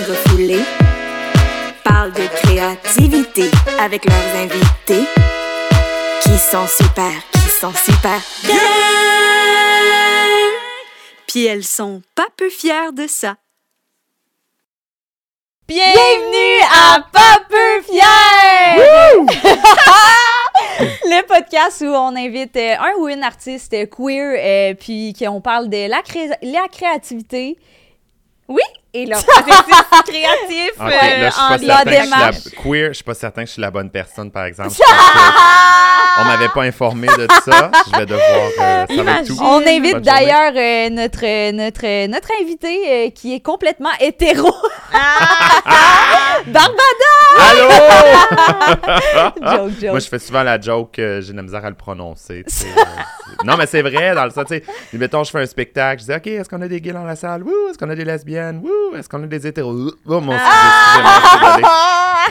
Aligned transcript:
Refoulée 0.00 0.62
parlent 1.84 2.12
de 2.14 2.26
créativité 2.40 3.50
avec 3.78 4.06
leurs 4.06 4.36
invités 4.36 5.06
qui 6.22 6.38
sont 6.38 6.66
super, 6.66 7.12
qui 7.32 7.50
sont 7.50 7.74
super 7.74 8.18
bien. 8.42 8.56
Puis 11.26 11.44
elles 11.44 11.64
sont 11.64 12.00
pas 12.14 12.26
peu 12.38 12.48
fières 12.48 12.94
de 12.94 13.06
ça. 13.06 13.36
Bienvenue 15.68 16.62
à 16.74 17.00
Pas 17.12 17.44
peu 17.50 17.82
fier! 17.82 19.22
le 21.04 21.26
podcast 21.26 21.82
où 21.82 21.86
on 21.94 22.16
invite 22.16 22.56
euh, 22.56 22.76
un 22.78 22.94
ou 22.98 23.08
une 23.08 23.22
artiste 23.22 23.74
queer, 23.90 24.36
euh, 24.38 24.74
puis 24.74 25.12
qu'on 25.18 25.42
parle 25.42 25.68
de 25.68 25.86
la, 25.88 26.00
cré- 26.02 26.30
la 26.40 26.66
créativité. 26.68 27.58
Oui, 28.48 28.62
et 28.94 29.06
leur 29.06 29.24
processus 29.24 29.82
créatif 30.06 30.70
Ok, 30.78 30.92
euh, 30.92 31.22
là, 31.22 31.30
en 31.38 31.50
la 31.50 31.56
je 31.56 32.02
démarche. 32.02 32.36
queer, 32.62 32.88
je 32.88 32.92
suis 32.94 33.04
pas 33.04 33.14
certain 33.14 33.42
que 33.42 33.48
je 33.48 33.52
suis 33.54 33.62
la 33.62 33.70
bonne 33.70 33.90
personne, 33.90 34.30
par 34.30 34.44
exemple. 34.44 34.70
on 36.20 36.24
m'avait 36.24 36.48
pas 36.50 36.62
informé 36.62 37.06
de 37.08 37.26
ça. 37.44 37.70
Je 37.90 37.98
vais 37.98 38.06
devoir. 38.06 38.50
euh, 38.60 38.86
ça 38.88 39.24
tout. 39.26 39.36
On 39.40 39.66
invite 39.66 40.00
d'ailleurs 40.02 40.52
euh, 40.54 40.90
notre, 40.90 41.50
notre, 41.52 42.06
notre 42.06 42.28
invité 42.42 43.06
euh, 43.06 43.10
qui 43.10 43.34
est 43.34 43.40
complètement 43.40 43.90
hétéro. 44.00 44.52
Barbada! 46.46 47.14
Allô! 47.38 47.68
Joke, 49.40 49.72
joke. 49.80 49.90
Moi, 49.90 49.98
je 50.00 50.08
fais 50.08 50.18
souvent 50.18 50.42
la 50.42 50.60
joke, 50.60 50.98
euh, 50.98 51.20
j'ai 51.22 51.32
de 51.32 51.36
la 51.36 51.42
misère 51.42 51.64
à 51.64 51.70
le 51.70 51.76
prononcer. 51.76 52.44
non, 53.44 53.56
mais 53.56 53.66
c'est 53.66 53.82
vrai, 53.82 54.14
dans 54.14 54.24
le 54.24 54.30
sens, 54.30 54.44
tu 54.46 54.56
sais, 54.56 54.64
mettons, 54.92 55.24
je 55.24 55.30
fais 55.30 55.40
un 55.40 55.46
spectacle, 55.46 56.02
je 56.02 56.06
dis, 56.06 56.16
OK, 56.16 56.26
est-ce 56.26 56.48
qu'on 56.48 56.60
a 56.62 56.68
des 56.68 56.80
gays 56.80 56.92
dans 56.92 57.04
la 57.04 57.16
salle? 57.16 57.42
Wouh! 57.42 57.70
Est-ce 57.70 57.78
qu'on 57.78 57.88
a 57.90 57.94
des 57.94 58.04
lesbiennes? 58.04 58.60
Wouh! 58.62 58.81
Est-ce 58.96 59.08
qu'on 59.08 59.22
a 59.22 59.26
des 59.26 59.46
hétéros? 59.46 59.92
Oh, 60.06 60.20
mon 60.20 60.32
Dieu, 60.32 60.40
désolé. 61.40 61.64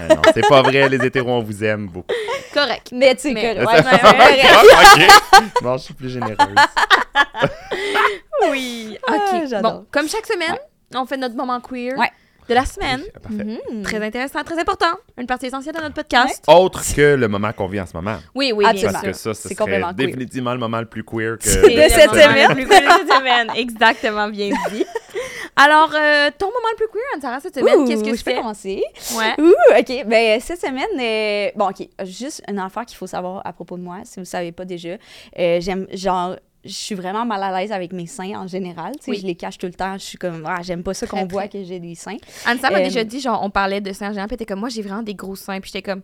Euh, 0.02 0.08
non, 0.16 0.22
c'est 0.34 0.48
pas 0.48 0.62
vrai, 0.62 0.90
les 0.90 1.06
hétéros, 1.06 1.32
on 1.32 1.42
vous 1.42 1.64
aime 1.64 1.88
beaucoup. 1.88 2.14
Correct. 2.54 2.90
Mais 2.94 3.16
tu 3.16 3.22
sais, 3.22 3.34
correct. 3.34 3.60
Ouais, 3.60 3.66
ouais, 3.66 3.76
ouais, 3.76 3.84
ça, 4.00 4.98
ouais. 4.98 5.08
OK. 5.40 5.64
Bon, 5.64 5.78
je 5.78 5.84
suis 5.84 5.94
plus 5.94 6.10
généreuse. 6.10 6.38
Oui. 8.50 8.98
Ah, 9.08 9.14
OK. 9.16 9.44
j'adore. 9.50 9.72
bon, 9.74 9.86
comme 9.92 10.08
chaque 10.10 10.26
semaine, 10.26 10.56
on 10.96 11.06
fait 11.06 11.18
notre 11.18 11.36
moment 11.36 11.60
queer 11.62 11.96
Ouais. 11.98 12.10
de 12.50 12.56
la 12.56 12.66
semaine. 12.66 13.02
Oui, 13.02 13.38
parfait. 13.38 13.60
Mhm. 13.72 13.84
Très 13.84 14.04
intéressant, 14.04 14.44
très 14.44 14.60
important. 14.60 14.94
Une 15.18 15.28
partie 15.28 15.46
essentielle 15.46 15.76
de 15.76 15.82
notre 15.82 15.94
podcast. 15.94 16.44
Autre 16.48 16.82
que 16.96 17.16
le 17.16 17.28
moment 17.28 17.54
qu'on 17.54 17.68
vit 17.68 17.80
en 17.80 17.86
ce 17.86 17.96
moment. 17.96 18.18
Oui, 18.34 18.52
oui, 18.56 18.66
Absolument. 18.66 18.94
Parce 18.94 19.06
que 19.06 19.14
ça, 19.14 19.34
ce 19.34 19.42
C'est 19.42 19.50
serait 19.50 19.56
complètement 19.56 19.94
queer. 19.94 20.08
définitivement 20.08 20.54
le 20.54 20.60
moment 20.60 20.80
le 20.80 20.88
plus 20.88 21.04
queer 21.04 21.38
que... 21.38 21.48
C'est 21.48 21.62
de 21.62 21.90
cette 21.94 22.10
semaine. 22.12 22.50
le 22.50 22.56
plus 22.56 22.68
queer 22.68 22.82
de 22.82 23.08
cette 23.08 23.18
semaine. 23.18 23.52
Exactement, 23.56 24.28
bien 24.30 24.50
dit. 24.72 24.86
Alors, 25.56 25.92
euh, 25.94 26.30
ton 26.38 26.48
moment 26.48 26.70
le 26.72 26.76
plus 26.78 26.88
queer, 26.88 27.02
Anne-Sarah, 27.16 27.40
cette 27.40 27.56
semaine, 27.56 27.86
qu'est-ce 27.88 28.04
que 28.04 28.16
je 28.16 28.24
fais? 28.24 28.36
commencer? 28.36 28.82
Ouais. 29.16 29.34
Ouh, 29.40 29.54
OK. 29.78 30.06
Ben, 30.08 30.40
cette 30.40 30.62
semaine, 30.62 30.88
euh, 31.00 31.52
bon, 31.56 31.70
OK, 31.70 31.88
juste 32.06 32.42
une 32.50 32.60
affaire 32.60 32.86
qu'il 32.86 32.98
faut 32.98 33.08
savoir 33.08 33.42
à 33.46 33.52
propos 33.54 33.78
de 33.78 33.82
moi, 33.84 33.98
si 34.06 34.16
vous 34.16 34.22
ne 34.22 34.26
savez 34.26 34.52
pas 34.52 34.66
déjà. 34.66 34.96
Euh, 35.38 35.60
J'aime, 35.60 35.88
genre, 35.94 36.36
je 36.64 36.72
suis 36.72 36.96
vraiment 36.96 37.26
mal 37.26 37.44
à 37.44 37.60
l'aise 37.60 37.72
avec 37.72 37.92
mes 37.92 38.08
seins 38.08 38.40
en 38.40 38.48
général. 38.48 38.94
Tu 38.98 39.06
sais, 39.06 39.12
Oui. 39.12 39.20
je 39.22 39.26
les 39.28 39.36
cache 39.36 39.58
tout 39.58 39.66
le 39.68 39.74
temps. 39.74 39.94
Je 39.94 40.04
suis 40.04 40.18
comme, 40.18 40.46
ah, 40.48 40.62
j'aime 40.62 40.84
pas 40.84 40.94
ça 40.94 41.06
qu'on 41.08 41.26
voit 41.26 41.48
que 41.48 41.64
j'ai 41.64 41.80
des 41.80 41.96
seins. 41.96 42.18
Anne-Sarah 42.46 42.74
m'a 42.74 42.82
déjà 42.82 43.04
dit, 43.04 43.20
genre, 43.20 43.42
on 43.44 43.50
parlait 43.50 43.82
de 43.82 43.92
seins 43.94 44.14
géants, 44.14 44.28
puis 44.28 44.38
t'es 44.38 44.46
comme, 44.46 44.60
moi, 44.60 44.70
j'ai 44.70 44.82
vraiment 44.82 45.04
des 45.04 45.16
gros 45.16 45.36
seins, 45.36 45.60
puis 45.60 45.72
j'étais 45.74 45.82
comme, 45.92 46.02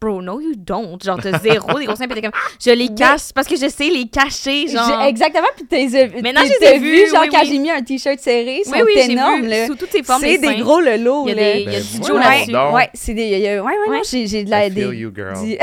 bro, 0.00 0.22
no, 0.22 0.40
you 0.40 0.52
don't. 0.56 0.98
Genre, 1.02 1.18
t'as 1.22 1.38
zéro 1.38 1.78
des 1.78 1.86
gros 1.86 1.96
seins, 1.96 2.06
puis 2.06 2.14
t'es 2.20 2.22
comme, 2.22 2.38
je 2.64 2.70
les 2.70 2.88
cache 2.94 3.32
parce 3.34 3.46
que 3.48 3.56
je 3.56 3.68
sais 3.68 3.88
les 3.88 4.06
cacher, 4.08 4.68
genre. 4.68 5.00
J'ai- 5.02 5.08
Exactement. 5.08 5.46
Puis 5.56 5.66
t'es 5.66 5.86
Maintenant, 6.22 6.42
t'es- 6.42 6.48
je 6.48 6.60
les 6.60 6.66
ai 6.74 6.78
vu, 6.78 6.92
vus, 7.04 7.10
genre, 7.10 7.22
oui, 7.22 7.28
quand 7.32 7.40
oui. 7.42 7.48
j'ai 7.52 7.58
mis 7.58 7.70
un 7.70 7.82
t-shirt 7.82 8.18
serré, 8.20 8.62
ils 8.64 8.70
Oui, 8.72 8.78
oui, 8.86 9.08
vu, 9.08 9.14
là. 9.48 9.66
sous 9.66 9.74
toutes 9.74 9.90
ses 9.92 10.02
formes, 10.02 10.20
C'est 10.20 10.38
des 10.38 10.56
gros 10.56 10.80
lolos, 10.80 11.24
Il 11.28 11.30
y 11.30 11.32
a 11.32 11.36
là. 11.36 11.42
des, 11.54 11.60
il 11.60 11.72
y 11.72 11.76
a 11.76 11.78
Ben, 11.78 11.82
du 11.82 11.98
voilà 11.98 12.06
Joe 12.06 12.14
Ouais, 12.14 12.24
là-dessus. 12.36 12.52
donc. 12.52 12.74
ouais, 12.74 12.90
c'est 12.94 13.14
des. 13.14 13.22
il 13.24 13.38
y 13.40 13.48
a- 13.48 13.62
ouais, 13.62 13.72
ouais, 13.72 13.76
non, 13.86 13.92
Ouais. 13.92 14.00
j'ai 14.10 14.26
j'ai 14.26 14.44
de 14.44 14.50
la. 14.50 14.66
I 14.66 14.70
feel 14.70 14.90
des- 14.90 14.96
you, 14.96 15.12
girl. 15.14 15.34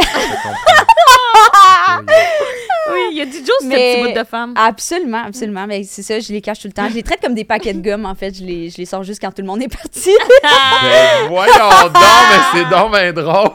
Oui, 2.91 2.99
il 3.11 3.17
y 3.17 3.21
a 3.21 3.25
du 3.25 3.37
Joe 3.37 3.45
sur 3.45 3.61
ce 3.61 3.67
petit 3.69 4.01
bout 4.01 4.19
de 4.19 4.23
femme. 4.23 4.53
Absolument, 4.55 5.23
absolument. 5.25 5.65
Mais 5.67 5.83
c'est 5.83 6.03
ça, 6.03 6.19
je 6.19 6.31
les 6.31 6.41
cache 6.41 6.59
tout 6.59 6.67
le 6.67 6.73
temps. 6.73 6.87
Je 6.89 6.95
les 6.95 7.03
traite 7.03 7.21
comme 7.21 7.33
des 7.33 7.43
paquets 7.43 7.73
de 7.73 7.81
gomme, 7.81 8.05
en 8.05 8.15
fait. 8.15 8.37
Je 8.37 8.43
les, 8.43 8.69
je 8.69 8.77
les 8.77 8.85
sors 8.85 9.03
juste 9.03 9.21
quand 9.21 9.31
tout 9.31 9.41
le 9.41 9.47
monde 9.47 9.61
est 9.61 9.67
parti. 9.75 10.11
Ben 10.43 11.27
voyons 11.27 11.53
donc, 11.53 11.93
mais 11.93 12.39
c'est 12.53 12.69
donc 12.69 12.91
ben 12.91 13.11
drôle. 13.13 13.49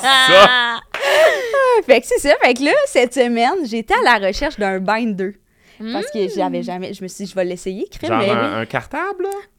ça. 0.00 0.78
fait 1.86 2.00
que 2.00 2.06
c'est 2.06 2.18
ça. 2.18 2.34
Fait 2.42 2.54
que 2.54 2.64
là, 2.64 2.72
cette 2.86 3.14
semaine, 3.14 3.64
j'étais 3.64 3.94
à 3.94 4.18
la 4.18 4.26
recherche 4.26 4.56
d'un 4.58 4.78
binder. 4.80 5.34
Parce 5.78 6.10
que 6.10 6.28
j'avais 6.34 6.62
jamais. 6.62 6.94
Je 6.94 7.02
me 7.02 7.08
suis 7.08 7.24
dit, 7.24 7.30
je 7.30 7.34
vais 7.34 7.44
l'essayer, 7.44 7.86
crème. 7.90 8.10
Genre 8.10 8.20
mais 8.20 8.30
un, 8.30 8.34
oui. 8.34 8.62
un 8.62 8.66
cartable, 8.66 9.26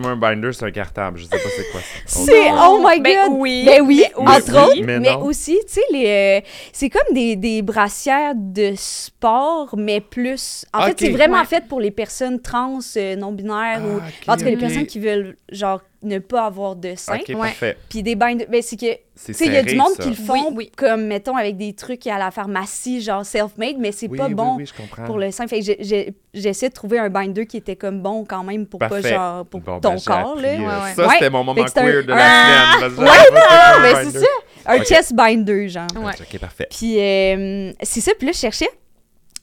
moi, 0.00 0.10
un 0.10 0.16
binder, 0.16 0.50
c'est 0.52 0.64
un 0.64 0.70
cartable. 0.70 1.18
Je 1.18 1.24
sais 1.24 1.30
pas 1.30 1.36
c'est 1.56 1.70
quoi 1.70 1.80
ça. 1.80 1.86
C'est, 2.06 2.50
oh 2.52 2.80
my 2.84 3.00
Ben 3.00 3.28
god! 3.28 3.36
oui. 3.40 3.62
Ben 3.66 3.80
oui, 3.82 4.04
Mais 4.18 4.28
entre 4.28 4.52
oui, 4.52 4.58
autres. 4.80 4.86
mais 4.86 4.98
Mais, 5.00 5.14
aussi, 5.16 5.58
tu 5.66 5.74
sais, 5.74 5.80
les, 5.92 6.06
euh, 6.42 6.46
c'est 6.72 6.90
comme 6.90 7.14
des, 7.14 7.36
des 7.36 7.62
brassières 7.62 8.34
de 8.36 8.72
sport, 8.76 9.74
mais 9.76 10.00
plus. 10.00 10.64
En 10.72 10.82
fait, 10.82 10.98
c'est 10.98 11.10
vraiment 11.10 11.38
Ouais. 11.40 11.44
fait 11.46 11.64
pour 11.66 11.80
les 11.80 11.90
personnes 11.90 12.40
trans, 12.40 12.78
euh, 12.96 13.16
non-binaires, 13.16 13.80
ou. 13.84 13.98
Ah, 14.00 14.06
ok, 14.08 14.28
En 14.28 14.36
tout 14.36 14.44
cas, 14.44 14.50
les 14.50 14.56
personnes 14.56 14.86
qui 14.86 14.98
veulent, 14.98 15.36
genre, 15.50 15.80
ne 16.02 16.18
pas 16.18 16.46
avoir 16.46 16.76
de 16.76 16.94
sein. 16.96 17.16
Ok, 17.18 17.28
Ouais. 17.28 17.34
parfait. 17.34 17.76
Puis 17.88 18.02
des 18.02 18.14
binders. 18.14 18.46
Ben, 18.48 18.62
c'est 18.62 18.76
que. 18.76 18.86
C'est 19.14 19.32
Tu 19.32 19.38
sais, 19.40 19.46
il 19.48 19.52
y 19.52 19.56
a 19.58 19.62
du 19.62 19.74
monde 19.76 19.92
ça. 19.96 20.02
qui 20.02 20.08
le 20.08 20.14
font, 20.14 20.48
Oui, 20.48 20.54
oui. 20.56 20.72
comme, 20.74 21.02
mettons, 21.04 21.36
avec 21.36 21.58
des 21.58 21.74
trucs 21.74 22.06
à 22.06 22.16
la 22.18 22.30
pharmacie, 22.30 23.02
genre 23.02 23.24
self-made, 23.26 23.76
mais 23.78 23.92
c'est 23.92 24.08
Oui, 24.08 24.16
pas 24.16 24.28
bon 24.30 24.56
pour 25.04 25.18
le 25.18 25.30
sein. 25.30 25.46
Fait 25.46 25.58
que 25.58 25.64
j'ai- 25.66 25.76
j'ai- 25.80 26.14
j'essaie 26.32 26.70
de 26.70 26.74
trouver 26.74 26.98
un 26.98 27.10
binder 27.10 27.44
qui 27.46 27.58
était 27.58 27.76
comme 27.76 28.00
bon 28.00 28.24
quand 28.24 28.42
même 28.44 28.64
pour 28.66 28.78
pas, 28.80 29.02
genre, 29.02 29.44
pour 29.44 29.60
Bon, 29.60 29.78
ton 29.78 29.90
ben, 29.94 30.00
corps, 30.06 30.36
là. 30.36 30.48
euh, 30.48 30.58
Ouais, 30.58 30.64
ouais. 30.66 30.94
Ça, 30.96 31.06
Ouais. 31.06 31.14
c'était 31.14 31.28
mon 31.30 31.44
moment 31.44 31.60
un- 31.60 31.64
queer 31.66 32.02
de 32.04 32.08
la 32.08 32.16
Ah! 32.18 32.76
semaine. 32.78 32.94
que 32.96 33.00
Ouais, 33.00 33.06
non, 33.06 33.82
mais 33.82 34.10
c'est 34.10 34.16
un 34.16 34.20
ça. 34.20 34.26
Un 34.72 34.76
Ok. 34.78 34.84
chest 34.86 35.14
binder, 35.14 35.68
genre. 35.68 35.86
Ouais. 35.96 36.12
Ok, 36.18 36.38
parfait. 36.40 36.66
Puis 36.70 36.98
euh, 36.98 37.72
c'est 37.82 38.00
ça, 38.00 38.12
puis 38.18 38.26
là, 38.26 38.32
je 38.32 38.38
cherchais. 38.38 38.68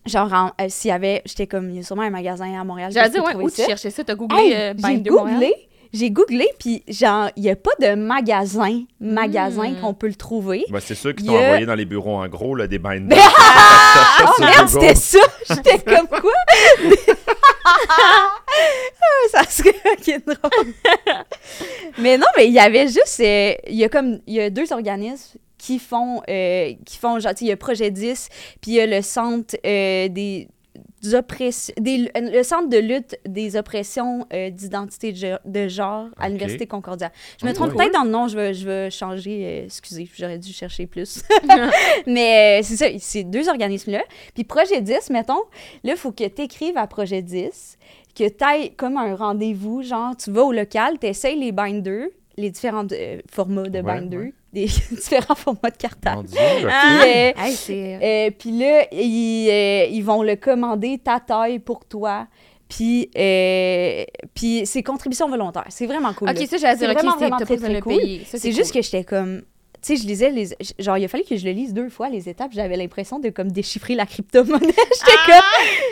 Genre, 0.08 0.32
en- 0.32 0.52
euh, 0.62 0.68
s'il 0.70 0.90
y 0.90 0.92
avait. 0.94 1.22
J'étais 1.26 1.48
comme, 1.48 1.70
il 1.70 1.76
y 1.78 1.80
a 1.80 1.84
sûrement 1.84 2.04
un 2.04 2.10
magasin 2.10 2.60
à 2.60 2.64
Montréal. 2.64 2.92
J'allais 2.94 3.10
dire, 3.10 3.24
peux 3.24 3.38
ouais, 3.38 3.44
où 3.44 3.50
tu 3.50 3.58
ça. 3.58 3.66
cherchais 3.68 3.90
ça? 3.90 4.04
T'as 4.06 4.16
googlé 4.16 4.38
Hey, 4.40 4.54
euh, 4.56 4.74
j'ai 4.78 5.02
googlé, 5.02 5.54
j'ai 5.98 6.12
googlé, 6.12 6.48
puis 6.60 6.84
genre, 6.88 7.30
il 7.36 7.44
n'y 7.44 7.50
a 7.50 7.56
pas 7.56 7.72
de 7.80 7.96
magasin, 7.96 8.84
magasin 9.00 9.70
Mm. 9.72 9.82
qu'on 9.82 9.94
peut 9.94 10.08
le 10.08 10.16
trouver. 10.16 10.64
Ben, 10.70 10.80
c'est 10.80 10.96
sûr 10.96 11.16
qu'ils 11.16 11.26
Il 11.26 11.30
t'ont 11.30 11.38
a- 11.38 11.42
envoyé 11.42 11.66
dans 11.66 11.76
les 11.76 11.86
bureaux 11.86 12.16
en 12.18 12.28
gros, 12.28 12.56
là, 12.56 12.68
des 12.68 12.80
binders. 12.80 13.18
Ah, 14.00 14.32
Sur 14.36 14.46
merde, 14.46 14.68
c'était 14.70 14.96
ça! 14.96 15.20
J'étais 15.50 15.80
comme 15.80 16.08
quoi? 16.08 16.32
Ah, 18.10 18.30
ça 19.32 19.44
serait 19.50 19.76
ok, 19.86 20.22
drôle. 20.26 20.74
mais 21.98 22.18
non, 22.18 22.26
mais 22.36 22.48
il 22.48 22.54
y 22.54 22.60
avait 22.60 22.88
juste. 22.88 23.20
euh, 23.20 23.54
Il 23.68 23.76
y 23.76 23.84
a 23.84 23.90
comme. 23.90 24.20
Il 24.28 24.34
y 24.36 24.42
a 24.42 24.50
deux 24.50 24.72
organismes 24.74 25.38
qui 25.58 25.80
font. 25.80 26.22
euh, 26.30 26.74
qui 26.86 26.98
font 26.98 27.20
genre, 27.20 27.34
il 27.42 27.48
y 27.48 27.52
a 27.52 27.58
Projet 27.58 27.92
10, 27.92 28.30
puis 28.62 28.72
il 28.72 28.74
y 28.76 28.82
a 28.82 28.86
le 28.86 29.02
centre 29.02 29.56
euh, 29.66 30.08
des. 30.10 30.48
Oppressions- 31.14 31.74
des- 31.80 32.10
le 32.16 32.44
centre 32.44 32.70
de 32.70 32.78
lutte 32.78 33.18
des 33.28 33.56
oppressions 33.56 34.26
euh, 34.34 34.50
d'identité 34.50 35.12
de, 35.12 35.18
ge- 35.18 35.40
de 35.46 35.68
genre 35.68 36.08
à 36.18 36.28
l'Université 36.28 36.66
Concordia. 36.68 37.12
Je 37.40 37.46
me 37.46 37.52
Oh, 37.52 37.54
trompe 37.54 37.70
cool. 37.72 37.78
peut-être 37.84 37.94
dans 37.94 38.04
le 38.04 38.10
nom, 38.10 38.28
je 38.28 38.36
vais, 38.36 38.54
je 38.54 38.66
vais 38.68 38.90
changer. 38.90 39.46
euh, 39.46 39.66
excusez, 39.66 40.10
j'aurais 40.18 40.40
dû 40.40 40.52
chercher 40.54 40.88
plus. 40.88 41.22
Mais 42.08 42.60
euh, 42.60 42.64
c'est 42.64 42.76
ça, 42.76 42.86
c'est 43.00 43.24
deux 43.24 43.48
organismes-là. 43.50 44.04
Puis 44.34 44.44
Projet 44.44 44.82
10, 44.82 45.10
mettons, 45.12 45.42
là, 45.84 45.92
il 45.94 45.98
faut 45.98 46.12
que 46.12 46.28
tu 46.28 46.42
écrives 46.42 46.78
à 46.78 46.88
Projet 46.88 47.22
10, 47.22 47.78
que 48.16 48.28
tu 48.28 48.44
ailles 48.44 48.74
comme 48.76 48.98
un 48.98 49.16
rendez-vous, 49.16 49.84
genre, 49.84 50.16
tu 50.18 50.32
vas 50.32 50.44
au 50.44 50.52
local, 50.52 50.98
tu 51.00 51.08
essayes 51.08 51.40
les 51.40 51.52
binders, 51.52 52.08
les 52.38 52.52
différents 52.52 52.86
euh, 52.92 53.20
formats 53.32 53.64
de 53.70 53.78
Ouais, 53.80 53.82
binders, 53.84 54.20
ouais. 54.20 54.34
des 54.54 54.66
différents 54.92 55.36
formats 55.36 55.70
de 55.70 55.76
Mon 55.76 55.78
cartable. 55.80 56.28
Ah, 56.70 57.02
euh, 57.04 57.32
hey, 57.38 58.00
euh, 58.04 58.32
puis 58.38 58.52
là, 58.52 58.86
ils, 58.92 59.50
euh, 59.50 59.86
ils 59.92 60.02
vont 60.04 60.22
le 60.24 60.36
commander 60.36 61.00
ta 61.00 61.20
taille 61.20 61.60
pour 61.60 61.86
toi. 61.86 62.28
Puis, 62.70 63.10
euh, 63.18 64.04
puis 64.34 64.64
c'est 64.66 64.84
contribution 64.84 65.30
volontaire. 65.30 65.66
C'est 65.70 65.86
vraiment 65.86 66.14
cool. 66.14 66.28
là. 66.28 66.34
Ok, 66.34 66.48
ça, 66.48 66.58
j'allais 66.58 66.74
C'est 66.78 66.86
dire, 66.86 66.90
ok, 66.90 66.96
vraiment, 66.96 67.38
c'est- 67.38 67.82
cool. 67.82 68.02
C'est 68.26 68.52
juste 68.52 68.74
que 68.74 68.82
j'étais 68.82 69.04
comme. 69.06 69.42
Tu 69.88 69.96
sais, 69.96 70.04
je 70.04 70.08
lisais 70.08 70.30
les. 70.32 70.50
Genre, 70.80 70.98
il 70.98 71.06
a 71.06 71.08
fallu 71.08 71.24
que 71.24 71.38
je 71.38 71.46
le 71.46 71.52
lise 71.52 71.74
deux 71.74 71.88
fois, 71.90 72.10
les 72.10 72.28
étapes. 72.28 72.52
J'avais 72.54 72.76
l'impression 72.76 73.20
de 73.20 73.30
comme 73.30 73.52
déchiffrer 73.52 73.96
la 73.96 74.06
crypto-monnaie. 74.06 74.60
j'étais 74.68 75.18
comme. 75.26 75.42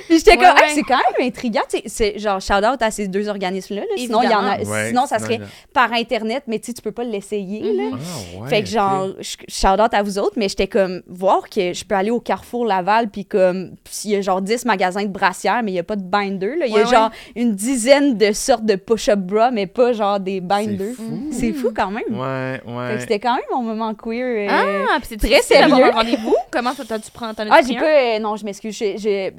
Puis 0.07 0.17
j'étais 0.17 0.31
Ouais, 0.31 0.37
comme, 0.37 0.57
Hey, 0.57 0.63
ouais. 0.63 0.69
c'est 0.75 0.81
quand 0.83 0.97
même 0.97 1.27
intriguant. 1.27 1.61
Tu 1.69 1.77
sais, 1.77 1.83
c'est 1.87 2.19
genre, 2.19 2.41
shout-out 2.41 2.81
à 2.81 2.91
ces 2.91 3.07
deux 3.07 3.29
organismes-là. 3.29 3.81
là. 3.81 3.87
Sinon, 3.95 4.21
il 4.23 4.29
y 4.29 4.33
en 4.35 4.43
a. 4.43 4.57
Ouais, 4.59 4.87
Sinon, 4.89 5.05
ça 5.05 5.19
serait 5.19 5.39
par 5.73 5.93
Internet, 5.93 6.43
mais 6.47 6.59
tu 6.59 6.67
sais, 6.67 6.73
tu 6.73 6.81
peux 6.81 6.91
pas 6.91 7.03
l'essayer. 7.05 7.61
là. 7.73 7.83
Mhm. 7.91 7.93
Ah, 7.93 8.41
ouais, 8.43 8.49
Fait 8.49 8.63
que 8.63 8.67
genre, 8.69 9.07
je- 9.19 9.37
shout-out 9.47 9.93
à 9.93 10.03
vous 10.03 10.19
autres, 10.19 10.33
mais 10.37 10.49
j'étais 10.49 10.67
comme, 10.67 11.01
voir 11.07 11.49
que 11.49 11.71
je 11.73 11.85
peux 11.85 11.95
aller 11.95 12.11
au 12.11 12.19
Carrefour 12.19 12.65
Laval, 12.65 13.09
puis 13.09 13.23
comme, 13.25 13.71
il 14.03 14.11
y 14.11 14.15
a 14.17 14.21
genre 14.21 14.41
10 14.41 14.65
magasins 14.65 15.03
de 15.03 15.07
brassières, 15.09 15.61
mais 15.63 15.71
il 15.71 15.75
y 15.75 15.79
a 15.79 15.83
pas 15.83 15.95
de 15.95 16.03
binder, 16.03 16.55
là. 16.57 16.65
Il 16.65 16.73
y 16.73 16.77
a 16.77 16.83
Ouais, 16.83 16.85
genre 16.93 17.11
une 17.35 17.55
dizaine 17.55 18.17
de 18.17 18.33
sortes 18.33 18.65
de 18.65 18.75
push-up 18.75 19.19
bras, 19.19 19.51
mais 19.51 19.67
pas 19.67 19.93
genre 19.93 20.19
des 20.19 20.35
C'est 20.35 20.41
binders. 20.41 20.95
fou. 20.95 21.29
C'est 21.31 21.53
fou 21.53 21.71
quand 21.73 21.91
même. 21.91 22.03
Ouais, 22.11 22.59
Fait 22.59 22.65
que 22.65 22.71
ouais. 22.93 22.99
c'était 22.99 23.19
quand 23.19 23.35
même 23.35 23.43
mon 23.53 23.61
moment 23.61 23.84
vraiment 23.85 23.93
queer. 23.95 24.49
euh. 24.49 24.85
Ah, 24.89 24.97
puis 24.99 25.07
c'est 25.09 25.17
très 25.17 25.41
sérieux. 25.41 25.69
sérieux. 25.75 25.85
un 25.85 25.91
rendez-vous? 25.91 26.35
Comment 26.51 26.73
ça, 26.73 26.83
t'as- 26.87 26.99
tu 26.99 27.11
prends? 27.11 27.27
As 27.29 27.35
Ah, 27.49 27.59
j'ai 27.67 27.75
pas. 27.75 27.85
euh, 27.85 28.19
non, 28.19 28.35
je 28.35 28.45
m'excuse. 28.45 28.77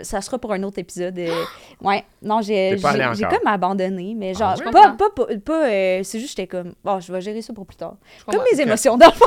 ça 0.02 0.20
sera 0.20 0.38
pour 0.38 0.52
un 0.52 0.62
autre 0.62 0.78
épisode. 0.78 1.19
euh, 1.19 1.44
ouais. 1.82 2.04
Non, 2.22 2.40
j'ai 2.43 2.76
comme 2.81 3.46
abandonné. 3.46 4.14
Mais 4.16 4.34
genre, 4.34 4.54
Ah 4.56 4.64
ouais? 4.64 4.70
pas. 4.70 4.90
pas, 4.98 5.10
pas, 5.10 5.26
pas, 5.44 5.64
euh, 5.66 6.00
c'est 6.02 6.19
juste, 6.20 6.37
j'étais 6.37 6.46
comme. 6.46 6.75
Bon, 6.84 7.00
je 7.00 7.12
vais 7.12 7.20
gérer 7.20 7.43
ça 7.43 7.52
pour 7.52 7.66
plus 7.66 7.76
tard. 7.76 7.94
Comme 8.31 8.43
mes 8.52 8.60
émotions, 8.60 8.98
fond. 8.98 9.26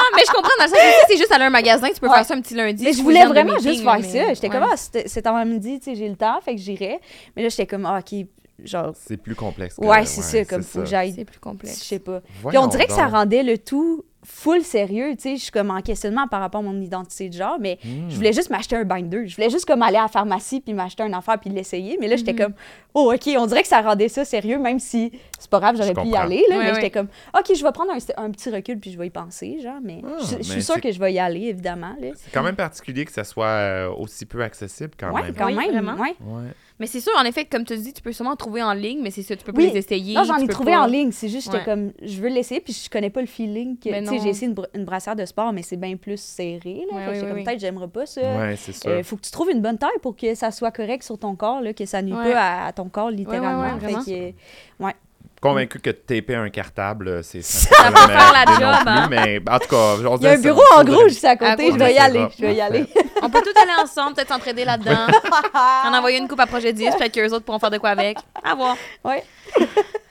Ah, 0.00 0.10
mais 0.16 0.22
je 0.26 0.32
comprends, 0.32 0.50
dans 0.58 0.64
le 0.64 0.70
sens 0.70 0.78
que 0.78 1.06
c'est 1.12 1.16
juste 1.16 1.32
aller 1.32 1.44
à 1.44 1.46
un 1.48 1.50
magasin, 1.50 1.88
tu 1.88 2.00
peux 2.00 2.08
Ouais. 2.08 2.14
faire 2.14 2.24
ça 2.24 2.34
un 2.34 2.40
petit 2.40 2.54
lundi. 2.54 2.84
Mais 2.84 2.92
je 2.92 3.02
voulais 3.02 3.20
genre 3.22 3.28
vraiment 3.30 3.54
meeting, 3.54 3.70
juste 3.72 3.82
faire 3.82 3.98
mais- 4.00 4.02
ça. 4.26 4.34
J'étais 4.34 4.48
comme, 4.48 4.62
ah, 4.70 4.76
c'était- 4.76 5.08
cet 5.08 5.26
avant-midi, 5.26 5.80
tu 5.80 5.84
sais, 5.90 5.96
j'ai 5.96 6.08
le 6.08 6.16
temps, 6.16 6.38
fait 6.42 6.54
que 6.54 6.60
j'irais. 6.60 7.00
Mais 7.36 7.42
là, 7.42 7.48
j'étais 7.48 7.66
comme, 7.66 7.84
ah, 7.84 7.98
OK, 7.98 8.26
genre. 8.64 8.92
C'est 8.94 9.16
plus 9.16 9.34
complexe. 9.34 9.76
que- 9.76 9.84
Ouais, 9.84 10.04
c'est 10.06 10.22
ça, 10.22 10.44
comme 10.44 10.62
faut 10.62 10.80
que 10.80 10.86
j'aille. 10.86 11.12
C'est 11.12 11.24
plus 11.24 11.38
complexe. 11.40 11.78
Je 11.80 11.84
sais 11.84 11.98
pas. 11.98 12.20
Puis 12.20 12.32
Voyons 12.42 12.62
on 12.62 12.66
dirait 12.66 12.86
que 12.86 12.92
ça 12.92 13.06
rendait 13.06 13.42
le 13.42 13.58
tout 13.58 14.04
full 14.24 14.62
sérieux, 14.62 15.14
tu 15.14 15.22
sais. 15.22 15.36
Je 15.36 15.42
suis 15.44 15.50
comme 15.52 15.70
en 15.70 15.80
questionnement 15.80 16.26
par 16.26 16.40
rapport 16.40 16.60
à 16.60 16.64
mon 16.64 16.78
identité 16.82 17.28
de 17.30 17.34
genre, 17.34 17.56
mais 17.60 17.78
Hmm. 17.84 18.10
je 18.10 18.16
voulais 18.16 18.32
juste 18.32 18.50
m'acheter 18.50 18.76
un 18.76 18.84
binder. 18.84 19.26
Je 19.26 19.36
voulais 19.36 19.48
juste 19.48 19.64
comme 19.64 19.80
aller 19.80 19.96
à 19.96 20.02
la 20.02 20.08
pharmacie 20.08 20.60
puis 20.60 20.74
m'acheter 20.74 21.04
un 21.04 21.12
affaire 21.14 21.38
puis 21.38 21.48
l'essayer. 21.50 21.96
Mais 22.00 22.08
là, 22.08 22.16
j'étais 22.16 22.32
Mhm. 22.32 22.38
comme, 22.38 22.52
oh, 22.94 23.12
OK, 23.14 23.30
on 23.38 23.46
dirait 23.46 23.62
que 23.62 23.68
ça 23.68 23.80
rendait 23.80 24.08
ça 24.08 24.24
sérieux, 24.26 24.58
même 24.58 24.80
si 24.80 25.12
c'est 25.38 25.48
pas 25.48 25.60
grave, 25.60 25.76
j'aurais 25.76 25.94
pu 25.94 26.08
y 26.08 26.16
aller, 26.16 26.44
là. 26.50 26.56
Mais 26.58 26.74
j'étais 26.74 26.90
comme, 26.90 27.06
OK, 27.38 27.54
je 27.56 27.62
vais 27.62 27.72
prendre 27.72 27.92
un, 27.92 28.22
un 28.24 28.30
petit 28.32 28.50
recul 28.50 28.78
puis 28.78 28.90
je 28.90 28.98
vais 28.98 29.06
y 29.06 29.10
penser, 29.10 29.60
genre. 29.62 29.78
Mais 29.82 30.02
Ah, 30.04 30.16
je, 30.20 30.26
je 30.26 30.36
mais 30.36 30.42
suis 30.42 30.62
sûre 30.62 30.80
que 30.80 30.90
je 30.92 30.98
vais 30.98 31.12
y 31.12 31.18
aller, 31.20 31.42
évidemment, 31.44 31.94
là. 32.00 32.08
C'est 32.16 32.32
quand 32.32 32.42
même 32.42 32.56
particulier 32.56 33.04
que 33.06 33.12
ça 33.12 33.24
soit 33.24 33.46
euh, 33.46 33.90
aussi 33.96 34.26
peu 34.26 34.42
accessible 34.42 34.90
quand 34.98 35.12
Ouais, 35.12 35.22
même. 35.22 35.34
quand 35.36 35.46
Oui, 35.46 35.54
même. 35.54 35.70
vraiment. 35.70 35.94
ouais. 35.94 36.16
Ouais. 36.20 36.50
Mais 36.80 36.86
c'est 36.86 37.00
sûr, 37.00 37.12
en 37.18 37.24
effet, 37.24 37.44
comme 37.44 37.64
tu 37.64 37.76
dis, 37.76 37.92
tu 37.92 38.00
peux 38.02 38.12
sûrement 38.12 38.36
trouver 38.36 38.62
en 38.62 38.72
ligne, 38.72 39.00
mais 39.02 39.10
c'est 39.10 39.22
ça, 39.22 39.34
tu 39.34 39.44
peux 39.44 39.52
pas 39.52 39.62
les 39.62 39.76
essayer. 39.76 40.14
Non, 40.14 40.22
j'en 40.24 40.36
ai 40.36 40.46
trouvé 40.46 40.72
pas- 40.72 40.82
en 40.82 40.86
ligne. 40.86 41.10
C'est 41.10 41.28
juste, 41.28 41.46
j'étais 41.46 41.58
Ouais. 41.58 41.64
comme, 41.64 41.92
je 42.02 42.20
veux 42.20 42.28
l'essayer, 42.28 42.60
puis 42.60 42.72
je 42.72 42.88
connais 42.88 43.10
pas 43.10 43.20
le 43.20 43.26
feeling. 43.26 43.76
que- 43.78 43.90
j'ai 43.90 44.28
essayé 44.28 44.46
une, 44.46 44.54
br- 44.54 44.68
une 44.74 44.84
brassière 44.84 45.16
de 45.16 45.24
sport, 45.24 45.52
mais 45.52 45.62
c'est 45.62 45.76
bien 45.76 45.96
plus 45.96 46.20
serré. 46.20 46.84
Là, 46.90 46.96
Ouais, 46.96 47.06
oui, 47.12 47.20
comme, 47.20 47.32
oui. 47.32 47.44
peut-être, 47.44 47.58
j'aimerais 47.60 47.88
pas 47.88 48.06
ça. 48.06 48.20
Ouais, 48.20 48.54
c'est 48.56 48.72
ça. 48.72 48.88
Euh, 48.88 49.02
faut 49.02 49.16
que 49.16 49.22
tu 49.22 49.30
trouves 49.30 49.50
une 49.50 49.60
bonne 49.60 49.78
taille 49.78 49.90
pour 50.02 50.14
que 50.16 50.34
ça 50.34 50.50
soit 50.52 50.70
correct 50.70 51.02
sur 51.02 51.18
ton 51.18 51.34
corps, 51.34 51.60
là, 51.60 51.72
que 51.72 51.84
ça 51.84 52.00
nuit 52.02 52.12
Ouais. 52.12 52.32
pas 52.32 52.40
à, 52.40 52.66
à 52.68 52.72
ton 52.72 52.88
corps, 52.88 53.10
littéralement. 53.10 53.74
ouais, 53.74 53.80
Fait 54.04 54.32
que, 54.32 54.88
Convaincu 55.40 55.78
que 55.78 55.90
taper 55.90 56.34
un 56.34 56.50
cartable, 56.50 57.22
c'est 57.22 57.42
Ça 57.42 57.68
ça. 57.76 57.90
peut 57.90 58.12
faire 58.12 58.32
la 58.32 58.44
job, 58.54 58.86
hein. 58.86 59.06
Mais 59.10 59.40
en 59.48 59.58
tout 59.58 59.68
cas, 59.68 59.94
on 60.08 60.16
Il 60.16 60.22
y 60.24 60.26
a 60.26 60.32
un 60.32 60.38
bureau 60.38 60.62
en 60.76 60.84
gros 60.84 61.08
juste 61.08 61.24
à 61.24 61.36
côté. 61.36 61.68
À 61.68 61.70
je 61.72 61.78
vais 61.78 61.92
y 61.92 61.96
côté. 61.96 61.98
aller. 61.98 62.18
On 62.20 62.30
Je 62.36 62.42
vais 62.42 62.54
y 62.54 62.60
aller. 62.60 62.86
On 63.22 63.30
peut 63.30 63.40
tout 63.42 63.60
aller 63.60 63.72
ensemble, 63.82 64.14
peut-être 64.14 64.28
s'entraider 64.32 64.64
là-dedans. 64.64 65.06
en 65.84 65.94
envoyer 65.98 66.18
une 66.18 66.28
coupe 66.28 66.40
à 66.40 66.46
Projet 66.46 66.72
10, 66.72 66.90
peut-être 66.96 67.12
qu'eux 67.14 67.32
autres 67.32 67.44
pourront 67.44 67.58
faire 67.58 67.70
de 67.70 67.78
quoi 67.78 67.90
avec. 67.90 68.18
À 68.42 68.54
voir. 68.54 68.76
Ouais. 69.04 69.22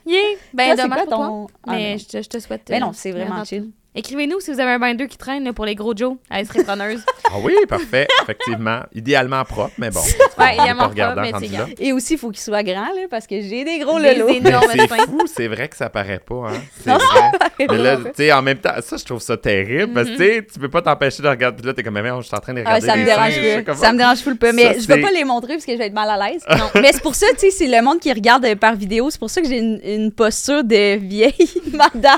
Yeah! 0.05 0.21
Ben, 0.53 0.75
dommage 0.75 0.99
pour 1.05 1.15
toi. 1.17 1.47
Ah, 1.67 1.71
mais 1.71 1.91
non. 1.93 1.97
je 1.97 2.05
te, 2.05 2.21
je 2.21 2.29
te 2.29 2.39
souhaite. 2.39 2.61
Mais 2.69 2.77
euh, 2.77 2.79
non, 2.79 2.91
c'est 2.93 3.11
vraiment 3.11 3.43
chill. 3.43 3.71
Écrivez-nous 3.97 4.39
si 4.39 4.53
vous 4.53 4.59
avez 4.59 4.71
un 4.73 4.79
binder 4.79 5.07
qui 5.07 5.17
traîne 5.17 5.43
là, 5.43 5.53
pour 5.53 5.65
les 5.65 5.73
gros 5.73 5.95
Joe. 5.95 6.17
Elle 6.29 6.45
serait 6.45 6.63
preneuse. 6.63 7.01
Ah 7.29 7.39
oui, 7.43 7.53
parfait, 7.67 8.07
effectivement. 8.23 8.83
Idéalement 8.95 9.43
propre, 9.43 9.73
mais 9.77 9.89
bon. 9.89 9.99
Ouais, 9.99 10.05
on 10.37 10.43
est 10.45 10.53
idéalement 10.53 10.83
pas 10.83 10.87
regardant 10.87 11.21
propre, 11.23 11.39
mais 11.41 11.47
c'est 11.47 11.53
grave. 11.53 11.69
Et 11.77 11.91
aussi, 11.91 12.13
il 12.13 12.19
faut 12.19 12.29
qu'il 12.29 12.39
soit 12.39 12.63
grand, 12.63 12.85
là, 12.85 13.01
parce 13.09 13.27
que 13.27 13.41
j'ai 13.41 13.65
des 13.65 13.79
gros 13.79 13.99
lolos. 13.99 14.29
C'est 14.71 14.87
fou, 15.05 15.21
c'est 15.27 15.47
vrai 15.49 15.67
que 15.67 15.75
ça 15.75 15.89
paraît 15.89 16.21
pas, 16.25 16.51
hein. 16.51 16.61
C'est 16.85 16.89
vrai. 16.91 17.67
Mais 17.69 17.77
là, 17.77 17.97
tu 17.97 18.11
sais, 18.15 18.31
en 18.31 18.41
même 18.41 18.59
temps, 18.59 18.75
ça, 18.81 18.95
je 18.95 19.03
trouve 19.03 19.19
ça 19.21 19.35
terrible, 19.35 19.91
parce 19.91 20.07
que, 20.07 20.15
tu 20.15 20.23
sais, 20.23 20.47
tu 20.53 20.57
peux 20.57 20.69
pas 20.69 20.81
t'empêcher 20.81 21.21
de 21.21 21.27
regarder. 21.27 21.57
Puis 21.57 21.67
là, 21.67 21.73
t'es 21.73 21.83
comme, 21.83 21.95
mais 21.95 22.09
je 22.21 22.21
suis 22.27 22.33
en 22.35 22.39
train 22.39 22.53
de 22.53 22.61
Ah, 22.65 22.75
regarder 22.75 22.87
ça 22.87 22.95
me 22.95 23.03
dérange 23.03 23.33
seins. 23.33 23.75
Ça 23.75 23.91
me 23.91 23.97
dérange 23.97 24.19
full 24.19 24.37
peu. 24.37 24.53
Mais 24.53 24.75
Ça, 24.75 24.79
je 24.79 24.87
vais 24.87 25.01
pas 25.01 25.11
les 25.11 25.25
montrer 25.25 25.55
parce 25.55 25.65
que 25.65 25.73
je 25.73 25.77
vais 25.77 25.87
être 25.87 25.93
mal 25.93 26.09
à 26.09 26.29
l'aise. 26.29 26.45
Non. 26.49 26.69
mais 26.81 26.93
c'est 26.93 27.03
pour 27.03 27.15
ça, 27.15 27.27
tu 27.33 27.39
sais, 27.39 27.51
c'est 27.51 27.67
le 27.67 27.81
monde 27.83 27.99
qui 27.99 28.13
regarde 28.13 28.55
par 28.55 28.75
vidéo. 28.75 29.09
C'est 29.09 29.19
pour 29.19 29.29
ça 29.29 29.41
que 29.41 29.49
j'ai 29.49 29.57
une, 29.57 29.81
une 29.83 30.11
posture 30.13 30.63
de 30.63 30.95
vieille 30.97 31.33
madame 31.73 32.17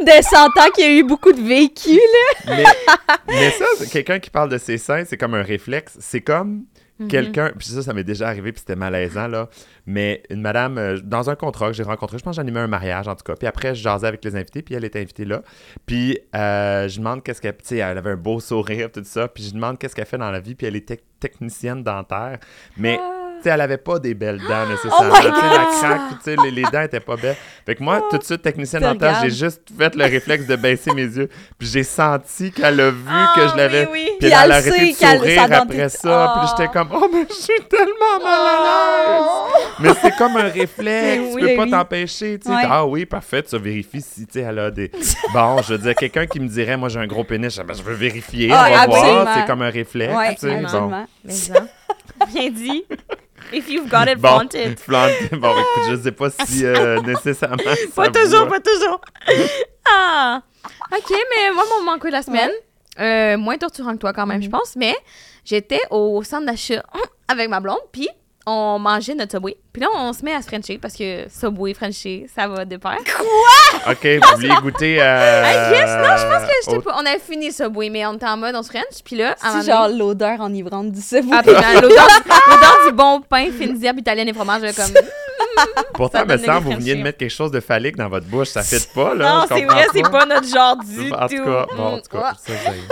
de 0.00 0.22
100 0.22 0.36
ans 0.46 0.70
qui 0.74 0.82
a 0.82 0.90
eu 0.90 1.02
beaucoup 1.04 1.32
de 1.32 1.40
vécu, 1.40 1.90
là. 2.46 2.54
Mais, 2.56 2.64
mais 3.28 3.50
ça, 3.50 3.64
quelqu'un 3.90 4.18
qui 4.18 4.30
parle 4.30 4.50
de 4.50 4.58
ses 4.58 4.78
seins, 4.78 5.04
c'est 5.04 5.16
comme 5.16 5.34
un 5.34 5.42
réflexe. 5.42 5.96
C'est 6.00 6.20
comme 6.20 6.64
Mhm. 6.98 7.08
quelqu'un, 7.08 7.52
puis 7.58 7.68
ça, 7.68 7.82
ça 7.82 7.92
m'est 7.92 8.04
déjà 8.04 8.26
arrivé, 8.26 8.52
puis 8.52 8.60
c'était 8.60 8.74
malaisant, 8.74 9.28
là. 9.28 9.50
Mais 9.84 10.22
une 10.30 10.40
madame, 10.40 10.78
euh, 10.78 10.98
dans 11.04 11.28
un 11.28 11.34
contrat 11.36 11.66
que 11.66 11.74
j'ai 11.74 11.82
rencontré, 11.82 12.16
je 12.16 12.22
pense 12.24 12.32
que 12.32 12.36
j'animais 12.36 12.60
un 12.60 12.68
mariage, 12.68 13.06
en 13.06 13.14
tout 13.14 13.22
cas. 13.22 13.34
Puis 13.34 13.46
après, 13.46 13.74
je 13.74 13.82
jasais 13.82 14.06
avec 14.06 14.24
les 14.24 14.34
invités, 14.34 14.62
puis 14.62 14.74
elle 14.74 14.84
était 14.86 15.00
invitée 15.00 15.26
là. 15.26 15.42
Puis 15.84 16.18
euh, 16.34 16.88
je 16.88 16.96
demande 16.98 17.22
qu'est-ce 17.22 17.42
qu'elle... 17.42 17.54
Tu 17.58 17.66
sais, 17.66 17.76
elle 17.76 17.98
avait 17.98 18.12
un 18.12 18.16
beau 18.16 18.40
sourire, 18.40 18.90
tout 18.90 19.02
ça. 19.04 19.28
Puis 19.28 19.44
je 19.44 19.52
demande 19.52 19.78
qu'est-ce 19.78 19.94
qu'elle 19.94 20.06
fait 20.06 20.16
dans 20.16 20.30
la 20.30 20.40
vie, 20.40 20.54
puis 20.54 20.66
elle 20.66 20.76
est 20.76 20.88
tec- 20.88 21.04
technicienne 21.20 21.82
dentaire. 21.82 22.38
Mais... 22.78 22.96
Tu 22.96 23.02
sais, 23.42 23.50
elle 23.50 23.60
avait 23.60 23.76
pas 23.76 23.98
des 23.98 24.14
belles 24.14 24.38
dents 24.40 24.66
nécessairement. 24.70 25.14
my 25.14 25.20
tu 25.20 25.40
sais, 25.40 25.56
la 25.56 25.66
craque, 25.80 26.00
tu 26.10 26.16
sais, 26.24 26.36
les, 26.44 26.50
les 26.50 26.62
dents 26.62 26.82
étaient 26.82 27.00
pas 27.00 27.16
belles. 27.16 27.36
Fait 27.64 27.74
que 27.74 27.82
moi, 27.82 28.02
tout 28.10 28.18
de 28.18 28.24
suite, 28.24 28.42
technicienne 28.42 28.82
te 28.82 28.86
dentaire, 28.86 29.18
j'ai 29.22 29.30
juste 29.30 29.62
fait 29.76 29.94
le 29.94 30.04
réflexe 30.04 30.46
de 30.46 30.56
baisser 30.56 30.92
mes 30.92 31.02
yeux. 31.04 31.28
Puis 31.58 31.68
j'ai 31.68 31.82
senti 31.82 32.50
qu'elle 32.52 32.80
a 32.80 32.90
vu 32.90 32.96
Ah, 33.08 33.32
que 33.36 33.48
je 33.48 33.56
l'avais. 33.56 33.86
oui, 33.86 33.90
oui. 33.92 34.04
Puis 34.06 34.16
Puis 34.20 34.28
elle 34.28 34.34
a 34.34 34.44
elle 34.44 34.52
arrêté 34.52 34.90
de 34.92 34.96
sourire 34.96 35.42
après 35.52 35.88
ça. 35.88 36.34
Puis 36.36 36.46
Oh. 36.46 36.54
j'étais 36.58 36.72
comme, 36.72 36.88
oh, 36.92 37.08
mais 37.12 37.26
je 37.28 37.34
suis 37.34 37.62
tellement 37.68 38.22
mal 38.22 38.40
à 38.46 39.08
l'aise. 39.08 39.66
Mais 39.80 39.90
c'est 40.02 40.16
comme 40.16 40.36
un 40.36 40.48
réflexe. 40.48 40.76
Mais 40.86 41.16
tu 41.30 41.34
oui, 41.34 41.40
peux 41.42 41.56
pas 41.56 41.62
oui. 41.64 41.70
t'empêcher. 41.70 42.38
tu 42.38 42.48
sais. 42.48 42.54
Ouais. 42.54 42.62
Ah 42.68 42.86
oui, 42.86 43.06
parfait. 43.06 43.42
Tu 43.42 43.56
vérifies 43.58 44.00
si 44.00 44.26
tu 44.26 44.34
sais, 44.34 44.40
elle 44.40 44.58
a 44.58 44.70
des. 44.70 44.90
Bon, 45.32 45.60
je 45.62 45.74
veux 45.74 45.78
dire, 45.78 45.94
quelqu'un 45.94 46.26
qui 46.26 46.40
me 46.40 46.48
dirait, 46.48 46.76
moi 46.76 46.88
j'ai 46.88 46.98
un 47.00 47.06
gros 47.06 47.24
pénis, 47.24 47.54
je, 47.54 47.62
ben, 47.62 47.74
je 47.74 47.82
veux 47.82 47.94
vérifier. 47.94 48.50
Ah, 48.52 48.68
on 48.70 48.74
va 48.74 48.86
voir. 48.86 49.34
C'est 49.34 49.46
comme 49.46 49.62
un 49.62 49.70
réflexe. 49.70 50.42
Ouais. 50.42 50.62
Bon. 50.70 51.04
Bien 52.32 52.50
dit. 52.50 52.84
If 53.52 53.68
you've 53.68 53.88
got 53.88 54.08
it, 54.08 54.18
Bon, 54.20 54.28
flaunt 54.28 54.54
it. 54.54 54.78
flaunt. 54.86 55.12
Bon, 55.32 55.52
écoute, 55.52 55.90
je 55.90 56.02
sais 56.02 56.12
pas 56.12 56.30
si 56.30 56.64
euh, 56.64 57.00
nécessairement. 57.06 57.56
Pas 57.94 58.10
toujours, 58.10 58.48
pas 58.48 58.60
toujours. 58.60 59.00
ah! 59.88 60.42
OK, 60.92 61.10
mais 61.10 61.52
moi, 61.52 61.64
mon 61.76 61.84
manque 61.84 62.04
de 62.04 62.10
la 62.10 62.22
semaine, 62.22 62.50
euh, 62.98 63.36
moins 63.36 63.56
torturant 63.56 63.92
que 63.92 63.98
toi 63.98 64.12
quand 64.12 64.26
même, 64.26 64.42
je 64.42 64.48
pense, 64.48 64.74
mais 64.76 64.96
j'étais 65.44 65.80
au 65.90 66.22
centre 66.22 66.46
d'achat 66.46 66.82
avec 67.28 67.48
ma 67.48 67.60
blonde, 67.60 67.78
puis 67.92 68.08
on 68.48 68.78
mangeait 68.78 69.14
notre 69.14 69.32
Subway. 69.32 69.56
Puis 69.72 69.82
là, 69.82 69.88
on 69.96 70.12
se 70.12 70.24
met 70.24 70.32
à 70.32 70.40
se 70.40 70.46
frencher 70.46 70.78
parce 70.78 70.94
que 70.94 71.24
Subway, 71.28 71.74
Frencher, 71.74 72.26
ça 72.34 72.46
va 72.46 72.64
de 72.64 72.76
pair. 72.76 72.96
Ok, 73.88 74.04
vous 74.04 74.36
vouliez 74.36 74.54
goûter. 74.62 75.00
Euh, 75.00 75.42
I 75.44 75.70
guess, 75.70 75.90
non, 75.90 76.16
je 76.16 76.26
pense 76.26 76.42
que 76.42 76.52
j'étais 76.64 76.76
au- 76.78 76.80
pas... 76.80 76.94
On 76.96 77.06
avait 77.06 77.18
fini 77.20 77.52
Subway, 77.52 77.88
mais 77.90 78.04
on 78.06 78.14
était 78.14 78.26
en 78.26 78.36
mode 78.36 78.54
on 78.56 78.62
se 78.64 78.68
french, 78.70 79.02
puis 79.04 79.14
là, 79.16 79.36
à 79.42 79.60
C'est 79.60 79.70
genre 79.70 79.88
l'odeur 79.88 80.40
enivrante 80.40 80.90
du 80.90 81.00
Subway. 81.00 81.36
Absolument, 81.36 81.72
l'odeur 81.80 82.06
du- 82.06 82.30
l'odeur 82.50 82.76
du 82.88 82.92
bon 82.92 83.20
pain, 83.20 83.46
fines 83.52 83.84
herbes 83.84 83.98
italiennes 84.00 84.28
et 84.28 84.32
fromage, 84.32 84.62
comme... 84.74 84.92
Pourtant, 85.94 86.18
Ça 86.20 86.24
me 86.24 86.36
semble, 86.38 86.64
vous 86.64 86.70
veniez 86.72 86.94
de 86.96 87.02
mettre 87.02 87.18
quelque 87.18 87.30
chose 87.30 87.50
de 87.50 87.60
phallique 87.60 87.96
dans 87.96 88.08
votre 88.08 88.26
bouche. 88.26 88.48
Ça 88.48 88.62
fait 88.62 88.88
pas, 88.92 89.14
là. 89.14 89.24
non, 89.32 89.42
je 89.50 89.54
c'est 89.54 89.64
vrai, 89.64 89.86
c'est 89.92 90.10
pas 90.10 90.26
notre 90.26 90.48
genre 90.48 90.76
du 90.78 91.12
En 91.12 91.28
tout 91.28 91.36
tout. 91.36 91.44
cas, 91.44 91.66
bon, 91.76 91.84
en 91.84 91.98
tout 91.98 92.16
Mm, 92.16 92.20
cas, 92.20 92.32
ça, 92.44 92.52
j'ai- 92.64 92.82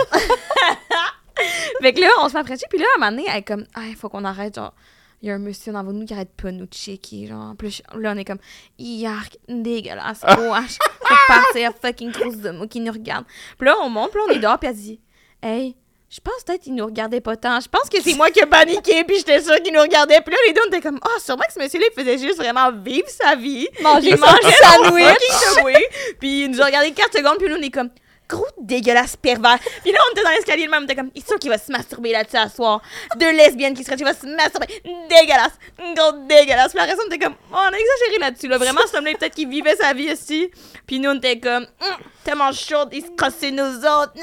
Fait 1.81 1.93
que 1.93 2.01
là, 2.01 2.07
on 2.21 2.29
se 2.29 2.33
met 2.33 2.39
à 2.39 2.43
frencher, 2.43 2.65
puis 2.69 2.79
là, 2.79 2.85
à 2.93 2.97
un 2.97 2.99
moment 2.99 3.11
donné, 3.17 3.25
elle 3.29 3.39
est 3.39 3.43
comme, 3.43 3.65
ah, 3.75 3.81
il 3.87 3.95
faut 3.95 4.09
qu'on 4.09 4.23
arrête, 4.23 4.55
genre, 4.55 4.73
il 5.21 5.29
y 5.29 5.31
a 5.31 5.35
un 5.35 5.39
monsieur 5.39 5.71
devant 5.71 5.83
nous 5.83 6.05
qui 6.05 6.13
arrête 6.13 6.31
pas 6.35 6.51
de 6.51 6.57
nous 6.57 6.67
checker, 6.67 7.27
genre, 7.27 7.51
en 7.51 7.55
plus, 7.55 7.81
là, 7.95 8.13
on 8.15 8.17
est 8.17 8.25
comme, 8.25 8.39
yark, 8.77 9.37
dégueulasse, 9.47 10.21
wesh, 10.23 10.77
faut 11.01 11.15
partir, 11.27 11.71
fucking 11.81 12.11
grosse 12.11 12.37
de 12.37 12.51
mots 12.51 12.67
qui 12.67 12.79
nous 12.79 12.91
regarde. 12.91 13.25
Puis 13.57 13.67
là, 13.67 13.75
on 13.81 13.89
monte, 13.89 14.11
puis 14.11 14.19
là, 14.19 14.25
on 14.29 14.31
est 14.35 14.39
dehors, 14.39 14.59
puis 14.59 14.69
elle 14.69 14.75
dit, 14.75 14.99
hey, 15.41 15.75
je 16.07 16.19
pense 16.21 16.43
peut-être 16.45 16.61
qu'il 16.61 16.75
nous 16.75 16.85
regardait 16.85 17.19
pas 17.19 17.35
tant. 17.35 17.59
Je 17.59 17.67
pense 17.67 17.89
que 17.89 18.01
c'est 18.01 18.13
moi 18.13 18.29
qui 18.29 18.39
ai 18.39 18.45
paniqué, 18.45 19.03
puis 19.03 19.17
j'étais 19.17 19.41
sûre 19.41 19.61
qu'il 19.61 19.73
nous 19.73 19.81
regardait. 19.81 20.21
Puis 20.21 20.31
là, 20.31 20.37
les 20.47 20.53
deux, 20.53 20.61
on 20.63 20.67
était 20.67 20.81
comme, 20.81 20.99
ah, 21.01 21.19
sûrement 21.19 21.43
que 21.47 21.53
ce 21.53 21.59
monsieur-là, 21.59 21.87
il 21.91 21.99
faisait 21.99 22.17
juste 22.17 22.37
vraiment 22.37 22.71
vivre 22.71 23.09
sa 23.09 23.35
vie. 23.35 23.67
Manger 23.81 24.11
Il 24.11 24.17
mangeait 24.17 24.55
son 24.61 24.83
sandwich. 24.83 26.15
Puis 26.19 26.43
il 26.43 26.51
nous 26.51 26.61
a 26.61 26.65
regardé 26.65 26.91
4 26.91 27.17
secondes, 27.17 27.37
puis 27.37 27.49
nous, 27.49 27.55
on 27.55 27.61
est 27.61 27.71
comme, 27.71 27.89
gros 28.27 28.47
dégueulasse 28.59 29.15
pervers. 29.15 29.59
Puis 29.83 29.91
là, 29.91 29.99
on 30.07 30.11
était 30.13 30.23
dans 30.23 30.31
l'escalier, 30.31 30.65
le 30.65 30.71
même, 30.71 30.81
on 30.81 30.85
était 30.85 30.95
comme, 30.95 31.11
il 31.13 31.21
est 31.21 31.27
sûr 31.27 31.37
qu'il 31.39 31.49
va 31.49 31.57
se 31.57 31.71
masturber 31.71 32.11
là-dessus 32.11 32.37
à 32.37 32.49
soir. 32.49 32.81
Deux 33.17 33.31
lesbiennes 33.31 33.73
qui 33.73 33.83
seraient, 33.83 33.97
il 33.97 34.03
va 34.05 34.13
se 34.13 34.25
masturber. 34.25 34.67
Dégueulasse. 35.09 35.53
Gros 35.95 36.11
dégueulasse. 36.27 36.71
Puis 36.71 36.79
la 36.79 36.85
raison, 36.85 37.01
on 37.03 37.07
était 37.07 37.23
comme, 37.23 37.35
oh, 37.51 37.55
on 37.55 37.57
a 37.57 37.77
exagéré 37.77 38.19
là-dessus, 38.19 38.47
là. 38.47 38.57
Vraiment, 38.57 38.81
cet 38.85 38.95
homme-là, 38.95 39.13
peut-être 39.19 39.35
qu'il 39.35 39.49
vivait 39.49 39.75
sa 39.75 39.93
vie 39.93 40.11
ici. 40.11 40.49
Puis 40.87 40.99
nous, 40.99 41.11
on 41.11 41.15
était 41.15 41.39
comme, 41.39 41.67
Hum, 41.81 41.95
tellement 42.25 42.51
chaud, 42.51 42.89
il 42.91 43.01
se 43.01 43.11
crossait 43.15 43.51
nous 43.51 43.61
autres. 43.79 44.13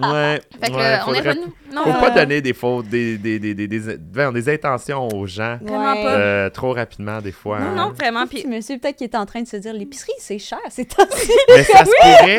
Ouais. 0.00 0.40
Fait 0.60 0.70
que 0.70 0.76
ouais, 0.76 0.82
là, 0.82 1.04
on 1.06 1.12
est 1.12 1.16
faudrait- 1.18 1.30
revenu. 1.32 1.46
Non, 1.72 1.84
Faut 1.84 1.90
euh, 1.90 2.00
pas 2.00 2.10
donner 2.10 2.40
des 2.40 2.52
fautes, 2.54 2.88
des, 2.88 3.18
des, 3.18 3.38
des, 3.38 3.54
des, 3.54 3.68
des, 3.68 4.48
intentions 4.48 5.06
aux 5.08 5.26
gens 5.26 5.58
Vraiment 5.62 5.94
pas. 5.94 6.14
euh, 6.16 6.50
trop 6.50 6.72
rapidement, 6.72 7.20
des 7.20 7.30
fois. 7.32 7.58
Non, 7.60 7.66
hein. 7.66 7.74
non, 7.74 7.92
vraiment. 7.92 8.26
Puis 8.26 8.46
monsieur, 8.46 8.78
peut-être 8.78 8.96
qu'il 8.96 9.06
est 9.06 9.14
en 9.16 9.26
train 9.26 9.42
de 9.42 9.46
se 9.46 9.56
dire 9.58 9.72
l'épicerie, 9.74 10.12
c'est 10.18 10.38
cher, 10.38 10.58
c'est. 10.70 10.88
Mais 11.48 11.62
ça 11.64 11.84
se 11.84 11.90
pourrait. 12.00 12.38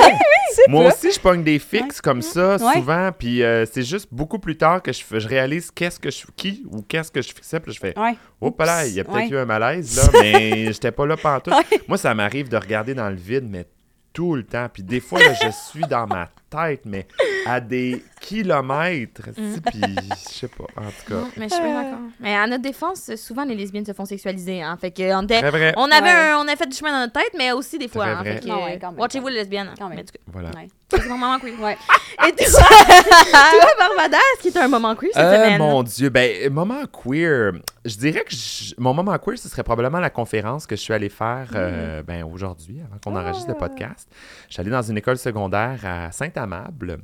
Moi 0.67 0.87
aussi, 0.87 1.11
je 1.11 1.19
pogne 1.19 1.43
des 1.43 1.59
fixes 1.59 2.01
comme 2.01 2.21
ça 2.21 2.57
Ouais. 2.57 2.73
souvent, 2.73 3.11
puis 3.17 3.43
euh, 3.43 3.65
c'est 3.71 3.83
juste 3.83 4.07
beaucoup 4.11 4.39
plus 4.39 4.57
tard 4.57 4.81
que 4.81 4.91
je, 4.91 5.01
je 5.11 5.27
réalise 5.27 5.69
qu'est-ce 5.71 5.99
que 5.99 6.09
je 6.09 6.23
qui 6.35 6.63
ou 6.71 6.81
qu'est-ce 6.81 7.11
que 7.11 7.21
je 7.21 7.27
fixais, 7.29 7.59
puis 7.59 7.71
je 7.73 7.79
fais 7.79 7.97
Ouais. 7.97 8.15
oh 8.41 8.51
pas 8.51 8.65
là, 8.65 8.85
il 8.87 8.93
y 8.93 8.99
a 8.99 9.03
peut-être 9.03 9.15
Ouais. 9.17 9.29
eu 9.29 9.37
un 9.37 9.45
malaise 9.45 9.95
là, 9.97 10.19
mais 10.21 10.65
j'étais 10.73 10.91
pas 10.91 11.05
là. 11.05 11.15
Ouais. 11.23 11.79
Moi, 11.87 11.97
ça 11.97 12.13
m'arrive 12.13 12.49
de 12.49 12.57
regarder 12.57 12.93
dans 12.93 13.09
le 13.09 13.15
vide, 13.15 13.45
mais 13.49 13.65
tout 14.13 14.35
le 14.35 14.43
temps. 14.43 14.67
Puis 14.71 14.83
des 14.83 14.99
fois, 14.99 15.19
là, 15.19 15.33
je 15.33 15.49
suis 15.49 15.83
dans 15.85 16.07
ma 16.07 16.29
tête, 16.49 16.81
mais 16.85 17.07
à 17.47 17.59
des 17.59 18.03
kilomètres. 18.21 19.29
Mm. 19.37 19.55
Puis, 19.71 19.81
je 20.09 20.15
sais 20.15 20.47
pas, 20.47 20.65
en 20.77 20.85
tout 20.87 21.05
cas. 21.07 21.15
Non, 21.15 21.29
mais 21.37 21.47
je 21.49 21.53
suis 21.53 21.63
d'accord. 21.63 21.99
Mais 22.19 22.35
à 22.35 22.47
notre 22.47 22.63
défense, 22.63 23.15
souvent 23.15 23.43
les 23.45 23.55
lesbiennes 23.55 23.85
se 23.85 23.93
font 23.93 24.05
sexualiser. 24.05 24.61
Hein. 24.61 24.77
Fait 24.79 24.91
que 24.91 25.13
on, 25.15 25.23
était- 25.23 25.39
Très 25.39 25.49
vrai. 25.51 25.73
on 25.77 25.85
avait 25.91 26.01
Ouais. 26.09 26.29
un- 26.31 26.37
on 26.39 26.47
a 26.47 26.55
fait 26.55 26.67
du 26.67 26.75
chemin 26.75 26.91
dans 26.91 26.99
notre 26.99 27.13
tête, 27.13 27.31
mais 27.37 27.51
aussi 27.51 27.77
des 27.77 27.87
fois. 27.87 28.05
Hein. 28.05 28.15
vrai. 28.15 28.33
Fait 28.35 28.39
que, 28.41 28.47
Non, 28.47 28.63
ouais, 28.65 28.77
quand 28.79 28.91
même, 28.91 28.99
Watchez-vous 28.99 29.27
les 29.27 29.35
lesbiennes. 29.35 29.71
Quand 29.77 29.89
même. 29.89 30.03
Voilà. 30.27 30.49
Ouais. 30.49 30.67
c'est 30.91 31.07
mon 31.07 31.17
moment 31.17 31.39
queer. 31.39 31.53
Ouais. 31.61 31.77
Et 32.27 32.31
toi, 32.35 32.45
toi, 33.31 33.69
Barbada, 33.79 34.17
est-ce 34.17 34.41
qu'il 34.41 34.53
y 34.53 34.57
a 34.57 34.65
un 34.65 34.67
moment 34.67 34.95
queer 34.95 35.11
cette 35.13 35.23
Euh, 35.23 35.35
semaine? 35.45 35.57
mon 35.59 35.83
Dieu, 35.83 36.09
ben, 36.09 36.51
moment 36.51 36.81
queer. 36.91 37.53
Je 37.85 37.95
dirais 37.95 38.23
que 38.27 38.31
je- 38.35 38.73
mon 38.77 38.93
moment 38.93 39.17
queer, 39.17 39.37
ce 39.37 39.47
serait 39.47 39.63
probablement 39.63 39.99
la 39.99 40.09
conférence 40.09 40.65
que 40.67 40.75
je 40.75 40.81
suis 40.81 40.93
allé 40.93 41.09
faire 41.09 41.47
Mm. 41.51 41.55
euh, 41.55 42.03
ben, 42.03 42.23
aujourd'hui, 42.23 42.79
avant 42.85 42.97
qu'on 43.03 43.19
enregistre 43.19 43.49
le 43.49 43.55
Ah. 43.57 43.67
podcast. 43.67 44.09
Je 44.47 44.53
suis 44.53 44.61
allé 44.61 44.71
dans 44.71 44.81
une 44.81 44.97
école 44.97 45.17
secondaire 45.17 45.79
à 45.85 46.11
Saint-Amable, 46.39 46.99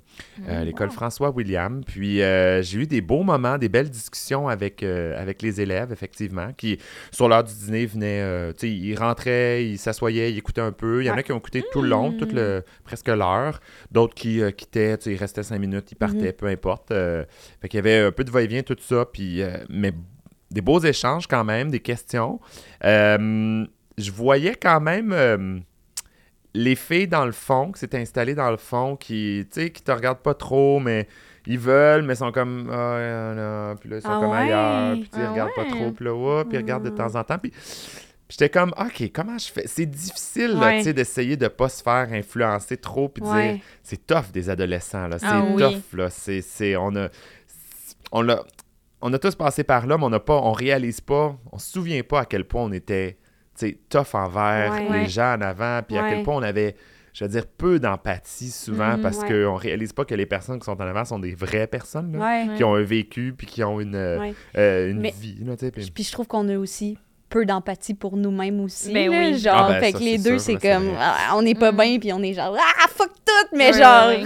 euh, 0.48 0.62
Mm. 0.62 0.66
l'école 0.66 0.92
François 0.92 1.30
William. 1.32 1.84
Puis 1.84 2.22
euh, 2.22 2.62
j'ai 2.62 2.80
eu 2.80 2.88
des 2.88 3.02
beaux 3.02 3.24
moments, 3.24 3.58
des 3.58 3.70
belles 3.70 3.90
discussions 3.90 4.48
avec, 4.48 4.84
euh, 4.84 5.20
avec 5.22 5.42
les 5.42 5.62
élèves, 5.62 5.92
effectivement, 5.92 6.54
qui, 6.54 6.80
sur 7.12 7.28
l'heure 7.28 7.44
du 7.44 7.54
dîner, 7.54 7.86
venaient, 7.86 8.54
tu 8.54 8.60
sais, 8.60 8.70
ils 8.70 8.96
rentraient, 8.96 9.66
ils 9.66 9.78
s'assoyaient, 9.78 10.32
ils 10.32 10.38
écoutaient 10.38 10.62
un 10.62 10.72
peu. 10.72 11.04
Il 11.04 11.08
y 11.08 11.12
en 11.12 11.18
a 11.18 11.24
qui 11.24 11.32
ont 11.32 11.38
écouté 11.38 11.64
tout 11.72 11.82
le 11.82 11.90
long, 11.90 12.12
toute 12.12 12.34
le, 12.34 12.64
presque 12.84 13.08
l'heure. 13.08 13.60
D'autres 13.92 14.16
qui 14.16 14.42
quittaient, 14.54 14.98
tu 14.98 15.06
sais, 15.06 15.12
ils 15.14 15.18
restaient 15.18 15.44
cinq 15.44 15.60
minutes, 15.60 15.92
ils 15.92 15.98
partaient, 15.98 16.34
peu 16.34 16.48
importe. 16.48 16.90
Fait 16.90 17.68
qu'il 17.68 17.78
y 17.78 17.80
avait 17.80 18.00
un 18.00 18.12
peu 18.12 18.24
de 18.24 18.32
va-et-vient, 18.32 18.64
tout 18.64 18.78
ça. 18.80 19.06
Puis, 19.06 19.42
mais 19.70 19.92
des 20.52 20.62
beaux 20.62 20.80
échanges 20.80 21.28
quand 21.28 21.44
même, 21.44 21.70
des 21.70 21.80
questions. 21.80 22.40
Je 22.84 24.12
voyais 24.12 24.56
quand 24.56 24.82
même 24.82 25.64
les 26.56 26.76
filles 26.76 27.08
dans 27.08 27.26
le 27.26 27.32
fond, 27.34 27.72
qui 27.74 27.80
s'étaient 27.82 28.00
installées 28.00 28.34
dans 28.34 28.50
le 28.50 28.58
fond, 28.58 28.96
qui, 28.96 29.46
tu 29.52 29.62
sais, 29.62 29.70
qui 29.72 29.84
te 29.84 29.92
regardent 29.92 30.20
pas 30.22 30.34
trop, 30.34 30.80
mais 30.80 31.08
ils 31.46 31.60
veulent, 31.60 32.02
mais 32.04 32.16
sont 32.16 32.32
comme, 32.32 32.70
ah, 32.72 33.76
puis 33.80 33.90
là, 33.90 33.98
ils 33.98 34.02
sont 34.02 34.10
Ah 34.10 34.18
comme 34.20 34.32
ouais? 34.32 34.38
ailleurs, 34.38 34.98
puis 35.00 35.10
sais, 35.12 35.20
ils 35.20 35.26
Ah 35.26 35.32
regardent 35.32 35.54
pas 35.54 35.66
trop, 35.66 35.92
puis 35.92 36.06
là, 36.06 36.14
ouais, 36.16 36.46
puis 36.46 36.58
ils 36.58 36.62
regardent 36.62 36.86
de 36.86 36.90
temps 36.90 37.14
en 37.16 37.24
temps, 37.24 37.38
puis 37.38 37.52
j'étais 38.30 38.50
comme, 38.50 38.74
OK, 38.80 39.12
comment 39.14 39.38
je 39.38 39.52
fais? 39.52 39.68
C'est 39.68 39.86
difficile, 39.86 40.58
Ouais. 40.60 40.78
tu 40.78 40.84
sais, 40.86 40.94
d'essayer 40.94 41.36
de 41.36 41.48
pas 41.50 41.68
se 41.70 41.84
faire 41.84 42.08
influencer 42.12 42.78
trop, 42.78 43.10
puis 43.10 43.22
de 43.22 43.28
Ouais. 43.28 43.54
dire, 43.54 43.64
c'est 43.84 44.08
tough 44.08 44.32
des 44.32 44.50
adolescents, 44.50 45.08
là, 45.08 45.20
c'est 45.20 45.28
Ah 45.28 45.44
oui. 45.44 45.62
tough, 45.62 45.94
là, 45.98 46.10
c'est, 46.10 46.42
c'est, 46.42 46.76
on 46.78 46.96
a, 46.96 47.10
on 48.14 48.22
l'a, 48.22 48.44
on 49.02 49.12
a 49.14 49.20
tous 49.20 49.36
passé 49.36 49.64
par 49.66 49.86
là, 49.88 49.98
mais 49.98 50.06
on 50.06 50.10
n'a 50.10 50.22
pas, 50.22 50.38
on 50.38 50.54
réalise 50.54 51.02
pas, 51.02 51.38
on 51.52 51.60
se 51.60 51.70
souvient 51.70 52.02
pas 52.02 52.22
à 52.22 52.26
quel 52.26 52.46
point 52.46 52.64
on 52.64 52.72
était, 52.72 53.18
tough 53.90 54.14
envers 54.14 54.72
Ouais. 54.74 55.00
les 55.02 55.08
gens 55.08 55.36
en 55.36 55.42
avant, 55.42 55.82
puis 55.88 55.98
à 55.98 56.10
quel 56.10 56.24
point 56.24 56.36
on 56.36 56.44
avait, 56.44 56.76
je 57.14 57.24
veux 57.24 57.30
dire, 57.30 57.46
peu 57.48 57.80
d'empathie 57.80 58.52
souvent, 58.52 58.98
Mhm. 58.98 59.02
parce 59.02 59.20
Ouais. 59.20 59.30
qu'on 59.46 59.56
réalise 59.56 59.94
pas 59.94 60.04
que 60.06 60.16
les 60.16 60.26
personnes 60.26 60.60
qui 60.60 60.66
sont 60.66 60.74
en 60.82 60.86
avant 60.86 61.06
sont 61.06 61.20
des 61.20 61.34
vraies 61.34 61.68
personnes, 61.68 62.18
là, 62.18 62.20
Ouais. 62.48 62.56
qui 62.58 62.64
ont 62.64 62.76
un 62.76 62.84
vécu, 62.84 63.34
puis 63.38 63.48
qui 63.48 63.64
ont 63.64 63.80
une, 63.80 63.96
euh, 63.96 64.20
Ouais. 64.20 64.34
euh, 64.58 64.90
une 64.92 65.00
Mais- 65.00 65.14
vie, 65.20 65.38
là, 65.46 65.56
Puis 65.94 66.04
je 66.04 66.12
trouve 66.12 66.28
qu'on 66.28 66.48
a 66.50 66.58
aussi 66.58 66.98
peu 67.36 67.46
d'empathie 67.46 67.94
pour 67.96 68.16
nous-mêmes 68.16 68.62
aussi. 68.62 68.94
Ben 68.94 69.12
là, 69.12 69.18
oui. 69.20 69.38
Genre, 69.38 69.54
Ah 69.58 69.68
ben, 69.74 69.80
fait 69.82 69.92
ça, 69.92 69.98
que 70.00 70.04
les 70.06 70.18
deux, 70.18 70.38
c'est 70.38 70.56
comme, 70.56 70.90
ah, 70.98 71.34
on 71.36 71.42
n'est 71.42 71.54
pas 71.54 71.74
Mm. 71.74 71.78
bien, 71.78 72.00
puis 72.00 72.14
on 72.14 72.24
est 72.24 72.34
genre, 72.34 72.56
ah, 72.58 72.88
fuck 72.96 73.10
tout, 73.26 73.56
mais 73.58 73.74
genre. 73.74 74.12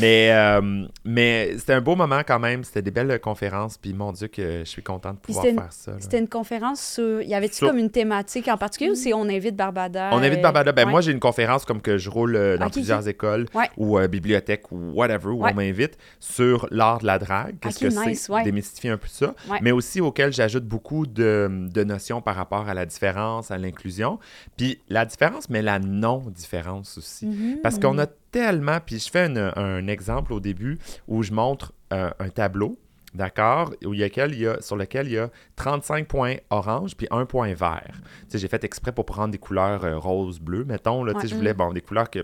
Mais, 0.00 0.30
euh, 0.32 0.86
mais 1.04 1.50
c'était 1.58 1.74
un 1.74 1.82
beau 1.82 1.96
moment 1.96 2.22
quand 2.26 2.38
même. 2.38 2.64
C'était 2.64 2.80
des 2.80 2.90
belles 2.90 3.20
conférences. 3.20 3.76
Puis 3.76 3.92
mon 3.92 4.10
Dieu, 4.12 4.26
que 4.28 4.60
je 4.60 4.64
suis 4.64 4.82
contente 4.82 5.16
de 5.16 5.20
pouvoir 5.20 5.44
c'était 5.44 5.54
une- 5.54 5.60
faire 5.60 5.72
ça. 5.72 5.92
C'était 6.00 6.18
une 6.18 6.28
conférence 6.28 6.80
sur. 6.80 7.20
Y 7.20 7.34
avait-tu 7.34 7.56
Sur- 7.56 7.68
comme 7.68 7.76
une 7.76 7.90
thématique 7.90 8.48
en 8.48 8.56
particulier 8.56 8.90
ou 8.90 8.94
c'est 8.94 9.12
on 9.12 9.28
invite 9.28 9.54
Barbada? 9.54 10.08
On 10.12 10.22
invite 10.22 10.38
euh, 10.38 10.42
Barbada. 10.42 10.72
Ben, 10.72 10.86
ouais. 10.86 10.90
moi, 10.90 11.02
j'ai 11.02 11.12
une 11.12 11.20
conférence 11.20 11.66
comme 11.66 11.82
que 11.82 11.98
je 11.98 12.08
roule 12.08 12.36
euh, 12.36 12.56
dans 12.56 12.70
plusieurs 12.70 13.06
écoles 13.06 13.44
Ouais. 13.54 13.68
ou 13.76 13.98
euh, 13.98 14.08
bibliothèques 14.08 14.72
ou 14.72 14.92
whatever, 14.94 15.28
où 15.28 15.42
Ouais. 15.44 15.50
on 15.52 15.56
m'invite 15.56 15.98
sur 16.20 16.66
l'art 16.70 17.00
de 17.00 17.06
la 17.06 17.18
drague. 17.18 17.56
Qu'est-ce 17.60 17.80
que 17.80 18.08
nice, 18.08 18.30
c'est? 18.34 18.44
Démystifier 18.44 18.90
un 18.90 18.96
peu 18.96 19.08
ça. 19.08 19.34
Mais 19.60 19.72
aussi 19.72 20.00
auquel 20.00 20.32
j'ajoute 20.32 20.64
beaucoup 20.64 21.06
de, 21.06 21.66
de 21.70 21.84
notions 21.84 22.11
par 22.20 22.34
rapport 22.36 22.68
à 22.68 22.74
la 22.74 22.84
différence, 22.86 23.50
à 23.50 23.58
l'inclusion. 23.58 24.18
Puis 24.56 24.80
la 24.88 25.04
différence, 25.06 25.48
mais 25.48 25.62
la 25.62 25.78
non-différence 25.78 26.98
aussi. 26.98 27.26
Mhm. 27.26 27.60
Parce 27.62 27.78
qu'on 27.78 27.98
a 27.98 28.06
tellement, 28.06 28.78
puis 28.84 28.98
je 28.98 29.10
fais 29.10 29.24
un, 29.36 29.52
un 29.56 29.86
exemple 29.86 30.32
au 30.32 30.40
début 30.40 30.78
où 31.08 31.22
je 31.22 31.32
montre 31.32 31.72
euh, 31.92 32.10
un 32.18 32.28
tableau, 32.28 32.78
d'accord, 33.14 33.72
où 33.84 33.92
il 33.94 34.00
y 34.00 34.04
a 34.04 34.08
quel- 34.10 34.32
il 34.32 34.40
y 34.40 34.46
a, 34.46 34.60
sur 34.62 34.76
lequel 34.76 35.06
il 35.06 35.12
y 35.12 35.18
a 35.18 35.28
35 35.56 36.06
points 36.08 36.36
orange 36.50 36.96
puis 36.96 37.06
un 37.10 37.26
point 37.26 37.52
vert. 37.54 37.92
Tu 37.92 38.02
sais, 38.30 38.38
j'ai 38.38 38.48
fait 38.48 38.64
exprès 38.64 38.92
pour 38.92 39.04
prendre 39.04 39.30
des 39.32 39.38
couleurs 39.38 39.84
euh, 39.84 39.98
rose, 39.98 40.40
bleu, 40.40 40.64
mettons, 40.64 41.04
là, 41.04 41.12
tu 41.14 41.20
sais, 41.20 41.24
Ouais. 41.26 41.30
je 41.30 41.34
voulais, 41.36 41.54
bon, 41.54 41.72
des 41.72 41.80
couleurs 41.82 42.10
que 42.10 42.20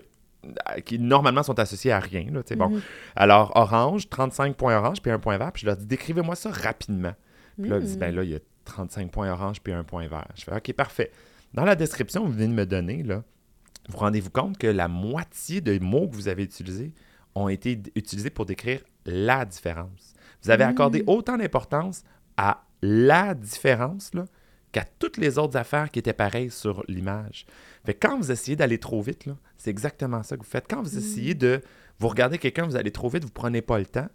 qui 0.86 0.98
normalement 1.00 1.42
sont 1.42 1.58
associées 1.58 1.90
à 1.90 1.98
rien, 1.98 2.26
là, 2.32 2.40
bon. 2.56 2.68
Mhm. 2.70 2.80
Alors, 3.16 3.52
orange, 3.56 4.08
35 4.08 4.54
points 4.56 4.78
orange 4.78 5.02
puis 5.02 5.10
un 5.10 5.18
point 5.18 5.36
vert, 5.36 5.50
puis 5.52 5.62
je 5.62 5.66
leur 5.66 5.76
dis, 5.76 5.84
décrivez-moi 5.84 6.36
ça 6.36 6.50
rapidement. 6.50 7.12
Puis 7.60 7.68
là, 7.68 7.78
ils 7.78 7.82
disent, 7.82 7.98
ben 7.98 8.14
là, 8.14 8.22
il 8.22 8.30
y 8.30 8.36
a 8.36 8.38
35 8.68 9.10
points 9.10 9.30
orange 9.30 9.60
puis 9.60 9.72
un 9.72 9.84
point 9.84 10.06
vert. 10.06 10.28
Je 10.36 10.44
fais, 10.44 10.54
OK, 10.54 10.72
parfait. 10.74 11.10
Dans 11.54 11.64
la 11.64 11.74
description 11.74 12.22
que 12.22 12.26
vous 12.26 12.34
venez 12.34 12.48
de 12.48 12.52
me 12.52 12.66
donner, 12.66 13.02
là, 13.02 13.24
vous 13.88 13.98
rendez-vous 13.98 14.30
compte 14.30 14.58
que 14.58 14.66
la 14.66 14.86
moitié 14.86 15.60
des 15.60 15.80
mots 15.80 16.08
que 16.08 16.14
vous 16.14 16.28
avez 16.28 16.44
utilisés 16.44 16.92
ont 17.34 17.48
été 17.48 17.80
utilisés 17.94 18.30
pour 18.30 18.46
décrire 18.46 18.82
la 19.06 19.44
différence. 19.44 20.14
Vous 20.42 20.50
avez 20.50 20.64
accordé 20.64 21.02
autant 21.06 21.36
d'importance 21.38 22.04
à 22.36 22.64
la 22.82 23.34
différence 23.34 24.14
là, 24.14 24.26
qu'à 24.72 24.84
toutes 24.98 25.16
les 25.16 25.38
autres 25.38 25.56
affaires 25.56 25.90
qui 25.90 25.98
étaient 25.98 26.12
pareilles 26.12 26.50
sur 26.50 26.84
l'image. 26.86 27.46
Fait 27.84 27.94
que 27.94 28.06
quand 28.06 28.18
vous 28.18 28.30
essayez 28.30 28.56
d'aller 28.56 28.78
trop 28.78 29.00
vite, 29.00 29.26
là, 29.26 29.36
c'est 29.56 29.70
exactement 29.70 30.22
ça 30.22 30.36
que 30.36 30.42
vous 30.42 30.48
faites. 30.48 30.66
Quand 30.68 30.82
vous 30.82 30.98
essayez 30.98 31.34
de 31.34 31.62
vous 31.98 32.08
regardez 32.08 32.38
quelqu'un, 32.38 32.66
vous 32.66 32.76
allez 32.76 32.92
trop 32.92 33.08
vite, 33.08 33.24
vous 33.24 33.30
prenez 33.30 33.62
pas 33.62 33.78
le 33.78 33.86
temps, 33.86 34.08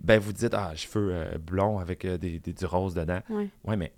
ben 0.00 0.18
vous 0.18 0.32
dites 0.32 0.54
ah 0.54 0.74
cheveux 0.74 1.10
euh, 1.12 1.38
blonds 1.38 1.78
avec 1.78 2.04
euh, 2.04 2.18
des, 2.18 2.38
des- 2.38 2.52
du 2.52 2.64
rose 2.66 2.94
dedans. 2.94 3.20
Ouais. 3.30 3.48
Ouais, 3.64 3.76
mais 3.76 3.92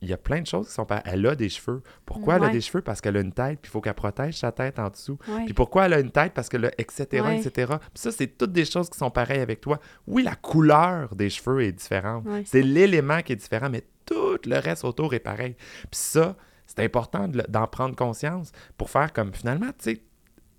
il 0.00 0.08
y 0.08 0.12
a 0.12 0.18
plein 0.18 0.40
de 0.42 0.46
choses 0.46 0.68
qui 0.68 0.74
sont 0.74 0.84
pas. 0.84 1.02
Elle 1.06 1.26
a 1.26 1.34
des 1.34 1.48
cheveux. 1.48 1.82
Pourquoi 2.04 2.36
elle 2.36 2.44
a 2.44 2.48
des 2.50 2.60
cheveux? 2.60 2.82
Parce 2.82 3.00
qu'elle 3.00 3.16
a 3.16 3.20
une 3.20 3.32
tête, 3.32 3.60
puis 3.62 3.70
il 3.70 3.72
faut 3.72 3.80
qu'elle 3.80 3.94
protège 3.94 4.36
sa 4.38 4.52
tête 4.52 4.78
en 4.78 4.90
dessous. 4.90 5.18
Ouais. 5.28 5.44
Puis 5.46 5.54
pourquoi 5.54 5.86
elle 5.86 5.94
a 5.94 6.00
une 6.00 6.10
tête? 6.10 6.34
Parce 6.34 6.50
que 6.50 6.58
là, 6.58 6.70
etc., 6.76 7.22
Ouais. 7.24 7.38
etc. 7.40 7.72
Puis 7.78 7.88
ça, 8.02 8.12
c'est 8.12 8.26
toutes 8.26 8.52
des 8.52 8.66
choses 8.66 8.90
qui 8.90 8.98
sont 8.98 9.10
pareilles 9.10 9.40
avec 9.40 9.62
toi. 9.62 9.80
Oui, 10.06 10.22
la 10.22 10.34
couleur 10.34 11.14
des 11.14 11.30
cheveux 11.30 11.62
est 11.62 11.72
différente. 11.72 12.26
C'est 12.44 12.60
l'élément 12.62 13.22
qui 13.22 13.32
est 13.32 13.36
différent, 13.36 13.70
mais 13.70 13.82
tout 14.04 14.36
le 14.44 14.58
reste 14.58 14.84
autour 14.84 15.14
est 15.14 15.20
pareil. 15.20 15.56
Puis 15.90 16.00
ça, 16.00 16.36
c'est 16.66 16.80
important 16.80 17.26
d'en 17.48 17.66
prendre 17.66 17.96
conscience 17.96 18.52
pour 18.76 18.90
faire 18.90 19.10
comme 19.12 19.32
finalement, 19.32 19.68
tu 19.78 19.94
sais, 19.94 20.02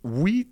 oui, 0.04 0.50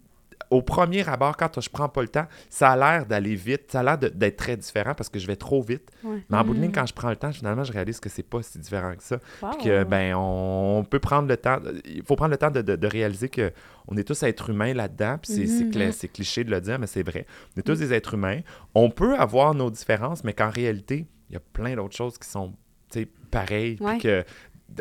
au 0.54 0.62
premier 0.62 1.08
abord, 1.08 1.36
quand 1.38 1.60
je 1.60 1.70
prends 1.70 1.90
pas 1.90 2.02
le 2.02 2.08
temps, 2.08 2.26
ça 2.50 2.72
a 2.72 2.78
l'air 2.78 3.06
d'aller 3.06 3.36
vite, 3.36 3.72
ça 3.72 3.80
a 3.80 3.84
l'air 3.84 3.98
d'être 3.98 4.38
très 4.38 4.56
différent 4.58 4.94
parce 4.94 5.10
que 5.10 5.20
je 5.20 5.28
vais 5.28 5.36
trop 5.36 5.62
vite. 5.62 5.90
Ouais. 6.04 6.24
Mais 6.30 6.38
en 6.38 6.44
bout 6.44 6.54
de 6.54 6.60
ligne, 6.60 6.70
Mm. 6.70 6.74
quand 6.74 6.86
je 6.86 6.94
prends 6.94 7.10
le 7.10 7.16
temps, 7.16 7.32
finalement, 7.32 7.64
je 7.64 7.72
réalise 7.74 8.00
que 8.00 8.10
c'est 8.10 8.24
pas 8.24 8.42
si 8.42 8.60
différent 8.60 8.96
que 8.96 9.04
ça. 9.04 9.18
Wow. 9.42 9.50
Puis 9.52 9.66
que, 9.66 9.84
ben, 9.84 10.14
on, 10.16 10.86
peut 10.90 11.00
prendre 11.00 11.28
le 11.28 11.38
temps. 11.38 11.60
Il 11.86 12.04
faut 12.04 12.16
prendre 12.16 12.32
le 12.32 12.38
temps 12.38 12.52
de, 12.52 12.62
de- 12.62 12.76
de 12.76 12.88
réaliser 12.88 13.30
que 13.30 13.52
on 13.88 13.98
est 13.98 14.04
tous 14.04 14.22
êtres 14.24 14.50
humains 14.50 14.74
là-dedans. 14.74 15.18
Puis 15.22 15.34
c'est- 15.34 15.92
c'est 15.92 16.08
cliché 16.08 16.44
de 16.44 16.52
le 16.52 16.62
dire, 16.62 16.80
mais 16.80 16.88
c'est 16.88 17.04
vrai. 17.04 17.26
On 17.56 17.60
est 17.60 17.64
tous 17.64 17.80
des 17.80 17.94
êtres 17.94 18.14
humains. 18.14 18.40
On 18.76 18.90
peut 18.90 19.16
avoir 19.16 19.54
nos 19.56 19.70
différences, 19.72 20.24
mais 20.24 20.34
qu'en 20.34 20.50
réalité, 20.50 21.08
il 21.30 21.34
y 21.34 21.38
a 21.38 21.42
plein 21.54 21.76
d'autres 21.76 21.96
choses 21.96 22.18
qui 22.18 22.30
sont 22.30 22.54
tu 22.92 23.00
sais, 23.00 23.08
pareilles. 23.32 23.78
Puis 23.78 23.98
que, 24.00 24.20
Mm. 24.22 24.24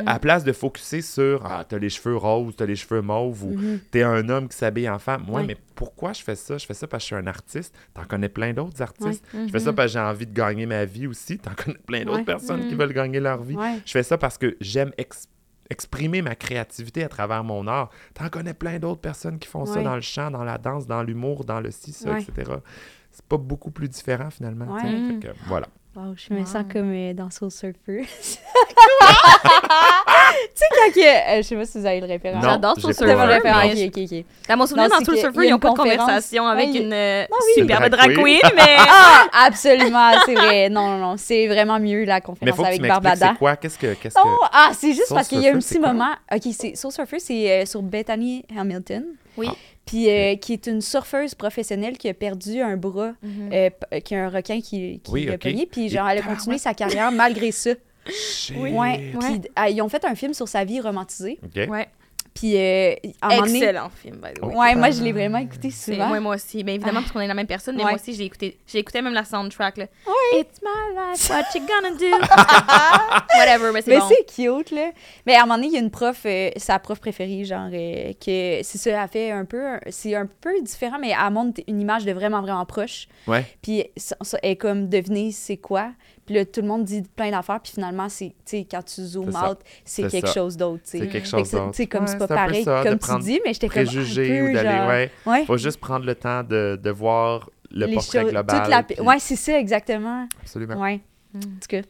À 0.00 0.14
la 0.14 0.18
place 0.18 0.44
de 0.44 0.52
focuser 0.52 1.02
sur 1.02 1.44
Ah, 1.44 1.64
t'as 1.68 1.78
les 1.78 1.88
cheveux 1.90 2.16
roses, 2.16 2.54
t'as 2.56 2.66
les 2.66 2.76
cheveux 2.76 3.02
mauves, 3.02 3.44
ou 3.44 3.50
Mhm. 3.56 3.80
t'es 3.90 4.02
un 4.02 4.28
homme 4.28 4.48
qui 4.48 4.56
s'habille 4.56 4.88
en 4.88 4.98
femme. 4.98 5.28
Ouais. 5.28 5.44
mais 5.44 5.56
pourquoi 5.74 6.12
je 6.12 6.22
fais 6.22 6.36
ça? 6.36 6.58
Je 6.58 6.66
fais 6.66 6.74
ça 6.74 6.86
parce 6.86 7.02
que 7.02 7.10
je 7.10 7.14
suis 7.14 7.16
un 7.16 7.26
artiste. 7.26 7.74
T'en 7.94 8.04
connais 8.04 8.28
plein 8.28 8.52
d'autres 8.52 8.80
artistes. 8.82 9.24
Ouais. 9.34 9.46
Je 9.46 9.50
fais 9.52 9.58
ça 9.58 9.70
Mhm. 9.70 9.76
parce 9.76 9.86
que 9.88 9.92
j'ai 9.94 9.98
envie 10.04 10.26
de 10.26 10.32
gagner 10.32 10.66
ma 10.66 10.84
vie 10.84 11.06
aussi. 11.06 11.38
T'en 11.38 11.54
connais 11.54 11.78
plein 11.78 12.04
d'autres 12.04 12.18
Ouais. 12.18 12.24
personnes 12.24 12.66
qui 12.68 12.74
Mhm. 12.74 12.80
veulent 12.80 12.92
gagner 12.92 13.20
leur 13.20 13.42
vie. 13.42 13.56
Je 13.84 13.90
fais 13.92 14.02
ça 14.02 14.16
parce 14.18 14.38
que 14.38 14.56
j'aime 14.60 14.92
ex- 14.98 15.26
exprimer 15.70 16.20
ma 16.22 16.34
créativité 16.34 17.02
à 17.02 17.08
travers 17.08 17.42
mon 17.44 17.66
art. 17.66 17.90
T'en 18.14 18.28
connais 18.28 18.54
plein 18.54 18.78
d'autres 18.78 19.00
personnes 19.00 19.38
qui 19.38 19.48
font 19.48 19.64
ça 19.66 19.82
dans 19.82 19.94
le 19.96 20.02
chant, 20.02 20.30
dans 20.30 20.44
la 20.44 20.58
danse, 20.58 20.86
dans 20.86 21.02
l'humour, 21.02 21.44
dans 21.44 21.60
le 21.60 21.70
ci, 21.70 21.92
ça, 21.92 22.18
etc. 22.18 22.52
C'est 23.10 23.24
pas 23.26 23.36
beaucoup 23.38 23.70
plus 23.70 23.88
différent 23.88 24.30
finalement. 24.30 24.76
que, 24.76 25.28
voilà. 25.46 25.66
Wow, 25.94 26.14
je 26.16 26.32
me 26.32 26.40
Wow. 26.40 26.46
sens 26.46 26.64
comme 26.72 26.90
euh, 26.94 27.12
dans 27.12 27.28
Soul 27.30 27.50
Surfer. 27.50 27.76
tu 28.06 28.06
sais, 30.54 30.64
quand 30.74 30.92
que. 30.94 31.00
euh, 31.04 31.36
je 31.38 31.42
sais 31.42 31.56
pas 31.56 31.64
si 31.66 31.78
vous 31.78 31.86
avez 31.86 32.00
le 32.00 32.06
référence. 32.06 32.42
J'adore 32.42 32.80
Soul 32.80 32.94
Surfer, 32.94 33.12
le 33.14 33.20
référent. 33.34 33.60
mais 33.74 33.86
Ok, 33.86 33.92
ok, 33.96 34.02
ok. 34.12 34.24
Dans 34.48 34.56
mon 34.56 34.66
souvenir, 34.66 34.88
Non, 34.88 34.98
dans 34.98 35.04
Soul 35.04 35.14
que 35.14 35.20
Surfer, 35.20 35.38
il 35.38 35.42
y 35.42 35.44
a 35.44 35.48
ils 35.48 35.50
n'ont 35.50 35.56
une 35.56 35.60
pas 35.60 35.70
de 35.70 35.76
conversation 35.76 36.46
avec 36.46 36.66
Ouais, 36.68 36.72
il- 36.74 36.82
une 36.86 36.92
euh, 36.92 37.24
Une 37.56 37.62
superbe 37.62 37.88
drag 37.90 38.14
queen. 38.14 38.40
mais... 38.56 38.76
Ah, 38.78 39.26
absolument, 39.46 40.12
c'est 40.24 40.34
vrai. 40.34 40.70
Non, 40.70 40.88
non, 40.88 40.98
non. 40.98 41.14
C'est 41.18 41.46
vraiment 41.46 41.78
mieux 41.78 42.04
la 42.04 42.14
Mais 42.16 42.20
conférence 42.22 42.56
que 42.56 42.62
tu 42.62 42.66
avec 42.68 42.80
m'expliques 42.80 43.02
Barbada. 43.02 43.28
c'est 43.32 43.38
quoi, 43.38 43.56
qu'est-ce 43.56 43.78
que... 43.78 43.94
Qu'est-ce 43.94 44.18
Non, 44.18 44.24
que... 44.24 44.46
ah, 44.52 44.70
c'est 44.74 44.92
juste 44.92 45.08
Soul 45.08 45.16
parce 45.16 45.28
qu'il 45.28 45.40
y 45.40 45.48
a 45.48 45.52
un 45.54 45.58
petit 45.58 45.78
moment. 45.78 46.12
Ok, 46.34 46.42
c'est 46.52 46.74
Soul 46.74 46.92
Surfer, 46.92 47.18
c'est 47.18 47.50
euh, 47.50 47.66
sur 47.66 47.82
Bethany 47.82 48.44
Hamilton. 48.58 49.04
Oui. 49.36 49.48
Ah. 49.50 49.54
Puis 49.84 50.08
euh, 50.08 50.36
qui 50.36 50.52
est 50.52 50.66
une 50.68 50.80
surfeuse 50.80 51.34
professionnelle 51.34 51.98
qui 51.98 52.08
a 52.08 52.14
perdu 52.14 52.60
un 52.60 52.76
bras, 52.76 53.12
Mhm. 53.22 53.50
euh, 53.52 53.70
p- 53.90 54.00
qui 54.02 54.14
a 54.14 54.24
un 54.26 54.28
requin 54.28 54.60
qui, 54.60 55.00
qui 55.02 55.10
Oui, 55.10 55.24
l'a 55.24 55.34
ok. 55.34 55.40
pogné. 55.42 55.66
Puis 55.66 55.88
genre, 55.88 56.08
elle 56.08 56.18
a 56.18 56.22
continué 56.22 56.58
sa 56.58 56.72
carrière 56.74 57.10
malgré 57.12 57.50
ça. 57.50 57.70
Shit. 58.06 58.56
Ouais. 58.56 58.70
Ouais. 58.72 59.12
Puis 59.20 59.40
ah, 59.56 59.70
ils 59.70 59.80
ont 59.82 59.88
fait 59.88 60.04
un 60.04 60.14
film 60.14 60.34
sur 60.34 60.48
sa 60.48 60.64
vie 60.64 60.80
romantisée. 60.80 61.38
OK. 61.44 61.68
Ouais. 61.70 61.88
Puis, 62.34 62.56
euh, 62.56 62.94
à 63.20 63.26
un 63.26 63.28
moment 63.36 63.42
donné- 63.46 63.58
Excellent 63.62 63.90
film, 63.90 64.16
by 64.16 64.32
the 64.34 64.42
way. 64.42 64.54
Ouais, 64.56 64.74
moi, 64.74 64.90
je 64.90 65.02
l'ai 65.02 65.12
vraiment 65.12 65.38
écouté 65.38 65.70
C'est- 65.70 65.92
souvent. 65.92 66.08
Moi, 66.08 66.20
moi 66.20 66.34
aussi. 66.36 66.64
Bien 66.64 66.74
évidemment, 66.74 67.00
parce 67.00 67.12
qu'on 67.12 67.20
est 67.20 67.26
la 67.26 67.34
même 67.34 67.46
personne, 67.46 67.76
mais 67.76 67.84
Ouais. 67.84 67.90
moi 67.92 68.00
aussi, 68.00 68.14
j'ai 68.14 68.24
écouté, 68.24 68.58
j'ai 68.66 68.78
écouté 68.78 69.02
même 69.02 69.12
la 69.12 69.24
soundtrack. 69.24 69.76
Là. 69.76 69.84
It's 70.34 70.60
my 70.62 70.94
life, 70.96 71.30
what 71.30 71.44
you 71.54 71.60
gonna 71.66 71.90
do? 71.96 72.06
Whatever, 73.38 73.70
mais 73.72 73.82
c'est 73.82 73.90
Mais 73.90 73.98
bon. 73.98 74.08
c'est 74.08 74.24
cute, 74.34 74.70
là. 74.70 74.90
Mais 75.26 75.34
à 75.34 75.40
un 75.40 75.42
moment 75.42 75.56
donné, 75.56 75.66
il 75.68 75.72
y 75.74 75.76
a 75.76 75.80
une 75.80 75.90
prof, 75.90 76.22
euh, 76.24 76.50
sa 76.56 76.78
prof 76.78 76.98
préférée, 77.00 77.44
genre, 77.44 77.68
euh, 77.72 78.12
que 78.14 78.60
c'est 78.62 78.78
ça, 78.78 78.90
elle 79.02 79.08
fait 79.08 79.30
un 79.30 79.44
peu, 79.44 79.62
c'est 79.90 80.14
un 80.14 80.26
peu 80.26 80.60
différent, 80.62 80.98
mais 81.00 81.10
elle 81.10 81.32
montre 81.32 81.60
une 81.68 81.80
image 81.80 82.04
de 82.04 82.12
vraiment, 82.12 82.40
vraiment 82.40 82.64
proche. 82.66 83.08
Ouais. 83.26 83.44
Puis 83.62 83.84
ça, 83.96 84.16
ça, 84.22 84.38
elle 84.42 84.52
est 84.52 84.56
comme, 84.56 84.88
devinez 84.88 85.32
c'est 85.32 85.56
quoi? 85.58 85.90
Puis 86.26 86.36
là, 86.36 86.44
tout 86.44 86.60
le 86.60 86.68
monde 86.68 86.84
dit 86.84 87.02
plein 87.02 87.30
d'affaires, 87.32 87.60
puis 87.60 87.72
finalement, 87.72 88.08
c'est, 88.08 88.28
tu 88.28 88.34
sais, 88.44 88.66
quand 88.70 88.82
tu 88.84 89.02
zoomes 89.02 89.32
C'est 89.32 89.38
out, 89.50 89.58
c'est 89.84 90.02
C'est 90.02 90.08
quelque 90.08 90.28
ça. 90.28 90.34
chose 90.34 90.56
d'autre, 90.56 90.82
tu 90.84 90.90
sais. 90.90 90.98
C'est 91.00 91.08
quelque 91.08 91.26
chose 91.28 91.48
c'est- 91.48 91.56
d'autre. 91.56 91.74
Sais, 91.74 91.86
comme 91.86 92.02
Ouais, 92.02 92.06
c'est 92.06 92.18
pas 92.18 92.26
c'est 92.28 92.34
pareil, 92.34 92.64
ça, 92.64 92.82
comme 92.84 92.98
tu 92.98 93.18
dis, 93.24 93.40
mais 93.44 93.52
j'étais 93.54 93.68
comme. 93.68 93.84
Préjugés 93.84 94.38
un 94.40 94.44
ou 94.50 94.52
d'aller, 94.54 94.68
genre- 94.78 94.88
ouais. 94.88 95.10
Ouais. 95.26 95.44
Faut 95.46 95.56
juste 95.56 95.80
prendre 95.80 96.06
le 96.06 96.14
temps 96.14 96.42
de, 96.44 96.78
de 96.80 96.90
voir 96.90 97.50
le 97.72 97.86
Les 97.86 97.94
portrait 97.94 98.24
global. 98.24 98.60
toute 98.60 98.70
la... 98.70 98.82
puis- 98.82 99.00
Ouais, 99.00 99.18
c'est 99.18 99.36
ça, 99.36 99.58
exactement. 99.58 100.28
Absolument. 100.42 100.76
Ouais. 100.80 101.00
Mm. 101.34 101.38
En 101.38 101.40
tout 101.40 101.68
cas, 101.68 101.80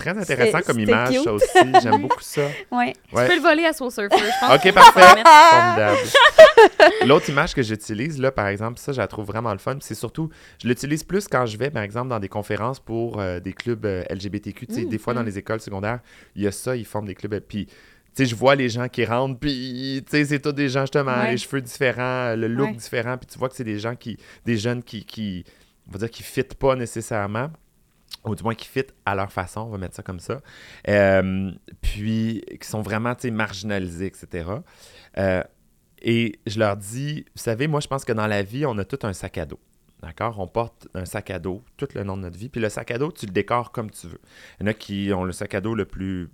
Très 0.00 0.18
intéressant 0.18 0.60
comme 0.66 0.80
image, 0.80 1.10
cute. 1.14 1.24
ça 1.24 1.32
aussi. 1.32 1.46
J'aime 1.82 2.02
beaucoup 2.02 2.20
ça. 2.20 2.42
ouais. 2.72 2.92
Tu 3.08 3.14
Ouais. 3.16 3.28
peux 3.28 3.36
le 3.36 3.42
voler 3.42 3.64
à 3.66 3.72
Soul 3.72 3.90
Surfer, 3.90 4.16
je 4.18 4.46
pense. 4.46 4.56
OK, 4.66 4.72
parfait. 4.72 5.00
Formidable. 5.00 5.98
L'autre 7.06 7.28
image 7.30 7.54
que 7.54 7.62
j'utilise, 7.62 8.18
là, 8.20 8.30
par 8.32 8.46
exemple, 8.48 8.78
ça, 8.78 8.92
je 8.92 8.98
la 8.98 9.06
trouve 9.06 9.26
vraiment 9.26 9.52
le 9.52 9.58
fun. 9.58 9.76
C'est 9.80 9.94
surtout, 9.94 10.28
je 10.62 10.68
l'utilise 10.68 11.04
plus 11.04 11.26
quand 11.28 11.46
je 11.46 11.56
vais, 11.56 11.70
par 11.70 11.82
exemple, 11.82 12.08
dans 12.08 12.18
des 12.20 12.28
conférences 12.28 12.80
pour 12.80 13.20
euh, 13.20 13.40
des 13.40 13.52
clubs 13.52 13.84
euh, 13.86 14.02
LGBTQ. 14.10 14.66
Tu 14.66 14.74
sais, 14.74 14.84
des 14.84 14.98
fois, 14.98 15.14
dans 15.14 15.22
les 15.22 15.38
écoles 15.38 15.60
secondaires, 15.60 16.00
il 16.34 16.42
y 16.42 16.46
a 16.46 16.52
ça, 16.52 16.76
ils 16.76 16.84
forment 16.84 17.06
des 17.06 17.14
clubs. 17.14 17.34
euh, 17.34 17.40
Puis, 17.40 17.66
tu 17.66 17.72
sais, 18.14 18.26
je 18.26 18.34
vois 18.34 18.54
les 18.56 18.68
gens 18.68 18.88
qui 18.88 19.04
rentrent, 19.04 19.38
puis, 19.38 20.02
tu 20.04 20.10
sais, 20.16 20.24
c'est 20.24 20.40
tous 20.40 20.52
des 20.52 20.68
gens, 20.68 20.82
justement, 20.82 21.12
Ouais. 21.20 21.32
les 21.32 21.36
cheveux 21.36 21.60
différents, 21.60 22.34
le 22.36 22.48
look 22.48 22.68
Ouais. 22.68 22.74
différent. 22.74 23.16
Puis, 23.16 23.26
tu 23.32 23.38
vois 23.38 23.48
que 23.48 23.56
c'est 23.56 23.64
des 23.64 23.78
gens 23.78 23.94
qui, 23.94 24.16
des 24.44 24.56
jeunes 24.56 24.82
qui, 24.82 25.04
qui 25.04 25.44
on 25.88 25.92
va 25.92 25.98
dire, 25.98 26.10
qui 26.10 26.22
fitent 26.22 26.54
pas 26.54 26.76
nécessairement 26.76 27.50
ou 28.24 28.34
du 28.34 28.42
moins 28.42 28.54
qui 28.54 28.66
fit 28.66 28.84
à 29.06 29.14
leur 29.14 29.32
façon, 29.32 29.62
on 29.62 29.70
va 29.70 29.78
mettre 29.78 29.94
ça 29.94 30.02
comme 30.02 30.20
ça, 30.20 30.40
Euh, 30.88 31.52
puis 31.80 32.44
qui 32.60 32.68
sont 32.68 32.82
vraiment, 32.82 33.14
marginalisés, 33.32 34.06
etc. 34.06 34.50
Euh, 35.18 35.42
et 36.02 36.38
je 36.46 36.58
leur 36.58 36.76
dis, 36.76 37.24
vous 37.34 37.42
savez, 37.42 37.66
moi, 37.66 37.80
je 37.80 37.88
pense 37.88 38.04
que 38.04 38.12
dans 38.12 38.26
la 38.26 38.42
vie, 38.42 38.64
on 38.66 38.76
a 38.78 38.84
tout 38.84 38.98
un 39.02 39.12
sac 39.12 39.38
à 39.38 39.46
dos. 39.46 39.60
D'accord? 40.02 40.38
On 40.38 40.46
porte 40.46 40.88
un 40.94 41.04
sac 41.04 41.30
à 41.30 41.38
dos 41.38 41.62
tout 41.76 41.88
le 41.94 42.02
long 42.02 42.16
de 42.16 42.22
notre 42.22 42.38
vie. 42.38 42.48
Puis 42.48 42.60
le 42.60 42.70
sac 42.70 42.90
à 42.90 42.96
dos, 42.96 43.12
tu 43.12 43.26
le 43.26 43.32
décores 43.32 43.70
comme 43.70 43.90
tu 43.90 44.06
veux. 44.06 44.20
Il 44.58 44.62
y 44.62 44.64
en 44.64 44.70
a 44.70 44.74
qui 44.74 45.12
ont 45.12 45.24
le 45.24 45.32
sac 45.32 45.54
à 45.54 45.60
dos 45.60 45.74
le 45.74 45.84
plus, 45.84 46.30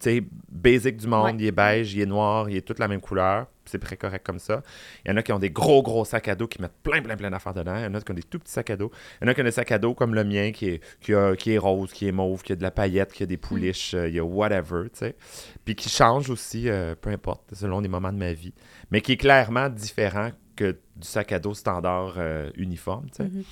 sais, 0.00 0.22
basic 0.50 0.96
du 0.96 1.06
monde. 1.06 1.24
Ouais. 1.24 1.36
Il 1.38 1.46
est 1.46 1.52
beige, 1.52 1.94
il 1.94 2.00
est 2.00 2.06
noir, 2.06 2.48
il 2.50 2.56
est 2.56 2.62
toute 2.62 2.78
la 2.78 2.88
même 2.88 3.00
couleur. 3.00 3.46
C'est 3.64 3.80
très 3.80 3.96
correct 3.96 4.24
comme 4.24 4.38
ça. 4.38 4.62
Il 5.04 5.10
y 5.10 5.12
en 5.12 5.16
a 5.16 5.22
qui 5.24 5.32
ont 5.32 5.40
des 5.40 5.50
gros, 5.50 5.82
gros 5.82 6.04
sacs 6.04 6.28
à 6.28 6.36
dos 6.36 6.46
qui 6.46 6.62
mettent 6.62 6.76
plein, 6.84 7.02
plein, 7.02 7.16
plein 7.16 7.30
d'affaires 7.30 7.52
dedans. 7.52 7.76
Il 7.76 7.82
y 7.82 7.86
en 7.86 7.94
a 7.94 8.00
qui 8.00 8.12
ont 8.12 8.14
des 8.14 8.22
tout 8.22 8.38
petits 8.38 8.52
sacs 8.52 8.70
à 8.70 8.76
dos. 8.76 8.92
Il 9.20 9.24
y 9.24 9.28
en 9.28 9.30
a 9.32 9.34
qui 9.34 9.40
ont 9.40 9.44
des 9.44 9.50
sacs 9.50 9.72
à 9.72 9.78
dos 9.78 9.92
comme 9.94 10.14
le 10.14 10.22
mien 10.22 10.52
qui 10.52 10.68
est, 10.68 10.80
qui, 11.00 11.12
a- 11.14 11.34
qui 11.34 11.50
est 11.50 11.58
rose, 11.58 11.92
qui 11.92 12.06
est 12.06 12.12
mauve, 12.12 12.42
qui 12.44 12.52
a 12.52 12.56
de 12.56 12.62
la 12.62 12.70
paillette, 12.70 13.12
qui 13.12 13.24
a 13.24 13.26
des 13.26 13.36
pouliches, 13.36 13.94
euh, 13.94 14.08
il 14.08 14.14
y 14.14 14.20
a 14.20 14.24
whatever, 14.24 14.84
tu 14.92 14.98
sais. 15.00 15.16
Puis 15.64 15.74
qui 15.74 15.88
change 15.88 16.30
aussi, 16.30 16.68
euh, 16.68 16.94
peu 16.94 17.10
importe, 17.10 17.42
selon 17.54 17.80
les 17.80 17.88
moments 17.88 18.12
de 18.12 18.18
ma 18.18 18.32
vie. 18.32 18.54
Mais 18.92 19.00
qui 19.00 19.12
est 19.12 19.16
clairement 19.16 19.68
différent 19.68 20.30
que 20.54 20.70
du 20.94 21.06
sac 21.08 21.32
à 21.32 21.40
dos 21.40 21.54
standard 21.54 22.14
euh, 22.18 22.50
uniforme, 22.56 23.06
tu 23.10 23.16
sais. 23.16 23.28
Mhm. 23.28 23.42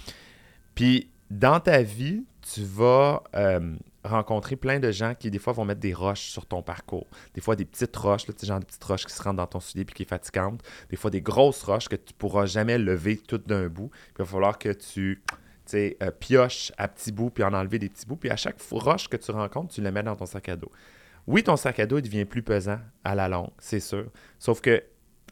Puis 0.77 1.11
dans 1.29 1.59
ta 1.59 1.83
vie, 1.83 2.25
tu 2.55 2.63
vas 2.63 3.23
rencontrer 4.05 4.57
plein 4.57 4.79
de 4.79 4.91
gens 4.91 5.15
qui, 5.15 5.31
des 5.31 5.39
fois, 5.39 5.53
vont 5.53 5.65
mettre 5.65 5.81
des 5.81 5.95
roches 5.95 6.29
sur 6.29 6.47
ton 6.47 6.63
parcours. 6.63 7.07
Des 7.35 7.41
fois, 7.41 7.57
des 7.57 7.65
petites 7.65 7.97
roches, 7.97 8.27
là, 8.27 8.35
genre 8.43 8.61
des 8.61 8.67
petites 8.67 8.85
roches 8.85 9.07
qui 9.07 9.13
se 9.13 9.23
rentrent 9.23 9.37
dans 9.37 9.47
ton 9.47 9.61
soulier 9.61 9.85
puis 9.85 9.95
qui 9.95 10.03
est 10.03 10.09
fatigante. 10.09 10.61
Des 10.91 10.97
fois, 10.97 11.11
des 11.11 11.23
grosses 11.23 11.63
roches 11.63 11.89
que 11.89 11.97
tu 11.97 12.13
pourras 12.15 12.47
jamais 12.47 12.79
lever 12.79 13.17
toutes 13.17 13.49
d'un 13.49 13.69
bout. 13.69 13.91
Il 14.13 14.19
va 14.19 14.25
falloir 14.25 14.59
que 14.59 14.71
tu 14.71 15.23
euh, 15.75 16.11
pioches 16.21 16.73
à 16.77 16.89
petits 16.89 17.11
bouts 17.11 17.31
puis 17.31 17.43
en 17.43 17.55
enlever 17.55 17.79
des 17.79 17.89
petits 17.89 18.07
bouts. 18.07 18.17
Puis 18.17 18.31
à 18.31 18.37
chaque 18.37 18.61
roche 18.71 19.09
que 19.09 19.17
tu 19.17 19.31
rencontres, 19.31 19.75
tu 19.75 19.81
la 19.81 19.91
mets 19.91 20.03
dans 20.03 20.17
ton 20.17 20.27
sac 20.27 20.49
à 20.49 20.57
dos. 20.57 20.71
Oui, 21.27 21.43
ton 21.43 21.57
sac 21.57 21.81
à 21.81 21.87
dos, 21.87 22.01
devient 22.01 22.27
plus 22.27 22.43
pesant 22.43 22.79
à 23.03 23.15
la 23.15 23.29
longue, 23.29 23.51
c'est 23.59 23.81
sûr. 23.81 24.07
Sauf 24.39 24.61
que 24.61 24.83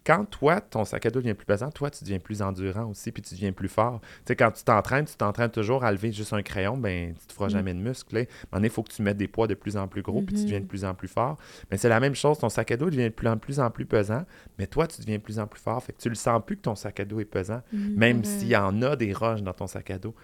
quand 0.05 0.25
toi, 0.25 0.61
ton 0.61 0.85
sac 0.85 1.07
à 1.07 1.11
dos 1.11 1.21
devient 1.21 1.35
plus 1.35 1.47
pesant, 1.47 1.71
toi, 1.71 1.91
tu 1.91 2.03
deviens 2.03 2.19
plus 2.19 2.43
endurant 2.43 2.87
aussi, 2.87 3.13
puis 3.13 3.23
tu 3.23 3.35
deviens 3.35 3.53
plus 3.53 3.69
fort. 3.69 4.01
Tu 4.01 4.09
sais, 4.29 4.37
quand 4.37 4.51
tu 4.51 4.65
t'entraînes, 4.65 5.05
tu 5.05 5.15
t'entraînes 5.17 5.51
toujours 5.51 5.85
à 5.85 5.93
lever 5.93 6.11
juste 6.13 6.33
un 6.33 6.43
crayon, 6.43 6.77
ben, 6.77 7.15
tu 7.15 7.27
te 7.27 7.33
feras 7.33 7.47
Mm. 7.47 7.51
jamais 7.51 7.75
de 7.75 7.79
muscles. 7.79 8.27
là. 8.53 8.61
Il 8.61 8.71
faut 8.71 8.83
que 8.83 8.93
tu 8.93 9.03
mettes 9.03 9.17
des 9.17 9.29
poids 9.29 9.47
de 9.47 9.55
plus 9.55 9.77
en 9.77 9.87
plus 9.89 10.03
gros, 10.03 10.21
puis 10.23 10.35
tu 10.35 10.41
Mhm. 10.41 10.45
deviens 10.47 10.61
de 10.61 10.67
plus 10.67 10.85
en 10.85 10.95
plus 10.95 11.09
fort. 11.09 11.37
Mais 11.71 11.77
c'est 11.77 11.89
la 11.89 12.01
même 12.01 12.15
chose, 12.15 12.39
ton 12.39 12.49
sac 12.49 12.71
à 12.73 12.77
dos 12.77 12.91
devient 12.91 13.05
de 13.05 13.09
plus 13.11 13.29
en 13.29 13.37
plus, 13.39 13.61
en 13.61 13.71
plus 13.71 13.87
pesant, 13.87 14.25
mais 14.59 14.67
toi, 14.67 14.87
tu 14.87 15.01
deviens 15.01 15.19
de 15.19 15.23
plus 15.23 15.39
en 15.39 15.47
plus 15.47 15.61
fort. 15.61 15.83
Fait 15.83 15.93
que 15.93 16.01
tu 16.01 16.09
le 16.09 16.15
sens 16.17 16.43
plus 16.45 16.57
que 16.57 16.63
ton 16.63 16.75
sac 16.75 16.99
à 17.01 17.05
dos 17.05 17.21
est 17.21 17.25
pesant, 17.25 17.63
même 17.73 18.19
Mhm. 18.19 18.25
s'il 18.25 18.49
y 18.49 18.57
en 18.57 18.83
a 18.83 18.97
des 18.97 19.13
roches 19.13 19.43
dans 19.43 19.53
ton 19.53 19.67
sac 19.67 19.91
à 19.91 19.99
dos. 19.99 20.15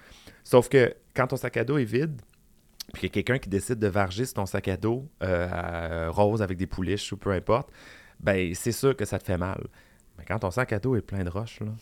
Sauf 0.44 0.68
que 0.68 0.94
quand 1.14 1.26
ton 1.28 1.36
sac 1.36 1.56
à 1.56 1.64
dos 1.64 1.78
est 1.78 1.84
vide, 1.84 2.20
puis 2.94 3.02
qu'il 3.02 3.08
y 3.08 3.20
a 3.20 3.22
quelqu'un 3.22 3.38
qui 3.38 3.50
décide 3.50 3.78
de 3.78 3.86
varger 3.86 4.24
sur 4.24 4.34
ton 4.34 4.46
sac 4.46 4.66
à 4.68 4.76
dos 4.78 5.06
euh, 5.22 5.46
à- 5.52 6.08
rose 6.08 6.40
avec 6.40 6.56
des 6.56 6.66
pouliches 6.66 7.12
ou 7.12 7.16
peu 7.18 7.30
importe, 7.32 7.68
ben 8.20 8.54
c'est 8.54 8.72
sûr 8.72 8.96
que 8.96 9.04
ça 9.04 9.18
te 9.18 9.24
fait 9.24 9.38
mal. 9.38 9.66
Mais 10.18 10.24
quand 10.26 10.38
ton 10.40 10.50
sac 10.50 10.72
à 10.72 10.78
dos 10.78 10.96
est 10.96 11.02
plein 11.02 11.24
de 11.24 11.30
roches, 11.30 11.60
là, 11.60 11.72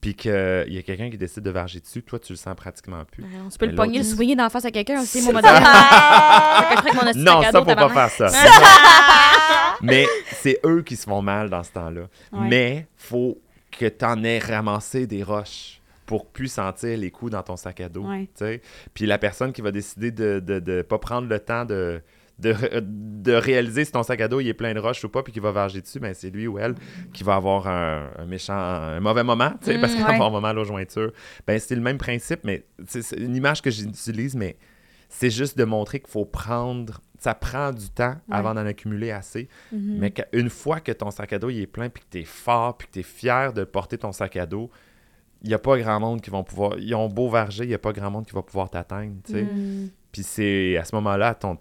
puis 0.00 0.14
qu'il 0.14 0.30
y 0.68 0.78
a 0.78 0.82
quelqu'un 0.82 1.10
qui 1.10 1.18
décide 1.18 1.42
de 1.42 1.50
varger 1.50 1.80
dessus, 1.80 2.02
toi, 2.02 2.18
tu 2.18 2.32
le 2.32 2.38
sens 2.38 2.54
pratiquement 2.56 3.04
plus. 3.04 3.22
Ouais, 3.22 3.28
On 3.44 3.50
se 3.50 3.58
peut 3.58 3.66
Mais 3.66 3.72
le 3.72 3.76
pogner, 3.76 3.98
le 3.98 4.34
dans 4.34 4.44
la 4.44 4.50
face 4.50 4.64
à 4.64 4.70
quelqu'un 4.70 5.02
aussi, 5.02 5.20
C'est 5.20 5.32
mon 5.32 5.40
esti 5.40 7.18
Non, 7.22 7.42
ça, 7.42 7.52
faut 7.52 7.64
pas 7.64 8.08
faire 8.08 8.30
ça. 8.30 8.30
Mais 9.82 10.06
c'est 10.32 10.58
eux 10.64 10.82
qui 10.82 10.96
se 10.96 11.04
font 11.04 11.20
mal 11.20 11.50
dans 11.50 11.62
ce 11.62 11.72
temps-là. 11.72 12.02
Ouais. 12.32 12.48
Mais 12.48 12.86
faut 12.96 13.38
que 13.70 13.86
tu 13.86 14.04
en 14.04 14.24
aies 14.24 14.38
ramassé 14.38 15.06
des 15.06 15.22
roches 15.22 15.80
pour 16.06 16.26
plus 16.26 16.48
sentir 16.48 16.96
les 16.98 17.10
coups 17.10 17.32
dans 17.32 17.42
ton 17.42 17.56
sac 17.56 17.80
à 17.80 17.88
dos. 17.88 18.06
Puis 18.94 19.06
la 19.06 19.18
personne 19.18 19.52
qui 19.52 19.60
va 19.60 19.70
décider 19.70 20.10
de 20.10 20.34
ne 20.34 20.40
de, 20.40 20.58
de 20.60 20.82
pas 20.82 20.98
prendre 20.98 21.28
le 21.28 21.38
temps 21.38 21.64
de, 21.64 22.02
de, 22.40 22.54
de 22.80 23.32
réaliser 23.32 23.84
si 23.84 23.92
ton 23.92 24.02
sac 24.02 24.20
à 24.20 24.28
dos 24.28 24.40
il 24.40 24.48
est 24.48 24.54
plein 24.54 24.72
de 24.74 24.78
roches 24.80 25.04
ou 25.04 25.08
pas, 25.08 25.22
puis 25.22 25.32
qui 25.32 25.40
va 25.40 25.50
varger 25.52 25.80
dessus, 25.80 26.00
ben 26.00 26.14
c'est 26.14 26.30
lui 26.30 26.46
ou 26.46 26.58
elle 26.58 26.74
qui 27.12 27.22
va 27.24 27.34
avoir 27.36 27.66
un, 27.68 28.10
un 28.18 28.24
méchant, 28.26 28.54
un 28.54 29.00
mauvais 29.00 29.24
moment, 29.24 29.50
tu 29.60 29.66
sais, 29.72 29.78
parce 29.80 29.92
Mm, 29.92 29.96
qu'il 29.96 30.04
va 30.04 30.10
ouais. 30.10 30.24
avoir 30.24 30.40
mal 30.40 30.58
aux 30.58 30.64
jointures. 30.64 31.12
Ben 31.46 31.58
c'est 31.58 31.74
le 31.74 31.80
même 31.82 31.98
principe, 31.98 32.40
mais 32.44 32.64
c'est 32.86 33.16
une 33.18 33.36
image 33.36 33.60
que 33.62 33.70
j'utilise, 33.70 34.34
mais 34.36 34.56
c'est 35.08 35.30
juste 35.30 35.58
de 35.58 35.64
montrer 35.64 36.00
qu'il 36.00 36.08
faut 36.10 36.24
prendre, 36.24 37.00
ça 37.18 37.34
prend 37.34 37.72
du 37.72 37.90
temps 37.90 38.14
Ouais. 38.28 38.36
avant 38.36 38.54
d'en 38.54 38.64
accumuler 38.64 39.10
assez, 39.10 39.48
Mhm. 39.72 39.96
mais 39.98 40.10
qu'une 40.12 40.48
fois 40.50 40.80
que 40.80 40.92
ton 40.92 41.10
sac 41.10 41.32
à 41.32 41.38
dos 41.38 41.50
il 41.50 41.60
est 41.60 41.66
plein, 41.66 41.88
puis 41.90 42.02
que 42.02 42.08
tu 42.10 42.18
es 42.20 42.24
fort, 42.24 42.76
puis 42.78 42.86
que 42.88 42.92
tu 42.92 42.98
es 43.00 43.02
fier 43.02 43.52
de 43.52 43.64
porter 43.64 43.98
ton 43.98 44.12
sac 44.12 44.36
à 44.36 44.46
dos, 44.46 44.70
il 45.42 45.48
n'y 45.48 45.54
a 45.54 45.58
pas 45.58 45.78
grand 45.78 45.98
monde 46.00 46.20
qui 46.20 46.30
vont 46.30 46.44
pouvoir. 46.44 46.78
Ils 46.78 46.94
ont 46.94 47.08
beau 47.08 47.28
varger, 47.28 47.64
il 47.64 47.68
n'y 47.68 47.74
a 47.74 47.78
pas 47.78 47.92
grand 47.92 48.10
monde 48.10 48.26
qui 48.26 48.34
va 48.34 48.42
pouvoir 48.42 48.70
t'atteindre. 48.70 49.14
Mhm. 49.30 49.88
Puis 50.12 50.22
c'est 50.22 50.76
à 50.76 50.84
ce 50.84 50.94
moment-là, 50.96 51.28
à 51.28 51.34
ton... 51.34 51.58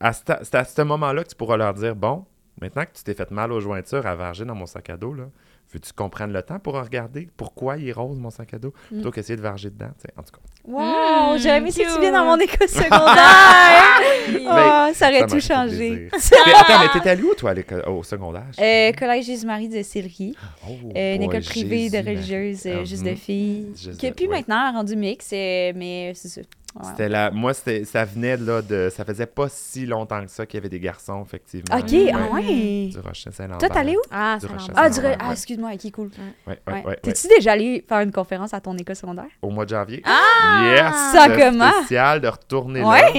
à 0.00 0.12
ce, 0.12 0.22
c'est 0.42 0.54
à 0.54 0.64
ce 0.64 0.82
moment-là 0.82 1.22
que 1.24 1.28
tu 1.28 1.36
pourras 1.36 1.56
leur 1.56 1.74
dire 1.74 1.94
Bon, 1.96 2.24
maintenant 2.60 2.84
que 2.84 2.92
tu 2.94 3.02
t'es 3.04 3.14
fait 3.14 3.30
mal 3.30 3.52
aux 3.52 3.60
jointures 3.60 4.06
à 4.06 4.14
varger 4.14 4.44
dans 4.44 4.54
mon 4.54 4.66
sac 4.66 4.90
à 4.90 4.96
dos, 4.96 5.12
là, 5.14 5.24
veux-tu 5.72 5.92
qu'on 5.92 6.08
prenne 6.08 6.32
le 6.32 6.42
temps 6.42 6.58
pour 6.60 6.74
regarder 6.74 7.28
pourquoi 7.36 7.76
il 7.78 7.88
est 7.88 7.92
rose 7.92 8.18
mon 8.18 8.30
sac 8.30 8.54
à 8.54 8.58
dos 8.58 8.72
Mm. 8.90 8.94
plutôt 8.96 9.10
qu'essayer 9.10 9.36
de 9.36 9.42
varger 9.42 9.70
dedans 9.70 9.88
tu 9.98 10.02
sais. 10.02 10.14
En 10.16 10.22
tout 10.22 10.32
cas, 10.32 10.38
Wow, 10.66 11.34
Mm, 11.34 11.38
j'aurais 11.38 11.70
ça 11.70 11.82
que 11.84 11.94
tu 11.94 12.00
viennes 12.00 12.12
dans 12.14 12.24
mon 12.24 12.36
école 12.40 12.68
secondaire. 12.68 14.00
oh, 14.40 14.94
ça 14.94 15.08
aurait 15.08 15.20
ça 15.20 15.26
tout 15.26 15.40
changé. 15.40 16.08
Mais 16.12 16.52
attends, 16.54 16.78
mais 16.80 16.88
t'étais 16.92 17.10
allé 17.10 17.22
où, 17.22 17.34
toi, 17.34 17.52
à 17.52 17.90
au 17.90 18.02
secondaire? 18.02 18.46
Euh, 18.58 18.92
collège 18.92 19.26
Jésus-Marie 19.26 19.68
de 19.68 19.82
Sillery. 19.82 20.34
Oh, 20.66 20.70
Euh, 20.96 21.14
une 21.14 21.18
boy, 21.18 21.26
école 21.26 21.42
privée 21.44 21.90
de 21.90 21.98
religieuses, 21.98 22.66
euh, 22.66 22.84
juste 22.84 23.02
mm. 23.02 23.10
de 23.10 23.14
filles. 23.14 23.66
Juste 23.76 24.00
Qui 24.00 24.08
de- 24.10 24.14
puis 24.14 24.26
ouais. 24.26 24.36
maintenant 24.36 24.72
rendu 24.72 24.96
mix, 24.96 25.28
euh, 25.32 25.72
mais 25.74 26.12
c'est 26.14 26.28
ça. 26.28 26.40
C'était 26.82 27.08
la... 27.08 27.30
Moi, 27.30 27.54
c'était... 27.54 27.84
ça 27.84 28.04
venait 28.04 28.36
là 28.36 28.60
de... 28.60 28.90
Ça 28.94 29.04
faisait 29.04 29.26
pas 29.26 29.48
si 29.48 29.86
longtemps 29.86 30.24
que 30.24 30.30
ça 30.30 30.44
qu'il 30.44 30.58
y 30.58 30.60
avait 30.60 30.68
des 30.68 30.80
garçons, 30.80 31.22
effectivement. 31.24 31.76
Ok, 31.76 31.92
Ouais. 31.92 32.12
ah 32.12 32.34
ouais. 32.34 32.86
Du 32.88 32.98
Rocher 32.98 33.30
Saint-Lambert. 33.30 33.58
Toi, 33.58 33.68
t'es 33.68 33.78
allé 33.78 33.96
où? 33.96 34.00
Ah, 34.10 34.38
Du 34.40 34.46
Rocher 34.46 34.72
Ah, 34.74 34.90
du 34.90 34.98
ah, 35.20 35.32
excuse-moi, 35.32 35.70
ok, 35.74 35.92
cool. 35.92 36.06
Ouais, 36.08 36.12
ouais, 36.52 36.58
Ouais. 36.66 36.72
ouais, 36.80 36.86
ouais. 36.86 36.98
T'es-tu 37.02 37.28
déjà 37.28 37.52
allé 37.52 37.84
faire 37.88 38.00
une 38.00 38.10
conférence 38.12 38.52
à 38.54 38.60
ton 38.60 38.76
école 38.76 38.96
secondaire? 38.96 39.26
Au 39.40 39.50
mois 39.50 39.64
de 39.64 39.70
janvier. 39.70 40.02
Ah! 40.04 40.62
Yes! 40.64 40.94
Ça 41.12 41.28
comment? 41.36 41.70
spécial 41.78 42.20
de 42.20 42.28
retourner 42.28 42.80
là 42.80 43.10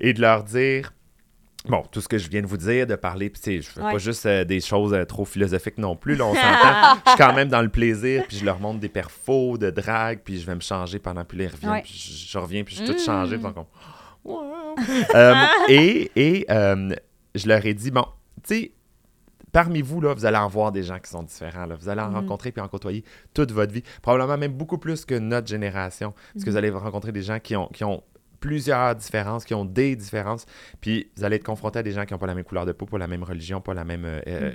et 0.00 0.12
de 0.12 0.20
leur 0.20 0.42
dire... 0.42 0.92
Bon, 1.68 1.84
tout 1.92 2.00
ce 2.00 2.08
que 2.08 2.18
je 2.18 2.28
viens 2.30 2.40
de 2.42 2.46
vous 2.46 2.56
dire, 2.56 2.86
de 2.86 2.96
parler, 2.96 3.30
puis 3.30 3.62
je 3.62 3.68
fais 3.68 3.80
Ouais. 3.80 3.92
pas 3.92 3.98
juste 3.98 4.24
euh, 4.26 4.44
des 4.44 4.60
choses 4.60 4.92
euh, 4.94 5.04
trop 5.04 5.24
philosophiques 5.24 5.78
non 5.78 5.96
plus, 5.96 6.16
là, 6.16 6.24
on 6.26 6.34
s'entend. 6.34 7.00
je 7.04 7.10
suis 7.10 7.18
quand 7.18 7.34
même 7.34 7.48
dans 7.48 7.62
le 7.62 7.68
plaisir, 7.68 8.24
puis 8.26 8.38
je 8.38 8.44
leur 8.44 8.58
montre 8.58 8.80
des 8.80 8.88
perfos 8.88 9.58
de 9.58 9.70
drague, 9.70 10.20
puis 10.24 10.40
je 10.40 10.46
vais 10.46 10.54
me 10.54 10.60
changer 10.60 10.98
pendant, 10.98 11.24
puis 11.24 11.38
ils 11.38 11.46
reviennent, 11.46 11.82
puis 11.82 11.92
je, 11.94 12.32
je 12.32 12.38
reviens, 12.38 12.64
puis 12.64 12.74
je 12.76 12.84
suis 12.84 12.90
tout 12.94 13.00
Mm. 13.00 13.04
changé, 13.04 13.38
puis. 13.38 13.46
Wow. 14.24 14.74
Euh, 15.14 15.34
et 15.68 16.10
et 16.16 16.46
je 17.34 17.48
leur 17.48 17.64
ai 17.64 17.74
dit, 17.74 17.90
bon, 17.90 18.04
tu 18.46 18.54
sais, 18.54 18.72
parmi 19.52 19.80
vous, 19.82 20.00
là, 20.00 20.14
vous 20.14 20.24
allez 20.26 20.36
en 20.36 20.48
voir 20.48 20.72
des 20.72 20.82
gens 20.82 20.98
qui 20.98 21.10
sont 21.10 21.22
différents. 21.22 21.66
Là. 21.66 21.74
Vous 21.80 21.88
allez 21.88 22.00
en 22.02 22.08
Mhm. 22.08 22.14
rencontrer 22.16 22.52
puis 22.52 22.60
en 22.62 22.68
côtoyer 22.68 23.04
toute 23.34 23.52
votre 23.52 23.72
vie. 23.72 23.82
Probablement 24.02 24.36
même 24.38 24.52
beaucoup 24.52 24.78
plus 24.78 25.04
que 25.04 25.14
notre 25.18 25.46
génération. 25.48 26.12
Parce 26.34 26.44
que 26.44 26.50
vous 26.50 26.56
allez 26.56 26.70
rencontrer 26.70 27.12
des 27.12 27.22
gens 27.22 27.38
qui 27.40 27.56
ont, 27.56 27.66
qui 27.68 27.84
ont 27.84 28.02
plusieurs 28.40 28.94
différences, 28.94 29.44
qui 29.44 29.54
ont 29.54 29.64
des 29.64 29.96
différences. 29.96 30.46
Puis 30.80 31.10
vous 31.16 31.24
allez 31.24 31.36
être 31.36 31.44
confronté 31.44 31.78
à 31.80 31.82
des 31.82 31.92
gens 31.92 32.04
qui 32.04 32.12
n'ont 32.14 32.18
pas 32.18 32.26
la 32.26 32.34
même 32.34 32.44
couleur 32.44 32.66
de 32.66 32.72
peau, 32.72 32.86
pas 32.86 32.98
la 32.98 33.06
même 33.08 33.22
religion, 33.24 33.60
pas 33.60 33.74
la 33.74 33.84
même 33.84 34.04
euh, 34.04 34.20
euh, 34.26 34.52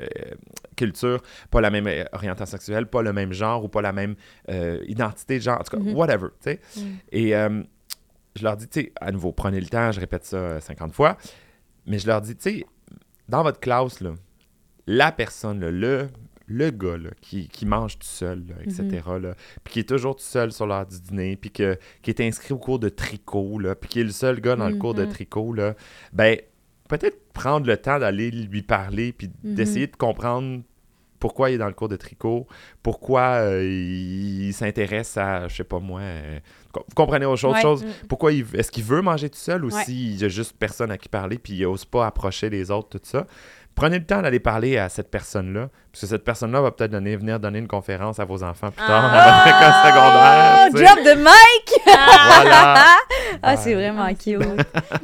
culture, 0.76 1.22
pas 1.52 1.62
la 1.62 1.69
même 1.69 1.88
euh, 1.88 2.04
orientation 2.13 2.58
sexuelle, 2.58 2.88
pas 2.88 3.02
le 3.02 3.13
même 3.13 3.34
genre 3.34 3.63
ou 3.63 3.67
pas 3.67 3.82
la 3.82 3.91
même 3.93 4.15
euh, 4.50 4.80
identité 4.88 5.38
de 5.38 5.43
genre. 5.43 5.60
En 5.60 5.63
tout 5.63 5.78
cas, 5.78 5.84
Mhm. 5.84 5.93
whatever. 5.96 6.28
tu 6.41 6.52
sais. 6.52 6.60
Mm. 6.78 6.82
Et 7.12 7.36
euh, 7.36 7.63
je 8.36 8.43
leur 8.43 8.58
dis, 8.58 8.67
tu 8.67 8.82
sais, 8.82 8.91
à 9.00 9.12
nouveau, 9.12 9.32
prenez 9.32 9.60
le 9.60 9.67
temps, 9.67 9.91
je 9.91 10.00
répète 10.00 10.26
ça 10.26 10.38
euh, 10.38 10.60
50 10.60 10.93
fois, 10.93 11.17
mais 11.86 12.00
je 12.00 12.08
leur 12.08 12.22
dis, 12.22 12.36
tu 12.36 12.41
sais, 12.60 12.65
dans 13.30 13.43
votre 13.43 13.60
classe, 13.60 14.00
là, 14.02 14.13
la 14.88 15.12
personne, 15.12 15.60
là, 15.60 15.72
le, 15.72 16.08
le 16.47 16.71
gars 16.71 16.97
là, 16.97 17.10
qui, 17.21 17.47
qui 17.47 17.65
mange 17.65 17.97
tout 17.97 18.06
seul, 18.08 18.43
là, 18.49 18.56
etc., 18.63 19.01
là, 19.21 19.34
puis 19.63 19.73
qui 19.73 19.79
est 19.79 19.88
toujours 19.89 20.15
tout 20.15 20.23
seul 20.23 20.51
sur 20.51 20.67
l'heure 20.67 20.86
du 20.86 20.99
dîner, 20.99 21.36
puis 21.38 21.51
que, 21.51 21.77
qui 22.01 22.10
est 22.12 22.19
inscrit 22.21 22.53
au 22.53 22.58
cours 22.58 22.79
de 22.79 22.89
tricot, 22.89 23.60
là, 23.60 23.75
puis 23.75 23.89
qui 23.89 23.99
est 24.01 24.03
le 24.03 24.12
seul 24.12 24.41
gars 24.41 24.56
dans 24.56 24.69
le 24.69 24.75
cours 24.75 24.93
de 24.93 25.03
Mhm. 25.03 25.10
tricot, 25.10 25.53
là, 25.53 25.73
ben, 26.12 26.38
peut-être 26.89 27.32
prendre 27.34 27.65
le 27.65 27.77
temps 27.77 27.97
d'aller 27.97 28.29
lui 28.29 28.62
parler, 28.62 29.13
puis 29.13 29.29
Mhm. 29.43 29.56
d'essayer 29.56 29.88
de 29.88 29.95
comprendre 29.95 30.62
pourquoi 31.19 31.49
il 31.49 31.53
est 31.53 31.58
dans 31.58 31.67
le 31.67 31.73
cours 31.73 31.88
de 31.88 31.95
tricot, 31.95 32.45
pourquoi 32.84 33.21
euh, 33.39 33.63
il, 33.63 34.47
il 34.47 34.53
s'intéresse 34.53 35.15
à, 35.15 35.47
je 35.47 35.56
sais 35.56 35.63
pas 35.63 35.79
moi, 35.79 36.01
euh, 36.01 36.39
vous 36.75 36.82
comprenez 36.95 37.25
autre 37.25 37.39
chose, 37.39 37.53
Ouais. 37.53 37.62
chose? 37.62 37.86
Mm. 37.86 38.08
pourquoi 38.10 38.34
il, 38.34 38.45
est-ce 38.56 38.69
qu'il 38.69 38.84
veut 38.84 39.01
manger 39.01 39.29
tout 39.29 39.38
seul 39.39 39.63
ou 39.63 39.69
Ouais. 39.73 39.84
s'il 39.86 40.19
y 40.21 40.25
a 40.25 40.27
juste 40.27 40.58
personne 40.60 40.91
à 40.91 40.97
qui 40.97 41.08
parler 41.08 41.38
puis 41.38 41.53
il 41.53 41.62
n'ose 41.63 41.86
pas 41.86 42.06
approcher 42.08 42.49
les 42.49 42.69
autres, 42.71 42.89
tout 42.99 42.99
ça? 43.03 43.25
Prenez 43.75 43.97
le 43.99 44.05
temps 44.05 44.21
d'aller 44.21 44.39
parler 44.39 44.77
à 44.77 44.88
cette 44.88 45.09
personne-là, 45.09 45.69
parce 45.91 46.01
que 46.01 46.07
cette 46.07 46.23
personne-là 46.23 46.62
va 46.62 46.71
peut-être 46.71 46.91
donner, 46.91 47.15
venir 47.15 47.39
donner 47.39 47.57
une 47.59 47.67
conférence 47.67 48.19
à 48.19 48.25
vos 48.25 48.43
enfants 48.43 48.69
plus 48.69 48.86
tard, 48.86 49.09
Ah! 49.12 49.41
à 49.41 49.45
l'école 49.45 49.91
secondaire. 49.91 50.67
Oh, 50.67 50.77
tu 50.77 50.83
drop 50.83 51.05
de 51.05 51.19
mic! 51.19 51.81
Voilà. 51.86 52.86
Ah, 53.41 53.57
c'est 53.57 53.73
vraiment 53.73 54.03
Ah, 54.03 54.13
cute. 54.13 54.39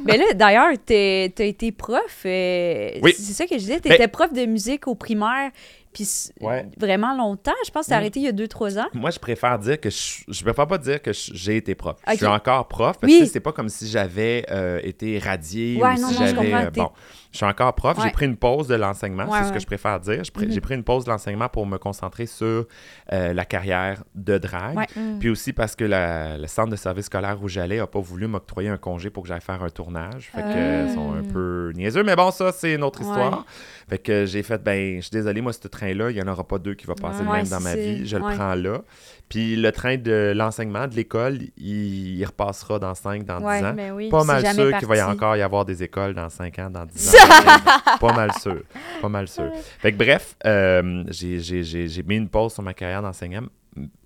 Mais 0.06 0.16
là, 0.16 0.24
d'ailleurs, 0.34 0.68
t'es- 0.86 1.32
t'as 1.34 1.44
été 1.44 1.72
prof. 1.72 2.00
euh, 2.26 2.90
Oui. 3.02 3.12
C'est 3.16 3.32
ça 3.32 3.44
que 3.44 3.54
je 3.54 3.58
disais. 3.58 3.80
Ben- 3.80 3.90
T'étais 3.90 4.08
prof 4.08 4.32
de 4.32 4.46
musique 4.46 4.86
au 4.86 4.94
primaire. 4.94 5.50
Puis 5.92 6.06
Ouais. 6.40 6.68
vraiment 6.78 7.16
longtemps? 7.16 7.52
Je 7.66 7.70
pense 7.70 7.86
que 7.86 7.90
t'as 7.90 7.96
Mm. 7.96 7.98
arrêté 7.98 8.20
il 8.20 8.26
y 8.26 8.28
a 8.28 8.32
2-3 8.32 8.78
ans? 8.78 8.86
Moi, 8.94 9.10
je 9.10 9.18
préfère 9.18 9.58
dire 9.58 9.80
que 9.80 9.90
je, 9.90 10.22
je 10.28 10.42
préfère 10.44 10.66
pas 10.66 10.78
dire 10.78 11.02
que 11.02 11.10
j'ai 11.12 11.56
été 11.56 11.74
prof. 11.74 11.96
Je 12.08 12.14
suis 12.16 12.26
encore 12.26 12.68
prof 12.68 12.96
parce 13.00 13.12
Oui. 13.12 13.20
que 13.20 13.26
c'est 13.26 13.40
pas 13.40 13.52
comme 13.52 13.68
si 13.68 13.88
j'avais 13.88 14.44
euh, 14.50 14.78
été 14.84 15.18
radié 15.18 15.80
Ouais, 15.82 15.96
ou 15.98 16.00
non, 16.00 16.08
si 16.08 16.14
j'avais 16.14 16.54
euh, 16.54 16.70
bon. 16.70 16.90
Je 17.32 17.36
suis 17.36 17.46
encore 17.46 17.74
prof. 17.74 17.96
J'ai 18.02 18.10
pris 18.10 18.26
une 18.26 18.36
pause 18.36 18.66
de 18.68 18.74
l'enseignement, 18.74 19.26
c'est 19.32 19.48
ce 19.48 19.52
que 19.52 19.60
je 19.60 19.66
préfère 19.66 20.00
dire. 20.00 20.22
Pr- 20.22 20.46
Mhm. 20.46 20.52
J'ai 20.52 20.60
pris 20.60 20.74
une 20.74 20.82
pause 20.84 21.04
de 21.04 21.10
l'enseignement 21.10 21.48
pour 21.48 21.64
me 21.66 21.78
concentrer 21.78 22.26
sur 22.26 22.66
euh, 23.12 23.32
la 23.32 23.44
carrière 23.44 24.02
de 24.16 24.38
drague. 24.38 24.86
Mm. 24.96 25.18
Puis 25.20 25.28
aussi 25.28 25.52
parce 25.52 25.76
que 25.76 25.84
la- 25.84 26.38
le 26.38 26.46
centre 26.48 26.70
de 26.70 26.76
service 26.76 27.06
scolaire 27.06 27.38
où 27.42 27.48
j'allais 27.48 27.78
n'a 27.78 27.86
pas 27.86 28.00
voulu 28.00 28.26
m'octroyer 28.26 28.68
un 28.68 28.78
congé 28.78 29.10
pour 29.10 29.22
que 29.24 29.28
j'aille 29.28 29.40
faire 29.40 29.62
un 29.62 29.70
tournage. 29.70 30.30
Fait 30.34 30.42
que 30.42 30.46
Ah. 30.48 30.82
ils 30.88 30.94
sont 30.94 31.12
un 31.12 31.22
peu 31.22 31.72
niaiseux. 31.76 32.02
Mais 32.02 32.16
bon, 32.16 32.30
ça, 32.32 32.50
c'est 32.52 32.74
une 32.74 32.82
autre 32.82 33.00
histoire. 33.00 33.44
Fait 33.90 33.98
que 33.98 34.24
j'ai 34.24 34.42
fait, 34.44 34.62
ben, 34.62 34.96
je 34.96 35.00
suis 35.02 35.10
désolé, 35.10 35.40
moi, 35.42 35.52
ce 35.52 35.66
train-là, 35.68 36.10
il 36.10 36.14
n'y 36.14 36.22
en 36.22 36.28
aura 36.28 36.46
pas 36.46 36.58
deux 36.58 36.74
qui 36.74 36.86
va 36.86 36.94
passer 36.94 37.22
Ouais, 37.24 37.38
même 37.38 37.48
dans 37.48 37.60
ma 37.60 37.74
vie. 37.74 38.06
Je 38.06 38.16
Ouais. 38.16 38.30
le 38.30 38.36
prends 38.36 38.54
là. 38.54 38.82
Puis 39.28 39.56
le 39.56 39.70
train 39.72 39.96
de 39.96 40.32
l'enseignement, 40.34 40.86
de 40.86 40.94
l'école, 40.94 41.38
il, 41.58 42.16
il 42.18 42.24
repassera 42.24 42.78
dans 42.78 42.94
5, 42.94 43.24
dans 43.24 43.38
10 43.38 43.44
Ouais, 43.44 43.64
ans. 43.64 43.74
Ben 43.74 43.92
oui. 43.92 44.08
Pas 44.08 44.24
mal 44.24 44.46
sûr 44.54 44.78
qu'il 44.78 44.88
va 44.88 44.96
y 44.96 45.02
encore 45.02 45.36
y 45.36 45.42
avoir 45.42 45.64
des 45.64 45.82
écoles 45.82 46.14
dans 46.14 46.28
5 46.28 46.58
ans, 46.60 46.70
dans 46.70 46.86
10 46.86 47.14
ans. 47.14 47.98
pas 48.00 48.12
mal 48.14 48.32
sûr. 48.40 48.62
Pas 49.02 49.08
mal 49.08 49.26
sûr. 49.28 49.50
Fait 49.80 49.92
que 49.92 49.96
bref, 49.98 50.36
euh, 50.46 51.04
j'ai- 51.10 52.02
mis 52.06 52.16
une 52.16 52.28
pause 52.28 52.52
sur 52.54 52.62
ma 52.62 52.74
carrière 52.74 53.02
d'enseignant 53.02 53.42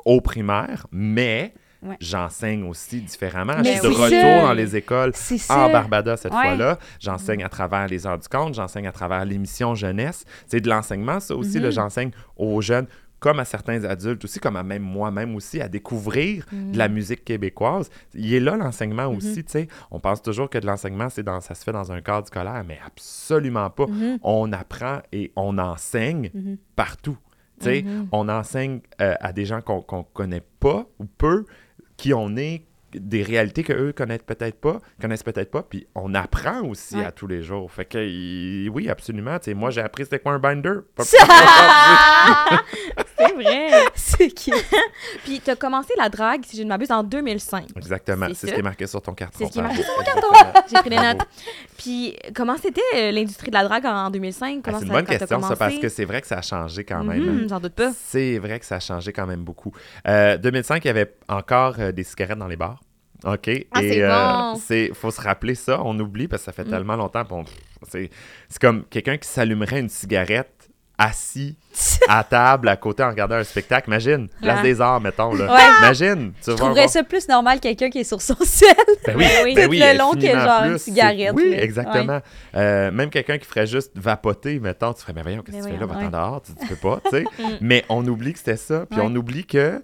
au 0.04 0.20
primaire, 0.20 0.86
mais 0.92 1.52
Ouais. 1.84 1.96
j'enseigne 2.00 2.64
aussi 2.68 3.00
différemment. 3.02 3.54
Mais 3.58 3.74
je 3.74 3.80
suis 3.80 3.80
de 3.82 3.94
retour 3.94 4.46
dans 4.46 4.52
les 4.54 4.74
écoles 4.76 5.10
en 5.10 5.38
ça. 5.38 5.68
Barbada 5.68 6.16
cette 6.16 6.32
Ouais. 6.32 6.42
fois-là. 6.42 6.78
J'enseigne 6.98 7.44
à 7.44 7.48
travers 7.48 7.86
les 7.86 8.06
heures 8.06 8.18
du 8.18 8.28
compte, 8.28 8.54
j'enseigne 8.54 8.86
à 8.86 8.92
travers 8.92 9.24
l'émission 9.24 9.74
jeunesse. 9.74 10.24
C'est 10.46 10.60
de 10.60 10.68
l'enseignement, 10.70 11.20
ça 11.20 11.36
aussi. 11.36 11.60
Mhm. 11.60 11.70
J'enseigne 11.70 12.10
aux 12.36 12.60
jeunes 12.60 12.86
comme 13.20 13.40
à 13.40 13.46
certains 13.46 13.84
adultes 13.84 14.22
aussi, 14.24 14.38
comme 14.38 14.56
à 14.56 14.62
même 14.62 14.82
moi-même 14.82 15.34
aussi, 15.34 15.58
à 15.60 15.68
découvrir 15.68 16.44
de 16.52 16.76
la 16.76 16.88
musique 16.88 17.24
québécoise. 17.24 17.88
Il 18.12 18.34
est 18.34 18.40
là 18.40 18.54
l'enseignement 18.56 19.10
Mhm. 19.10 19.16
aussi, 19.16 19.44
tu 19.44 19.52
sais. 19.52 19.68
On 19.90 19.98
pense 19.98 20.20
toujours 20.20 20.50
que 20.50 20.58
de 20.58 20.66
l'enseignement, 20.66 21.08
c'est 21.08 21.22
dans, 21.22 21.40
ça 21.40 21.54
se 21.54 21.64
fait 21.64 21.72
dans 21.72 21.90
un 21.90 22.02
cadre 22.02 22.26
scolaire, 22.26 22.62
mais 22.68 22.78
absolument 22.86 23.70
pas. 23.70 23.86
Mhm. 23.86 24.18
On 24.22 24.52
apprend 24.52 24.98
et 25.12 25.32
on 25.36 25.56
enseigne 25.58 26.30
Mhm. 26.34 26.58
partout. 26.76 27.16
Tu 27.60 27.66
sais, 27.66 27.82
Mhm. 27.82 28.08
on 28.12 28.28
enseigne 28.28 28.80
euh, 29.00 29.14
à 29.20 29.32
des 29.32 29.46
gens 29.46 29.60
qu'on 29.62 29.80
qu'on 29.80 30.02
connaît 30.02 30.42
pas 30.60 30.84
ou 30.98 31.04
peu, 31.06 31.46
qui 31.96 32.12
on 32.14 32.36
est, 32.36 32.62
des 32.94 33.22
réalités 33.22 33.62
qu'eux 33.62 33.92
connaissent 33.92 34.22
peut-être 34.24 34.60
pas, 34.60 34.78
connaissent 35.00 35.22
peut-être 35.22 35.50
pas, 35.50 35.62
puis 35.62 35.86
on 35.94 36.14
apprend 36.14 36.62
aussi 36.62 36.96
Ouais. 36.96 37.04
à 37.04 37.12
tous 37.12 37.26
les 37.26 37.42
jours. 37.42 37.70
Fait 37.72 37.84
que 37.84 38.68
oui, 38.68 38.88
absolument. 38.88 39.36
Moi, 39.54 39.70
j'ai 39.70 39.80
appris 39.80 40.04
c'était 40.04 40.18
quoi 40.18 40.32
un 40.32 40.38
binder? 40.38 40.80
C'est 43.16 43.32
vrai. 43.34 43.70
C'est 43.94 44.28
cute. 44.30 44.54
Puis 45.24 45.40
t'as 45.44 45.56
commencé 45.56 45.92
la 45.96 46.08
drague, 46.08 46.44
si 46.44 46.56
je 46.56 46.62
ne 46.62 46.68
m'abuse, 46.68 46.90
en 46.90 47.02
2005. 47.02 47.66
Exactement. 47.76 48.26
C'est 48.34 48.48
ce 48.48 48.52
qui 48.54 48.60
est 48.60 48.62
marqué 48.62 48.86
sur 48.86 49.00
ton 49.02 49.12
carton. 49.14 49.38
C'est 49.38 49.46
ce 49.46 49.52
qui 49.52 49.58
est 49.58 49.62
marqué 49.62 49.82
sur 49.82 49.92
mon 49.94 50.00
Exactement. 50.02 50.62
J'ai 50.70 50.76
pris 50.78 50.90
des 50.90 50.96
notes. 50.96 51.26
Puis 51.78 52.16
comment 52.34 52.56
c'était 52.56 52.80
euh, 52.96 53.10
l'industrie 53.12 53.48
de 53.50 53.54
la 53.54 53.64
drague 53.64 53.86
en 53.86 54.10
2005? 54.10 54.64
Ah, 54.66 54.72
c'est 54.78 54.86
une 54.86 54.92
bonne 54.92 55.04
question, 55.04 55.40
ça, 55.42 55.56
parce 55.56 55.78
que 55.78 55.88
c'est 55.88 56.04
vrai 56.04 56.20
que 56.20 56.26
ça 56.26 56.38
a 56.38 56.42
changé 56.42 56.84
quand 56.84 57.04
même. 57.04 57.20
Mhm, 57.42 57.48
J'en 57.48 57.60
doute 57.60 57.74
pas. 57.74 57.92
C'est 57.96 58.38
vrai 58.38 58.58
que 58.60 58.66
ça 58.66 58.76
a 58.76 58.80
changé 58.80 59.12
quand 59.12 59.26
même 59.26 59.44
beaucoup. 59.44 59.72
Euh, 60.08 60.36
2005, 60.38 60.84
il 60.84 60.88
y 60.88 60.90
avait 60.90 61.14
encore 61.28 61.76
euh, 61.78 61.92
des 61.92 62.04
cigarettes 62.04 62.38
dans 62.38 62.46
les 62.48 62.56
bars. 62.56 62.80
OK. 63.24 63.50
Ah, 63.72 63.80
c'est 63.80 64.06
bon. 64.06 64.60
c'est 64.66 64.90
faut 64.94 65.10
se 65.10 65.20
rappeler 65.20 65.54
ça. 65.54 65.80
On 65.84 65.98
oublie 65.98 66.28
parce 66.28 66.42
que 66.42 66.46
ça 66.46 66.52
fait 66.52 66.64
Mm. 66.64 66.70
tellement 66.70 66.96
longtemps. 66.96 67.24
C'est 67.88 68.10
comme 68.60 68.84
quelqu'un 68.84 69.16
qui 69.16 69.28
s'allumerait 69.28 69.80
une 69.80 69.88
cigarette 69.88 70.50
assis 70.96 71.56
à 72.08 72.22
table 72.22 72.68
à 72.68 72.76
côté 72.76 73.02
en 73.02 73.08
regardant 73.10 73.34
un 73.34 73.42
spectacle. 73.44 73.88
Imagine, 73.88 74.28
place 74.40 74.58
Ah. 74.60 74.62
des 74.62 74.80
arts, 74.80 75.00
mettons. 75.00 75.34
Là. 75.34 75.52
Ouais. 75.52 75.60
Imagine. 75.80 76.32
Tu 76.42 76.52
Je 76.52 76.56
trouverais 76.56 76.86
ça 76.86 77.02
plus 77.02 77.26
normal 77.28 77.58
quelqu'un 77.58 77.90
qui 77.90 77.98
est 77.98 78.04
sur 78.04 78.22
son 78.22 78.36
sel. 78.44 78.68
Ben 79.04 79.16
oui, 79.16 79.26
oui. 79.42 79.54
ben 79.56 79.68
oui, 79.68 79.80
le 79.80 79.98
long 79.98 80.12
que 80.12 80.20
genre 80.26 80.64
une 80.64 80.78
cigarette, 80.78 81.32
Oui, 81.34 81.52
exactement. 81.52 82.20
Euh, 82.54 82.92
même 82.92 83.10
quelqu'un 83.10 83.38
qui 83.38 83.44
ferait 83.46 83.66
juste 83.66 83.90
vapoter, 83.96 84.60
mettons, 84.60 84.92
tu 84.92 85.02
ferais, 85.02 85.12
mais 85.14 85.22
voyons, 85.22 85.42
qu'est-ce 85.42 85.56
que 85.58 85.62
Mais 85.64 85.70
tu 85.70 85.74
fais 85.74 85.80
là, 85.80 85.86
voyons, 85.86 86.10
va-t'en 86.10 86.16
dehors, 86.30 86.42
tu, 86.42 86.52
tu 86.54 86.66
peux 86.68 86.76
pas, 86.76 87.00
tu 87.04 87.10
sais. 87.10 87.24
Mm. 87.40 87.56
mais 87.60 87.84
on 87.88 88.06
oublie 88.06 88.32
que 88.32 88.38
c'était 88.38 88.56
ça, 88.56 88.86
puis 88.88 89.00
Ouais. 89.00 89.06
on 89.08 89.14
oublie 89.16 89.44
que 89.46 89.82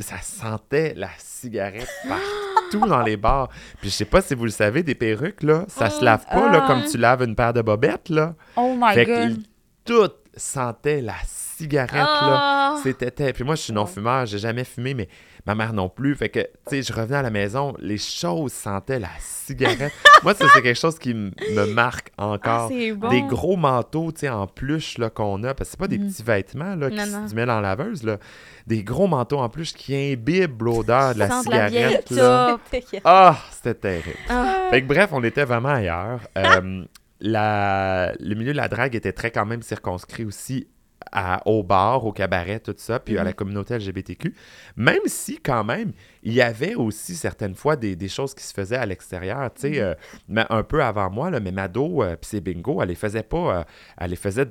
ça 0.00 0.16
sentait 0.22 0.94
la 0.96 1.10
cigarette 1.18 1.88
partout 2.08 2.86
dans 2.86 3.02
les 3.02 3.16
bars. 3.16 3.48
Puis 3.80 3.90
je 3.90 3.94
sais 3.94 4.04
pas 4.04 4.20
si 4.22 4.34
vous 4.34 4.44
le 4.44 4.50
savez, 4.50 4.82
des 4.82 4.94
perruques, 4.94 5.42
là, 5.42 5.64
ça 5.68 5.90
se 5.90 6.04
lave 6.04 6.24
pas, 6.26 6.50
là, 6.50 6.60
Ah. 6.64 6.66
comme 6.66 6.84
tu 6.84 6.96
laves 6.98 7.22
une 7.22 7.34
paire 7.36 7.52
de 7.52 7.62
bobettes, 7.62 8.08
là. 8.08 8.34
Oh 8.56 8.74
my 8.78 8.94
fait 8.94 9.04
god. 9.06 9.36
que 9.36 9.40
tout 9.84 10.12
sentait 10.36 11.00
la 11.00 11.14
cigarette, 11.24 11.45
là. 11.60 11.86
Ah! 11.92 12.76
C'était 12.82 13.10
terrible. 13.10 13.34
Puis 13.36 13.44
moi, 13.44 13.54
je 13.54 13.62
suis 13.62 13.72
non-fumeur, 13.72 14.26
j'ai 14.26 14.38
jamais 14.38 14.64
fumé, 14.64 14.94
mais 14.94 15.08
ma 15.46 15.54
mère 15.54 15.72
non 15.72 15.88
plus. 15.88 16.14
Fait 16.14 16.28
que, 16.28 16.40
tu 16.40 16.48
sais, 16.68 16.82
je 16.82 16.92
revenais 16.92 17.16
à 17.18 17.22
la 17.22 17.30
maison, 17.30 17.74
les 17.78 17.98
choses 17.98 18.52
sentaient 18.52 18.98
la 18.98 19.08
cigarette. 19.20 19.92
moi, 20.22 20.34
ça, 20.34 20.46
c'est 20.52 20.60
quelque 20.62 20.78
chose 20.78 20.98
qui 20.98 21.14
me 21.14 21.64
marque 21.72 22.10
Ah, 22.18 22.26
encore. 22.26 22.68
c'est 22.68 22.92
bon. 22.92 23.08
Des 23.08 23.22
gros 23.22 23.56
manteaux, 23.56 24.12
tu 24.12 24.20
sais, 24.20 24.28
en 24.28 24.46
pluche, 24.46 24.98
là, 24.98 25.08
qu'on 25.10 25.42
a. 25.44 25.54
Parce 25.54 25.70
que 25.70 25.72
c'est 25.72 25.78
pas 25.80 25.88
des 25.88 25.98
Mhm. 25.98 26.08
petits 26.10 26.22
vêtements, 26.22 26.74
là, 26.76 26.90
qui 26.90 26.96
Non, 26.96 27.28
se 27.28 27.34
mets 27.34 27.46
dans 27.46 27.60
la 27.60 27.74
laveuse, 27.76 28.02
là. 28.02 28.18
Des 28.66 28.82
gros 28.84 29.06
manteaux 29.06 29.38
en 29.38 29.48
plus 29.48 29.72
qui 29.72 29.94
imbibent 29.94 30.62
l'odeur 30.62 31.14
de 31.14 31.20
la 31.20 31.28
Sente 31.28 31.48
la 31.48 31.68
cigarette, 31.68 32.10
là. 32.10 32.58
Ah, 33.04 33.36
c'était 33.50 33.74
terrible. 33.74 34.18
Ah. 34.28 34.66
Fait 34.70 34.82
que 34.82 34.86
bref, 34.86 35.10
on 35.12 35.22
était 35.24 35.44
vraiment 35.44 35.70
ailleurs. 35.70 36.20
Euh, 36.36 36.84
la, 37.20 38.12
le 38.20 38.34
milieu 38.34 38.52
de 38.52 38.56
la 38.56 38.68
drague 38.68 38.94
était 38.94 39.12
très 39.12 39.30
quand 39.30 39.46
même 39.46 39.62
circonscrit 39.62 40.24
aussi 40.24 40.68
à, 41.12 41.42
au 41.48 41.62
bar, 41.62 42.04
au 42.04 42.12
cabaret, 42.12 42.60
tout 42.60 42.74
ça, 42.76 42.98
puis 43.00 43.16
à 43.18 43.24
la 43.24 43.32
communauté 43.32 43.74
LGBTQ. 43.78 44.34
Même 44.76 45.00
si, 45.06 45.38
quand 45.38 45.64
même, 45.64 45.92
il 46.22 46.32
y 46.32 46.40
avait 46.42 46.74
aussi 46.74 47.14
certaines 47.14 47.54
fois 47.54 47.76
des, 47.76 47.96
des 47.96 48.08
choses 48.08 48.34
qui 48.34 48.42
se 48.44 48.52
faisaient 48.52 48.76
à 48.76 48.86
l'extérieur. 48.86 49.50
Tu 49.54 49.62
sais, 49.62 49.80
euh, 49.80 49.94
mais 50.28 50.44
un 50.50 50.62
peu 50.62 50.82
avant 50.82 51.10
moi, 51.10 51.30
là, 51.30 51.40
mais 51.40 51.52
Mado, 51.52 52.02
euh, 52.02 52.16
puis 52.16 52.28
ses 52.30 52.40
bingo, 52.40 52.82
elle 52.82 52.88
les 52.88 52.94
faisait 52.94 53.22
pas, 53.22 53.58
euh, 53.60 53.64
elle 53.98 54.10
les 54.10 54.16
faisait 54.16 54.46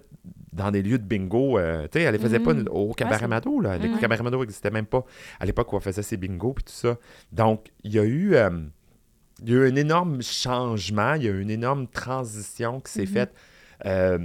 dans 0.54 0.72
des 0.72 0.82
lieux 0.82 0.98
de 0.98 1.04
bingo. 1.04 1.60
euh, 1.60 1.84
tu 1.92 2.00
sais, 2.00 2.06
elle 2.06 2.14
les 2.14 2.20
faisait 2.20 2.40
pas 2.40 2.54
Mhm. 2.54 2.70
au 2.72 2.94
cabaret 2.94 3.28
Mado. 3.28 3.60
Là. 3.60 3.78
Le 3.78 3.90
Mhm. 3.90 4.00
cabaret 4.00 4.24
Mado 4.24 4.40
n'existait 4.40 4.72
même 4.72 4.86
pas 4.86 5.04
à 5.40 5.46
l'époque 5.46 5.72
où 5.74 5.76
on 5.76 5.80
faisait 5.82 6.02
ses 6.04 6.16
bingos, 6.18 6.54
puis 6.54 6.64
tout 6.64 6.72
ça. 6.74 6.98
Donc, 7.32 7.68
il 7.84 7.94
y 7.94 8.00
a 8.00 8.04
eu. 8.04 8.36
euh, 8.36 8.50
il 9.44 9.50
y 9.50 9.54
a 9.54 9.58
eu 9.66 9.70
un 9.70 9.76
énorme 9.76 10.22
changement, 10.22 11.16
il 11.16 11.24
y 11.24 11.28
a 11.28 11.32
eu 11.32 11.42
une 11.42 11.50
énorme 11.50 11.88
transition 11.88 12.80
qui 12.80 12.90
s'est 12.94 13.06
faite 13.06 13.34
euh, 13.86 14.20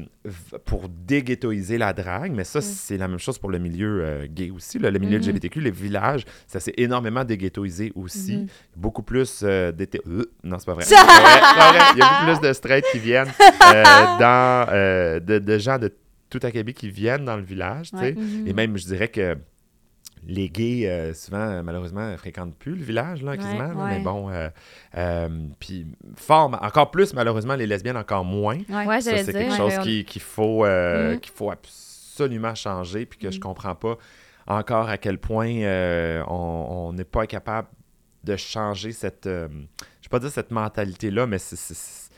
pour 0.64 0.88
déghettoiser 0.88 1.78
la 1.78 1.92
drague, 1.92 2.32
mais 2.32 2.44
ça, 2.44 2.60
c'est 2.60 2.96
la 2.96 3.08
même 3.08 3.18
chose 3.18 3.38
pour 3.38 3.50
le 3.50 3.58
milieu 3.58 4.04
euh, 4.04 4.26
gay 4.28 4.50
aussi. 4.50 4.78
là. 4.78 4.90
Le 4.90 4.98
milieu 4.98 5.18
Mhm. 5.18 5.24
LGBTQ, 5.24 5.60
les 5.60 5.70
villages, 5.70 6.24
ça 6.46 6.60
s'est 6.60 6.74
énormément 6.76 7.24
déghettoisé 7.24 7.90
aussi. 7.94 8.36
Mhm. 8.38 8.46
Beaucoup 8.76 9.02
plus 9.02 9.40
euh, 9.42 9.72
d'été- 9.72 10.00
Euh, 10.06 10.24
non, 10.44 10.58
c'est 10.58 10.66
pas 10.66 10.74
vrai. 10.74 10.84
Il 11.94 11.98
y 11.98 12.02
a 12.02 12.08
beaucoup 12.08 12.38
plus 12.40 12.48
de 12.48 12.52
straight 12.52 12.84
qui 12.92 12.98
viennent, 12.98 13.28
dans, 14.20 14.66
de, 15.20 15.38
de 15.38 15.58
gens 15.58 15.78
de 15.78 15.92
tout 16.28 16.38
Québec 16.38 16.76
qui 16.76 16.90
viennent 16.90 17.24
dans 17.24 17.36
le 17.36 17.42
village, 17.42 17.90
tu 17.90 17.98
sais. 17.98 18.02
Ouais. 18.04 18.12
Mhm. 18.12 18.46
Et 18.46 18.52
même, 18.52 18.76
je 18.76 18.84
dirais 18.86 19.08
que 19.08 19.36
les 20.26 20.48
gays, 20.50 20.88
euh, 20.88 21.14
souvent, 21.14 21.38
euh, 21.38 21.62
malheureusement, 21.62 22.16
fréquentent 22.18 22.54
plus 22.56 22.74
le 22.76 22.83
village, 22.85 23.22
là, 23.22 23.37
quasiment. 23.37 23.68
là, 23.72 23.74
ouais. 23.74 23.98
Mais 23.98 24.00
bon, 24.00 24.30
euh, 24.30 24.48
euh, 24.96 25.28
puis 25.59 25.87
fort, 26.16 26.50
ma- 26.50 26.61
encore 26.62 26.90
plus, 26.90 27.14
malheureusement, 27.14 27.54
les 27.54 27.66
lesbiennes, 27.66 27.96
encore 27.96 28.24
moins. 28.24 28.59
Ouais. 28.68 29.00
Ça, 29.00 29.16
c'est 29.18 29.33
quelque 29.33 29.50
ouais, 29.50 29.56
chose 29.56 29.74
on- 29.78 29.83
qui- 29.83 30.04
qu'il 30.04 30.22
faut, 30.22 30.64
qu'il 31.22 31.33
faut 31.33 31.50
absolument 31.50 32.54
changer, 32.54 33.06
puis 33.06 33.18
que 33.18 33.30
je 33.30 33.37
Mhm. 33.37 33.42
comprends 33.42 33.74
pas 33.74 33.96
encore 34.46 34.88
à 34.88 34.98
quel 34.98 35.18
point 35.18 35.48
euh, 35.62 36.22
on 36.26 36.92
n'est 36.92 37.04
pas 37.04 37.26
capable 37.26 37.68
de 38.24 38.37
changer 38.37 38.92
cette, 38.92 39.26
euh, 39.26 39.48
je 39.48 40.06
vais 40.06 40.11
pas 40.11 40.18
dire 40.18 40.30
cette 40.30 40.50
mentalité-là, 40.50 41.26
mais 41.26 41.38
c'est... 41.38 42.10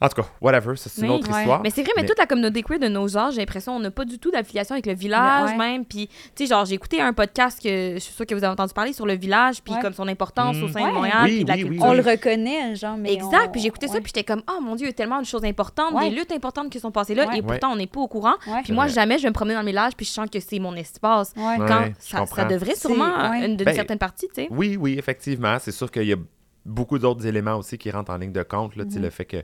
En 0.00 0.08
tout 0.08 0.20
cas, 0.22 0.28
whatever, 0.40 0.76
ça, 0.76 0.90
c'est 0.90 1.02
une 1.02 1.08
Oui. 1.10 1.14
autre 1.16 1.30
Ouais. 1.32 1.38
histoire. 1.40 1.60
Mais 1.62 1.70
c'est 1.70 1.82
vrai, 1.82 1.92
mais, 1.96 2.02
Mais- 2.02 2.08
toute 2.08 2.18
la 2.18 2.26
communauté 2.26 2.62
queer 2.62 2.78
de 2.78 2.88
nos 2.88 3.16
âges, 3.16 3.34
j'ai 3.34 3.40
l'impression, 3.40 3.76
on 3.76 3.80
n'a 3.80 3.90
pas 3.90 4.04
du 4.04 4.18
tout 4.18 4.30
d'affiliation 4.30 4.74
avec 4.74 4.86
le 4.86 4.94
village 4.94 5.50
Ouais. 5.50 5.56
même. 5.56 5.84
Puis, 5.84 6.08
tu 6.08 6.14
sais, 6.34 6.46
genre, 6.46 6.64
j'ai 6.64 6.74
écouté 6.74 7.00
un 7.00 7.12
podcast 7.12 7.62
que 7.62 7.94
je 7.94 7.98
suis 8.00 8.12
sûre 8.12 8.26
que 8.26 8.34
vous 8.34 8.42
avez 8.44 8.52
entendu 8.52 8.74
parler 8.74 8.92
sur 8.92 9.06
le 9.06 9.14
village, 9.14 9.62
puis 9.62 9.72
Ouais. 9.74 9.80
comme 9.80 9.92
son 9.94 10.08
importance 10.08 10.56
Mm. 10.56 10.62
au 10.64 10.68
sein 10.68 10.82
Ouais. 10.82 10.88
de 10.88 10.94
Montréal, 10.94 11.20
Oui, 11.24 11.34
puis 11.36 11.44
de 11.44 11.48
la 11.48 11.54
oui, 11.54 11.62
oui, 11.62 11.68
culture. 11.70 11.86
On 11.86 11.92
le 11.94 12.02
reconnaît, 12.02 12.74
genre, 12.76 12.96
mais 12.96 13.14
Exact, 13.14 13.46
on- 13.48 13.50
puis 13.52 13.60
j'ai 13.60 13.68
écouté 13.68 13.86
ça, 13.88 13.94
puis 13.94 14.06
j'étais 14.14 14.24
comme, 14.24 14.42
oh 14.50 14.60
mon 14.60 14.74
Dieu, 14.74 14.86
il 14.86 14.90
y 14.90 14.92
a 14.92 14.94
tellement 14.94 15.20
de 15.20 15.26
choses 15.26 15.44
importantes, 15.44 15.94
Ouais. 15.94 16.10
des 16.10 16.16
luttes 16.16 16.32
importantes 16.32 16.70
qui 16.70 16.80
sont 16.80 16.90
passées 16.90 17.14
là, 17.14 17.26
Ouais. 17.28 17.38
et 17.38 17.42
pourtant 17.42 17.72
on 17.72 17.76
n'est 17.76 17.86
pas 17.86 18.00
au 18.00 18.08
courant. 18.08 18.34
Ouais. 18.46 18.62
Puis 18.64 18.72
moi, 18.72 18.88
jamais 18.88 19.16
je 19.18 19.22
vais 19.22 19.28
me 19.30 19.34
promener 19.34 19.54
dans 19.54 19.60
le 19.60 19.66
village, 19.66 19.92
puis 19.96 20.04
je 20.04 20.10
sens 20.10 20.28
que 20.30 20.40
c'est 20.40 20.58
mon 20.58 20.74
espace. 20.74 21.32
Quand 21.34 22.26
ça, 22.26 22.44
devrait 22.44 22.74
sûrement, 22.74 23.30
d'une 23.40 23.56
Ben, 23.56 23.74
certaine 23.74 23.98
partie, 23.98 24.26
tu 24.28 24.42
sais. 24.42 24.48
Oui, 24.50 24.76
oui, 24.78 24.96
effectivement. 24.98 25.56
C'est 25.60 25.72
sûr 25.72 25.90
qu'il 25.90 26.04
y 26.04 26.12
a 26.12 26.16
beaucoup 26.66 26.98
d'autres 26.98 27.26
éléments 27.26 27.56
aussi 27.56 27.76
qui 27.78 27.90
rentrent 27.90 28.10
en 28.12 28.16
ligne 28.16 28.32
de 28.32 28.42
compte. 28.42 28.74
Là, 28.76 28.84
sais, 28.88 28.98
Mhm. 28.98 29.04
Le 29.04 29.10
fait 29.10 29.24
qu'il 29.26 29.42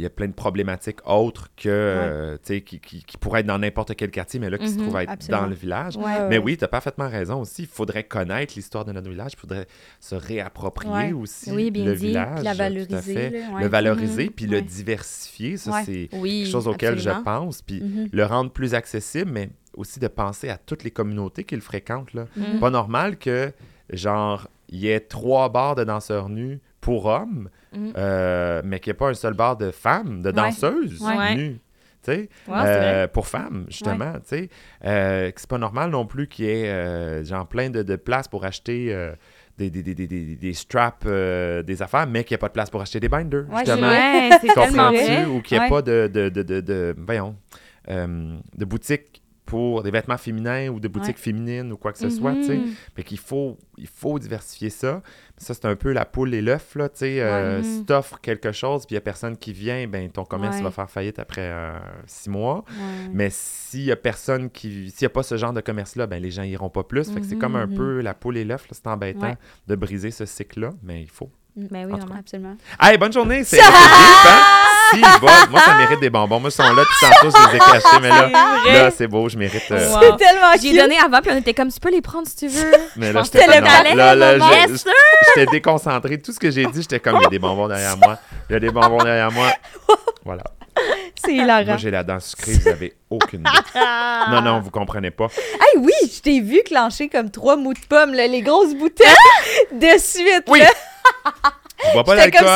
y 0.00 0.04
a 0.06 0.10
plein 0.10 0.26
de 0.26 0.32
problématiques 0.32 0.98
autres 1.06 1.48
que, 1.56 1.68
euh, 1.68 2.36
tu 2.36 2.54
sais, 2.54 2.60
qui, 2.62 2.80
qui- 2.80 3.04
qui 3.04 3.16
pourraient 3.16 3.40
être 3.40 3.46
dans 3.46 3.58
n'importe 3.58 3.94
quel 3.94 4.10
quartier, 4.10 4.40
mais 4.40 4.50
là, 4.50 4.58
qui 4.58 4.68
se 4.68 4.76
Mhm, 4.76 4.82
trouvent 4.82 5.00
être 5.00 5.10
absolument. 5.10 5.42
dans 5.42 5.48
le 5.48 5.54
village. 5.54 5.96
Ouais, 5.96 6.28
Mais 6.28 6.38
ouais. 6.38 6.44
oui, 6.44 6.56
tu 6.56 6.64
as 6.64 6.68
parfaitement 6.68 7.08
raison 7.08 7.40
aussi. 7.42 7.62
Il 7.62 7.68
faudrait 7.68 8.04
connaître 8.04 8.54
l'histoire 8.56 8.84
de 8.84 8.92
notre 8.92 9.08
village. 9.08 9.32
Il 9.34 9.38
faudrait 9.38 9.66
se 10.00 10.14
réapproprier 10.14 10.92
Ouais. 10.92 11.12
aussi 11.12 11.52
Oui, 11.52 11.70
bien 11.70 11.84
le 11.84 11.94
dit. 11.94 12.06
village. 12.08 12.42
La 12.42 12.50
à 12.50 12.54
valoriser, 12.54 13.14
fait. 13.14 13.30
là, 13.30 13.38
ouais. 13.54 13.62
Le 13.62 13.68
valoriser, 13.68 14.24
Mhm, 14.24 14.30
puis 14.30 14.46
ouais. 14.46 14.50
le 14.52 14.62
diversifier. 14.62 15.56
Ça, 15.56 15.70
Ouais. 15.72 15.82
c'est 15.84 16.08
Oui. 16.14 16.42
quelque 16.42 16.50
chose 16.52 16.66
auquel 16.68 16.94
absolument. 16.94 17.18
je 17.18 17.24
pense. 17.24 17.62
Puis 17.62 17.82
le 18.12 18.24
rendre 18.24 18.50
plus 18.50 18.74
accessible, 18.74 19.30
mais 19.30 19.50
aussi 19.74 20.00
de 20.00 20.08
penser 20.08 20.48
à 20.48 20.56
toutes 20.58 20.82
les 20.82 20.90
communautés 20.90 21.44
qui 21.44 21.54
le 21.54 21.60
fréquentent. 21.60 22.12
Là. 22.14 22.26
Pas 22.60 22.70
normal 22.70 23.16
que, 23.16 23.52
genre, 23.92 24.48
il 24.68 24.78
y 24.80 24.88
ait 24.90 25.00
trois 25.00 25.48
bars 25.48 25.74
de 25.74 25.84
danseurs 25.84 26.28
nus 26.28 26.60
pour 26.80 27.06
hommes, 27.06 27.48
Mhm. 27.74 27.92
euh, 27.96 28.62
mais 28.64 28.80
qu'il 28.80 28.90
n'y 28.90 28.94
ait 28.96 28.98
pas 28.98 29.08
un 29.08 29.14
seul 29.14 29.34
bar 29.34 29.56
de 29.56 29.70
femmes, 29.70 30.22
de 30.22 30.28
Ouais. 30.28 30.32
danseuses 30.32 31.00
Ouais. 31.02 31.34
nues. 31.34 31.60
Ouais, 32.06 32.26
euh, 32.48 33.06
pour 33.06 33.26
femmes, 33.26 33.66
justement, 33.68 34.14
tu 34.14 34.20
sais. 34.28 34.48
Euh, 34.86 35.30
c'est 35.36 35.48
pas 35.48 35.58
normal 35.58 35.90
non 35.90 36.06
plus 36.06 36.26
qu'il 36.26 36.46
y 36.46 36.48
ait, 36.48 36.68
euh, 36.70 37.22
genre, 37.22 37.46
plein 37.46 37.68
de, 37.68 37.82
de 37.82 37.96
places 37.96 38.28
pour 38.28 38.46
acheter 38.46 38.96
des, 39.58 39.68
des, 39.68 39.82
des, 39.82 39.94
des, 39.94 40.06
des, 40.36 40.52
straps, 40.54 41.04
euh, 41.06 41.62
des 41.62 41.82
affaires, 41.82 42.06
mais 42.06 42.24
qu'il 42.24 42.34
n'y 42.34 42.38
a 42.38 42.40
pas 42.40 42.48
de 42.48 42.54
place 42.54 42.70
pour 42.70 42.80
acheter 42.80 42.98
des 42.98 43.10
binders, 43.10 43.44
Ouais, 43.50 43.58
justement. 43.58 43.88
Ouais, 43.88 44.30
c'est. 44.40 44.46
Comprends-tu? 44.54 45.26
Ou 45.26 45.42
qu'il 45.42 45.58
n'y 45.58 45.64
ait 45.64 45.66
Ouais. 45.66 45.68
pas 45.68 45.82
de, 45.82 46.10
de, 46.10 46.28
de, 46.30 46.42
de, 46.42 46.60
de- 46.62 46.94
voyons, 46.96 47.36
euh, 47.90 48.38
de 48.56 48.64
boutique 48.64 49.20
pour 49.48 49.82
des 49.82 49.90
vêtements 49.90 50.18
féminins 50.18 50.68
ou 50.68 50.78
de 50.78 50.88
boutiques 50.88 51.16
Ouais. 51.16 51.22
féminines 51.22 51.72
ou 51.72 51.78
quoi 51.78 51.92
que 51.92 51.98
ce 51.98 52.10
soit, 52.10 52.34
tu 52.34 52.44
sais. 52.44 52.56
Mhm. 52.58 52.74
Fait 52.94 53.02
qu'il 53.02 53.18
faut, 53.18 53.56
il 53.78 53.86
faut 53.86 54.18
diversifier 54.18 54.68
ça. 54.68 55.00
Ça, 55.38 55.54
c'est 55.54 55.64
un 55.64 55.74
peu 55.74 55.90
la 55.92 56.04
poule 56.04 56.34
et 56.34 56.42
l'œuf, 56.42 56.74
là, 56.74 56.90
tu 56.90 56.98
sais. 56.98 57.20
euh, 57.22 57.56
Ouais. 57.58 57.62
Si 57.62 57.84
t'offres 57.86 58.20
quelque 58.20 58.52
chose, 58.52 58.84
puis 58.84 58.92
il 58.92 58.96
n'y 58.96 58.98
a 58.98 59.00
personne 59.00 59.38
qui 59.38 59.54
vient, 59.54 59.86
ben 59.86 60.10
ton 60.10 60.26
commerce 60.26 60.56
Ouais. 60.56 60.62
va 60.64 60.70
faire 60.70 60.90
faillite 60.90 61.18
après 61.18 61.40
euh, 61.50 61.78
six 62.06 62.28
mois. 62.28 62.62
Mais 63.10 63.30
s'il 63.30 63.84
n'y 63.86 63.90
a 63.90 63.96
personne 63.96 64.50
qui... 64.50 64.90
S'il 64.90 65.04
n'y 65.04 65.06
a 65.06 65.10
pas 65.14 65.22
ce 65.22 65.38
genre 65.38 65.54
de 65.54 65.62
commerce-là, 65.62 66.06
ben 66.06 66.22
les 66.22 66.30
gens 66.30 66.42
iront 66.42 66.68
pas 66.68 66.82
plus. 66.82 67.10
Fait 67.10 67.20
que 67.20 67.26
c'est 67.26 67.34
Mhm, 67.36 67.40
comme 67.40 67.56
un 67.56 67.66
mhm. 67.66 67.74
peu 67.76 68.00
la 68.02 68.12
poule 68.12 68.36
et 68.36 68.44
l'œuf. 68.44 68.66
C'est 68.70 68.86
embêtant 68.86 69.34
de 69.66 69.74
briser 69.76 70.10
ce 70.10 70.26
cycle-là, 70.26 70.70
mais 70.82 71.00
il 71.02 71.10
faut. 71.10 71.30
Ben 71.56 71.86
oui, 71.90 71.98
vraiment. 71.98 72.16
Absolument. 72.18 72.56
Hey, 72.78 72.98
bonne 72.98 73.12
journée! 73.14 73.42
C'est? 73.44 73.58
Si, 74.92 75.00
moi, 75.50 75.60
ça 75.64 75.74
mérite 75.76 76.00
des 76.00 76.10
bonbons. 76.10 76.40
Moi, 76.40 76.50
ils 76.50 76.52
sont 76.52 76.62
là, 76.72 76.82
puis 76.82 77.08
tantôt, 77.08 77.36
je 77.36 77.50
les 77.50 77.56
ai 77.56 77.58
cachés, 77.58 78.00
mais 78.00 78.08
là, 78.08 78.28
là 78.84 78.90
c'est 78.90 79.06
beau, 79.06 79.28
je 79.28 79.36
mérite... 79.36 79.62
euh, 79.70 79.90
Wow. 79.92 79.98
C'est 80.02 80.16
tellement 80.24 80.52
J'ai 80.60 80.76
donné 80.76 80.98
avant, 80.98 81.20
puis 81.20 81.30
on 81.32 81.36
était 81.36 81.54
comme, 81.54 81.70
tu 81.70 81.80
peux 81.80 81.90
les 81.90 82.00
prendre 82.02 82.26
si 82.26 82.36
tu 82.36 82.48
veux. 82.48 82.72
Mais 82.96 83.12
là, 83.12 83.20
Je 83.22 83.24
j'étais 83.26 83.46
là, 83.94 84.14
là, 84.14 84.36
Yes, 84.66 84.84
j'étais 85.34 85.50
déconcentré. 85.50 86.18
Tout 86.20 86.32
ce 86.32 86.38
que 86.38 86.50
j'ai 86.50 86.66
dit, 86.66 86.82
j'étais 86.82 87.00
comme, 87.00 87.16
il 87.16 87.22
y 87.22 87.26
a 87.26 87.30
des 87.30 87.38
bonbons 87.38 87.68
derrière 87.68 87.96
moi. 87.96 88.18
Il 88.48 88.52
y 88.54 88.56
a 88.56 88.60
des 88.60 88.70
bonbons 88.70 88.98
derrière 89.02 89.30
moi. 89.32 89.48
Voilà. 90.24 90.42
C'est 91.24 91.32
Moi, 91.32 91.42
hilarant. 91.42 91.76
j'ai 91.76 91.90
la 91.90 92.04
dent 92.04 92.20
sucrée, 92.20 92.52
vous 92.52 92.68
avez 92.68 92.94
aucune 93.10 93.40
idée. 93.40 93.80
Non, 94.30 94.40
non, 94.42 94.60
vous 94.60 94.70
comprenez 94.70 95.10
pas. 95.10 95.26
Hey, 95.26 95.78
oui, 95.80 95.92
je 96.04 96.20
t'ai 96.20 96.40
vu 96.40 96.62
clencher 96.64 97.08
comme 97.08 97.30
trois 97.32 97.56
mots 97.56 97.72
de 97.72 97.78
pommes, 97.88 98.14
là, 98.14 98.26
les 98.28 98.42
grosses 98.42 98.74
bouteilles 98.74 99.08
de 99.72 99.98
suite. 99.98 100.44
Oui. 100.46 100.60
Je 101.86 101.92
bois 101.92 102.04
pas 102.04 102.16
d'alcool. 102.16 102.48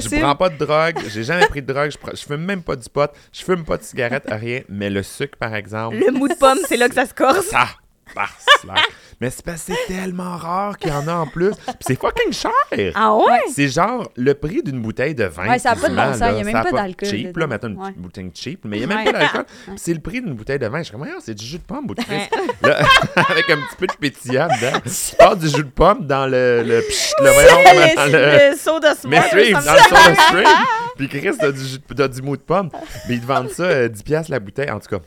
Je 0.00 0.08
prends 0.20 0.34
pas 0.36 0.48
de 0.48 0.56
drogue, 0.58 0.98
j'ai 1.08 1.22
jamais 1.24 1.46
pris 1.46 1.62
de 1.62 1.72
drogue, 1.72 1.90
je, 1.90 1.98
pre- 1.98 2.16
je 2.18 2.24
fume 2.24 2.44
même 2.44 2.62
pas 2.62 2.76
du 2.76 2.88
pot, 2.88 3.10
je 3.32 3.44
fume 3.44 3.64
pas 3.64 3.76
de 3.76 3.82
cigarette, 3.84 4.24
rien, 4.28 4.60
mais 4.68 4.90
le 4.90 5.02
sucre 5.02 5.38
par 5.38 5.54
exemple, 5.54 5.96
Le 5.96 6.10
mou 6.12 6.26
de 6.28 6.34
pomme, 6.34 6.58
c'est 6.68 6.76
là 6.76 6.88
que 6.88 6.94
ça 6.94 7.06
se 7.06 7.14
corse. 7.14 7.46
ça. 7.46 7.68
Mais 9.20 9.30
c'est 9.30 9.44
parce 9.44 9.62
que 9.64 9.72
c'est 9.72 9.94
tellement 9.94 10.36
rare 10.36 10.76
qu'il 10.78 10.90
y 10.90 10.94
en 10.94 11.08
a 11.08 11.14
en 11.14 11.26
plus, 11.26 11.50
puis 11.54 11.74
c'est 11.80 11.98
fucking 12.00 12.32
cher. 12.32 12.50
Ah 12.94 13.14
ouais? 13.14 13.40
C'est 13.54 13.68
genre 13.68 14.08
le 14.16 14.34
prix 14.34 14.62
d'une 14.62 14.80
bouteille 14.80 15.14
de 15.14 15.24
vin. 15.24 15.48
Ouais, 15.48 15.58
ça 15.58 15.70
a 15.72 15.76
pas 15.76 15.88
de 15.88 15.94
bon 15.96 16.12
sens, 16.12 16.28
il 16.32 16.38
y 16.38 16.40
a 16.40 16.44
même 16.44 16.62
pas 16.62 16.70
d'alcool 16.72 17.08
cheap, 17.08 17.36
là, 17.36 17.46
mettons 17.46 17.68
une 17.68 17.80
Ouais. 17.80 17.92
bouteille 17.96 18.30
cheap, 18.34 18.60
mais 18.64 18.76
il 18.78 18.80
y 18.80 18.84
a 18.84 18.86
même 18.86 18.98
Ouais. 18.98 19.04
pas 19.04 19.12
d'alcool. 19.18 19.44
Ouais. 19.68 19.74
C'est 19.76 19.94
le 19.94 20.00
prix 20.00 20.20
d'une 20.20 20.34
bouteille 20.34 20.58
de 20.58 20.66
vin. 20.66 20.78
Je 20.78 20.84
suis 20.84 20.92
comme, 20.92 21.06
c'est 21.20 21.34
du 21.34 21.44
jus 21.44 21.58
de 21.58 21.62
pomme, 21.62 21.86
bout 21.86 21.94
de. 21.94 22.02
Là, 22.68 22.78
avec 23.28 23.50
un 23.50 23.56
petit 23.56 23.76
peu 23.78 23.86
de 23.86 23.92
pétillant 23.94 24.48
dedans. 24.48 24.80
Tu 24.84 25.16
passes 25.16 25.38
du 25.38 25.48
jus 25.48 25.64
de 25.64 25.70
pomme 25.70 26.06
dans 26.06 26.26
le. 26.26 26.62
le, 26.62 26.80
psh, 26.82 27.12
le 27.22 27.30
voyons, 27.30 27.94
dans 27.96 28.12
le 28.12 28.50
Le 28.50 28.56
soda 28.56 28.94
mais 29.08 29.16
smart. 29.16 29.26
stream, 29.28 29.52
dans 29.52 29.72
le 29.72 29.78
soda 29.78 30.14
stream. 30.14 30.48
Puis 30.96 31.08
Chris, 31.08 31.30
t'as 31.38 31.52
du, 31.52 31.60
jus 31.64 31.78
de- 31.88 32.06
du 32.06 32.22
mou 32.22 32.36
de 32.36 32.42
pomme. 32.42 32.70
Mais 33.08 33.14
ils 33.16 33.20
te 33.20 33.26
vendent 33.26 33.50
ça 33.50 33.62
euh, 33.64 33.88
10$ 33.88 34.02
piastres 34.02 34.30
la 34.30 34.40
bouteille, 34.40 34.70
en 34.70 34.78
tout 34.80 34.88
cas. 34.88 35.04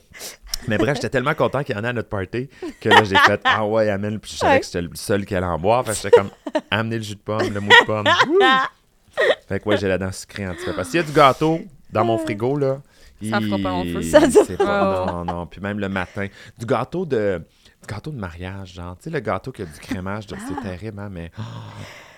Mais 0.68 0.78
bref, 0.78 0.96
j'étais 0.96 1.10
tellement 1.10 1.34
content 1.34 1.64
qu'il 1.64 1.76
y 1.76 1.80
en 1.80 1.84
a 1.84 1.90
à 1.90 1.94
notre 1.94 2.10
party 2.10 2.50
que 2.82 2.90
là, 2.90 3.04
j'ai 3.04 3.16
fait 3.16 3.42
Ah 3.44 3.66
ouais, 3.66 3.90
amène. 3.90 4.20
Puis 4.20 4.34
je 4.34 4.38
savais 4.38 4.60
que 4.60 4.66
j'étais 4.66 4.82
le 4.82 4.90
seul 4.94 5.26
qui 5.26 5.36
allait 5.36 5.46
en 5.46 5.58
boire. 5.58 5.86
Fait 5.86 5.92
que 5.92 5.98
j'étais 5.98 6.12
comme 6.12 6.30
Amenez 6.70 6.98
le 6.98 7.04
jus 7.04 7.16
de 7.16 7.20
pomme, 7.22 7.54
le 7.54 7.60
mou 7.60 7.70
de 7.70 7.86
pomme. 7.86 8.06
Wouh! 8.28 9.24
Fait 9.48 9.60
que 9.60 9.70
ouais, 9.70 9.78
j'ai 9.78 9.88
la 9.88 9.98
dent 9.98 10.12
sucrée 10.12 10.48
en 10.48 10.54
tout 10.54 10.66
cas. 10.66 10.74
Parce 10.74 10.90
qu'il 10.90 11.00
y 11.00 11.04
a 11.04 11.06
du 11.06 11.12
gâteau 11.12 11.60
dans 11.92 12.06
mon 12.06 12.18
frigo, 12.18 12.58
là. 12.58 12.82
Ça 13.28 13.42
fera 13.42 13.58
pas 13.58 13.70
long 13.70 13.84
feu. 13.86 14.02
Ça 14.02 14.26
dure 14.28 14.58
pas. 14.58 15.06
Non, 15.08 15.26
non. 15.26 15.46
Puis 15.46 15.60
même 15.62 15.80
le 15.80 15.90
matin. 15.90 16.28
Du 16.58 16.66
gâteau 16.66 17.06
de. 17.06 17.42
Du 17.82 17.88
gâteau 17.88 18.12
de 18.12 18.18
mariage, 18.20 18.74
genre. 18.74 18.96
Tu 18.98 19.06
sais, 19.06 19.10
le 19.10 19.20
gâteau 19.20 19.52
qui 19.52 19.62
a 19.62 19.66
du 19.66 19.80
crémage, 19.80 20.30
là, 20.30 20.38
c'est 20.48 20.62
terrible, 20.62 21.00
hein, 21.00 21.10
mais. 21.12 21.32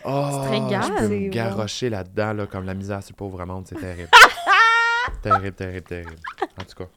Oh, 0.03 0.41
régales. 0.49 0.83
je 0.83 0.87
peux 0.89 1.07
C'est 1.07 1.19
me 1.19 1.29
garrocher 1.29 1.89
là-dedans, 1.89 2.33
là, 2.33 2.47
comme 2.47 2.65
la 2.65 2.73
misère 2.73 3.03
sur 3.03 3.13
le 3.13 3.17
pauvre 3.17 3.45
monde, 3.45 3.65
c'est 3.67 3.79
terrible. 3.79 4.09
terrible, 5.21 5.53
terrible, 5.55 5.83
terrible. 5.83 6.15
En 6.59 6.63
tout 6.63 6.83
cas. 6.83 6.89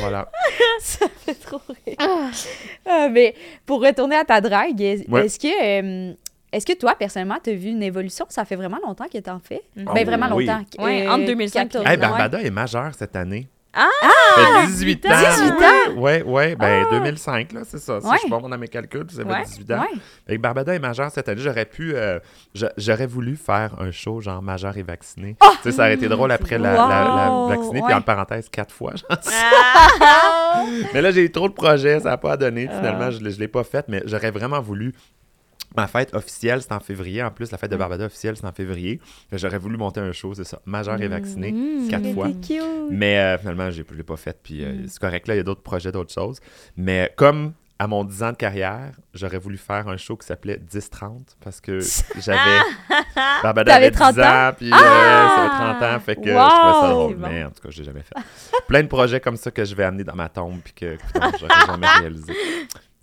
Voilà. 0.00 0.28
Ça 0.80 1.06
fait 1.24 1.34
trop 1.34 1.60
rire. 1.86 1.96
Ah, 2.86 3.08
mais 3.10 3.34
pour 3.64 3.82
retourner 3.82 4.16
à 4.16 4.24
ta 4.24 4.40
drague, 4.40 4.78
Ouais. 5.08 5.26
est-ce 5.26 5.38
que, 5.38 5.46
euh, 5.48 6.12
est-ce 6.52 6.66
que 6.66 6.72
toi, 6.74 6.94
personnellement, 6.98 7.38
tu 7.42 7.50
as 7.50 7.54
vu 7.54 7.68
une 7.70 7.82
évolution? 7.82 8.26
Ça 8.28 8.44
fait 8.44 8.56
vraiment 8.56 8.78
longtemps 8.84 9.06
que 9.12 9.18
t'en 9.18 9.38
fais? 9.40 9.62
Mhm. 9.76 9.84
Ben, 9.86 9.92
Oh, 10.02 10.04
vraiment 10.04 10.34
oui. 10.34 10.46
longtemps. 10.46 10.84
Ouais, 10.84 11.08
entre 11.08 11.24
2005 11.26 11.68
14 11.70 11.84
et- 11.84 11.88
Hey, 11.90 11.96
ans, 11.96 12.00
Barbada 12.00 12.40
est 12.42 12.50
majeure 12.50 12.92
cette 12.96 13.16
année. 13.16 13.48
Ah! 13.76 14.62
fait 14.62 14.66
18 14.68 15.06
ans. 15.06 15.08
18 15.10 15.54
Oui, 15.96 15.96
ouais, 15.96 16.22
ouais. 16.22 16.56
Ben, 16.56 16.84
Ah! 16.86 16.90
2005, 16.90 17.52
là, 17.52 17.60
c'est 17.64 17.78
ça. 17.78 18.00
Si 18.00 18.06
Ouais. 18.06 18.14
je 18.14 18.20
suis 18.20 18.30
bon 18.30 18.48
dans 18.48 18.56
mes 18.58 18.68
calculs, 18.68 19.06
ça 19.10 19.22
fait 19.22 19.28
Ouais. 19.28 19.44
18 19.44 19.70
ans. 19.72 19.80
Ouais. 19.80 19.98
Avec 20.28 20.40
Barbada 20.40 20.74
est 20.74 20.78
majeure 20.78 21.10
cette 21.10 21.28
année, 21.28 21.40
j'aurais 21.40 21.64
pu. 21.66 21.94
euh, 21.94 22.18
j'a- 22.54 22.72
j'aurais 22.76 23.06
voulu 23.06 23.36
faire 23.36 23.74
un 23.78 23.90
show 23.90 24.20
genre 24.20 24.40
majeur 24.42 24.76
et 24.76 24.82
vacciné. 24.82 25.36
Oh! 25.42 25.48
Tu 25.56 25.62
sais, 25.64 25.72
ça 25.72 25.82
aurait 25.82 25.94
été 25.94 26.08
drôle 26.08 26.32
après 26.32 26.58
la, 26.58 26.72
la, 26.72 26.76
la 26.86 27.30
Wow! 27.30 27.48
vaccinée, 27.48 27.82
puis 27.84 27.94
en 27.94 28.00
parenthèse, 28.00 28.48
quatre 28.48 28.72
fois. 28.74 28.92
genre. 28.96 29.18
Ah! 30.00 30.62
mais 30.94 31.02
là, 31.02 31.10
j'ai 31.10 31.22
eu 31.24 31.30
trop 31.30 31.48
de 31.48 31.54
projets, 31.54 32.00
ça 32.00 32.10
n'a 32.10 32.16
pas 32.16 32.36
donné. 32.36 32.68
Ah. 32.70 32.76
Finalement, 32.78 33.10
je 33.10 33.20
ne 33.20 33.28
l'ai 33.28 33.48
pas 33.48 33.64
fait, 33.64 33.84
mais 33.88 34.02
j'aurais 34.06 34.30
vraiment 34.30 34.60
voulu. 34.60 34.94
Ma 35.76 35.86
fête 35.86 36.14
officielle, 36.14 36.62
c'est 36.62 36.72
en 36.72 36.80
février. 36.80 37.22
En 37.22 37.30
plus, 37.30 37.50
la 37.52 37.58
fête 37.58 37.70
de 37.70 37.76
Barbada 37.76 38.06
officielle, 38.06 38.36
c'est 38.36 38.46
en 38.46 38.52
février. 38.52 39.00
J'aurais 39.32 39.58
voulu 39.58 39.76
monter 39.76 40.00
un 40.00 40.12
show, 40.12 40.32
c'est 40.34 40.44
ça. 40.44 40.60
Majeur 40.64 41.00
et 41.02 41.08
vacciné, 41.08 41.52
Mmh. 41.52 41.88
quatre 41.88 42.12
fois. 42.14 42.28
Cute. 42.28 42.62
Mais 42.90 43.18
euh, 43.18 43.38
finalement, 43.38 43.70
je 43.70 43.82
ne 43.82 43.96
l'ai 43.96 44.02
pas 44.02 44.16
fait. 44.16 44.38
Puis 44.42 44.64
euh, 44.64 44.72
Mm. 44.72 44.88
c'est 44.88 44.98
correct, 45.00 45.28
là, 45.28 45.34
il 45.34 45.38
y 45.38 45.40
a 45.40 45.44
d'autres 45.44 45.62
projets, 45.62 45.92
d'autres 45.92 46.12
choses. 46.12 46.40
Mais 46.76 47.12
comme 47.16 47.52
à 47.78 47.86
mon 47.86 48.04
10 48.04 48.22
ans 48.22 48.30
de 48.32 48.36
carrière, 48.36 48.92
j'aurais 49.12 49.36
voulu 49.38 49.58
faire 49.58 49.86
un 49.86 49.98
show 49.98 50.16
qui 50.16 50.26
s'appelait 50.26 50.56
10-30 50.56 51.36
parce 51.44 51.60
que 51.60 51.78
j'avais. 52.18 52.60
Barbada 53.42 53.70
T'avais 53.72 53.86
avait 53.86 53.90
10 53.90 53.96
30 53.98 54.18
ans? 54.18 54.22
ans, 54.22 54.52
puis 54.56 54.72
euh, 54.72 54.76
ça 54.76 55.42
fait 55.42 55.78
30 55.78 55.82
ans, 55.82 56.00
fait 56.00 56.16
que 56.16 56.22
je 56.22 56.32
trouvais 56.32 56.72
ça 56.72 56.80
Wow! 56.88 56.90
drôle. 56.92 57.16
Bon. 57.16 57.28
Mais 57.28 57.44
en 57.44 57.50
tout 57.50 57.60
cas, 57.62 57.68
je 57.70 57.78
l'ai 57.78 57.84
jamais 57.84 58.00
fait. 58.02 58.14
Plein 58.66 58.82
de 58.82 58.88
projets 58.88 59.20
comme 59.20 59.36
ça 59.36 59.50
que 59.50 59.62
je 59.64 59.74
vais 59.74 59.84
amener 59.84 60.04
dans 60.04 60.14
ma 60.14 60.30
tombe, 60.30 60.58
puis 60.64 60.72
que 60.72 60.96
j'aurais 61.38 61.66
jamais 61.66 61.86
réalisé. 62.00 62.32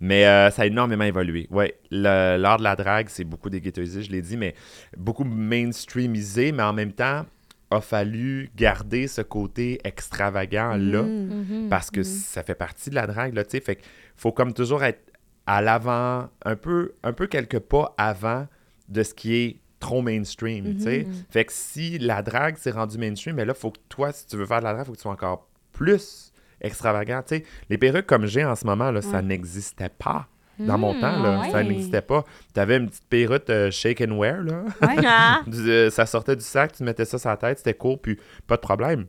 Mais 0.04 0.26
euh, 0.26 0.50
ça 0.50 0.62
a 0.62 0.66
énormément 0.66 1.04
évolué. 1.04 1.46
Ouais, 1.50 1.78
l'art 1.90 2.58
de 2.58 2.62
la 2.62 2.76
drague, 2.76 3.08
c'est 3.08 3.24
beaucoup 3.24 3.48
déguetoisé, 3.48 4.02
je 4.02 4.10
l'ai 4.12 4.20
dit, 4.20 4.36
mais 4.36 4.54
beaucoup 4.98 5.24
mainstreamisé, 5.24 6.52
mais 6.52 6.62
en 6.62 6.74
même 6.74 6.92
temps, 6.92 7.24
a 7.70 7.80
fallu 7.80 8.50
garder 8.54 9.08
ce 9.08 9.22
côté 9.22 9.80
extravagant-là 9.82 11.02
Mm. 11.02 11.28
Mhm. 11.62 11.68
parce 11.70 11.90
que 11.90 12.02
ça 12.02 12.42
fait 12.42 12.54
partie 12.54 12.90
de 12.90 12.94
la 12.94 13.06
drague, 13.06 13.34
là, 13.34 13.44
tu 13.44 13.52
sais. 13.52 13.60
Fait 13.60 13.76
qu'il 13.76 13.86
faut 14.16 14.30
comme 14.30 14.52
toujours 14.52 14.84
être 14.84 15.00
à 15.46 15.62
l'avant, 15.62 16.28
un 16.44 16.56
peu, 16.56 16.92
un 17.02 17.12
peu 17.14 17.26
quelques 17.26 17.58
pas 17.58 17.94
avant 17.96 18.46
de 18.90 19.02
ce 19.02 19.14
qui 19.14 19.34
est 19.34 19.56
trop 19.80 20.02
mainstream, 20.02 20.76
tu 20.76 20.82
sais. 20.82 21.06
Fait 21.30 21.46
que 21.46 21.52
si 21.52 21.98
la 21.98 22.20
drague 22.22 22.58
s'est 22.58 22.70
rendue 22.72 22.98
mainstream, 22.98 23.36
mais 23.36 23.46
là, 23.46 23.54
faut 23.54 23.70
que 23.70 23.80
toi, 23.88 24.12
si 24.12 24.26
tu 24.26 24.36
veux 24.36 24.46
faire 24.46 24.58
de 24.60 24.64
la 24.64 24.74
drague, 24.74 24.84
faut 24.86 24.92
que 24.92 24.98
tu 24.98 25.02
sois 25.02 25.12
encore 25.12 25.48
plus 25.72 26.30
extravagant, 26.60 27.22
tu 27.26 27.36
sais. 27.36 27.44
Les 27.70 27.78
perruques 27.78 28.06
comme 28.06 28.26
j'ai 28.26 28.44
en 28.44 28.54
ce 28.54 28.66
moment, 28.66 28.90
là, 28.90 29.02
ça 29.02 29.22
n'existait 29.22 29.90
pas. 29.90 30.28
Dans 30.58 30.78
mon 30.78 30.94
Mm, 30.94 31.00
temps, 31.00 31.20
là, 31.22 31.40
ouais. 31.40 31.50
ça 31.50 31.64
n'existait 31.64 32.00
pas. 32.00 32.24
Tu 32.54 32.60
avais 32.60 32.76
une 32.76 32.88
petite 32.88 33.08
perruque 33.08 33.50
euh, 33.50 33.72
shake 33.72 34.00
and 34.02 34.16
wear, 34.16 34.40
là. 34.42 34.62
Ouais. 34.82 34.96
Ah. 35.04 35.40
Euh, 35.52 35.90
ça 35.90 36.06
sortait 36.06 36.36
du 36.36 36.44
sac, 36.44 36.72
tu 36.72 36.84
mettais 36.84 37.04
ça 37.04 37.18
sur 37.18 37.28
la 37.28 37.36
tête, 37.36 37.58
c'était 37.58 37.74
court, 37.74 38.00
puis 38.00 38.16
pas 38.46 38.54
de 38.54 38.60
problème. 38.60 39.06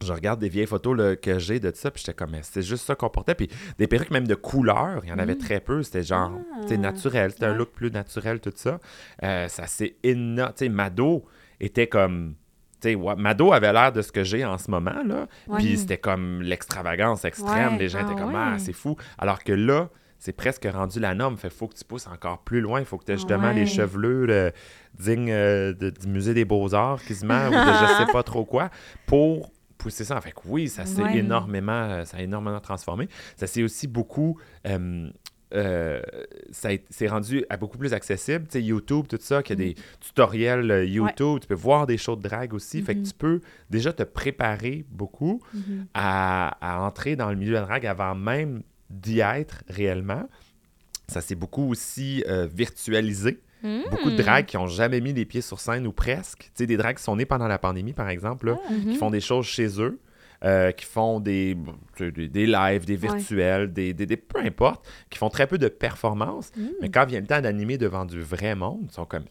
Je 0.00 0.12
regarde 0.12 0.38
des 0.38 0.48
vieilles 0.48 0.66
photos 0.68 0.96
là, 0.96 1.16
que 1.16 1.40
j'ai 1.40 1.58
de 1.58 1.72
ça, 1.74 1.90
puis 1.90 2.00
j'étais 2.06 2.14
comme, 2.14 2.36
c'est 2.42 2.62
juste 2.62 2.84
ça 2.86 2.94
qu'on 2.94 3.08
portait. 3.08 3.34
Puis 3.34 3.48
des 3.78 3.88
perruques 3.88 4.12
même 4.12 4.28
de 4.28 4.36
couleur, 4.36 5.00
il 5.02 5.08
y 5.08 5.12
en 5.12 5.18
avait 5.18 5.34
très 5.34 5.58
peu. 5.58 5.82
C'était 5.82 6.04
genre, 6.04 6.30
tu 6.62 6.68
sais, 6.68 6.76
naturel. 6.76 7.32
C'était 7.32 7.46
un 7.46 7.54
look 7.54 7.70
plus 7.72 7.90
naturel, 7.90 8.38
tout 8.38 8.52
ça. 8.54 8.78
Euh, 9.24 9.48
ça 9.48 9.66
c'est 9.66 9.96
énorme. 10.04 10.52
Tu 10.56 10.66
sais, 10.66 10.68
Mado 10.68 11.24
était 11.58 11.88
comme. 11.88 12.34
Tu 12.80 12.90
sais, 12.90 12.94
ouais, 12.94 13.16
Mado 13.16 13.52
avait 13.52 13.72
l'air 13.72 13.92
de 13.92 14.02
ce 14.02 14.12
que 14.12 14.22
j'ai 14.24 14.44
en 14.44 14.56
ce 14.58 14.70
moment, 14.70 15.02
là. 15.04 15.26
Ouais. 15.48 15.58
Puis 15.58 15.78
c'était 15.78 15.98
comme 15.98 16.42
l'extravagance 16.42 17.24
extrême. 17.24 17.72
Ouais. 17.72 17.78
Les 17.78 17.88
gens 17.88 17.98
Ah 18.02 18.10
étaient 18.12 18.20
comme, 18.20 18.34
ah, 18.34 18.54
c'est 18.58 18.72
fou. 18.72 18.96
Alors 19.18 19.42
que 19.42 19.52
là, 19.52 19.88
c'est 20.20 20.32
presque 20.32 20.66
rendu 20.72 21.00
la 21.00 21.14
norme. 21.14 21.36
Fait 21.36 21.50
faut 21.50 21.66
que 21.68 21.74
tu 21.74 21.84
pousses 21.84 22.06
encore 22.06 22.38
plus 22.42 22.60
loin. 22.60 22.80
Il 22.80 22.86
faut 22.86 22.98
que 22.98 23.04
tu 23.04 23.12
aies 23.12 23.16
justement 23.16 23.50
les 23.52 23.66
chevelures 23.66 24.28
euh, 24.30 24.50
dignes 24.98 25.30
euh, 25.30 25.72
de- 25.72 25.90
du 25.90 26.08
musée 26.08 26.34
des 26.34 26.44
beaux-arts, 26.44 27.02
quasiment, 27.04 27.48
ou 27.48 27.50
de 27.50 27.56
je 27.56 27.94
sais 28.06 28.12
pas 28.12 28.22
trop 28.22 28.44
quoi, 28.44 28.70
pour 29.06 29.52
pousser 29.76 30.04
ça. 30.04 30.20
Fait 30.20 30.32
que 30.32 30.40
oui, 30.46 30.68
ça 30.68 30.86
s'est 30.86 31.02
énormément, 31.16 31.72
euh, 31.72 32.04
ça 32.04 32.16
a 32.16 32.20
énormément 32.22 32.58
transformé. 32.60 33.08
Ça 33.36 33.46
s'est 33.46 33.62
aussi 33.62 33.86
beaucoup... 33.86 34.38
euh, 34.66 35.08
euh, 35.54 36.00
c'est 36.50 37.06
rendu 37.08 37.44
à 37.48 37.56
beaucoup 37.56 37.78
plus 37.78 37.94
accessible. 37.94 38.44
Tu 38.46 38.52
sais, 38.52 38.62
YouTube, 38.62 39.06
tout 39.08 39.18
ça, 39.20 39.42
qu'il 39.42 39.58
y 39.58 39.62
a 39.62 39.64
des 39.66 39.74
tutoriels 40.00 40.70
euh, 40.70 40.84
YouTube, 40.84 41.40
tu 41.40 41.46
peux 41.48 41.54
voir 41.54 41.86
des 41.86 41.96
shows 41.96 42.16
de 42.16 42.22
drague 42.22 42.54
aussi. 42.54 42.82
Fait 42.82 42.94
que 42.94 43.06
tu 43.06 43.14
peux 43.14 43.40
déjà 43.70 43.92
te 43.92 44.02
préparer 44.02 44.84
beaucoup 44.90 45.40
à, 45.94 46.56
à 46.60 46.80
entrer 46.80 47.16
dans 47.16 47.30
le 47.30 47.36
milieu 47.36 47.50
de 47.52 47.56
la 47.56 47.62
drague 47.62 47.86
avant 47.86 48.14
même 48.14 48.62
d'y 48.90 49.20
être 49.20 49.62
réellement. 49.68 50.28
Ça 51.08 51.20
s'est 51.20 51.34
beaucoup 51.34 51.70
aussi 51.70 52.22
euh, 52.28 52.46
virtualisé. 52.52 53.40
Beaucoup 53.90 54.10
de 54.10 54.16
dragues 54.22 54.46
qui 54.46 54.56
n'ont 54.56 54.66
jamais 54.68 55.00
mis 55.00 55.12
les 55.12 55.24
pieds 55.24 55.40
sur 55.40 55.58
scène 55.58 55.86
ou 55.86 55.92
presque. 55.92 56.42
Tu 56.44 56.50
sais, 56.54 56.66
des 56.66 56.76
dragues 56.76 56.96
qui 56.96 57.02
sont 57.02 57.16
nées 57.16 57.26
pendant 57.26 57.48
la 57.48 57.58
pandémie, 57.58 57.92
par 57.92 58.08
exemple, 58.08 58.46
là, 58.46 58.56
qui 58.84 58.94
font 58.96 59.10
des 59.10 59.20
choses 59.20 59.46
chez 59.46 59.80
eux. 59.80 59.98
Euh, 60.44 60.70
qui 60.72 60.84
font 60.84 61.18
des, 61.20 61.56
des, 61.98 62.28
des 62.28 62.46
lives, 62.46 62.84
des 62.84 62.94
virtuels, 62.96 63.72
des, 63.72 63.92
des, 63.92 64.06
des- 64.06 64.16
peu 64.16 64.38
importe, 64.40 64.86
qui 65.10 65.18
font 65.18 65.28
très 65.30 65.46
peu 65.48 65.58
de 65.58 65.66
performances, 65.68 66.52
mais 66.80 66.90
quand 66.90 67.06
vient 67.06 67.20
le 67.20 67.26
temps 67.26 67.40
d'animer 67.40 67.76
devant 67.78 68.04
du 68.04 68.20
vrai 68.20 68.54
monde, 68.54 68.82
ils 68.88 68.92
sont 68.92 69.04
comme 69.04 69.24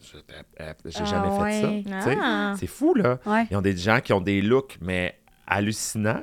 euh, 0.60 0.72
j'ai 0.84 0.98
Ah 1.00 1.04
jamais 1.04 1.30
fait 1.30 1.66
ouais. 1.66 1.84
ça. 2.00 2.10
Ah. 2.22 2.54
C'est 2.58 2.66
fou 2.66 2.94
là. 2.94 3.18
Ouais. 3.24 3.46
Ils 3.50 3.56
ont 3.56 3.62
des 3.62 3.76
gens 3.76 4.00
qui 4.00 4.12
ont 4.12 4.20
des 4.20 4.42
looks 4.42 4.76
mais 4.82 5.18
hallucinants, 5.46 6.22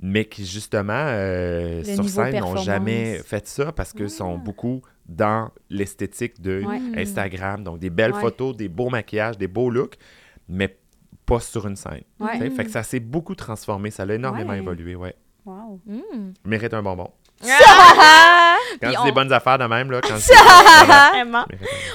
mais 0.00 0.24
qui 0.26 0.46
justement 0.46 0.92
euh, 1.08 1.82
sur 1.84 2.08
scène 2.08 2.38
n'ont 2.40 2.56
jamais 2.56 3.18
fait 3.24 3.46
ça 3.48 3.72
parce 3.72 3.92
qu'ils 3.92 4.10
sont 4.10 4.38
beaucoup 4.38 4.80
dans 5.08 5.50
l'esthétique 5.70 6.40
de 6.40 6.62
Ouais. 6.64 6.78
Instagram, 7.02 7.64
donc 7.64 7.80
des 7.80 7.90
belles 7.90 8.12
Ouais. 8.12 8.20
photos, 8.20 8.56
des 8.56 8.68
beaux 8.68 8.90
maquillages, 8.90 9.36
des 9.38 9.48
beaux 9.48 9.70
looks, 9.70 9.96
mais 10.48 10.76
pas 11.34 11.40
sur 11.40 11.66
une 11.66 11.76
scène. 11.76 12.02
Ouais. 12.18 12.38
Tu 12.38 12.44
sais, 12.44 12.50
Fait 12.50 12.64
que 12.64 12.70
ça 12.70 12.82
s'est 12.82 13.00
beaucoup 13.00 13.34
transformé, 13.34 13.90
ça 13.90 14.02
a 14.02 14.06
énormément 14.12 14.50
Ouais. 14.52 14.58
évolué, 14.58 14.94
ouais. 14.96 15.14
Wow. 15.46 15.80
Mm. 15.86 16.32
Mérite 16.44 16.74
un 16.74 16.82
bonbon. 16.82 17.10
Ah! 17.48 18.56
Quand 18.80 18.86
Puis 18.88 18.90
c'est 18.92 18.98
on- 18.98 19.04
des 19.04 19.12
bonnes 19.12 19.32
affaires 19.32 19.58
de 19.58 19.64
même, 19.64 19.90
là, 19.90 20.00
quand 20.02 20.14
Voilà. 20.18 21.08
Vraiment. 21.10 21.44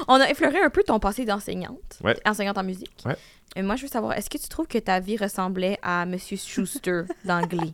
On 0.07 0.15
a 0.19 0.29
effleuré 0.29 0.59
un 0.61 0.69
peu 0.69 0.81
ton 0.83 0.99
passé 0.99 1.23
d'enseignante. 1.25 1.99
Ouais. 2.03 2.17
Enseignante 2.25 2.57
en 2.57 2.63
musique. 2.63 2.91
Ouais. 3.05 3.15
Et 3.55 3.61
moi, 3.61 3.75
je 3.75 3.83
veux 3.83 3.87
savoir, 3.87 4.13
est-ce 4.13 4.29
que 4.29 4.37
tu 4.39 4.49
trouves 4.49 4.67
que 4.67 4.77
ta 4.79 4.99
vie 4.99 5.17
ressemblait 5.17 5.77
à 5.83 6.05
Monsieur 6.05 6.37
Schuster 6.37 7.03
dans 7.23 7.41
Glee 7.47 7.73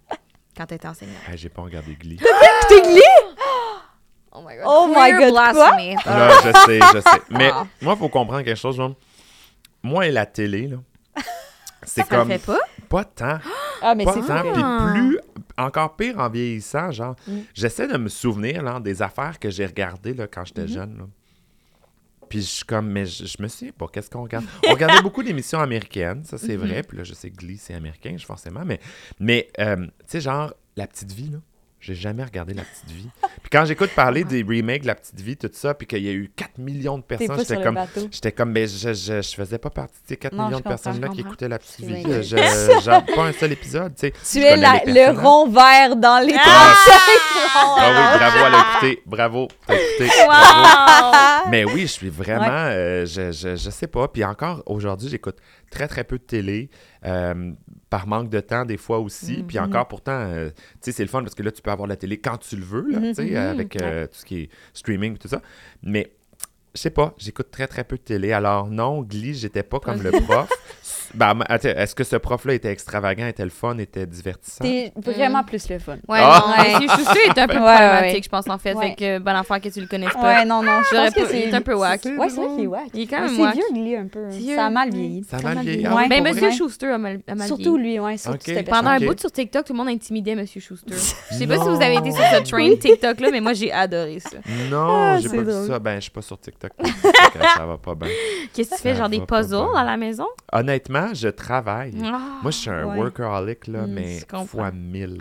quand 0.58 0.66
tu 0.66 0.74
étais 0.76 0.88
enseignante? 0.88 1.16
Hey, 1.30 1.38
J'ai 1.38 1.50
pas 1.50 1.62
regardé 1.62 1.96
Glee. 1.96 2.18
T'es 2.68 2.82
glissé? 2.82 3.02
Oh 4.34 4.40
my 4.48 4.56
god. 4.56 4.64
Oh 4.66 4.88
my 4.88 5.12
God, 5.12 5.34
quoi? 5.34 5.78
Là, 5.78 6.30
je 6.42 6.52
sais, 6.66 6.80
je 6.94 7.02
sais. 7.02 7.22
Mais 7.32 7.52
Ah. 7.54 7.66
moi, 7.82 7.96
il 7.96 8.00
faut 8.00 8.08
comprendre 8.08 8.44
quelque 8.44 8.58
chose, 8.58 8.78
genre. 8.78 8.94
Moi 9.84 10.08
et 10.08 10.12
la 10.12 10.26
télé, 10.26 10.68
là, 10.68 10.78
c'est 11.84 12.02
Ça 12.02 12.08
comme... 12.18 12.28
fait 12.30 12.40
pas? 12.46 12.60
Pas 12.90 13.04
tant. 13.06 13.40
Ah, 13.82 13.96
mais 13.96 14.06
c'est 14.06 14.22
tant. 14.26 14.42
Puis 14.42 14.62
Ah. 14.64 14.92
plus, 14.94 15.20
encore 15.58 15.96
pire 15.96 16.20
en 16.20 16.30
vieillissant, 16.30 16.92
genre, 16.92 17.16
Mm. 17.28 17.40
j'essaie 17.54 17.88
de 17.88 17.98
me 17.98 18.10
souvenir 18.10 18.62
là, 18.64 18.80
des 18.80 19.02
affaires 19.02 19.40
que 19.40 19.50
j'ai 19.50 19.66
regardées 19.66 20.14
là, 20.14 20.28
quand 20.28 20.42
Mm-hmm. 20.42 20.48
j'étais 20.48 20.68
jeune. 20.68 20.98
là. 20.98 21.06
Puis 22.30 22.40
je 22.42 22.46
suis 22.48 22.66
comme, 22.66 22.88
mais 22.90 23.06
je, 23.06 23.26
je 23.26 23.42
me 23.42 23.48
souviens 23.50 23.74
pas, 23.78 23.88
qu'est-ce 23.92 24.10
qu'on 24.10 24.24
regarde? 24.24 24.46
On 24.68 24.72
regardait 24.72 25.02
beaucoup 25.02 25.22
d'émissions 25.24 25.60
américaines, 25.60 26.24
ça 26.24 26.38
Mm-hmm. 26.38 26.40
c'est 26.40 26.56
vrai. 26.56 26.84
Puis 26.84 26.98
là, 26.98 27.04
je 27.04 27.14
sais 27.14 27.30
que 27.30 27.36
Glee, 27.36 27.58
c'est 27.58 27.74
américain, 27.74 28.16
je- 28.18 28.26
forcément. 28.26 28.64
Mais, 28.66 28.80
mais 29.20 29.50
euh, 29.60 29.76
tu 29.86 29.92
sais, 30.08 30.22
genre, 30.22 30.54
La 30.78 30.88
Petite 30.88 31.12
Vie, 31.12 31.30
là. 31.30 31.40
J'ai 31.82 31.96
jamais 31.96 32.24
regardé 32.24 32.54
La 32.54 32.62
Petite 32.62 32.92
Vie. 32.96 33.10
Puis 33.42 33.50
quand 33.52 33.66
j'écoute 33.66 33.90
parler 33.96 34.24
des 34.24 34.44
remakes 34.44 34.84
de 34.84 34.88
La 34.88 34.94
Petite 34.94 35.20
Vie, 35.20 35.36
tout 35.36 35.50
ça, 35.52 35.74
puis 35.74 35.88
qu'il 35.88 36.04
y 36.04 36.10
a 36.10 36.12
eu 36.12 36.32
4 36.36 36.60
millions 36.60 37.00
de 37.00 37.04
personnes, 37.04 37.40
j'étais 37.40 37.62
comme. 37.64 37.80
J'étais 38.12 38.32
comme, 38.32 38.52
mais 38.52 38.68
je, 38.68 38.94
je, 38.94 39.22
je 39.22 39.36
faisais 39.36 39.58
pas 39.58 39.72
partie 39.72 39.96
de 40.04 40.08
ces 40.10 40.16
4 40.18 40.36
Non, 40.36 40.46
millions 40.46 40.60
de 40.60 40.64
personnes-là 40.64 41.08
qui 41.10 41.22
écoutaient 41.22 41.48
La 41.50 41.58
Petite 41.58 41.84
Vie. 41.84 42.04
Je, 42.04 42.22
je- 42.22 43.16
pas 43.16 43.24
un 43.26 43.32
seul 43.34 43.52
épisode, 43.54 43.96
tu 43.96 44.02
sais. 44.02 44.12
Tu 44.12 44.40
Je 44.42 44.46
es 44.46 44.56
la- 44.58 44.82
le 44.86 45.20
rond 45.20 45.50
vert 45.50 45.96
dans 45.96 46.24
les 46.24 46.36
Ah! 46.38 46.76
35 46.76 47.00
Ah 47.56 47.88
oui, 47.90 48.20
bravo 48.20 48.46
à 48.46 48.50
l'écouter. 48.50 49.04
Bravo, 49.08 49.48
t'as 49.66 49.74
écouté. 49.76 50.10
Wow! 50.28 51.50
Mais 51.50 51.66
oui, 51.66 51.82
je 51.82 51.86
suis 51.88 52.10
vraiment, 52.10 52.46
euh, 52.50 53.06
je, 53.08 53.32
je, 53.32 53.56
je 53.56 53.70
sais 53.72 53.88
pas. 53.88 54.08
Puis 54.08 54.24
encore, 54.24 54.62
aujourd'hui, 54.68 55.10
j'écoute 55.10 55.38
très, 55.72 55.88
très 55.88 56.04
peu 56.04 56.18
de 56.18 56.24
télé, 56.24 56.70
euh, 57.06 57.52
par 57.90 58.08
manque 58.08 58.30
de 58.30 58.40
temps 58.40 58.66
des 58.66 58.78
fois 58.78 59.00
aussi. 59.00 59.44
Puis 59.44 59.60
encore, 59.60 59.88
pourtant, 59.88 60.12
euh, 60.12 60.50
tu 60.50 60.56
sais, 60.82 60.92
c'est 60.92 61.04
le 61.04 61.10
fun 61.10 61.22
parce 61.22 61.36
que 61.36 61.44
là, 61.44 61.52
tu 61.52 61.62
peux 61.62 61.72
avoir 61.72 61.88
la 61.88 61.96
télé 61.96 62.20
quand 62.20 62.38
tu 62.38 62.56
le 62.56 62.64
veux, 62.64 62.90
là, 62.90 63.00
tu 63.00 63.16
sais, 63.16 63.36
avec 63.36 63.82
euh, 63.82 64.08
tout 64.08 64.16
ce 64.16 64.26
qui 64.26 64.42
est 64.42 64.50
streaming 64.74 65.16
et 65.16 65.18
tout 65.18 65.28
ça. 65.28 65.42
Mais 65.84 66.14
je 66.74 66.80
sais 66.80 66.90
pas, 66.90 67.14
j'écoute 67.18 67.52
très, 67.52 67.68
très 67.68 67.84
peu 67.84 67.98
de 67.98 68.02
télé. 68.02 68.32
Alors 68.32 68.68
non, 68.68 69.02
Glee, 69.02 69.34
j'étais 69.34 69.64
pas 69.64 69.80
comme 69.80 70.02
le 70.02 70.12
prof. 70.26 70.50
Ben, 71.14 71.38
attends, 71.50 71.70
est-ce 71.70 71.94
que 71.96 72.04
ce 72.04 72.16
prof-là 72.16 72.54
était 72.54 72.72
extravagant, 72.72 73.26
était 73.28 73.44
le 73.44 73.50
fun, 73.50 73.78
était 73.78 74.06
divertissant? 74.06 74.64
T'es 74.64 74.92
vraiment 75.06 75.44
plus 75.44 75.70
le 75.70 75.80
fun. 75.80 75.98
Ouais, 76.08 76.20
Ah! 76.22 76.44
non, 76.58 76.64
Monsieur 76.64 76.90
Schuster 76.96 77.20
est 77.28 77.38
un 77.40 77.48
peu 77.48 77.54
Ouais, 77.56 77.60
ouais, 77.62 77.76
problématique, 77.76 78.16
ouais. 78.16 78.22
je 78.24 78.30
pense, 78.30 78.50
en 78.50 78.58
fait. 78.58 78.74
Ouais. 78.74 78.90
Fait 78.90 78.96
que, 78.96 79.20
bonne 79.20 79.36
affaire 79.36 79.60
que 79.62 79.70
tu 79.70 79.82
le 79.82 79.88
connaisses 79.88 80.14
pas. 80.14 80.22
Ouais, 80.40 80.46
non, 80.46 80.64
non, 80.64 80.82
je 80.90 80.96
pense 80.96 81.14
que 81.14 81.20
pas- 81.22 81.26
il 81.34 81.42
c'est... 81.44 81.50
est 81.50 81.54
un 81.54 81.62
peu 81.62 81.74
wack. 81.76 82.06
Ouais, 82.06 82.30
c'est 82.30 82.36
vrai 82.42 82.48
qu'il 82.56 82.64
est 82.64 82.68
wack. 82.68 82.84
Il 82.94 83.02
est 83.02 83.08
quand 83.08 83.20
même 83.22 83.30
C'est 83.36 83.42
wack. 83.42 83.54
vieux, 83.56 83.64
Glee, 83.74 83.96
un 83.96 84.08
peu. 84.08 84.28
Vieux. 84.30 84.56
Ça 84.56 84.66
a 84.66 84.70
mal 84.70 84.90
vieilli. 84.92 85.24
Ça 85.30 85.38
a 85.38 85.42
mal 85.42 85.54
vieilli. 85.60 85.70
vieilli. 85.80 85.86
Ah 85.88 85.96
Ouais. 85.96 86.08
Ben, 86.08 86.24
pour 86.24 86.34
Monsieur 86.34 86.48
vrai? 86.48 86.56
Schuster 86.58 86.88
a 86.88 86.98
mal, 86.98 87.20
a 87.28 87.36
mal 87.36 87.48
Surtout 87.48 87.76
vieilli. 87.78 87.94
lui, 87.94 88.00
ouais. 88.00 88.18
Surtout 88.18 88.52
Pendant 88.70 88.90
un 88.92 89.00
bout 89.00 89.20
sur 89.20 89.32
TikTok, 89.32 89.66
tout 89.66 89.74
le 89.74 89.78
monde 89.78 89.90
intimidait 89.90 90.36
Monsieur 90.36 90.62
Schuster. 90.62 90.94
Je 91.32 91.36
sais 91.36 91.48
pas 91.48 91.56
si 91.58 91.64
vous 91.70 91.82
avez 91.82 91.96
été 91.96 92.12
sur 92.12 92.24
ce 92.24 92.42
train 92.50 92.76
TikTok-là, 92.76 93.30
mais 93.32 93.42
moi, 93.42 93.54
j'ai 93.54 93.72
adoré 93.72 94.20
ça. 94.20 94.38
Non, 94.70 94.88
Ah, 94.90 95.18
j'ai 95.22 95.30
c'est 95.30 95.36
pas 95.38 95.44
vu 95.44 95.68
ça. 95.68 95.80
Ben, 95.80 95.96
je 95.96 96.02
suis 96.02 96.12
pas 96.12 96.22
sur 96.22 96.40
TikTok. 96.40 96.72
Que 97.34 97.40
ça 97.58 97.66
va 97.66 97.78
pas 97.78 97.96
bien. 97.96 98.10
Qu'est-ce 98.54 98.72
que 98.72 98.76
tu 98.76 98.82
fais, 98.82 98.96
genre 98.96 99.10
des 99.10 99.22
puzzles 99.22 99.76
à 99.76 99.84
la 99.84 99.98
maison? 99.98 100.28
Honnêtement, 100.52 101.14
je 101.14 101.30
travaille. 101.30 101.94
Ah. 102.04 102.40
Moi, 102.42 102.52
je 102.52 102.58
suis 102.58 102.70
un 102.70 102.86
Ouais. 102.86 102.98
workaholic, 102.98 103.68
là, 103.68 103.88
Mm, 103.88 103.92
mais 103.94 104.20
fois 104.48 104.72
mille. 104.72 105.18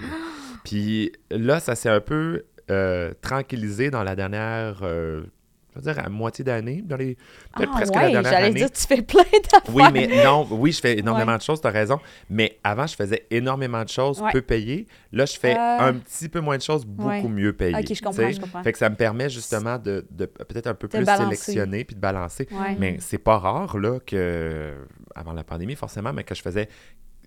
Puis 0.65 1.13
là, 1.31 1.61
ça 1.61 1.75
s'est 1.75 1.89
un 1.91 2.01
peu 2.01 2.45
euh, 2.71 3.13
tranquillisé 3.21 3.91
dans 3.91 4.03
la 4.05 4.15
dernière, 4.15 4.81
euh, 4.83 5.23
je 5.75 5.81
veux 5.81 5.93
dire, 5.93 6.05
à 6.05 6.09
moitié 6.09 6.45
d'année, 6.45 6.83
dans 6.85 6.97
les 6.97 7.15
peut-être 7.55 7.71
Ah, 7.73 7.77
presque 7.77 7.95
la 7.95 8.03
ouais, 8.03 8.13
dernière 8.13 8.33
j'allais 8.33 8.47
année. 8.47 8.55
dire, 8.61 8.71
tu 8.71 8.87
fais 8.87 9.03
plein 9.03 9.23
d'affaires. 9.23 9.63
Oui, 9.75 9.83
mais 9.93 10.09
non, 10.25 10.47
oui, 10.51 10.73
je 10.73 10.81
fais 10.81 10.99
énormément 10.99 11.33
Ouais. 11.33 11.39
de 11.39 11.43
choses, 11.43 11.61
tu 11.61 11.67
as 11.67 11.71
raison. 11.71 11.99
Mais 12.29 12.59
avant, 12.65 12.87
je 12.87 12.95
faisais 12.97 13.27
énormément 13.31 13.83
de 13.85 13.89
choses, 13.89 14.21
Ouais. 14.21 14.31
peu 14.33 14.43
payées. 14.43 14.87
Là, 15.13 15.27
je 15.27 15.39
fais 15.39 15.55
Euh, 15.57 15.79
un 15.81 15.95
petit 15.95 16.29
peu 16.29 16.41
moins 16.41 16.57
de 16.57 16.63
choses, 16.63 16.85
beaucoup 16.85 17.29
mieux 17.29 17.53
payées. 17.53 17.77
Ok, 17.77 17.95
je 17.95 18.03
comprends, 18.03 18.31
je 18.31 18.41
comprends. 18.41 18.63
Fait 18.63 18.73
que 18.73 18.79
ça 18.79 18.89
me 18.91 18.97
permet 18.97 19.29
justement 19.31 19.79
de, 19.79 20.07
de 20.11 20.27
peut-être 20.27 20.67
un 20.67 20.75
peu 20.75 20.89
De 20.89 20.97
plus 20.97 21.05
balancer. 21.05 21.37
sélectionner 21.37 21.85
puis 21.85 21.95
de 21.97 22.01
balancer. 22.01 22.49
Mais 22.79 22.97
c'est 23.01 23.19
pas 23.19 23.39
rare, 23.39 23.79
là, 23.79 23.99
que, 24.05 24.75
avant 25.15 25.33
la 25.33 25.45
pandémie, 25.45 25.75
forcément, 25.77 26.13
mais 26.13 26.25
que 26.25 26.35
je 26.35 26.43
faisais 26.43 26.69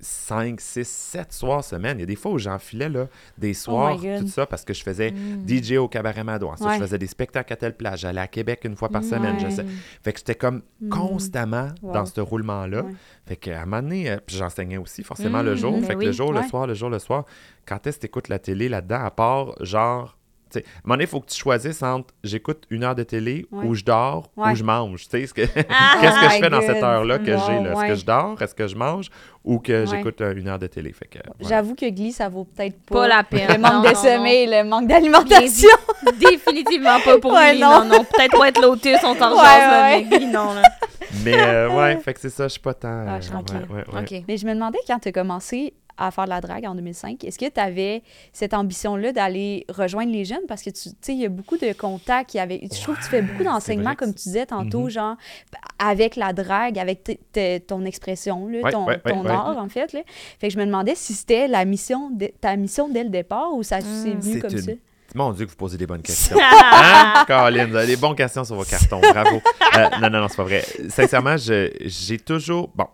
5, 0.04 0.60
6, 0.62 0.88
7 0.88 1.34
soirs 1.34 1.63
semaine. 1.63 1.98
Il 1.98 2.02
y 2.02 2.04
a 2.04 2.08
des 2.08 2.16
fois 2.16 2.32
où 2.34 2.38
j'enfilais, 2.38 2.89
là, 2.89 3.08
des 3.38 3.54
soirs, 3.54 3.96
Oh 3.98 4.02
God. 4.04 4.20
tout 4.22 4.28
ça, 4.28 4.46
parce 4.46 4.63
que 4.63 4.74
je 4.74 4.84
faisais 4.84 5.12
Mm. 5.12 5.48
DJ 5.48 5.78
au 5.78 5.88
Cabaret 5.88 6.24
Mado. 6.24 6.48
Ensuite, 6.50 6.68
Ouais. 6.68 6.76
je 6.76 6.82
faisais 6.82 6.98
des 6.98 7.08
spectacles 7.08 7.54
à 7.54 7.56
telle 7.56 7.76
plage. 7.76 8.00
J'allais 8.02 8.22
à 8.22 8.28
Québec 8.28 8.62
une 8.66 8.76
fois 8.76 8.89
par 8.89 9.04
semaine. 9.04 9.38
je 9.39 9.50
sais. 9.50 9.66
Fait 10.04 10.13
que 10.13 10.20
j'étais 10.20 10.36
comme 10.36 10.62
constamment 10.92 11.70
Wow. 11.82 11.94
dans 11.94 12.06
ce 12.06 12.22
roulement-là. 12.22 12.84
Ouais. 12.84 12.92
Fait 13.26 13.36
qu'à 13.36 13.62
un 13.62 13.66
moment 13.66 13.82
donné, 13.82 14.12
euh, 14.12 14.18
puis 14.26 14.36
j'enseignais 14.36 14.78
aussi 14.78 15.04
forcément 15.04 15.42
le 15.42 15.54
Mm, 15.54 15.58
jour. 15.58 15.72
ben 15.74 15.84
fait 15.84 15.94
que 15.94 16.00
oui. 16.00 16.06
le 16.06 16.12
jour, 16.12 16.34
le 16.34 16.44
soir, 16.44 16.68
le 16.68 16.74
jour, 16.74 16.89
le 16.89 17.00
soir, 17.00 17.26
quand 17.66 17.86
est-ce 17.88 17.98
que 17.98 18.02
tu 18.02 18.08
écoutes 18.08 18.28
la 18.30 18.39
télé 18.39 18.70
là-dedans, 18.70 19.04
à 19.04 19.12
part 19.12 19.56
genre, 19.63 20.17
à 20.60 20.62
un 20.62 20.81
moment 20.83 20.95
donné, 20.95 21.04
il 21.04 21.08
faut 21.10 21.19
que 21.19 21.29
tu 21.29 21.37
choisisses 21.37 21.81
entre 21.83 22.13
j'écoute 22.23 22.63
une 22.69 22.83
heure 22.83 22.95
de 22.95 23.04
télé 23.04 23.45
Ouais. 23.51 23.65
ou 23.65 23.75
je 23.75 23.83
dors 23.83 24.29
Ouais. 24.37 24.51
ou 24.51 24.56
je 24.56 24.63
mange. 24.63 25.04
Tu 25.04 25.10
sais, 25.10 25.27
ce 25.27 25.33
que- 25.33 25.41
Ah, 25.69 25.97
qu'est-ce 26.01 26.15
que 26.19 26.25
my 26.25 26.35
je 26.35 26.43
fais 26.43 26.49
dans 26.49 26.62
cette 26.62 26.83
heure-là 26.83 27.19
que 27.19 27.25
j'ai? 27.25 27.31
là? 27.63 27.71
Est-ce 27.73 27.87
que 27.87 27.95
je 27.95 28.06
dors? 28.06 28.41
Est-ce 28.41 28.56
que 28.56 28.67
je 28.67 28.75
mange? 28.75 29.10
Ou 29.43 29.60
que 29.60 29.81
Ouais. 29.81 29.85
j'écoute 29.87 30.21
euh, 30.21 30.33
une 30.35 30.47
heure 30.47 30.60
de 30.60 30.67
télé? 30.67 30.93
Fait 30.93 31.06
que, 31.08 31.19
voilà. 31.39 31.56
J'avoue 31.56 31.75
que 31.75 31.89
Glee, 31.89 32.13
ça 32.13 32.29
vaut 32.29 32.45
peut-être 32.45 32.79
pas, 32.85 32.95
Pas 32.95 33.08
la 33.10 33.23
peine. 33.23 33.47
le 33.49 33.58
manque 33.58 33.73
Non, 33.73 33.81
de 33.81 33.87
non, 33.89 33.95
sommeil, 33.95 34.47
le 34.49 34.63
manque 34.63 34.87
d'alimentation. 34.87 35.69
Définitivement 36.19 36.99
pas 37.04 37.17
pour 37.19 37.33
Ouais, 37.33 37.54
lui. 37.54 37.60
non. 37.62 37.79
Non, 37.83 37.85
non. 37.85 38.04
Peut-être 38.06 38.37
pas 38.37 38.47
être 38.49 38.62
Lotus, 38.62 38.97
on 39.04 39.13
ouais. 39.13 40.06
mais 40.10 40.17
lui, 40.19 40.25
non, 40.27 40.54
là. 40.54 40.62
Mais 41.23 41.35
euh, 41.37 41.69
ouais, 41.69 41.97
fait 41.97 42.13
que 42.13 42.19
c'est 42.21 42.29
ça, 42.29 42.45
je 42.45 42.54
suis 42.54 42.62
pas 42.62 42.73
tant. 42.73 43.06
Ah, 43.08 43.19
je 43.19 43.29
euh, 43.29 43.33
comprends. 43.35 43.56
ouais, 43.58 43.83
ouais, 43.87 43.93
ouais. 43.95 44.01
OK. 44.19 44.23
Mais 44.27 44.37
je 44.37 44.45
me 44.45 44.54
demandais 44.54 44.79
quand 44.87 44.99
tu 44.99 45.10
as 45.10 45.12
commencé 45.12 45.73
à 45.98 46.12
faire 46.12 46.25
de 46.25 46.29
la 46.29 46.41
drague 46.41 46.65
en 46.65 46.75
2005, 46.75 47.23
est-ce 47.23 47.37
que 47.37 47.50
tu 47.50 47.60
avais 47.60 48.02
cette 48.31 48.54
ambition-là 48.54 49.12
d'aller 49.12 49.65
rejoindre 49.69 50.12
les 50.12 50.25
jeunes? 50.25 50.46
Parce 50.48 50.62
que 50.63 50.69
tu 50.69 50.89
sais, 51.02 51.13
il 51.13 51.19
y 51.19 51.25
a 51.25 51.29
beaucoup 51.29 51.58
de 51.58 51.71
contacts, 51.73 52.33
y 52.33 52.39
avait, 52.39 52.62
je 52.71 52.81
trouve 52.81 52.96
que 52.98 53.04
tu 53.04 53.10
fais 53.10 53.21
beaucoup 53.21 53.44
d'enseignements, 53.44 53.96
comme 53.96 54.13
tu 54.13 54.23
disais 54.23 54.46
tantôt, 54.46 54.83
Mhm. 54.83 54.89
genre 54.89 55.15
avec 55.79 56.15
la 56.15 56.33
drague, 56.33 56.79
avec 56.79 57.19
ton 57.67 57.85
expression, 57.85 58.48
là, 58.48 58.60
Ouais, 58.62 58.71
ton, 58.71 58.85
ouais, 58.85 59.00
ouais, 59.06 59.12
ton 59.12 59.23
ouais. 59.23 59.31
art, 59.31 59.58
en 59.58 59.69
fait. 59.69 59.94
Là. 59.94 60.02
Fait 60.39 60.48
que 60.48 60.54
je 60.54 60.60
me 60.60 60.65
demandais 60.65 60.96
si 60.96 61.13
c'était 61.13 61.48
la 61.48 61.65
mission, 61.65 62.10
de- 62.10 62.31
ta 62.41 62.56
mission 62.56 62.89
dès 62.89 63.04
le 63.04 63.10
départ 63.10 63.54
ou 63.54 63.63
ça 63.63 63.81
s'est 63.81 64.12
venu 64.12 64.33
C'est 64.33 64.39
comme 64.39 64.52
une- 64.52 64.62
ça? 64.62 64.71
Mon 65.15 65.31
Dieu, 65.31 65.46
que 65.46 65.52
vous 65.52 65.58
posez 65.58 65.77
des 65.77 65.85
bonnes 65.85 66.02
questions. 66.02 66.35
Hein, 66.73 67.23
Colin, 67.27 67.67
vous 67.67 67.75
avez 67.75 67.85
des 67.85 67.96
bonnes 67.98 68.15
questions 68.15 68.44
sur 68.44 68.56
vos 68.56 68.63
cartons. 68.63 69.00
Bravo. 69.00 69.41
Euh, 69.77 69.89
non, 70.02 70.10
non, 70.10 70.21
non, 70.21 70.27
c'est 70.27 70.37
pas 70.37 70.44
vrai. 70.44 70.65
Sincèrement, 70.89 71.35
j'ai 71.37 72.17
toujours. 72.25 72.71
Bon. 72.73 72.87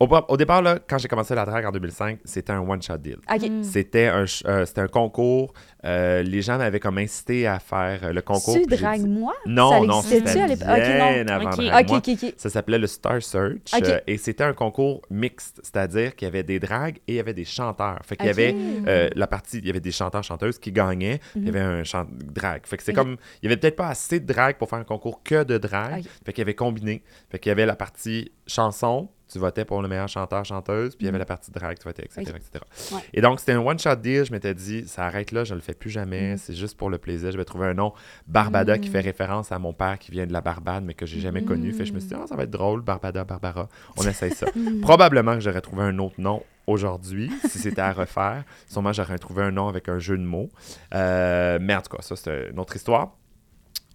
Au, 0.00 0.06
au 0.06 0.36
départ, 0.36 0.60
là, 0.60 0.78
quand 0.86 0.98
j'ai 0.98 1.06
commencé 1.08 1.34
la 1.34 1.44
drague 1.44 1.64
en 1.66 1.70
2005, 1.70 2.18
c'était 2.24 2.52
un 2.52 2.60
one-shot 2.60 2.98
deal. 2.98 3.18
OK. 3.32 3.50
C'était 3.62 4.08
un, 4.08 4.24
euh, 4.46 4.66
c'était 4.66 4.80
un 4.80 4.88
concours. 4.88 5.52
Euh, 5.84 6.22
les 6.22 6.42
gens 6.42 6.58
m'avaient 6.58 6.80
comme 6.80 6.98
incité 6.98 7.46
à 7.46 7.58
faire 7.60 8.00
euh, 8.02 8.12
le 8.12 8.20
concours. 8.22 8.54
Tu 8.54 8.62
puis 8.62 8.76
j'ai 8.76 8.82
drague 8.82 9.02
dit- 9.02 9.08
moi? 9.08 9.34
Non, 9.46 9.70
ça 9.70 9.86
non, 9.86 10.02
c'était 10.02 10.40
à 10.40 10.46
l'époque? 10.46 10.66
Avant 10.66 11.50
Ok. 11.50 11.56
Drague 11.56 11.84
OK, 11.84 11.88
Moi. 11.90 11.98
OK, 11.98 12.08
OK. 12.24 12.34
Ça 12.36 12.50
s'appelait 12.50 12.78
le 12.78 12.86
Star 12.86 13.22
Search 13.22 13.72
euh, 13.74 14.00
et 14.06 14.16
c'était 14.18 14.44
un 14.44 14.52
concours 14.52 15.02
mixte, 15.10 15.60
c'est-à-dire 15.62 16.16
qu'il 16.16 16.26
y 16.26 16.28
avait 16.28 16.42
des 16.42 16.58
dragues 16.58 16.96
et 17.06 17.12
il 17.12 17.14
y 17.16 17.20
avait 17.20 17.34
des 17.34 17.44
chanteurs. 17.44 18.00
Fait 18.04 18.16
qu'il 18.16 18.26
y 18.26 18.30
avait 18.30 18.54
euh, 18.88 19.08
la 19.14 19.26
partie, 19.26 19.58
il 19.58 19.66
y 19.66 19.70
avait 19.70 19.80
des 19.80 19.92
chanteurs 19.92 20.24
chanteuses 20.24 20.58
qui 20.58 20.72
gagnaient, 20.72 21.20
il 21.36 21.44
y 21.44 21.48
avait 21.48 21.60
un 21.60 21.84
chant 21.84 22.06
drague. 22.10 22.66
Fait 22.66 22.76
que 22.76 22.82
c'est 22.82 22.92
comme 22.92 23.16
il 23.42 23.46
y 23.46 23.52
avait 23.52 23.58
peut-être 23.60 23.76
pas 23.76 23.88
assez 23.88 24.18
de 24.20 24.26
drague 24.26 24.56
pour 24.56 24.68
faire 24.68 24.80
un 24.80 24.84
concours 24.84 25.22
que 25.22 25.44
de 25.44 25.56
drague. 25.58 26.04
Fait 26.24 26.32
qu'il 26.32 26.40
y 26.42 26.42
avait 26.42 26.54
combiné. 26.54 27.02
Fait 27.30 27.38
qu'il 27.38 27.50
y 27.50 27.52
avait 27.52 27.66
la 27.66 27.76
partie 27.76 28.32
chanson, 28.46 29.08
tu 29.34 29.40
votais 29.40 29.64
pour 29.64 29.82
le 29.82 29.88
meilleur 29.88 30.08
chanteur 30.08 30.44
chanteuse, 30.44 30.94
puis 30.94 31.04
il 31.04 31.06
y 31.06 31.08
avait 31.08 31.18
la 31.18 31.24
partie 31.24 31.50
drague, 31.50 31.76
tu 31.76 31.84
votais 31.84 32.04
etc. 32.04 32.20
Etc. 32.22 32.64
Ouais. 32.92 33.00
Et 33.12 33.20
donc 33.20 33.40
c'était 33.40 33.52
un 33.52 33.58
one 33.58 33.78
shot 33.78 33.96
deal, 33.96 34.24
je 34.24 34.30
m'étais 34.30 34.54
dit 34.54 34.86
ça 34.86 35.04
arrête 35.06 35.32
là, 35.32 35.42
je 35.42 35.54
le 35.54 35.60
fais 35.60 35.74
plus 35.74 35.90
jamais, 35.90 36.36
c'est 36.36 36.54
juste 36.54 36.78
pour 36.78 36.88
le 36.88 36.98
plaisir, 36.98 37.32
je 37.32 37.36
vais 37.36 37.44
trouver 37.44 37.66
un 37.66 37.74
nom 37.74 37.92
Barbada 38.28 38.78
qui 38.78 38.88
fait 38.88 39.00
référence 39.00 39.50
à 39.50 39.58
mon 39.58 39.72
père 39.72 39.98
qui 39.98 40.12
vient 40.12 40.26
de 40.26 40.32
la 40.32 40.40
Barbade 40.40 40.84
mais 40.84 40.94
que 40.94 41.04
j'ai 41.04 41.18
jamais 41.20 41.42
connu. 41.44 41.72
Fait 41.72 41.84
je 41.84 41.92
me 41.92 41.98
suis 41.98 42.08
dit, 42.10 42.14
Ah, 42.16 42.26
ça 42.28 42.36
va 42.36 42.44
être 42.44 42.50
drôle, 42.50 42.80
Barbada, 42.82 43.24
Barbara. 43.24 43.68
On 43.96 44.02
essaye 44.06 44.30
ça. 44.32 44.46
Probablement 44.82 45.34
que 45.34 45.40
j'aurais 45.40 45.60
trouvé 45.60 45.82
un 45.82 45.98
autre 45.98 46.20
nom 46.20 46.42
aujourd'hui 46.66 47.30
si 47.48 47.58
c'était 47.58 47.80
à 47.82 47.92
refaire. 47.92 48.44
Sûrement, 48.68 48.92
j'aurais 48.92 49.18
trouvé 49.18 49.42
un 49.42 49.50
nom 49.50 49.68
avec 49.68 49.88
un 49.88 49.98
jeu 49.98 50.16
de 50.16 50.22
mots. 50.22 50.48
Euh, 50.94 51.58
mais 51.60 51.74
en 51.74 51.82
tout 51.82 51.94
cas, 51.96 52.02
ça, 52.02 52.16
c'est 52.16 52.50
une 52.50 52.58
autre 52.60 52.76
histoire. 52.76 53.16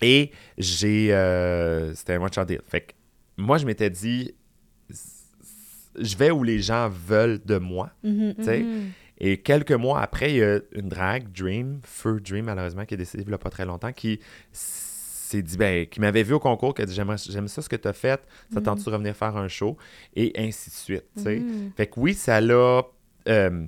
Et 0.02 0.32
j'ai. 0.58 1.14
euh, 1.14 1.94
c'était 1.94 2.14
un 2.14 2.22
one 2.22 2.32
shot 2.34 2.46
deal. 2.46 2.62
Fait 2.68 2.82
que 2.82 2.92
moi, 3.38 3.58
je 3.58 3.66
m'étais 3.66 3.90
dit, 3.90 4.36
je 6.00 6.16
vais 6.18 6.32
où 6.32 6.44
les 6.44 6.60
gens 6.60 6.90
veulent 6.90 7.40
de 7.46 7.58
moi. 7.58 7.92
Mhm. 8.04 8.36
Mhm. 8.38 8.90
Et 9.22 9.38
quelques 9.38 9.74
mois 9.74 10.02
après, 10.02 10.32
il 10.32 10.38
y 10.38 10.44
a 10.44 10.60
une 10.72 10.88
drague, 10.90 11.32
Dream, 11.32 11.82
Feu 11.84 12.20
Dream, 12.22 12.46
malheureusement, 12.46 12.86
qui 12.86 12.94
est 12.94 12.98
décédée 12.98 13.24
il 13.24 13.28
n'y 13.30 13.34
a 13.34 13.38
pas 13.38 13.50
très 13.50 13.66
longtemps, 13.66 13.92
qui 13.92 14.20
s'est 14.54 15.42
dit, 15.42 15.58
ben, 15.58 15.86
qui 15.88 16.00
m'avait 16.00 16.24
vu 16.24 16.34
au 16.34 16.40
concours, 16.40 16.74
qui 16.74 16.82
a 16.82 16.86
dit, 16.86 16.94
j'aime 16.96 17.48
ça 17.48 17.62
ce 17.62 17.68
que 17.70 17.76
tu 17.76 17.88
as 17.88 17.94
fait, 17.94 18.22
ça 18.54 18.62
tente-tu 18.62 18.86
de 18.86 18.90
revenir 18.92 19.16
faire 19.16 19.36
un 19.36 19.48
show, 19.50 19.78
et 20.16 20.32
ainsi 20.38 20.70
de 20.70 20.76
suite. 20.76 21.06
Mhm. 21.18 21.72
Fait 21.76 21.88
que 21.88 22.00
oui, 22.00 22.14
ça 22.14 22.40
l'a. 22.42 22.84
euh, 23.28 23.66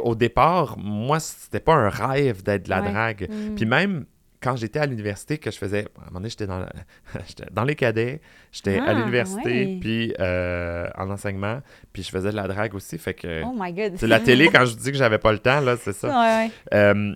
au 0.00 0.14
départ, 0.14 0.76
moi, 0.78 1.20
c'était 1.20 1.60
pas 1.60 1.74
un 1.74 1.88
rêve 1.88 2.42
d'être 2.42 2.64
de 2.64 2.70
la 2.70 2.82
Ouais. 2.82 2.90
drague. 2.90 3.28
Mhm. 3.30 3.54
Puis 3.54 3.64
même 3.66 4.04
quand 4.44 4.56
j'étais 4.56 4.78
à 4.78 4.84
l'université, 4.86 5.38
que 5.38 5.50
je 5.50 5.56
faisais. 5.56 5.86
À 5.96 6.02
un 6.02 6.04
moment 6.08 6.20
donné, 6.20 6.28
j'étais 6.28 6.46
dans, 6.46 6.58
la- 6.58 6.70
j'étais 7.26 7.46
dans 7.50 7.64
les 7.64 7.74
cadets, 7.74 8.20
j'étais 8.52 8.78
à 8.78 8.84
Ah, 8.88 8.92
l'université, 8.92 9.42
ouais. 9.66 9.78
puis 9.80 10.14
euh, 10.20 10.86
en 10.98 11.08
enseignement, 11.10 11.60
puis 11.94 12.02
je 12.02 12.10
faisais 12.10 12.30
de 12.30 12.36
la 12.36 12.46
drague 12.46 12.74
aussi. 12.74 12.98
Fait 12.98 13.14
que. 13.14 13.42
Oh 13.42 13.54
my 13.58 13.72
God. 13.72 13.94
C'est 13.96 14.06
la 14.06 14.20
télé, 14.28 14.48
quand 14.48 14.66
je 14.66 14.76
dis 14.76 14.92
que 14.92 14.98
j'avais 14.98 15.18
pas 15.18 15.32
le 15.32 15.38
temps, 15.38 15.60
là, 15.60 15.76
c'est 15.76 15.94
ça. 15.94 16.08
Ouais, 16.08 16.46
ouais. 16.46 16.50
Euh, 16.74 17.14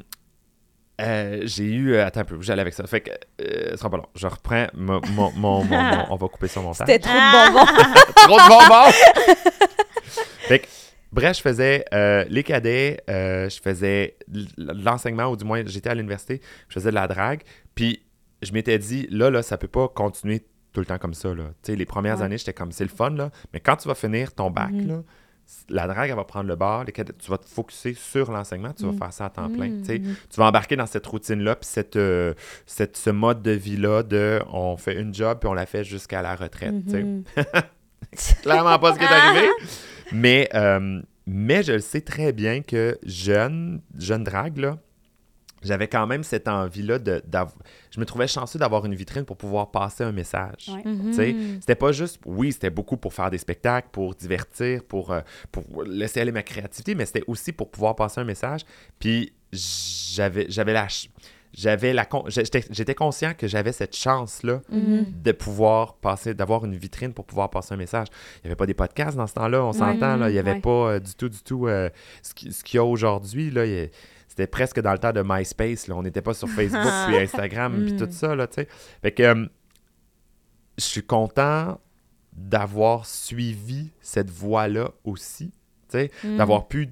euh, 1.01 1.43
j'ai 1.45 1.65
eu. 1.65 1.97
attends 1.99 2.21
un 2.21 2.25
peu, 2.25 2.39
j'allais 2.41 2.63
avec 2.63 2.75
ça. 2.75 2.85
Fait 2.87 3.03
que. 3.03 3.11
euh, 3.43 3.71
ce 3.73 3.77
sera 3.77 3.91
pas 3.91 3.99
long. 3.99 4.07
Je 4.17 4.27
reprends 4.27 4.67
mon. 4.75 5.01
mon- 5.13 5.31
mon- 5.33 5.63
mon- 5.63 5.65
mon- 5.65 6.07
on 6.11 6.17
va 6.17 6.29
couper 6.29 6.49
ça 6.49 6.59
au 6.59 6.65
montage. 6.65 6.87
C'était 6.89 6.99
trop 6.99 7.13
de 7.13 7.53
bonbons. 7.53 7.67
Trop 8.17 8.37
de 8.37 8.49
bonbons! 8.49 9.45
fait 10.49 10.59
que, 10.61 10.67
bref, 11.13 11.37
je 11.37 11.43
faisais 11.43 11.85
euh, 11.93 12.25
les 12.29 12.43
cadets, 12.43 13.03
euh, 13.11 13.49
je 13.49 13.61
faisais 13.61 14.17
l'enseignement, 14.57 15.27
ou 15.31 15.37
du 15.37 15.45
moins, 15.45 15.63
j'étais 15.67 15.91
à 15.91 15.95
l'université, 15.95 16.41
je 16.69 16.75
faisais 16.75 16.91
de 16.91 16.95
la 16.95 17.07
drague. 17.09 17.43
Puis, 17.75 18.03
je 18.43 18.53
m'étais 18.53 18.79
dit, 18.79 19.07
là, 19.11 19.31
là, 19.31 19.43
ça 19.43 19.59
peut 19.59 19.69
pas 19.69 19.89
continuer 19.89 20.41
tout 20.73 20.81
le 20.81 20.87
temps 20.87 20.99
comme 20.99 21.15
ça, 21.15 21.35
là. 21.35 21.45
Les 21.67 21.85
premières 21.87 22.19
Ouais. 22.19 22.25
années, 22.25 22.39
j'étais 22.39 22.53
comme, 22.53 22.73
c'est 22.73 22.85
le 22.85 22.91
fun, 22.91 23.11
là. 23.11 23.31
Mais 23.53 23.61
quand 23.61 23.77
tu 23.77 23.89
vas 23.89 23.95
finir 23.95 24.33
ton 24.35 24.51
bac, 24.51 24.71
Mhm. 24.71 24.87
là, 24.89 25.03
la 25.71 25.87
drague, 25.87 26.11
elle 26.11 26.17
va 26.17 26.25
prendre 26.25 26.47
le 26.47 26.57
bord, 26.57 26.85
les 26.85 26.93
cadets, 26.93 27.15
tu 27.19 27.31
vas 27.31 27.39
te 27.39 27.47
focuser 27.49 27.95
sur 27.95 28.31
l'enseignement, 28.31 28.75
tu 28.75 28.85
Mhm. 28.85 28.91
vas 28.93 29.07
faire 29.07 29.13
ça 29.15 29.25
à 29.25 29.31
temps 29.31 29.49
plein. 29.49 29.71
Mhm. 29.71 29.83
Tu 29.83 30.37
vas 30.37 30.47
embarquer 30.47 30.77
dans 30.77 30.85
cette 30.87 31.07
routine-là, 31.07 31.57
puis 31.57 31.67
cette, 31.67 31.97
euh, 31.97 32.35
cette, 32.67 32.99
ce 32.99 33.09
mode 33.09 33.41
de 33.43 33.53
vie-là 33.53 34.03
de 34.03 34.43
on 34.53 34.77
fait 34.77 35.01
une 35.01 35.15
job, 35.15 35.39
puis 35.41 35.49
on 35.49 35.55
la 35.55 35.65
fait 35.65 35.85
jusqu'à 35.85 36.21
la 36.21 36.35
retraite. 36.37 36.75
Mhm. 36.87 37.25
clairement 38.43 38.79
pas 38.79 38.95
ce 38.95 38.99
qui 38.99 39.05
est 39.05 39.09
arrivé. 39.09 39.49
Mais, 40.13 40.49
euh, 40.55 41.03
mais 41.27 41.63
je 41.63 41.73
le 41.73 41.81
sais 41.81 42.01
très 42.01 42.33
bien 42.33 42.63
que 42.63 42.99
jeune, 43.05 43.83
jeune 43.99 44.25
drague, 44.25 44.57
là, 44.59 44.79
j'avais 45.63 45.89
quand 45.89 46.07
même 46.07 46.23
cette 46.23 46.47
envie-là 46.47 46.99
de. 47.01 47.21
Je 47.91 47.99
me 48.01 48.05
trouvais 48.07 48.29
chanceux 48.29 48.59
d'avoir 48.61 48.87
une 48.87 48.95
vitrine 48.95 49.25
pour 49.25 49.37
pouvoir 49.37 49.71
passer 49.73 50.05
un 50.05 50.13
message. 50.13 50.69
Ouais. 50.73 50.83
Tu 50.85 51.13
sais, 51.13 51.37
C'était 51.61 51.75
pas 51.75 51.91
juste, 51.93 52.21
oui, 52.25 52.53
c'était 52.53 52.71
beaucoup 52.71 52.97
pour 52.97 53.13
faire 53.13 53.29
des 53.29 53.39
spectacles, 53.39 53.89
pour 53.91 54.15
divertir, 54.15 54.85
pour, 54.85 55.11
euh, 55.13 55.21
pour 55.51 55.83
laisser 55.83 56.21
aller 56.21 56.31
ma 56.33 56.45
créativité, 56.45 56.95
mais 56.95 57.07
c'était 57.07 57.25
aussi 57.27 57.51
pour 57.53 57.71
pouvoir 57.71 57.97
passer 57.97 58.21
un 58.21 58.25
message. 58.25 58.61
Puis 59.01 59.33
j'avais, 59.53 60.47
j'avais 60.49 60.73
la, 60.75 60.89
ch- 60.89 61.11
j'avais 61.55 61.93
la, 61.93 62.05
con- 62.05 62.25
j'étais, 62.29 62.65
j'étais 62.71 62.95
conscient 62.95 63.33
que 63.35 63.47
j'avais 63.49 63.73
cette 63.73 63.97
chance-là 63.97 64.61
Mhm. 64.71 65.07
de 65.23 65.33
pouvoir 65.33 65.95
passer, 65.97 66.35
d'avoir 66.35 66.65
une 66.65 66.77
vitrine 66.77 67.13
pour 67.15 67.25
pouvoir 67.25 67.51
passer 67.51 67.75
un 67.75 67.77
message. 67.79 68.09
Il 68.37 68.41
n'y 68.45 68.49
avait 68.49 68.57
pas 68.57 68.67
des 68.67 68.75
podcasts 68.75 69.17
dans 69.17 69.27
ce 69.27 69.35
temps-là, 69.35 69.65
on 69.65 69.73
s'entend, 69.73 70.17
là. 70.17 70.29
il 70.29 70.33
n'y 70.33 70.39
avait 70.39 70.53
Ouais. 70.53 70.61
pas 70.61 70.71
euh, 70.93 71.01
du 71.01 71.15
tout, 71.15 71.29
du 71.29 71.43
tout 71.43 71.67
euh, 71.67 71.89
ce 72.23 72.35
qui- 72.35 72.53
ce 72.53 72.63
qu'il 72.63 72.77
y 72.77 72.81
a 72.81 72.85
aujourd'hui. 72.85 73.51
Là, 73.51 73.65
Il- 73.67 73.91
c'était 74.29 74.47
presque 74.47 74.81
dans 74.81 74.93
le 74.93 74.99
temps 74.99 75.13
de 75.13 75.23
MySpace, 75.25 75.89
là. 75.89 75.97
on 75.97 76.03
n'était 76.03 76.23
pas 76.23 76.35
sur 76.35 76.49
Facebook, 76.49 76.81
puis 77.09 77.17
Instagram, 77.17 77.85
puis 77.85 77.95
Mm. 77.95 77.97
tout 77.99 78.09
ça, 78.13 78.35
là, 78.37 78.47
tu 78.47 78.55
sais. 78.57 78.69
Fait 79.03 79.13
que 79.13 79.23
euh, 79.23 79.47
je 80.77 80.85
suis 80.85 81.03
content 81.03 81.81
d'avoir 82.33 83.05
suivi 83.07 83.91
cette 84.01 84.31
voie-là 84.31 84.91
aussi, 85.05 85.51
tu 85.91 85.99
sais, 85.99 86.11
Mhm. 86.23 86.37
d'avoir 86.37 86.69
pu... 86.69 86.89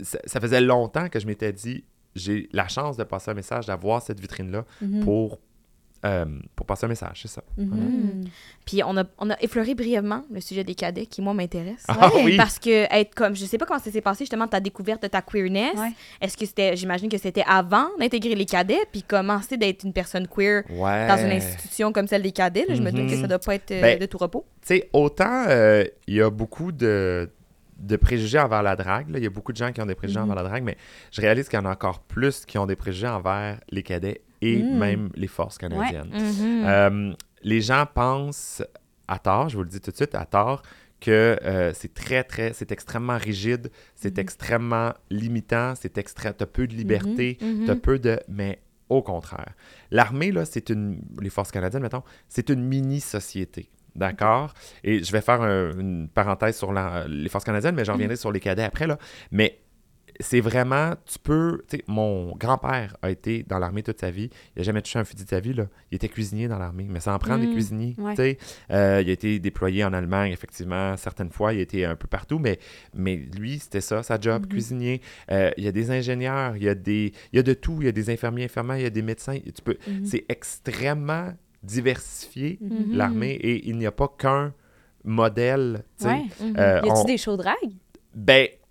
ça 0.00 0.40
faisait 0.40 0.60
longtemps 0.60 1.08
que 1.08 1.20
je 1.20 1.26
m'étais 1.26 1.52
dit, 1.52 1.84
j'ai 2.16 2.48
la 2.52 2.66
chance 2.68 2.96
de 2.96 3.04
passer 3.04 3.30
un 3.30 3.34
message, 3.34 3.66
d'avoir 3.66 4.02
cette 4.02 4.20
vitrine-là 4.20 4.64
Mhm. 4.80 5.04
pour, 5.04 5.38
euh, 6.04 6.24
pour 6.54 6.66
passer 6.66 6.84
un 6.84 6.88
message, 6.88 7.20
c'est 7.22 7.28
ça. 7.28 7.42
Mhm. 7.56 8.24
Puis 8.64 8.82
on 8.84 8.96
a, 8.96 9.04
on 9.18 9.30
a 9.30 9.36
effleuré 9.40 9.74
brièvement 9.74 10.22
le 10.30 10.40
sujet 10.40 10.62
des 10.62 10.74
cadets 10.74 11.06
qui, 11.06 11.20
moi, 11.22 11.34
m'intéresse. 11.34 11.84
Ah 11.88 12.14
Ouais, 12.14 12.22
oui! 12.24 12.36
Parce 12.36 12.58
que 12.58 12.84
être 12.94 13.14
comme, 13.14 13.34
je 13.34 13.44
sais 13.44 13.58
pas 13.58 13.64
comment 13.66 13.80
ça 13.80 13.90
s'est 13.90 14.00
passé 14.02 14.24
justement 14.24 14.46
ta 14.46 14.60
découverte 14.60 15.02
de 15.02 15.08
ta 15.08 15.22
queerness. 15.22 15.74
Ouais. 15.76 15.92
Est-ce 16.20 16.36
que 16.36 16.46
c'était, 16.46 16.76
j'imagine 16.76 17.08
que 17.08 17.18
c'était 17.18 17.44
avant 17.46 17.88
d'intégrer 17.98 18.34
les 18.34 18.44
cadets, 18.46 18.78
puis 18.92 19.02
commencer 19.02 19.56
d'être 19.56 19.84
une 19.84 19.92
personne 19.92 20.28
queer 20.28 20.62
Ouais. 20.70 21.08
dans 21.08 21.16
une 21.16 21.32
institution 21.32 21.92
comme 21.92 22.06
celle 22.06 22.22
des 22.22 22.32
cadets. 22.32 22.66
là, 22.68 22.74
Je 22.74 22.82
me 22.82 22.90
doute 22.92 23.02
Mhm. 23.04 23.10
que 23.10 23.16
ça 23.16 23.26
doit 23.26 23.38
pas 23.38 23.54
être 23.56 23.70
euh, 23.72 23.80
Ben, 23.80 23.98
de 23.98 24.06
tout 24.06 24.18
repos. 24.18 24.44
Tu 24.60 24.68
sais, 24.76 24.88
autant 24.92 25.44
euh, 25.48 25.84
il 26.06 26.14
y 26.14 26.20
a 26.22 26.30
beaucoup 26.30 26.72
de, 26.72 27.28
de 27.78 27.96
préjugés 27.96 28.38
envers 28.38 28.62
la 28.62 28.74
drague. 28.76 29.10
là. 29.10 29.18
Il 29.18 29.24
y 29.24 29.26
a 29.26 29.30
beaucoup 29.30 29.52
de 29.52 29.56
gens 29.58 29.72
qui 29.72 29.80
ont 29.80 29.86
des 29.86 29.94
préjugés 29.94 30.18
Mhm. 30.20 30.30
envers 30.30 30.42
la 30.42 30.48
drague, 30.48 30.62
mais 30.64 30.76
je 31.12 31.20
réalise 31.20 31.48
qu'il 31.48 31.58
y 31.58 31.62
en 31.62 31.66
a 31.66 31.70
encore 31.72 32.00
plus 32.00 32.44
qui 32.46 32.56
ont 32.58 32.66
des 32.66 32.76
préjugés 32.76 33.08
envers 33.08 33.60
les 33.70 33.82
cadets 33.82 34.22
et 34.40 34.62
Mhm. 34.62 34.78
même 34.78 35.10
les 35.14 35.28
forces 35.28 35.58
canadiennes. 35.58 36.10
Mhm. 36.12 36.62
Euh, 36.66 37.12
les 37.42 37.60
gens 37.60 37.84
pensent 37.92 38.62
à 39.08 39.18
tort, 39.18 39.48
je 39.50 39.56
vous 39.56 39.62
le 39.62 39.68
dis 39.68 39.80
tout 39.80 39.90
de 39.90 39.96
suite, 39.96 40.14
à 40.14 40.24
tort, 40.24 40.62
que 41.00 41.38
euh, 41.44 41.72
c'est 41.74 41.92
très, 41.92 42.24
très, 42.24 42.54
c'est 42.54 42.72
extrêmement 42.72 43.18
rigide, 43.18 43.70
c'est 43.94 44.16
Mhm. 44.16 44.20
extrêmement 44.22 44.92
limitant, 45.10 45.74
c'est 45.76 45.98
extra, 45.98 46.32
t'as 46.32 46.46
peu 46.46 46.66
de 46.66 46.74
liberté, 46.74 47.36
t'as 47.66 47.76
peu 47.76 47.98
de, 47.98 48.18
mais 48.28 48.60
au 48.88 49.02
contraire. 49.02 49.52
L'armée, 49.90 50.32
là, 50.32 50.44
c'est 50.46 50.70
une, 50.70 51.00
les 51.20 51.28
forces 51.28 51.50
canadiennes, 51.50 51.82
mettons, 51.82 52.02
c'est 52.28 52.48
une 52.48 52.62
mini-société. 52.64 53.68
D'accord? 53.96 54.52
Et 54.84 55.02
je 55.02 55.10
vais 55.12 55.20
faire 55.20 55.40
un- 55.42 55.72
une 55.78 56.08
parenthèse 56.08 56.56
sur 56.56 56.72
la- 56.72 57.06
les 57.08 57.28
forces 57.28 57.44
canadiennes, 57.44 57.74
mais 57.74 57.84
j'en 57.84 57.94
reviendrai 57.94 58.16
sur 58.16 58.30
les 58.30 58.40
cadets 58.40 58.62
après, 58.64 58.86
là. 58.86 58.98
Mais 59.30 59.60
c'est 60.18 60.40
vraiment, 60.40 60.94
tu 61.04 61.18
peux, 61.18 61.62
tu 61.68 61.76
sais, 61.76 61.84
mon 61.88 62.34
grand-père 62.36 62.96
a 63.02 63.10
été 63.10 63.42
dans 63.42 63.58
l'armée 63.58 63.82
toute 63.82 64.00
sa 64.00 64.10
vie, 64.10 64.30
il 64.54 64.60
n'a 64.60 64.62
jamais 64.62 64.80
touché 64.80 64.98
un 64.98 65.04
fusil 65.04 65.24
de 65.24 65.28
sa 65.28 65.40
vie, 65.40 65.52
là. 65.52 65.66
Il 65.90 65.96
était 65.96 66.08
cuisinier 66.08 66.48
dans 66.48 66.56
l'armée, 66.58 66.86
mais 66.88 67.00
ça 67.00 67.12
en 67.14 67.18
prend 67.18 67.36
des 67.36 67.46
Mm. 67.48 67.52
cuisiniers, 67.52 67.94
Ouais. 67.98 68.12
tu 68.14 68.22
sais. 68.22 68.38
Euh, 68.70 69.00
il 69.04 69.10
a 69.10 69.12
été 69.12 69.38
déployé 69.40 69.84
en 69.84 69.92
Allemagne, 69.92 70.32
effectivement, 70.32 70.96
certaines 70.96 71.28
fois, 71.30 71.52
il 71.52 71.58
a 71.58 71.62
été 71.62 71.84
un 71.84 71.96
peu 71.96 72.06
partout, 72.06 72.38
mais, 72.38 72.58
mais 72.94 73.16
lui, 73.16 73.58
c'était 73.58 73.82
ça, 73.82 74.02
sa 74.02 74.18
job, 74.18 74.44
Mhm. 74.44 74.48
cuisinier. 74.48 75.02
Euh, 75.30 75.50
il 75.58 75.64
y 75.64 75.68
a 75.68 75.72
des 75.72 75.90
ingénieurs, 75.90 76.56
il 76.56 76.62
y 76.62 76.68
a, 76.70 76.74
des, 76.74 77.12
il 77.32 77.36
y 77.36 77.38
a 77.38 77.42
de 77.42 77.52
tout, 77.52 77.76
il 77.80 77.84
y 77.84 77.88
a 77.88 77.92
des 77.92 78.08
infirmiers, 78.08 78.44
infirmières, 78.44 78.78
il 78.78 78.82
y 78.84 78.86
a 78.86 78.90
des 78.90 79.02
médecins, 79.02 79.36
tu 79.38 79.62
peux, 79.62 79.76
Mhm. 79.86 80.06
c'est 80.06 80.24
extrêmement 80.30 81.32
diversifié, 81.62 82.58
Mhm. 82.60 82.96
l'armée, 82.96 83.32
et 83.32 83.68
il 83.68 83.76
n'y 83.78 83.86
a 83.86 83.92
pas 83.92 84.08
qu'un 84.18 84.52
modèle, 85.04 85.84
tu 85.98 86.04
sais. 86.04 86.10
Ouais. 86.10 86.24
Euh, 86.58 86.80
Y 86.84 86.90
on- 86.90 87.04
des 87.04 87.18
shows 87.18 87.36
drag? 87.36 87.54
Ben, 88.14 88.48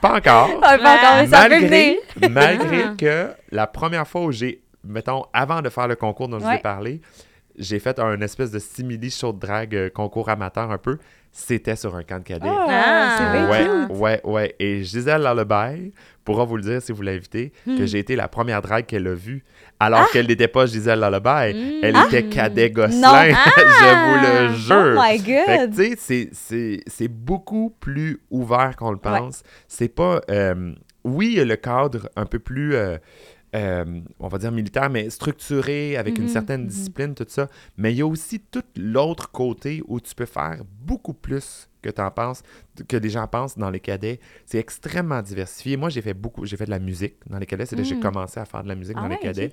pas 0.00 0.16
encore. 0.16 0.60
Pas 0.60 0.74
encore, 0.76 1.16
mais 1.16 1.26
malgré, 1.28 1.58
venir. 2.18 2.30
malgré 2.30 2.82
Ah. 2.84 2.94
que 2.98 3.30
la 3.50 3.66
première 3.66 4.06
fois 4.08 4.22
où 4.24 4.32
j'ai, 4.32 4.62
mettons, 4.84 5.24
avant 5.32 5.60
de 5.62 5.68
faire 5.68 5.86
le 5.88 5.96
concours 5.96 6.28
dont 6.28 6.38
je 6.38 6.44
vous 6.44 6.50
ai 6.50 6.58
parlé, 6.58 7.00
j'ai 7.58 7.78
fait 7.78 7.98
un 7.98 8.20
espèce 8.22 8.50
de 8.50 8.58
simili 8.58 9.10
show 9.10 9.32
de 9.32 9.38
drague 9.38 9.76
euh, 9.76 9.90
concours 9.90 10.28
amateur 10.30 10.70
un 10.70 10.78
peu. 10.78 10.98
C'était 11.34 11.76
sur 11.76 11.96
un 11.96 12.02
camp 12.02 12.18
de 12.18 12.24
cadets. 12.24 12.46
Ah, 12.46 13.16
c'est 13.16 13.32
bien 13.38 13.50
ouais, 13.50 13.86
cute. 13.88 13.96
ouais, 13.98 14.20
ouais. 14.24 14.54
Et 14.58 14.84
Gisèle 14.84 15.22
Lullaby 15.22 15.92
pourra 16.24 16.44
vous 16.44 16.56
le 16.58 16.62
dire 16.62 16.82
si 16.82 16.92
vous 16.92 17.00
l'invitez, 17.00 17.52
Hmm. 17.66 17.78
que 17.78 17.86
j'ai 17.86 17.98
été 18.00 18.16
la 18.16 18.28
première 18.28 18.60
drague 18.60 18.84
qu'elle 18.84 19.06
a 19.08 19.14
vue, 19.14 19.42
alors 19.80 20.10
qu'elle 20.10 20.26
n'était 20.26 20.46
pas 20.48 20.66
Gisèle 20.66 21.00
Lullaby. 21.00 21.54
Mm. 21.54 21.80
Elle 21.84 21.96
Ah! 21.96 22.04
était 22.06 22.24
Cadet 22.24 22.70
Gosselin, 22.70 23.30
je 23.30 24.04
vous 24.04 24.20
le 24.20 24.48
Ah! 24.50 24.54
jure. 24.54 24.94
Oh 24.98 25.00
my 25.02 25.18
Fait 25.18 25.24
que, 25.24 25.60
god! 25.66 25.70
tu 25.70 25.76
sais, 25.76 25.94
c'est- 25.98 26.28
c'est- 26.32 26.80
c'est 26.86 27.08
beaucoup 27.08 27.74
plus 27.80 28.20
ouvert 28.30 28.76
qu'on 28.76 28.90
le 28.92 28.98
pense. 28.98 29.42
C'est 29.68 29.88
pas. 29.88 30.20
euh, 30.30 30.74
oui, 31.04 31.28
il 31.32 31.38
y 31.38 31.40
a 31.40 31.44
le 31.46 31.56
cadre 31.56 32.08
un 32.14 32.26
peu 32.26 32.38
plus. 32.40 32.74
euh, 32.76 32.98
euh, 33.54 34.00
on 34.18 34.28
va 34.28 34.38
dire 34.38 34.50
militaire, 34.52 34.88
mais 34.90 35.10
structuré, 35.10 35.96
avec 35.96 36.16
une 36.18 36.24
Mhm, 36.24 36.30
certaine 36.30 36.60
mhm. 36.62 36.68
discipline, 36.68 37.14
tout 37.14 37.26
ça. 37.28 37.48
Mais 37.76 37.92
il 37.92 37.98
y 37.98 38.02
a 38.02 38.06
aussi 38.06 38.40
tout 38.40 38.62
l'autre 38.76 39.30
côté 39.30 39.82
où 39.86 40.00
tu 40.00 40.14
peux 40.14 40.26
faire 40.26 40.62
beaucoup 40.80 41.12
plus 41.14 41.68
que 41.82 41.90
tu 41.90 42.00
en 42.00 42.10
penses, 42.10 42.42
que 42.88 42.96
les 42.96 43.10
gens 43.10 43.26
pensent 43.26 43.58
dans 43.58 43.68
les 43.70 43.80
cadets. 43.80 44.20
C'est 44.46 44.58
extrêmement 44.58 45.20
diversifié. 45.20 45.76
Moi, 45.76 45.88
j'ai 45.90 46.00
fait 46.00 46.14
beaucoup, 46.14 46.46
j'ai 46.46 46.56
fait 46.56 46.64
de 46.66 46.70
la 46.70 46.78
musique 46.78 47.16
dans 47.28 47.38
les 47.38 47.46
cadets. 47.46 47.66
C'est 47.66 47.76
que 47.76 47.82
j'ai 47.82 47.96
Mm. 47.96 48.00
commencé 48.00 48.38
à 48.40 48.44
faire 48.44 48.62
de 48.62 48.68
la 48.68 48.74
musique 48.76 48.96
Ah 48.98 49.02
dans 49.02 49.08
les 49.08 49.18
cadets. 49.18 49.52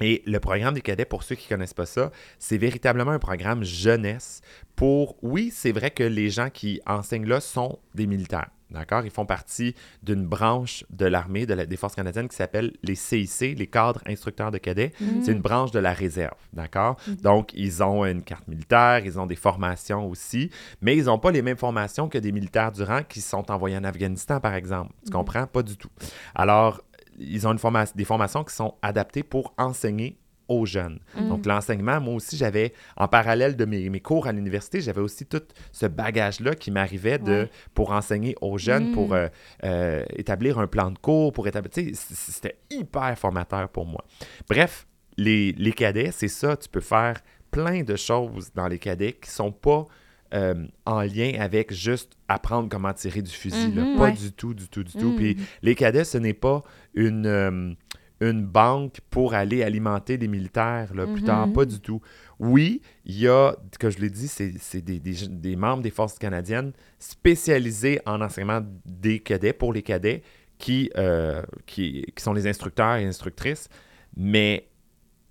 Et 0.00 0.22
le 0.26 0.40
programme 0.40 0.74
des 0.74 0.80
cadets, 0.80 1.04
pour 1.04 1.22
ceux 1.22 1.34
qui 1.36 1.46
ne 1.46 1.56
connaissent 1.56 1.74
pas 1.74 1.86
ça, 1.86 2.10
c'est 2.38 2.58
véritablement 2.58 3.12
un 3.12 3.18
programme 3.18 3.62
jeunesse 3.64 4.40
pour, 4.74 5.16
oui, 5.22 5.50
c'est 5.54 5.72
vrai 5.72 5.90
que 5.90 6.02
les 6.02 6.30
gens 6.30 6.48
qui 6.50 6.80
enseignent 6.86 7.26
là 7.28 7.40
sont 7.40 7.78
des 7.94 8.06
militaires. 8.06 8.50
D'accord? 8.70 9.04
Ils 9.04 9.10
font 9.10 9.26
partie 9.26 9.74
d'une 10.02 10.24
branche 10.26 10.84
de 10.90 11.06
l'armée, 11.06 11.44
de 11.46 11.54
la- 11.54 11.66
des 11.66 11.76
forces 11.76 11.94
canadiennes 11.96 12.28
qui 12.28 12.36
s'appelle 12.36 12.72
les 12.82 12.94
CIC, 12.94 13.58
les 13.58 13.66
cadres 13.66 14.00
instructeurs 14.06 14.50
de 14.50 14.58
cadets. 14.58 14.92
Mhm. 15.00 15.22
C'est 15.24 15.32
une 15.32 15.40
branche 15.40 15.70
de 15.72 15.78
la 15.80 15.92
réserve. 15.92 16.36
D'accord? 16.52 16.96
Donc, 17.22 17.50
ils 17.54 17.82
ont 17.82 18.04
une 18.06 18.22
carte 18.22 18.46
militaire, 18.46 19.00
ils 19.04 19.18
ont 19.18 19.26
des 19.26 19.36
formations 19.36 20.08
aussi, 20.08 20.50
mais 20.80 20.96
ils 20.96 21.04
n'ont 21.04 21.18
pas 21.18 21.30
les 21.32 21.42
mêmes 21.42 21.56
formations 21.56 22.08
que 22.08 22.18
des 22.18 22.32
militaires 22.32 22.70
du 22.72 22.82
rang 22.82 23.02
qui 23.08 23.20
sont 23.20 23.50
envoyés 23.50 23.76
en 23.76 23.84
Afghanistan, 23.84 24.38
par 24.40 24.54
exemple. 24.54 24.92
Tu 25.04 25.10
comprends? 25.10 25.46
Pas 25.46 25.62
du 25.62 25.76
tout. 25.76 25.90
Alors, 26.34 26.80
ils 27.18 27.46
ont 27.46 27.52
une 27.52 27.58
forma- 27.58 27.84
des 27.94 28.04
formations 28.04 28.44
qui 28.44 28.54
sont 28.54 28.74
adaptées 28.82 29.22
pour 29.22 29.52
enseigner 29.58 30.16
aux 30.50 30.66
jeunes. 30.66 30.98
Donc, 31.16 31.46
l'enseignement, 31.46 32.00
moi 32.00 32.14
aussi, 32.14 32.36
j'avais, 32.36 32.74
en 32.96 33.08
parallèle 33.08 33.56
de 33.56 33.64
mes, 33.64 33.88
mes 33.88 34.00
cours 34.00 34.26
à 34.26 34.32
l'université, 34.32 34.80
j'avais 34.80 35.00
aussi 35.00 35.24
tout 35.24 35.40
ce 35.72 35.86
bagage-là 35.86 36.54
qui 36.56 36.70
m'arrivait 36.70 37.18
de 37.18 37.48
pour 37.72 37.92
enseigner 37.92 38.34
aux 38.42 38.58
jeunes, 38.58 38.90
Mm. 38.90 38.92
pour 38.92 39.14
euh, 39.14 39.28
euh, 39.64 40.04
établir 40.16 40.58
un 40.58 40.66
plan 40.66 40.90
de 40.90 40.98
cours, 40.98 41.32
pour 41.32 41.46
établir... 41.46 41.70
C'était 41.94 42.56
hyper 42.70 43.16
formateur 43.16 43.68
pour 43.68 43.86
moi. 43.86 44.04
Bref, 44.48 44.86
les, 45.16 45.52
les 45.52 45.72
cadets, 45.72 46.10
c'est 46.12 46.28
ça, 46.28 46.56
tu 46.56 46.68
peux 46.68 46.80
faire 46.80 47.20
plein 47.50 47.82
de 47.82 47.96
choses 47.96 48.50
dans 48.54 48.66
les 48.68 48.78
cadets 48.78 49.12
qui 49.12 49.30
sont 49.30 49.52
pas 49.52 49.84
euh, 50.32 50.54
en 50.86 51.00
lien 51.02 51.32
avec 51.40 51.72
juste 51.72 52.12
apprendre 52.28 52.68
comment 52.68 52.92
tirer 52.92 53.20
du 53.22 53.30
fusil. 53.32 53.72
là. 53.72 53.82
Mhm, 53.82 53.96
pas 53.96 54.04
ouais. 54.04 54.12
du 54.12 54.30
tout, 54.32 54.54
du 54.54 54.68
tout, 54.68 54.84
du 54.84 54.92
tout. 54.92 55.10
Mhm. 55.10 55.16
Puis 55.16 55.36
les 55.62 55.74
cadets, 55.74 56.04
ce 56.04 56.18
n'est 56.18 56.34
pas 56.34 56.62
une, 56.94 57.76
une 58.20 58.44
banque 58.44 59.00
pour 59.10 59.32
aller 59.34 59.62
alimenter 59.62 60.16
les 60.18 60.28
militaires 60.28 60.92
là, 60.94 61.04
plus 61.06 61.22
Mhm. 61.22 61.26
tard. 61.26 61.52
Pas 61.52 61.64
du 61.64 61.80
tout. 61.80 62.00
Oui, 62.38 62.80
il 63.04 63.18
y 63.18 63.28
a, 63.28 63.54
comme 63.78 63.90
je 63.90 63.98
l'ai 63.98 64.10
dit, 64.10 64.28
c'est 64.28 64.52
c'est 64.58 64.82
des, 64.82 64.98
des- 64.98 65.26
des 65.28 65.56
membres 65.56 65.82
des 65.82 65.90
forces 65.90 66.18
canadiennes 66.18 66.72
spécialisés 66.98 68.00
en 68.06 68.20
enseignement 68.20 68.60
des 68.86 69.20
cadets, 69.20 69.52
pour 69.52 69.72
les 69.72 69.82
cadets, 69.82 70.22
qui, 70.58 70.90
euh, 70.96 71.42
qui, 71.66 72.04
qui 72.14 72.22
sont 72.22 72.32
les 72.34 72.46
instructeurs 72.46 72.96
et 72.96 73.04
instructrices, 73.06 73.68
mais 74.16 74.66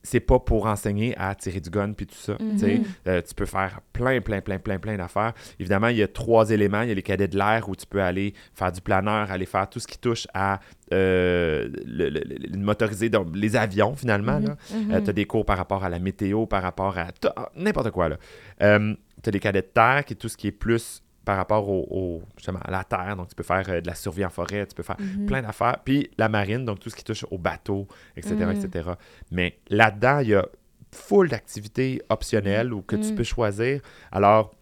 c'est 0.10 0.20
pas 0.20 0.40
pour 0.40 0.66
enseigner 0.66 1.16
à 1.18 1.36
tirer 1.36 1.60
du 1.60 1.70
gun 1.70 1.94
puis 1.94 2.08
tout 2.08 2.16
ça. 2.16 2.34
Mhm. 2.40 2.84
Euh, 3.08 3.22
tu 3.22 3.36
peux 3.36 3.46
faire 3.46 3.80
plein, 3.94 4.22
plein, 4.22 4.42
plein, 4.42 4.58
plein, 4.58 4.80
plein 4.80 4.98
d'affaires. 4.98 5.34
Évidemment, 5.60 5.90
il 5.90 5.98
y 5.98 6.04
a 6.04 6.08
trois 6.08 6.50
éléments. 6.50 6.82
Il 6.82 6.90
y 6.90 6.92
a 6.92 6.96
les 6.96 7.04
cadets 7.04 7.28
de 7.28 7.38
l'air 7.38 7.70
où 7.70 7.76
tu 7.76 7.86
peux 7.86 8.02
aller 8.02 8.34
faire 8.56 8.72
du 8.72 8.82
planeur, 8.82 9.30
aller 9.30 9.46
faire 9.46 9.70
tout 9.70 9.80
ce 9.80 9.86
qui 9.86 10.00
touche 10.00 10.26
à 10.34 10.60
euh, 10.94 11.70
le, 11.86 13.10
donc 13.10 13.28
les 13.36 13.56
avions 13.56 13.96
finalement. 13.96 14.40
là. 14.40 14.58
Mhm. 14.74 15.04
tu 15.04 15.10
as 15.12 15.14
des 15.14 15.26
cours 15.26 15.46
par 15.46 15.58
rapport 15.58 15.84
à 15.84 15.90
la 15.90 16.00
météo, 16.00 16.48
par 16.48 16.64
rapport 16.64 16.98
à 16.98 17.08
ah, 17.36 17.50
n'importe 17.56 17.92
quoi. 17.92 18.10
tu 18.10 18.66
as 18.66 19.32
les 19.32 19.40
cadets 19.40 19.62
de 19.62 19.68
terre 19.68 20.04
qui 20.06 20.14
est 20.14 20.18
tout 20.18 20.30
ce 20.30 20.38
qui 20.38 20.48
est 20.48 20.52
plus 20.52 21.04
par 21.30 21.38
rapport 21.38 21.70
au, 21.70 21.86
au- 21.92 22.22
justement, 22.38 22.58
à 22.66 22.72
la 22.72 22.84
terre. 22.84 23.16
Donc, 23.16 23.28
tu 23.30 23.36
peux 23.36 23.44
faire 23.44 23.64
euh, 23.70 23.82
de 23.82 23.86
la 23.88 23.94
survie 23.94 24.26
en 24.26 24.32
forêt, 24.32 24.66
tu 24.66 24.74
peux 24.74 24.82
faire 24.82 24.96
Mhm. 25.00 25.28
plein 25.28 25.44
d'affaires. 25.44 25.78
Puis 25.86 26.10
la 26.18 26.28
marine, 26.28 26.66
donc 26.66 26.80
tout 26.80 26.90
ce 26.90 26.96
qui 26.96 27.04
touche 27.04 27.24
au 27.30 27.38
bateau, 27.38 27.88
etc., 28.18 28.34
Mm. 28.40 28.50
etc. 28.66 28.90
Mais 29.30 29.60
là-dedans, 29.70 30.22
il 30.22 30.30
y 30.30 30.34
a 30.34 30.44
full 30.92 31.30
d'activités 31.30 32.02
optionnelles 32.10 32.74
ou 32.74 32.82
que 32.82 32.96
tu 32.96 33.12
Mm. 33.12 33.16
peux 33.16 33.24
choisir. 33.24 33.80
Alors, 34.12 34.56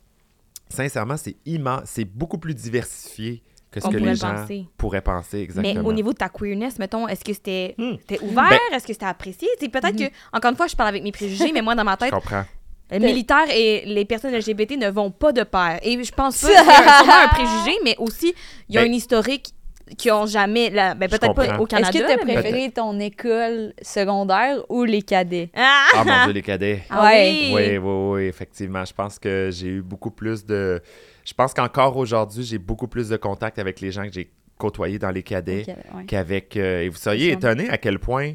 sincèrement, 0.68 1.15
c'est 1.15 1.38
immense, 1.45 1.84
c'est 1.86 2.03
beaucoup 2.03 2.38
plus 2.38 2.53
diversifié 2.53 3.41
que 3.72 3.80
ce 3.80 3.88
On 3.88 3.91
que 3.91 3.97
les 3.97 4.05
le 4.09 4.15
gens 4.15 4.34
penser. 4.36 4.65
pourraient 4.78 5.01
penser 5.01 5.39
exactement. 5.39 5.82
Mais 5.84 5.88
au 5.88 5.93
niveau 5.93 6.11
de 6.11 6.18
ta 6.18 6.28
queerness, 6.28 6.80
mettons, 6.80 7.07
est-ce 7.07 7.24
que 7.24 7.32
c'était 7.32 7.76
c'était 8.01 8.22
ouvert? 8.24 8.49
Ben- 8.49 8.59
Est-ce 8.76 8.86
que 8.88 8.91
c'était 8.93 9.05
apprécié? 9.05 9.47
Peut-être 9.59 9.95
que, 9.97 10.09
encore 10.36 10.51
une 10.51 10.57
fois, 10.57 10.68
je 10.68 10.76
parle 10.76 10.89
avec 10.89 11.03
mes 11.03 11.13
préjugés, 11.13 11.53
mais 11.53 11.61
moi, 11.61 11.76
dans 11.76 11.84
ma 11.86 11.93
Je 11.93 11.97
tête, 11.99 12.11
comprends. 12.11 12.43
Les 12.91 12.99
militaires 12.99 13.49
et 13.53 13.83
les 13.85 14.05
personnes 14.05 14.33
LGBT 14.35 14.77
ne 14.77 14.89
vont 14.89 15.11
pas 15.11 15.31
de 15.31 15.43
pair. 15.43 15.79
Et 15.83 16.01
je 16.03 16.11
pense 16.11 16.41
pas 16.41 16.47
que 16.47 16.53
c'est 16.53 17.09
un- 17.11 17.23
un 17.23 17.27
préjugé, 17.29 17.77
mais 17.83 17.95
aussi, 17.97 18.33
il 18.69 18.75
y 18.75 18.77
a 18.77 18.81
Ben- 18.83 18.91
un 18.91 18.93
historique 18.93 19.53
qui 19.97 20.11
ont 20.11 20.25
jamais... 20.25 20.69
La, 20.69 20.95
ben, 20.95 21.07
peut-être 21.09 21.33
pas 21.33 21.57
au 21.59 21.65
Canada. 21.65 21.89
Est-ce 21.89 21.97
que 22.03 22.05
tu 22.05 22.11
as 22.11 22.17
préféré 22.17 22.71
ton 22.71 22.99
école 22.99 23.73
secondaire 23.81 24.57
ou 24.69 24.83
les 24.83 25.01
cadets? 25.01 25.49
Ah! 25.55 25.85
Ah 25.95 26.03
mon 26.03 26.23
Dieu, 26.25 26.33
les 26.33 26.41
cadets. 26.41 26.83
Ah 26.89 27.09
oui! 27.13 27.51
Oui, 27.53 27.77
oui, 27.77 28.11
oui, 28.11 28.21
effectivement. 28.25 28.83
Je 28.83 28.93
pense 28.93 29.17
que 29.17 29.49
j'ai 29.51 29.67
eu 29.67 29.81
beaucoup 29.81 30.11
plus 30.11 30.45
de. 30.45 30.81
Je 31.25 31.33
pense 31.33 31.53
qu'encore 31.53 31.95
aujourd'hui, 31.95 32.43
j'ai 32.43 32.57
beaucoup 32.57 32.88
plus 32.88 33.07
de 33.09 33.15
contact 33.17 33.59
avec 33.59 33.79
les 33.79 33.91
gens 33.91 34.03
que 34.05 34.11
j'ai 34.13 34.29
côtoyés 34.57 34.99
dans 34.99 35.11
les 35.11 35.23
cadets 35.23 35.65
ouais. 35.95 36.05
qu'avec. 36.05 36.57
euh, 36.57 36.81
et 36.81 36.89
vous 36.89 36.97
seriez 36.97 37.31
étonné 37.31 37.69
à 37.69 37.77
quel 37.77 37.99
point, 37.99 38.33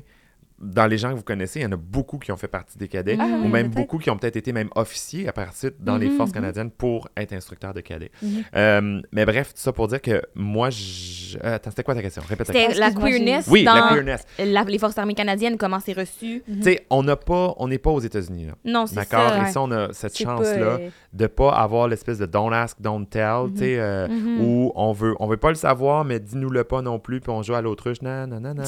dans 0.63 0.87
les 0.87 0.97
gens 0.97 1.11
que 1.11 1.17
vous 1.17 1.23
connaissez, 1.25 1.59
il 1.61 1.63
y 1.65 1.67
en 1.67 1.73
a 1.73 1.77
beaucoup 1.77 2.19
qui 2.19 2.31
ont 2.33 2.37
fait 2.37 2.49
partie 2.49 2.79
des 2.79 2.87
cadets, 2.89 3.17
Ah, 3.21 3.25
ou 3.25 3.43
oui, 3.45 3.49
même 3.49 3.69
beaucoup 3.69 3.99
qui 3.99 4.11
ont 4.11 4.17
peut-être 4.17 4.37
été 4.37 4.53
même 4.53 4.69
officiers 4.77 5.27
à 5.29 5.33
partir 5.33 5.73
dans 5.81 5.97
les 5.97 6.09
Mhm, 6.09 6.17
forces 6.17 6.31
mhm. 6.31 6.35
canadiennes 6.35 6.71
pour 6.71 7.09
être 7.17 7.33
instructeurs 7.33 7.75
de 7.75 7.81
cadets. 7.81 8.11
Mhm. 8.23 8.43
Euh, 8.55 9.01
mais 9.13 9.27
bref, 9.27 9.49
tout 9.55 9.61
ça 9.61 9.73
pour 9.73 9.89
dire 9.89 10.01
que 10.01 10.23
moi, 10.35 10.71
je... 10.71 11.37
euh, 11.43 11.57
Attends, 11.57 11.71
c'était 11.71 11.83
quoi 11.83 11.95
ta 11.95 12.03
question? 12.03 12.23
Répète 12.29 12.49
la 12.49 12.55
C'était 12.55 12.79
la 12.79 12.89
j'ai- 12.91 12.95
queerness 12.95 13.47
Oui, 13.51 13.65
dans 13.65 13.75
la 13.75 13.89
queerness. 13.89 14.25
la- 14.39 14.63
les 14.65 14.79
forces 14.79 14.97
armées 14.99 15.15
canadiennes, 15.15 15.57
comment 15.57 15.81
c'est 15.81 15.93
reçu. 15.95 16.43
Mhm. 16.47 16.57
Tu 16.59 16.63
sais, 16.63 16.87
on 16.91 17.03
n'a 17.03 17.17
pas, 17.17 17.55
on 17.59 17.67
n'est 17.69 17.79
pas 17.79 17.91
aux 17.91 18.01
États-Unis, 18.01 18.47
là. 18.47 18.53
Non, 18.65 18.87
c'est 18.87 18.95
D'accord? 18.95 19.31
ça. 19.31 19.41
ouais. 19.41 19.49
Ici, 19.49 19.59
on 19.59 19.71
a 19.73 19.93
cette 19.93 20.17
C'est 20.17 20.25
pas, 20.25 20.37
chance-là 20.37 20.53
euh, 20.55 20.89
de 21.13 21.27
pas 21.27 21.51
avoir 21.51 21.89
l'espèce 21.89 22.19
de 22.19 22.27
don't 22.27 22.53
ask, 22.53 22.81
don't 22.81 23.05
tell, 23.07 23.51
tu 23.53 23.59
sais, 23.61 23.79
euh, 23.79 24.07
Mhm. 24.09 24.41
où 24.41 24.73
on 24.77 24.93
veut, 24.93 25.15
on 25.19 25.27
veut 25.27 25.37
pas 25.37 25.49
le 25.49 25.57
savoir, 25.57 26.05
mais 26.05 26.21
dis-nous 26.21 26.51
le 26.51 26.63
pas 26.65 26.83
non 26.83 26.99
plus, 26.99 27.21
puis 27.21 27.31
on 27.31 27.43
joue 27.43 27.55
à 27.55 27.61
l'autruche, 27.63 28.01
non, 28.03 28.27
non, 28.27 28.39
non, 28.41 28.55
non. 28.55 28.63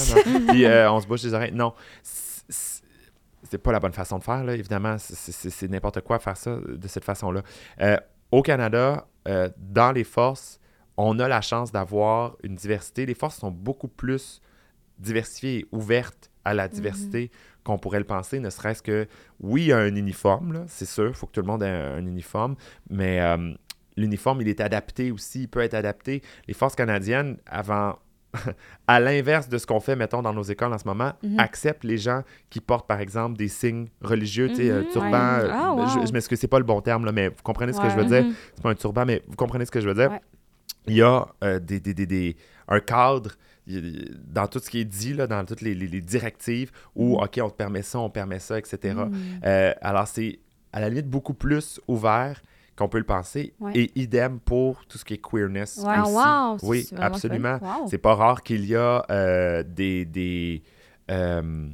puis 0.49 0.65
euh, 0.65 0.91
on 0.91 1.01
se 1.01 1.07
bouche 1.07 1.23
les 1.23 1.35
oreilles. 1.35 1.53
Non, 1.55 1.73
c'est- 2.03 2.83
pas 3.63 3.73
la 3.73 3.79
bonne 3.81 3.93
façon 3.93 4.19
de 4.19 4.25
faire, 4.25 4.43
là, 4.43 4.55
évidemment, 4.55 4.97
c'est- 4.99 5.69
n'importe 5.69 6.01
quoi 6.01 6.19
faire 6.19 6.37
ça 6.37 6.57
de 6.67 6.89
cette 6.89 7.05
façon-là. 7.05 7.43
Euh, 7.81 7.97
au 8.33 8.43
Canada, 8.43 9.07
euh, 9.29 9.49
dans 9.59 9.93
les 9.93 10.03
forces, 10.05 10.59
on 10.97 11.19
a 11.21 11.29
la 11.29 11.41
chance 11.41 11.71
d'avoir 11.71 12.37
une 12.43 12.57
diversité. 12.57 13.07
Les 13.07 13.15
forces 13.15 13.37
sont 13.37 13.51
beaucoup 13.51 13.89
plus 13.89 14.41
diversifiées 14.99 15.61
et 15.61 15.67
ouvertes 15.73 16.31
à 16.45 16.55
la 16.55 16.69
diversité 16.69 17.31
qu'on 17.65 17.79
pourrait 17.79 17.99
le 18.01 18.05
penser, 18.05 18.41
ne 18.41 18.51
serait-ce 18.51 18.83
que, 18.83 19.07
oui, 19.41 19.63
il 19.63 19.67
y 19.69 19.73
a 19.73 19.79
un 19.79 19.95
uniforme, 19.95 20.65
c'est 20.69 20.85
sûr, 20.85 21.09
il 21.09 21.15
faut 21.15 21.27
que 21.27 21.33
tout 21.33 21.41
le 21.41 21.47
monde 21.47 21.63
ait 21.63 21.69
un, 21.69 21.95
un 21.95 22.07
uniforme, 22.07 22.57
mais 22.91 23.21
euh, 23.21 23.55
l'uniforme, 23.97 24.43
il 24.43 24.49
est 24.49 24.61
adapté 24.61 25.11
aussi, 25.11 25.43
il 25.43 25.49
peut 25.49 25.61
être 25.61 25.75
adapté. 25.75 26.23
Les 26.47 26.55
forces 26.55 26.75
canadiennes, 26.75 27.39
avant, 27.47 27.99
à 28.87 29.01
l'inverse 29.01 29.49
de 29.49 29.59
ce 29.59 29.67
qu'on 29.67 29.81
fait, 29.81 29.97
mettons, 29.97 30.23
dans 30.23 30.33
nos 30.33 30.43
écoles 30.43 30.73
en 30.73 30.79
ce 30.79 30.87
moment, 30.87 31.13
Mhm. 31.23 31.39
acceptent 31.39 31.85
les 31.85 31.99
gens 31.99 32.23
qui 32.51 32.61
portent, 32.61 32.87
par 32.87 33.01
exemple, 33.01 33.37
des 33.37 33.49
signes 33.49 33.89
religieux, 34.03 34.49
tu 34.49 34.57
sais, 34.57 34.71
euh, 34.71 34.83
Mhm, 34.83 34.89
turban, 34.91 35.09
ouais. 35.11 35.45
euh, 35.45 35.51
Ah, 35.53 35.73
wow. 35.75 35.87
je, 36.03 36.07
je 36.07 36.13
m'excuse, 36.13 36.39
c'est 36.39 36.49
pas 36.49 36.59
le 36.59 36.65
bon 36.65 36.81
terme, 36.81 37.05
là, 37.05 37.13
mais 37.13 37.29
vous 37.29 37.43
comprenez 37.43 37.73
ce 37.73 37.81
que 37.81 37.89
je 37.91 37.97
veux 37.97 38.05
dire? 38.05 38.25
Mhm. 38.25 38.35
C'est 38.55 38.63
pas 38.63 38.71
un 38.71 38.75
turban, 38.75 39.05
mais 39.07 39.23
vous 39.29 39.37
comprenez 39.37 39.65
ce 39.67 39.71
que 39.71 39.81
je 39.81 39.89
veux 39.89 39.95
dire? 39.95 40.11
Ouais. 40.11 40.21
il 40.87 40.97
y 40.97 41.03
a 41.03 41.27
euh, 41.43 41.59
des, 41.61 41.81
des- 41.81 41.95
des- 41.95 42.07
des- 42.07 42.37
un 42.69 42.79
cadre 42.81 43.31
dans 43.67 44.47
tout 44.47 44.59
ce 44.59 44.69
qui 44.69 44.81
est 44.81 44.85
dit, 44.85 45.15
là, 45.15 45.27
dans 45.27 45.45
toutes 45.45 45.63
les, 45.63 45.75
les- 45.75 45.87
les 45.87 46.01
directives, 46.01 46.71
où, 46.95 47.17
OK, 47.19 47.41
on 47.43 47.49
te 47.49 47.55
permet 47.57 47.83
ça, 47.83 47.99
on 48.01 48.11
permet 48.11 48.39
ça, 48.39 48.59
etc. 48.59 48.95
Mm. 48.95 49.13
Euh, 49.45 49.73
alors, 49.81 50.07
c'est 50.07 50.41
à 50.73 50.81
la 50.81 50.89
limite 50.91 51.09
beaucoup 51.09 51.35
plus 51.35 51.81
ouvert 51.89 52.43
qu'on 52.77 52.89
peut 52.89 52.99
le 52.99 53.05
penser. 53.05 53.55
Ouais. 53.61 53.73
Et 53.75 53.93
idem 54.01 54.41
pour 54.41 54.85
tout 54.87 54.99
ce 54.99 55.05
qui 55.05 55.15
est 55.15 55.23
queerness. 55.23 55.81
Ah, 55.87 56.03
aussi. 56.03 56.13
wow! 56.65 56.71
Oui, 56.71 56.89
absolument. 56.99 57.59
Wow. 57.63 57.87
C'est 57.89 57.99
pas 57.99 58.15
rare 58.15 58.43
qu'il 58.43 58.65
y 58.67 58.75
a 58.75 59.05
euh, 59.11 59.63
des, 59.63 60.05
des 60.05 60.63
euh, 61.11 61.69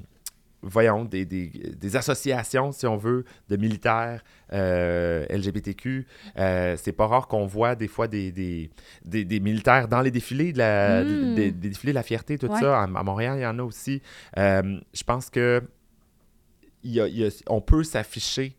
voyons, 0.63 1.07
des, 1.07 1.25
des, 1.25 1.47
des 1.49 1.97
associations, 1.97 2.71
si 2.73 2.87
on 2.87 2.99
veut, 2.99 3.25
de 3.49 3.57
militaires 3.57 4.23
euh, 4.53 5.25
LGBTQ. 5.31 6.07
Euh, 6.37 6.77
c'est 6.77 6.93
pas 6.93 7.07
rare 7.07 7.29
qu'on 7.29 7.47
voit 7.47 7.75
des 7.75 7.89
fois 7.89 8.07
des, 8.09 8.31
des, 8.31 9.41
militaires 9.41 9.89
dans 9.89 10.03
les 10.03 10.11
défilés 10.11 10.53
de 10.53 10.59
la, 10.59 11.03
Mm. 11.03 11.35
des, 11.35 11.51
des 11.53 11.69
défilés 11.71 11.93
de 11.93 11.99
la 11.99 12.03
fierté, 12.03 12.37
tout 12.37 12.49
Ouais. 12.49 12.61
ça. 12.61 12.81
À, 12.81 12.83
à 12.83 12.87
Montréal, 13.03 13.39
il 13.39 13.43
y 13.43 13.47
en 13.47 13.59
a 13.59 13.63
aussi. 13.63 14.03
Euh, 14.37 14.79
je 14.93 15.03
pense 15.03 15.31
que 15.31 15.63
il 16.83 16.93
y 16.93 17.01
a- 17.01 17.07
il 17.09 17.19
y 17.19 17.25
a- 17.27 17.43
on 17.49 17.61
peut 17.63 17.85
s'afficher 17.85 18.55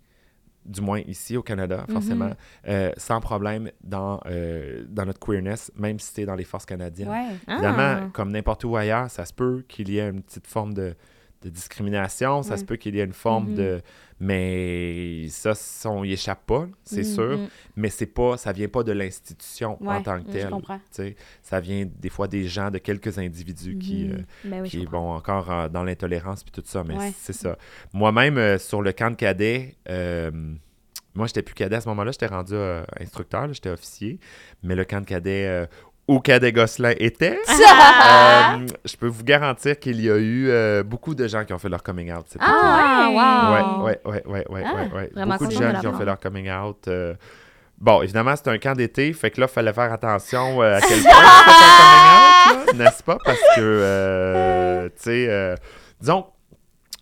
du 0.65 0.81
moins 0.81 0.99
ici 1.07 1.35
au 1.37 1.41
Canada, 1.43 1.85
forcément, 1.91 2.25
Mhm. 2.25 2.35
euh, 2.67 2.91
sans 2.97 3.19
problème 3.19 3.71
dans, 3.83 4.19
euh, 4.27 4.83
dans 4.87 5.05
notre 5.05 5.19
queerness, 5.19 5.71
même 5.75 5.99
si 5.99 6.11
c'est 6.13 6.25
dans 6.25 6.35
les 6.35 6.43
forces 6.43 6.65
canadiennes. 6.65 7.09
Ouais. 7.09 7.27
Ah. 7.47 7.53
Évidemment, 7.53 8.09
comme 8.11 8.31
n'importe 8.31 8.63
où 8.63 8.75
ailleurs, 8.75 9.09
ça 9.09 9.25
se 9.25 9.33
peut 9.33 9.63
qu'il 9.67 9.89
y 9.89 9.97
ait 9.97 10.09
une 10.09 10.21
petite 10.21 10.45
forme 10.47 10.73
de, 10.73 10.95
de 11.41 11.49
discrimination, 11.49 12.43
ça 12.43 12.57
se 12.57 12.63
peut 12.63 12.75
qu'il 12.75 12.95
y 12.95 12.99
ait 12.99 13.03
une 13.05 13.13
forme 13.13 13.49
Mhm. 13.49 13.55
de... 13.55 13.81
Mais 14.23 15.27
ça, 15.29 15.55
ça, 15.55 15.89
on 15.89 16.03
y 16.03 16.13
échappe 16.13 16.45
pas, 16.45 16.67
c'est 16.85 16.97
Mhm. 16.99 17.03
sûr, 17.15 17.37
Mm. 17.39 17.47
mais 17.75 17.89
c'est 17.89 18.05
pas, 18.05 18.37
ça 18.37 18.51
vient 18.51 18.67
pas 18.67 18.83
de 18.83 18.91
l'institution 18.91 19.77
en 19.83 20.01
tant 20.03 20.21
que 20.21 20.27
je 20.31 20.37
telle. 20.37 20.53
sais. 20.91 21.15
Ça 21.41 21.59
vient 21.59 21.85
des 21.99 22.09
fois 22.09 22.27
des 22.27 22.47
gens, 22.47 22.69
de 22.69 22.77
quelques 22.77 23.17
individus 23.17 23.77
qui... 23.79 24.05
Mhm. 24.05 24.11
euh, 24.13 24.17
Ben 24.45 24.61
oui, 24.61 24.69
je 24.69 24.77
qui 24.79 24.85
vont 24.85 25.11
encore 25.11 25.51
euh, 25.51 25.67
dans 25.69 25.83
l'intolérance 25.83 26.43
puis 26.43 26.51
tout 26.51 26.61
ça, 26.63 26.83
mais 26.87 26.97
Ouais. 26.97 27.11
c'est 27.17 27.33
ça. 27.33 27.57
Moi-même, 27.93 28.37
euh, 28.37 28.57
sur 28.59 28.81
le 28.83 28.91
camp 28.91 29.09
de 29.09 29.15
cadet, 29.15 29.75
euh, 29.89 30.29
moi, 31.15 31.25
j'étais 31.27 31.41
plus 31.41 31.55
cadet 31.55 31.75
à 31.77 31.81
ce 31.81 31.89
moment-là, 31.89 32.11
j'étais 32.11 32.27
rendu 32.27 32.53
instructeur, 32.99 33.51
j'étais 33.53 33.69
officier, 33.69 34.19
mais 34.63 34.75
le 34.75 34.85
camp 34.85 35.01
de 35.01 35.05
cadet 35.05 35.67
où 36.11 36.19
Cadet 36.19 36.51
Gosselin 36.51 36.93
était, 36.97 37.39
euh, 37.49 38.65
je 38.85 38.95
peux 38.97 39.07
vous 39.07 39.23
garantir 39.23 39.79
qu'il 39.79 40.01
y 40.01 40.09
a 40.09 40.17
eu 40.17 40.49
euh, 40.49 40.83
beaucoup 40.83 41.15
de 41.15 41.27
gens 41.27 41.45
qui 41.45 41.53
ont 41.53 41.57
fait 41.59 41.69
leur 41.69 41.83
coming 41.83 42.11
out. 42.11 42.25
cet 42.27 42.41
été. 42.41 42.45
Ah, 42.51 43.07
wow! 43.79 43.85
Ouais, 43.85 43.99
ouais, 44.05 44.23
ouais, 44.25 44.25
ouais, 44.25 44.45
ouais, 44.49 44.63
Ah, 44.65 44.95
ouais, 44.95 45.25
Beaucoup 45.25 45.47
de 45.47 45.51
gens 45.51 45.73
de 45.73 45.79
qui 45.79 45.87
ont 45.87 45.97
fait 45.97 46.05
leur 46.05 46.19
coming 46.19 46.51
out. 46.51 46.87
euh, 46.87 47.13
Bon, 47.77 48.01
évidemment, 48.03 48.35
c'est 48.35 48.47
un 48.49 48.59
camp 48.59 48.75
d'été, 48.75 49.11
fait 49.13 49.31
que 49.31 49.41
là, 49.41 49.47
il 49.49 49.53
fallait 49.53 49.73
faire 49.73 49.91
attention 49.91 50.61
euh, 50.61 50.77
à 50.77 50.81
quel 50.81 51.01
point 51.01 51.11
tu 51.11 51.49
fais 51.49 51.53
ton 51.77 52.53
coming 52.53 52.67
out, 52.69 52.73
n'est-ce 52.75 53.01
pas? 53.03 53.17
Parce 53.25 53.39
que, 53.55 53.59
euh, 53.61 54.85
tu 54.89 54.91
sais, 54.97 55.25
euh, 55.29 55.55
disons, 55.99 56.25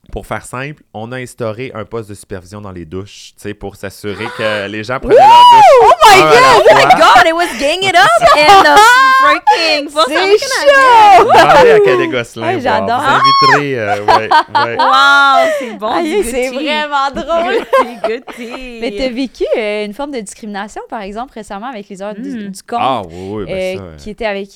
pour 0.09 0.25
faire 0.27 0.45
simple, 0.45 0.83
on 0.93 1.11
a 1.11 1.17
instauré 1.17 1.71
un 1.73 1.85
poste 1.85 2.09
de 2.09 2.13
supervision 2.15 2.61
dans 2.61 2.71
les 2.71 2.85
douches, 2.85 3.31
tu 3.35 3.41
sais, 3.41 3.53
pour 3.53 3.75
s'assurer 3.75 4.25
que 4.37 4.67
les 4.67 4.83
gens 4.83 4.99
prenaient 4.99 5.15
leur 5.15 5.27
douche. 5.27 5.65
Oh 5.81 5.91
my 6.05 6.21
Oh 6.21 6.75
my 6.75 6.83
god, 6.95 7.25
it 7.27 7.33
was 7.33 7.59
gang 7.59 7.81
it 7.83 7.95
up 7.95 8.09
in 8.37 8.63
the 8.63 8.79
freaking 9.21 9.89
C'est 10.07 10.37
chaud! 10.39 11.23
Demandez 11.25 11.71
à 11.71 11.79
Cadet 11.79 12.07
Gosselin. 12.07 12.47
Ouais, 12.47 12.57
voir. 12.59 12.79
j'adore. 12.79 13.01
Vous 13.01 13.51
inviterez, 13.55 13.79
euh, 13.79 14.05
ouais, 14.05 14.29
ouais. 14.29 14.77
Wow, 14.79 15.49
c'est 15.59 15.73
bon. 15.77 16.23
C'est 16.23 16.49
vraiment 16.49 17.11
drôle. 17.15 17.65
Mais 18.81 18.93
t'as 18.97 19.09
vécu 19.09 19.45
euh, 19.57 19.85
une 19.85 19.93
forme 19.93 20.11
de 20.11 20.19
discrimination, 20.19 20.81
par 20.89 21.01
exemple, 21.01 21.33
récemment 21.35 21.67
avec 21.67 21.87
les 21.89 22.01
heures 22.01 22.15
du, 22.15 22.29
Mm. 22.29 22.49
du 22.51 22.63
compte, 22.63 22.79
Ah, 22.81 23.01
oui, 23.09 23.43
oui, 23.43 23.45
ben 23.45 23.53
euh, 23.53 23.77
ça, 23.77 23.83
euh, 23.83 23.95
qui 23.97 24.09
était 24.09 24.25
avec... 24.25 24.49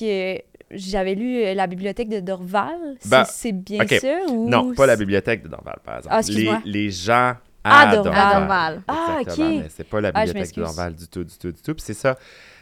J'avais 0.70 1.14
lu 1.14 1.42
euh, 1.44 1.54
la 1.54 1.66
bibliothèque 1.66 2.08
de 2.08 2.20
Dorval. 2.20 2.96
C'est- 3.00 3.08
Ben, 3.10 3.24
c'est 3.24 3.52
bien 3.52 3.84
ou... 4.30 4.48
Non, 4.48 4.74
pas 4.74 4.86
la 4.86 4.96
bibliothèque 4.96 5.42
de 5.42 5.48
Dorval, 5.48 5.78
par 5.84 5.98
exemple. 5.98 6.14
Ah, 6.16 6.60
les, 6.64 6.90
gens 6.90 7.34
Ah, 7.62 7.80
à 7.90 7.94
Dorval. 7.94 8.12
Dorval. 8.12 8.32
À 8.32 8.38
Dorval. 8.40 8.82
Ah, 8.88 9.18
ok. 9.20 9.38
mais 9.38 9.66
c'est 9.68 9.84
pas 9.88 10.00
la 10.00 10.10
Ah, 10.14 10.24
bibliothèque 10.24 10.56
de. 10.56 10.62
Dorval 10.62 10.94
du 10.94 11.08
tout, 11.08 11.24
du 11.24 11.38
tout, 11.38 11.52
du 11.52 11.62
tout. 11.62 11.74
Puis 11.74 11.84
c'est 11.84 11.94
ça. 11.94 12.16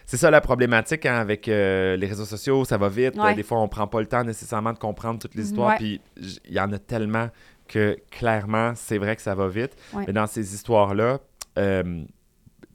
C'est 0.05 0.17
ça 0.17 0.31
la 0.31 0.41
problématique 0.41 1.07
hein, 1.07 1.15
avec 1.15 1.47
euh, 1.49 1.97
les 1.97 2.07
réseaux 2.09 2.25
sociaux, 2.25 2.65
ça 2.65 2.77
va 2.77 2.89
vite. 2.89 3.17
Ouais. 3.17 3.35
Des 3.35 3.45
fois, 3.45 3.61
on 3.61 3.69
prend 3.69 3.87
pas 3.87 4.01
le 4.01 4.07
temps 4.07 4.25
nécessairement 4.25 4.73
de 4.73 4.79
comprendre 4.79 5.21
toutes 5.21 5.37
les 5.37 5.45
histoires. 5.47 5.71
Ouais. 5.71 5.77
Puis 5.77 6.01
il 6.19 6.53
y 6.53 6.59
en 6.61 6.73
a 6.73 6.79
tellement 6.79 7.29
que 7.69 7.97
clairement, 8.11 8.73
c'est 8.75 8.99
vrai 8.99 9.15
que 9.17 9.23
ça 9.23 9.35
va 9.37 9.47
vite. 9.49 9.73
Ouais. 9.95 10.05
Mais 10.07 10.13
dans 10.13 10.27
ces 10.27 10.55
histoires-là, 10.55 11.21
euh, 11.59 12.03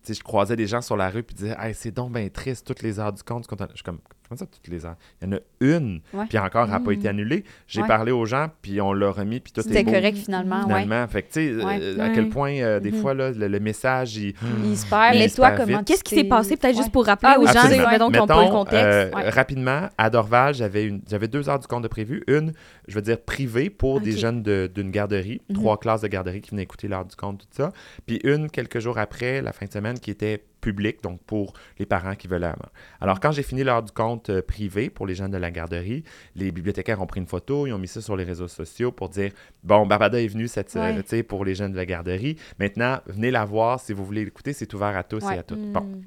je 0.07 0.19
croisais 0.21 0.55
des 0.55 0.67
gens 0.67 0.81
sur 0.81 0.95
la 0.95 1.09
rue 1.09 1.21
puis 1.21 1.35
disaient 1.35 1.55
hey, 1.59 1.73
c'est 1.73 1.91
donc 1.91 2.13
bien 2.13 2.27
triste, 2.29 2.65
toutes 2.65 2.81
les 2.81 2.97
heures 2.97 3.11
du 3.13 3.21
compte. 3.23 3.45
Je 3.49 3.75
suis 3.75 3.83
comme, 3.83 3.99
comment 4.27 4.37
ça, 4.39 4.45
toutes 4.45 4.67
les 4.67 4.85
heures 4.85 4.95
Il 5.21 5.27
y 5.29 5.33
en 5.33 5.37
a 5.37 5.39
une, 5.59 6.01
puis 6.29 6.37
encore, 6.37 6.65
elle 6.65 6.71
n'a 6.71 6.79
pas 6.79 6.91
été 6.91 7.07
annulée. 7.07 7.43
J'ai 7.67 7.81
Ouais. 7.81 7.87
parlé 7.87 8.11
aux 8.11 8.25
gens, 8.25 8.47
puis 8.61 8.79
on 8.81 8.93
l'a 8.93 9.09
remis, 9.11 9.39
puis 9.39 9.51
tout 9.53 9.61
est 9.61 9.63
C'était 9.63 9.83
beau. 9.83 9.91
correct 9.91 10.17
finalement, 10.17 10.57
ouais. 10.67 10.81
Finalement, 10.83 11.07
fait 11.07 11.23
que, 11.23 11.27
tu 11.27 11.33
sais, 11.59 11.63
Ouais. 11.65 11.79
euh, 11.81 11.99
à 11.99 12.09
quel 12.09 12.29
point, 12.29 12.53
euh, 12.57 12.79
des 12.79 12.91
Mhm. 12.91 13.01
fois, 13.01 13.13
là, 13.13 13.31
le, 13.31 13.47
le 13.47 13.59
message, 13.59 14.17
il... 14.17 14.33
Il 14.65 14.77
se 14.77 14.85
perd. 14.89 15.15
Mais 15.15 15.29
toi, 15.29 15.51
comment 15.51 15.77
vite. 15.79 15.87
Qu'est-ce 15.87 16.03
qui 16.03 16.15
s'est 16.15 16.23
passé, 16.23 16.57
peut-être 16.57 16.75
Ouais. 16.75 16.81
juste 16.81 16.91
pour 16.91 17.05
rappeler 17.05 17.29
Ah 17.35 17.39
aux 17.39 17.45
gens, 17.47 17.53
mettons, 17.69 18.09
qui 18.11 18.17
n'ont 18.19 18.25
pas 18.27 18.35
le 18.35 18.41
Mettons, 18.41 18.51
contexte? 18.51 18.75
euh, 18.85 19.11
Ouais. 19.11 19.29
Rapidement, 19.29 19.89
à 19.97 20.09
Dorval, 20.09 20.53
j'avais 20.53 20.85
une, 20.85 21.01
j'avais 21.09 21.27
deux 21.27 21.47
heures 21.49 21.59
du 21.59 21.67
compte 21.67 21.83
de 21.83 21.87
prévu. 21.87 22.23
Une, 22.27 22.51
je 22.87 22.95
veux 22.95 23.01
dire, 23.01 23.19
privée 23.19 23.69
pour 23.69 24.01
des 24.01 24.11
jeunes 24.11 24.43
de- 24.43 24.69
d'une 24.73 24.91
garderie, 24.91 25.41
Mhm. 25.49 25.55
trois 25.55 25.77
classes 25.79 26.01
de 26.01 26.07
garderie 26.07 26.41
qui 26.41 26.51
venaient 26.51 26.63
écouter 26.63 26.87
l'heure 26.87 27.05
du 27.05 27.15
compte, 27.15 27.39
tout 27.41 27.47
ça. 27.51 27.71
Puis 28.05 28.19
une, 28.23 28.49
quelques 28.49 28.79
jours 28.79 28.97
après, 28.97 29.41
la 29.41 29.51
fin 29.53 29.65
de 29.65 29.71
semaine, 29.71 29.99
qui 29.99 30.11
était 30.11 30.43
publique, 30.61 31.01
donc 31.03 31.21
pour 31.23 31.53
les 31.79 31.85
parents 31.85 32.15
qui 32.15 32.27
veulent 32.27 32.43
avant. 32.43 32.69
Alors, 33.01 33.19
quand 33.19 33.31
j'ai 33.31 33.43
fini 33.43 33.63
l'heure 33.63 33.83
du 33.83 33.91
compte 33.91 34.29
euh, 34.29 34.41
privé 34.41 34.89
pour 34.89 35.05
les 35.07 35.15
jeunes 35.15 35.31
de 35.31 35.37
la 35.37 35.51
garderie, 35.51 36.03
les 36.35 36.51
bibliothécaires 36.51 37.01
ont 37.01 37.05
pris 37.07 37.19
une 37.19 37.27
photo, 37.27 37.67
ils 37.67 37.73
ont 37.73 37.77
mis 37.77 37.87
ça 37.87 38.01
sur 38.01 38.15
les 38.15 38.23
réseaux 38.23 38.47
sociaux 38.47 38.91
pour 38.91 39.09
dire 39.09 39.31
Bon, 39.63 39.85
Barbada 39.85 40.21
est 40.21 40.27
venue 40.27 40.47
cette, 40.47 40.73
Ouais. 40.75 41.01
sais, 41.05 41.23
pour 41.23 41.45
les 41.45 41.55
jeunes 41.55 41.71
de 41.71 41.77
la 41.77 41.85
garderie. 41.85 42.37
Maintenant, 42.59 42.99
venez 43.05 43.31
la 43.31 43.45
voir 43.45 43.79
si 43.79 43.93
vous 43.93 44.05
voulez 44.05 44.25
l'écouter, 44.25 44.53
c'est 44.53 44.73
ouvert 44.73 44.95
à 44.95 45.03
tous 45.03 45.23
Ouais. 45.23 45.35
et 45.35 45.39
à 45.39 45.43
toutes. 45.43 45.59
Mm. 45.59 45.71
Bon. 45.73 46.01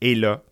Et 0.00 0.14
là, 0.14 0.42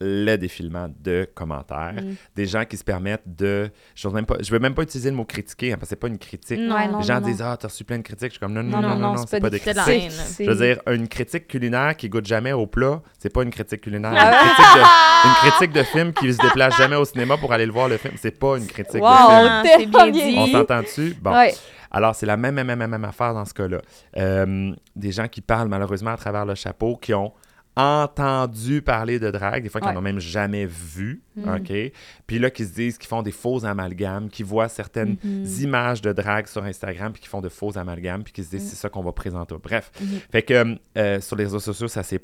le 0.00 0.36
défilement 0.36 0.88
de 0.98 1.28
commentaires, 1.34 1.92
Mm. 1.94 2.14
des 2.34 2.46
gens 2.46 2.64
qui 2.64 2.76
se 2.76 2.84
permettent 2.84 3.22
de. 3.26 3.70
Je 3.94 4.08
ne 4.08 4.14
même 4.14 4.24
pas, 4.26 4.36
je 4.40 4.50
veux 4.50 4.58
même 4.58 4.74
pas 4.74 4.82
utiliser 4.82 5.10
le 5.10 5.16
mot 5.16 5.24
critiquer, 5.24 5.72
hein, 5.72 5.76
parce 5.76 5.82
que 5.82 5.88
c'est 5.90 5.96
pas 5.96 6.08
une 6.08 6.18
critique. 6.18 6.58
Non. 6.58 6.74
Ouais, 6.74 6.88
non, 6.88 6.98
Les 7.00 7.04
gens 7.04 7.20
non, 7.20 7.26
disent. 7.26 7.42
Ah, 7.42 7.56
t'as 7.60 7.68
reçu 7.68 7.84
plein 7.84 7.98
de 7.98 8.02
critiques. 8.02 8.28
Je 8.28 8.32
suis 8.32 8.40
comme 8.40 8.52
Non, 8.54 8.62
Non, 8.62 8.80
non, 8.80 8.88
non, 8.90 8.98
non, 8.98 9.14
non, 9.14 9.26
c'est 9.26 9.40
pas, 9.40 9.50
des 9.50 9.58
de 9.58 9.62
critiques. 9.62 10.10
Je 10.40 10.50
veux 10.50 10.56
dire, 10.66 10.80
une 10.86 11.06
critique 11.08 11.48
culinaire 11.48 11.96
qui 11.96 12.08
goûte 12.08 12.26
jamais 12.26 12.52
au 12.52 12.66
plat, 12.66 13.02
c'est 13.18 13.32
pas 13.32 13.42
une 13.42 13.50
critique 13.50 13.82
culinaire. 13.82 14.12
Ah 14.16 14.30
Une 14.42 14.48
critique, 14.54 14.74
de, 14.74 15.28
une 15.28 15.50
critique 15.50 15.72
de 15.72 15.82
film 15.82 16.12
qui 16.14 16.32
se 16.32 16.38
déplace 16.40 16.76
jamais 16.78 16.96
au 16.96 17.04
cinéma 17.04 17.36
pour 17.36 17.52
aller 17.52 17.66
le 17.66 17.72
voir 17.72 17.88
le 17.88 17.96
film, 17.98 18.14
c'est 18.16 18.38
pas 18.38 18.56
une 18.56 18.66
critique 18.66 19.02
Wow, 19.02 19.62
de 19.64 19.68
film. 19.78 19.90
Bien 19.90 20.10
dit. 20.10 20.34
On 20.38 20.46
s'entend 20.46 20.80
dessus? 20.82 21.14
Bon. 21.20 21.32
Ouais. 21.32 21.54
Alors, 21.90 22.14
c'est 22.14 22.24
la 22.26 22.36
même, 22.36 22.54
même, 22.54 22.68
même, 22.68 22.86
même 22.90 23.04
affaire 23.04 23.34
dans 23.34 23.44
ce 23.44 23.52
cas-là. 23.52 23.80
Euh, 24.16 24.72
des 24.94 25.10
gens 25.12 25.26
qui 25.26 25.40
parlent 25.40 25.68
malheureusement 25.68 26.12
à 26.12 26.16
travers 26.16 26.46
le 26.46 26.54
chapeau, 26.54 26.96
qui 26.96 27.12
ont 27.12 27.32
entendu 27.80 28.82
parler 28.82 29.18
de 29.18 29.30
drague, 29.30 29.62
des 29.62 29.68
fois 29.68 29.80
qui 29.80 29.86
Ouais. 29.86 29.92
n'en 29.94 30.00
ont 30.00 30.02
même 30.02 30.20
jamais 30.20 30.66
vu, 30.66 31.22
Mm. 31.36 31.48
OK? 31.56 31.92
Puis 32.26 32.38
là, 32.38 32.50
qui 32.50 32.64
se 32.64 32.72
disent 32.74 32.98
qu'ils 32.98 33.08
font 33.08 33.22
des 33.22 33.30
faux 33.32 33.64
amalgames, 33.64 34.28
qui 34.28 34.42
voient 34.42 34.68
certaines 34.68 35.16
Mhm. 35.22 35.44
images 35.62 36.02
de 36.02 36.12
drague 36.12 36.46
sur 36.46 36.62
Instagram, 36.64 37.12
puis 37.12 37.22
qui 37.22 37.28
font 37.28 37.40
de 37.40 37.48
faux 37.48 37.76
amalgames, 37.78 38.22
puis 38.24 38.32
qui 38.32 38.44
se 38.44 38.50
disent 38.50 38.68
c'est 38.68 38.76
ça 38.76 38.88
qu'on 38.88 39.02
va 39.02 39.12
présenter. 39.12 39.54
Bref, 39.62 39.90
Mhm. 40.00 40.06
fait 40.32 40.42
que 40.42 40.76
euh, 40.98 41.20
sur 41.20 41.36
les 41.36 41.44
réseaux 41.44 41.60
sociaux, 41.60 41.88
ça 41.88 42.02
s'est... 42.02 42.20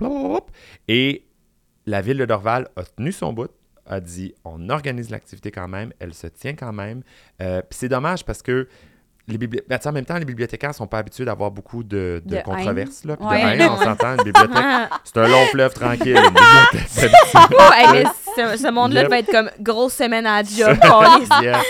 Et 0.89 1.27
la 1.87 2.01
ville 2.03 2.19
de 2.19 2.25
Dorval 2.25 2.69
a 2.77 2.83
tenu 2.83 3.13
son 3.13 3.33
bout, 3.33 3.51
a 3.87 4.01
dit 4.01 4.35
on 4.45 4.69
organise 4.71 5.11
l'activité 5.11 5.51
quand 5.51 5.69
même, 5.69 5.93
elle 6.01 6.13
se 6.15 6.27
tient 6.27 6.55
quand 6.55 6.73
même. 6.73 7.03
Euh, 7.41 7.61
puis 7.63 7.79
c'est 7.79 7.89
dommage 7.89 8.25
parce 8.25 8.43
que 8.43 8.69
les 9.29 9.39
bibli- 9.39 9.63
ben, 9.69 9.79
en 9.85 9.93
même 9.93 10.05
temps, 10.05 10.19
les 10.19 10.25
bibliothécaires 10.25 10.75
sont 10.75 10.87
pas 10.87 10.99
habitués 10.99 11.25
d'avoir 11.25 11.51
beaucoup 11.51 11.83
de, 11.83 12.23
de 12.25 12.37
De 12.37 12.43
controverses, 12.43 13.05
là, 13.05 13.17
puis 13.17 13.27
Ouais. 13.27 13.57
de 13.57 13.61
haine, 13.63 13.71
on 13.71 13.77
s'entend. 13.83 14.17
Une 14.19 14.25
bibliothèque, 14.25 14.65
c'est 15.05 15.17
un 15.19 15.29
long 15.29 15.47
fleuve 15.47 15.75
tranquille. 15.75 16.17
Ce, 18.37 18.57
ce 18.59 18.71
monde-là 18.71 19.03
Yep. 19.03 19.11
va 19.11 19.19
être 19.19 19.31
comme 19.31 19.51
grosse 19.61 19.95
semaine 19.95 20.27
à 20.27 20.43
job. 20.43 20.77
Yeah. 21.43 21.61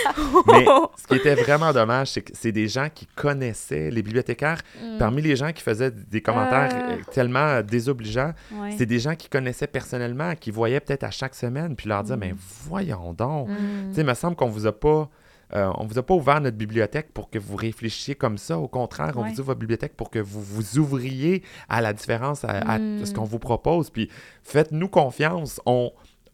Mais 0.47 0.65
ce 0.97 1.07
qui 1.07 1.15
était 1.15 1.35
vraiment 1.35 1.71
dommage, 1.71 2.07
c'est 2.11 2.21
que 2.21 2.31
c'est 2.35 2.51
des 2.51 2.67
gens 2.67 2.87
qui 2.93 3.05
connaissaient 3.15 3.89
les 3.89 4.01
bibliothécaires. 4.01 4.59
Mm. 4.81 4.97
Parmi 4.97 5.21
les 5.21 5.35
gens 5.35 5.51
qui 5.53 5.63
faisaient 5.63 5.91
des 5.91 6.21
commentaires 6.21 6.69
Ah. 6.73 6.91
euh, 6.91 6.97
tellement 7.11 7.39
euh, 7.39 7.61
désobligeants, 7.63 8.33
Ouais. 8.53 8.75
c'est 8.77 8.85
des 8.85 8.99
gens 8.99 9.15
qui 9.15 9.29
connaissaient 9.29 9.67
personnellement, 9.67 10.33
qui 10.35 10.51
voyaient 10.51 10.79
peut-être 10.81 11.03
à 11.03 11.11
chaque 11.11 11.35
semaine, 11.35 11.75
puis 11.75 11.87
leur 11.87 12.03
disaient, 12.03 12.15
Mm. 12.17 12.19
mais 12.19 12.33
voyons 12.67 13.13
donc. 13.13 13.49
Mm. 13.49 13.53
Tu 13.89 13.95
sais, 13.95 14.01
il 14.01 14.07
me 14.07 14.13
semble 14.13 14.35
qu'on 14.35 14.49
vous 14.49 14.67
a 14.67 14.71
pas... 14.77 15.09
euh, 15.55 15.71
on 15.77 15.85
vous 15.85 15.97
a 15.97 16.03
pas 16.03 16.13
ouvert 16.13 16.41
notre 16.41 16.57
bibliothèque 16.57 17.13
pour 17.13 17.29
que 17.29 17.39
vous 17.39 17.55
réfléchissiez 17.55 18.15
comme 18.15 18.37
ça. 18.37 18.57
Au 18.59 18.67
contraire, 18.67 19.13
on 19.15 19.23
Ouais. 19.23 19.29
vous 19.31 19.39
ouvre 19.39 19.47
votre 19.47 19.59
bibliothèque 19.59 19.95
pour 19.95 20.09
que 20.09 20.19
vous 20.19 20.41
vous 20.41 20.77
ouvriez 20.77 21.43
à 21.69 21.81
la 21.81 21.93
différence, 21.93 22.43
à, 22.43 22.49
à 22.59 22.79
Mm. 22.79 23.05
ce 23.05 23.13
qu'on 23.13 23.23
vous 23.23 23.39
propose. 23.39 23.89
Puis 23.89 24.09
faites-nous 24.43 24.89
confiance. 24.89 25.61
On, 25.65 25.91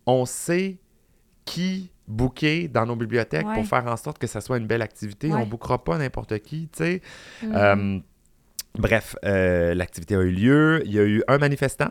on 0.07 0.25
sait 0.25 0.77
qui 1.45 1.91
booker 2.07 2.67
dans 2.67 2.85
nos 2.85 2.95
bibliothèques 2.95 3.45
Ouais. 3.47 3.55
pour 3.55 3.65
faire 3.65 3.85
en 3.87 3.97
sorte 3.97 4.17
que 4.17 4.27
ça 4.27 4.41
soit 4.41 4.57
une 4.57 4.67
belle 4.67 4.81
activité. 4.81 5.27
Ouais. 5.27 5.35
On 5.35 5.39
ne 5.41 5.45
bookera 5.45 5.83
pas 5.83 5.97
n'importe 5.97 6.39
qui, 6.39 6.67
tu 6.75 6.83
sais. 6.83 7.01
Mm. 7.43 7.51
Euh, 7.55 7.99
bref, 8.75 9.15
euh, 9.25 9.73
l'activité 9.73 10.15
a 10.15 10.21
eu 10.21 10.31
lieu. 10.31 10.81
Il 10.85 10.91
y 10.93 10.99
a 10.99 11.03
eu 11.03 11.23
un 11.27 11.37
manifestant 11.37 11.89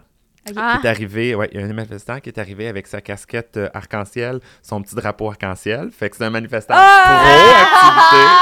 Ah, 0.57 0.79
qui 0.81 0.87
est 0.87 0.91
arrivé, 0.91 1.35
ouais, 1.35 1.49
il 1.53 1.61
y 1.61 1.63
a 1.63 1.67
un 1.67 1.73
manifestant 1.73 2.21
qui 2.21 2.29
est 2.29 2.39
arrivé 2.39 2.67
avec 2.69 2.87
sa 2.87 3.01
casquette 3.01 3.57
euh, 3.57 3.69
arc-en-ciel, 3.75 4.41
son 4.63 4.83
petit 4.83 4.95
drapeau 4.95 5.29
arc-en-ciel. 5.29 5.91
Fait 5.91 6.11
que 6.11 6.17
c'est 6.17 6.25
un 6.25 6.31
manifestant 6.31 6.75
pro-activité. 6.75 8.27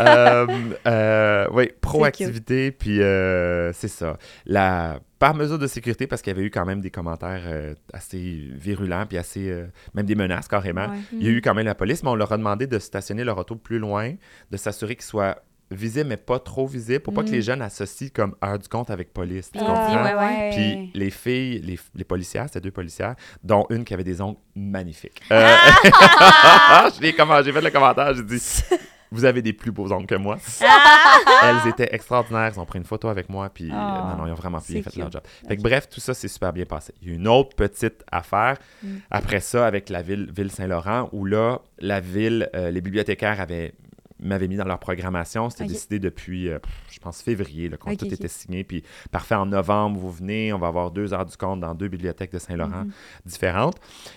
Euh, 0.00 0.46
euh, 0.86 1.46
oui, 1.52 1.70
pro-activité, 1.80 2.70
puis 2.70 2.98
c'est 2.98 3.88
ça. 3.88 4.16
La, 4.46 5.00
par 5.18 5.34
mesure 5.34 5.58
de 5.58 5.66
sécurité, 5.66 6.06
parce 6.06 6.20
qu'il 6.20 6.32
y 6.32 6.36
avait 6.36 6.46
eu 6.46 6.50
quand 6.50 6.66
même 6.66 6.80
des 6.80 6.90
commentaires 6.90 7.42
euh, 7.46 7.74
assez 7.92 8.48
virulents, 8.52 9.06
puis 9.06 9.16
assez, 9.16 9.50
euh, 9.50 9.66
même 9.94 10.04
des 10.04 10.14
menaces 10.14 10.48
carrément. 10.48 10.88
Ouais. 10.88 10.98
Il 11.12 11.22
y 11.22 11.28
a 11.28 11.30
eu 11.30 11.40
quand 11.40 11.54
même 11.54 11.64
la 11.64 11.74
police, 11.74 12.02
mais 12.02 12.10
on 12.10 12.14
leur 12.14 12.32
a 12.32 12.36
demandé 12.36 12.66
de 12.66 12.78
stationner 12.78 13.24
leur 13.24 13.38
auto 13.38 13.56
plus 13.56 13.78
loin, 13.78 14.12
de 14.50 14.56
s'assurer 14.56 14.94
qu'il 14.94 15.04
soit 15.04 15.42
visible, 15.70 16.08
mais 16.10 16.16
pas 16.16 16.38
trop 16.38 16.66
visible, 16.66 17.00
pour 17.00 17.12
pas 17.14 17.22
que 17.24 17.28
Mm. 17.30 17.32
les 17.32 17.42
jeunes 17.42 17.62
associent 17.62 18.08
comme 18.14 18.34
heure 18.44 18.58
du 18.58 18.68
compte 18.68 18.90
avec 18.90 19.12
police. 19.12 19.50
Tu 19.52 19.58
Ah, 19.60 19.64
comprends? 19.66 20.04
ouais, 20.04 20.14
ouais. 20.14 20.50
Puis 20.52 20.90
les 20.94 21.10
filles, 21.10 21.60
les, 21.60 21.78
les 21.94 22.04
policières, 22.04 22.44
c'était 22.46 22.60
deux 22.60 22.70
policières, 22.70 23.16
dont 23.42 23.66
une 23.70 23.84
qui 23.84 23.92
avait 23.94 24.04
des 24.04 24.20
ongles 24.20 24.38
magnifiques. 24.54 25.22
Euh, 25.32 25.56
comment- 27.16 27.42
j'ai 27.42 27.52
fait 27.52 27.60
le 27.60 27.70
commentaire, 27.70 28.14
j'ai 28.14 28.22
dit 28.22 28.42
Vous 29.12 29.24
avez 29.24 29.40
des 29.40 29.52
plus 29.52 29.70
beaux 29.70 29.92
ongles 29.92 30.06
que 30.06 30.16
moi. 30.16 30.36
Elles 31.42 31.68
étaient 31.68 31.88
extraordinaires, 31.94 32.50
elles 32.52 32.58
ont 32.60 32.66
pris 32.66 32.80
une 32.80 32.84
photo 32.84 33.08
avec 33.08 33.28
moi, 33.28 33.48
puis 33.50 33.70
euh, 33.70 33.74
Ah, 33.74 34.08
non, 34.10 34.22
non, 34.22 34.26
ils 34.26 34.32
ont 34.32 34.34
vraiment 34.34 34.58
bien 34.58 34.82
c'est 34.82 34.82
fait 34.82 34.96
leur 34.96 35.06
cute. 35.06 35.12
job. 35.14 35.22
Fait 35.48 35.56
que 35.56 35.62
bref, 35.62 35.88
tout 35.88 36.00
ça 36.00 36.12
s'est 36.12 36.26
super 36.28 36.52
bien 36.52 36.64
passé. 36.64 36.92
Il 37.02 37.08
y 37.08 37.12
a 37.12 37.14
une 37.14 37.28
autre 37.28 37.54
petite 37.54 38.02
affaire 38.10 38.56
Mm. 38.82 38.96
après 39.10 39.38
ça 39.40 39.64
avec 39.64 39.90
la 39.90 40.02
ville, 40.02 40.28
ville 40.36 40.50
Saint-Laurent, 40.50 41.08
où 41.12 41.24
là, 41.24 41.60
la 41.78 42.00
ville, 42.00 42.50
euh, 42.56 42.70
les 42.72 42.80
bibliothécaires 42.80 43.40
avaient 43.40 43.74
m'avaient 44.20 44.48
mis 44.48 44.56
dans 44.56 44.64
leur 44.64 44.78
programmation. 44.78 45.50
C'était 45.50 45.64
décidé 45.68 45.98
depuis, 45.98 46.48
euh, 46.48 46.58
je 46.90 46.98
pense, 46.98 47.22
février, 47.22 47.68
là, 47.68 47.76
quand 47.76 47.90
Ok, 47.92 47.98
tout 47.98 48.06
ok. 48.06 48.12
était 48.12 48.28
signé. 48.28 48.64
Puis, 48.64 48.82
parfait, 49.10 49.34
en 49.34 49.46
novembre, 49.46 49.98
vous 49.98 50.10
venez, 50.10 50.52
on 50.52 50.58
va 50.58 50.68
avoir 50.68 50.90
deux 50.90 51.12
heures 51.12 51.26
du 51.26 51.36
compte 51.36 51.60
dans 51.60 51.74
deux 51.74 51.88
bibliothèques 51.88 52.32
de 52.32 52.38
Saint-Laurent 52.38 52.84
Mhm. 52.84 52.92
différentes. 53.24 53.76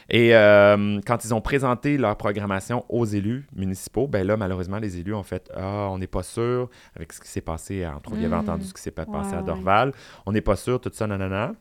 Et 0.09 0.35
euh, 0.35 0.99
quand 1.05 1.23
ils 1.25 1.33
ont 1.33 1.41
présenté 1.41 1.97
leur 1.97 2.15
programmation 2.15 2.85
aux 2.89 3.05
élus 3.05 3.45
municipaux, 3.55 4.07
ben 4.07 4.25
là, 4.25 4.37
malheureusement, 4.37 4.77
les 4.79 4.97
élus 4.99 5.13
ont 5.13 5.23
fait 5.23 5.51
Ah, 5.55 5.87
on 5.91 5.97
n'est 5.97 6.07
pas 6.07 6.23
sûr 6.23 6.69
avec 6.95 7.11
ce 7.13 7.19
qui 7.21 7.27
s'est 7.27 7.41
passé. 7.41 7.85
Entre 7.85 8.11
autres, 8.11 8.21
il 8.21 8.25
avait 8.25 8.35
Mm. 8.35 8.39
entendu 8.39 8.65
ce 8.65 8.73
qui 8.73 8.81
s'est 8.81 8.91
pas 8.91 9.05
passé 9.05 9.35
à. 9.35 9.41
Dorval. 9.41 9.93
On 10.25 10.31
n'est 10.31 10.41
pas 10.41 10.55
sûr, 10.55 10.79
tout 10.79 10.91
ça, 10.93 11.07
nanana. 11.07 11.53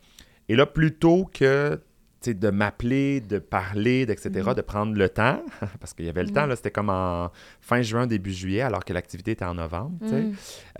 Et 0.47 0.55
là, 0.55 0.65
plutôt 0.65 1.29
que 1.31 1.79
de 2.27 2.49
m'appeler, 2.49 3.21
de 3.21 3.39
parler, 3.39 4.01
etc., 4.09 4.29
Mhm. 4.47 4.53
de 4.53 4.61
prendre 4.61 4.93
le 4.97 5.09
temps, 5.09 5.41
parce 5.79 5.93
qu'il 5.93 6.05
y 6.05 6.09
avait 6.09 6.23
le 6.23 6.29
Mhm. 6.29 6.33
temps, 6.35 6.55
c'était 6.55 6.71
comme 6.71 6.89
en 6.89 7.31
fin 7.61 7.81
juin, 7.81 8.07
début 8.07 8.31
juillet, 8.33 8.61
alors 8.61 8.83
que 8.83 8.93
l'activité 8.93 9.31
était 9.31 9.45
en 9.45 9.53
novembre. 9.55 9.97
Mm. 10.01 10.31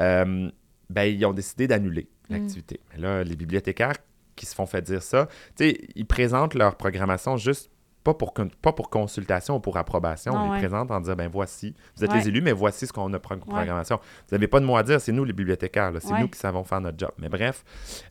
Euh, 0.02 0.52
ben, 0.90 1.04
ils 1.04 1.26
ont 1.26 1.34
décidé 1.34 1.68
d'annuler 1.68 2.10
l'activité. 2.30 2.80
Mais 2.92 3.02
là, 3.02 3.24
les 3.24 3.36
bibliothécaires 3.36 3.96
qui 4.36 4.46
se 4.46 4.54
font 4.56 4.66
faire 4.66 4.82
dire 4.82 5.02
ça, 5.04 5.28
ils 5.60 6.06
présentent 6.06 6.54
leur 6.56 6.76
programmation 6.76 7.38
juste 7.38 7.70
pas 8.04 8.14
pour, 8.14 8.34
pas 8.34 8.72
pour 8.74 8.90
consultation 8.90 9.56
ou 9.58 9.60
pour 9.60 9.76
approbation. 9.78 10.34
Non, 10.34 10.46
ils 10.46 10.52
ouais. 10.52 10.58
présentent 10.60 10.90
en 10.92 11.00
disant, 11.02 11.16
ben 11.16 11.30
voici, 11.32 11.76
vous 11.96 12.04
êtes 12.04 12.12
Ouais. 12.12 12.18
les 12.20 12.28
élus, 12.30 12.42
mais 12.42 12.54
voici 12.54 12.88
ce 12.88 12.94
qu'on 12.94 13.14
a 13.14 13.20
comme 13.20 13.40
programmation. 13.40 13.98
Vous 13.98 14.36
n'avez 14.36 14.48
pas 14.48 14.60
de 14.60 14.66
mot 14.66 14.78
à 14.78 14.84
dire, 14.84 15.02
c'est 15.02 15.12
nous 15.12 15.26
les 15.26 15.34
bibliothécaires, 15.34 15.92
c'est 16.00 16.20
nous 16.20 16.28
qui 16.30 16.40
savons 16.40 16.64
faire 16.64 16.80
notre 16.82 16.98
job. 16.98 17.12
Mais 17.18 17.30
bref, 17.30 17.64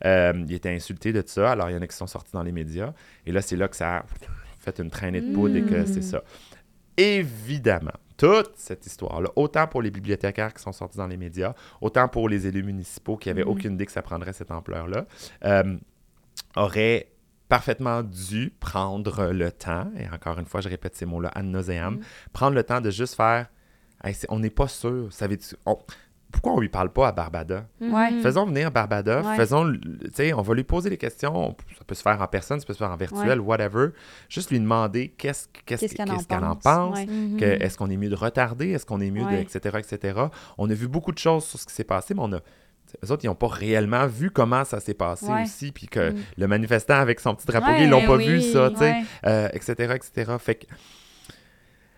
euh, 0.04 0.32
ils 0.48 0.54
étaient 0.54 0.74
insultés 0.74 1.12
de 1.12 1.22
ça, 1.26 1.52
alors 1.52 1.70
il 1.70 1.74
y 1.74 1.76
en 1.76 1.82
a 1.82 1.86
qui 1.86 1.96
sont 1.96 2.06
sortis 2.06 2.32
dans 2.32 2.42
les 2.42 2.52
médias, 2.52 2.92
et 3.26 3.32
là, 3.32 3.40
c'est 3.42 3.56
là 3.56 3.66
que 3.68 3.76
ça 3.76 3.98
a 3.98 4.04
fait 4.60 4.78
une 4.78 4.90
traînée 4.90 5.20
de 5.22 5.32
poudre 5.32 5.56
et 5.56 5.62
que 5.62 5.86
c'est 5.86 6.02
ça. 6.02 6.22
Évidemment, 6.96 7.92
toute 8.16 8.52
cette 8.56 8.84
histoire-là, 8.84 9.30
autant 9.36 9.66
pour 9.68 9.82
les 9.82 9.90
bibliothécaires 9.90 10.52
qui 10.52 10.60
sont 10.62 10.72
sortis 10.72 10.98
dans 10.98 11.06
les 11.06 11.16
médias, 11.16 11.54
autant 11.80 12.08
pour 12.08 12.28
les 12.28 12.46
élus 12.46 12.64
municipaux 12.64 13.16
qui 13.16 13.28
n'avaient 13.28 13.44
Mhm. 13.44 13.48
aucune 13.50 13.74
idée 13.74 13.86
que 13.86 13.92
ça 13.92 14.02
prendrait 14.02 14.32
cette 14.32 14.50
ampleur-là, 14.50 15.06
euh, 15.44 15.76
aurait 16.56 17.08
parfaitement 17.48 18.02
dû 18.02 18.52
prendre 18.60 19.30
le 19.32 19.50
temps, 19.52 19.90
et 19.98 20.08
encore 20.14 20.38
une 20.38 20.46
fois, 20.46 20.60
je 20.60 20.68
répète 20.68 20.94
ces 20.96 21.06
mots-là 21.06 21.30
ad 21.34 21.44
nauseam, 21.46 21.94
Mhm. 21.94 22.00
prendre 22.32 22.54
le 22.54 22.62
temps 22.62 22.80
de 22.80 22.90
juste 22.90 23.14
faire 23.14 23.46
Hey, 24.04 24.14
on 24.28 24.38
n'est 24.38 24.50
pas 24.50 24.68
sûr. 24.68 25.08
savais-tu- 25.10 25.56
on- 25.66 25.78
Pourquoi 26.30 26.52
on 26.52 26.60
lui 26.60 26.68
parle 26.68 26.92
pas 26.92 27.08
à 27.08 27.12
Barbada? 27.12 27.66
Mhm. 27.80 28.20
Faisons 28.22 28.44
venir 28.44 28.70
Barbada, 28.70 29.22
Ouais. 29.22 29.34
faisons, 29.36 29.72
tu 29.72 29.80
sais, 30.12 30.34
on 30.34 30.42
va 30.42 30.54
lui 30.54 30.62
poser 30.62 30.90
des 30.90 30.98
questions. 30.98 31.56
Ça 31.78 31.84
peut 31.86 31.94
se 31.94 32.02
faire 32.02 32.20
en 32.20 32.26
personne, 32.26 32.60
ça 32.60 32.66
peut 32.66 32.74
se 32.74 32.78
faire 32.78 32.90
en 32.90 32.96
virtuel, 32.98 33.40
whatever. 33.40 33.88
Juste 34.28 34.50
lui 34.50 34.60
demander 34.60 35.08
qu'est-ce 35.16 35.48
qu'est-ce- 35.64 35.86
Qu'est-ce 35.86 35.94
qu'elle 36.28 36.44
en 36.44 36.54
pense? 36.54 36.62
pense. 36.62 36.96
Ouais. 36.98 37.06
Mhm. 37.06 37.38
que 37.40 37.44
est-ce 37.46 37.78
qu'on 37.78 37.88
est 37.88 37.96
mieux 37.96 38.10
de 38.10 38.14
retarder, 38.14 38.68
est-ce 38.72 38.84
qu'on 38.84 39.00
est 39.00 39.10
mieux 39.10 39.24
de, 39.24 39.36
etc., 39.36 39.78
etc. 39.78 40.20
On 40.58 40.68
a 40.68 40.74
vu 40.74 40.86
beaucoup 40.86 41.12
de 41.12 41.18
choses 41.18 41.44
sur 41.44 41.58
ce 41.58 41.64
qui 41.66 41.72
s'est 41.72 41.82
passé, 41.84 42.12
mais 42.12 42.20
on 42.22 42.32
a 42.34 42.40
les 43.02 43.10
autres, 43.12 43.24
ils 43.24 43.28
n'ont 43.28 43.34
pas 43.34 43.48
réellement 43.48 44.06
vu 44.06 44.30
comment 44.30 44.64
ça 44.64 44.80
s'est 44.80 44.94
passé 44.94 45.26
Ouais. 45.26 45.42
aussi, 45.42 45.72
puis 45.72 45.86
que 45.86 46.10
Mm. 46.10 46.16
le 46.38 46.46
manifestant 46.48 46.94
avec 46.96 47.20
son 47.20 47.34
petit 47.34 47.46
drapeau 47.46 47.66
Ouais, 47.70 47.84
ils 47.84 47.90
l'ont 47.90 48.06
pas 48.06 48.16
oui. 48.16 48.26
vu, 48.26 48.40
ça, 48.40 48.68
Ouais. 48.70 49.02
euh, 49.26 49.48
etc., 49.52 49.94
etc. 49.96 50.32
Fait 50.38 50.54
que, 50.56 50.66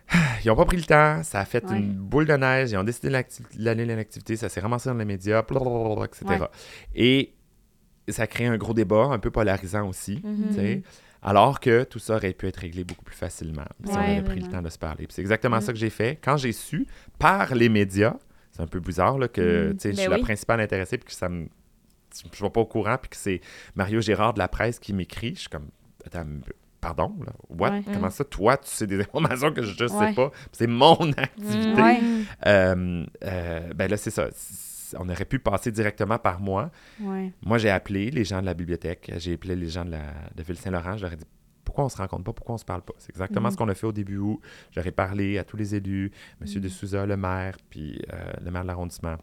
ils 0.44 0.48
n'ont 0.48 0.56
pas 0.56 0.64
pris 0.64 0.76
le 0.76 0.82
temps, 0.84 1.22
ça 1.22 1.40
a 1.40 1.44
fait 1.44 1.64
une 1.70 1.92
boule 1.92 2.26
de 2.26 2.34
neige, 2.34 2.70
ils 2.72 2.76
ont 2.76 2.84
décidé 2.84 3.10
d'annuler 3.56 3.94
l'activité, 3.96 4.36
ça 4.36 4.48
s'est 4.48 4.60
ramassé 4.60 4.88
dans 4.88 4.96
les 4.96 5.04
médias, 5.04 5.42
blablabla, 5.42 6.04
etc. 6.06 6.44
Et 6.94 7.32
ça 8.08 8.22
a 8.22 8.26
créé 8.26 8.46
un 8.48 8.56
gros 8.56 8.74
débat, 8.74 9.04
un 9.10 9.18
peu 9.18 9.30
polarisant 9.30 9.86
aussi, 9.88 10.20
tu 10.22 10.54
sais. 10.54 10.82
Alors 11.22 11.60
que 11.60 11.84
tout 11.84 11.98
ça 11.98 12.16
aurait 12.16 12.32
pu 12.32 12.48
être 12.48 12.56
réglé 12.56 12.82
beaucoup 12.82 13.04
plus 13.04 13.14
facilement 13.14 13.66
si 13.84 13.92
on 13.92 13.98
avait 14.00 14.22
pris 14.22 14.40
le 14.40 14.48
temps 14.48 14.62
de 14.62 14.70
se 14.70 14.78
parler. 14.78 15.06
C'est 15.10 15.20
exactement 15.20 15.58
Mm. 15.58 15.60
ça 15.60 15.72
que 15.74 15.78
j'ai 15.78 15.90
fait. 15.90 16.18
Quand 16.24 16.38
j'ai 16.38 16.52
su, 16.52 16.86
par 17.18 17.54
les 17.54 17.68
médias, 17.68 18.14
c'est 18.52 18.62
un 18.62 18.66
peu 18.66 18.80
bizarre 18.80 19.18
là, 19.18 19.28
que 19.28 19.40
Mm. 19.72 19.78
je 19.80 19.88
Ben 19.88 19.94
suis 19.96 20.08
la 20.08 20.16
oui. 20.16 20.22
principale 20.22 20.22
principale 20.22 20.60
intéressée 20.60 20.98
puis 20.98 21.06
que 21.06 21.12
ça 21.12 21.28
me... 21.28 21.48
Je 22.22 22.26
ne 22.28 22.32
suis 22.34 22.50
pas 22.50 22.60
au 22.60 22.66
courant 22.66 22.96
puis 23.00 23.08
que 23.10 23.16
c'est 23.16 23.40
Mario 23.76 24.00
Gérard 24.00 24.34
de 24.34 24.38
la 24.40 24.48
presse 24.48 24.78
qui 24.78 24.92
m'écrit. 24.92 25.34
Je 25.34 25.40
suis 25.40 25.48
comme... 25.48 25.68
Attends, 26.04 26.26
pardon, 26.80 27.14
là? 27.24 27.32
What? 27.50 27.70
Ouais. 27.70 27.82
Comment 27.92 28.10
ça? 28.10 28.24
Toi, 28.24 28.56
tu 28.56 28.68
sais 28.70 28.86
des 28.86 29.00
informations 29.00 29.52
que 29.52 29.62
je 29.62 29.82
ne 29.84 29.88
sais 29.88 30.12
pas? 30.14 30.30
C'est 30.50 30.66
mon 30.66 30.94
activité. 31.16 31.80
Ouais. 31.80 32.00
Euh, 32.46 33.04
euh, 33.24 33.72
ben 33.74 33.88
là, 33.90 33.96
c'est 33.96 34.10
ça. 34.10 34.28
On 34.98 35.08
aurait 35.08 35.24
pu 35.24 35.38
passer 35.38 35.70
directement 35.70 36.18
par 36.18 36.40
moi. 36.40 36.70
Moi, 36.98 37.58
j'ai 37.58 37.70
appelé 37.70 38.10
les 38.10 38.24
gens 38.24 38.40
de 38.40 38.46
la 38.46 38.54
bibliothèque, 38.54 39.12
j'ai 39.18 39.34
appelé 39.34 39.54
les 39.54 39.68
gens 39.68 39.84
de, 39.84 39.92
la, 39.92 40.02
de 40.34 40.42
Ville-Saint-Laurent, 40.42 40.96
je 40.96 41.02
leur 41.04 41.12
ai 41.12 41.16
dit 41.16 41.24
pourquoi 41.70 41.84
on 41.84 41.88
se 41.88 41.96
rencontre 41.98 42.24
pas, 42.24 42.32
pourquoi 42.32 42.56
on 42.56 42.58
se 42.58 42.64
parle 42.64 42.82
pas. 42.82 42.94
C'est 42.98 43.10
exactement 43.10 43.46
Mhm. 43.46 43.52
ce 43.52 43.56
qu'on 43.56 43.68
a 43.68 43.74
fait 43.74 43.86
au 43.86 43.92
début 43.92 44.18
où 44.18 44.40
j'aurais 44.72 44.90
parlé 44.90 45.38
à 45.38 45.44
tous 45.44 45.56
les 45.56 45.76
élus, 45.76 46.10
M. 46.40 46.48
Mhm. 46.52 46.60
de 46.60 46.68
Souza, 46.68 47.06
le 47.06 47.16
maire, 47.16 47.56
puis 47.70 48.02
euh, 48.12 48.16
le 48.44 48.50
maire 48.50 48.62
de 48.62 48.66
l'arrondissement. 48.66 49.16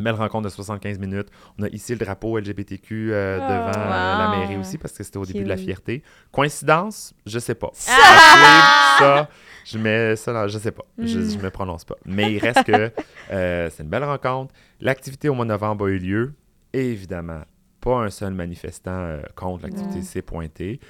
Belle 0.00 0.14
rencontre 0.14 0.44
de 0.44 0.48
75 0.50 0.98
minutes. 0.98 1.28
On 1.58 1.62
a 1.64 1.68
ici 1.68 1.92
le 1.92 1.98
drapeau 1.98 2.38
LGBTQ 2.38 3.12
euh, 3.12 3.38
Oh, 3.38 3.42
devant 3.42 3.78
euh, 3.84 4.18
la 4.18 4.28
mairie 4.38 4.56
aussi 4.58 4.76
parce 4.78 4.92
que 4.94 5.02
c'était 5.04 5.18
au 5.18 5.24
début 5.26 5.44
de 5.44 5.48
la 5.48 5.56
fierté. 5.58 6.02
Coïncidence? 6.30 7.12
Je 7.26 7.38
sais 7.38 7.54
pas. 7.54 7.70
Ah! 7.88 8.96
Ça, 8.98 9.28
je 9.64 9.78
mets 9.78 10.16
ça 10.16 10.32
dans, 10.32 10.48
je 10.48 10.58
sais 10.58 10.72
pas. 10.72 10.84
Je, 10.98 11.18
Mm. 11.18 11.30
je 11.30 11.38
me 11.38 11.50
prononce 11.50 11.84
pas. 11.84 11.96
Mais 12.06 12.32
il 12.32 12.38
reste 12.38 12.64
que 12.64 12.90
euh, 13.32 13.70
c'est 13.70 13.82
une 13.82 13.88
belle 13.88 14.04
rencontre. 14.04 14.52
L'activité 14.80 15.28
au 15.28 15.34
mois 15.34 15.44
de 15.44 15.50
novembre 15.50 15.86
a 15.86 15.90
eu 15.90 15.98
lieu. 15.98 16.34
Et 16.72 16.90
évidemment, 16.90 17.42
pas 17.80 17.96
un 18.02 18.10
seul 18.10 18.32
manifestant 18.32 18.92
euh, 18.98 19.22
contre 19.34 19.64
l'activité 19.64 20.00
s'est 20.02 20.22
pointé. 20.22 20.80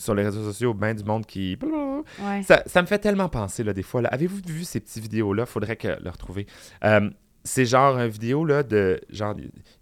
Sur 0.00 0.14
les 0.14 0.24
réseaux 0.24 0.42
sociaux, 0.42 0.72
ben 0.72 0.94
du 0.94 1.04
monde 1.04 1.26
qui. 1.26 1.58
Ouais. 1.62 2.42
Ça, 2.42 2.62
ça 2.64 2.80
me 2.80 2.86
fait 2.86 2.98
tellement 2.98 3.28
penser, 3.28 3.62
là, 3.62 3.74
des 3.74 3.82
fois. 3.82 4.00
Avez-vous 4.06 4.40
vu 4.46 4.64
ces 4.64 4.80
petites 4.80 5.02
vidéos-là? 5.02 5.44
Faudrait 5.44 5.76
que 5.76 5.88
le 5.88 6.08
retrouver. 6.08 6.46
Euh, 6.84 7.10
c'est 7.44 7.66
genre 7.66 7.98
une 7.98 8.08
vidéo 8.08 8.46
là, 8.46 8.62
de. 8.62 8.98
Genre, 9.10 9.36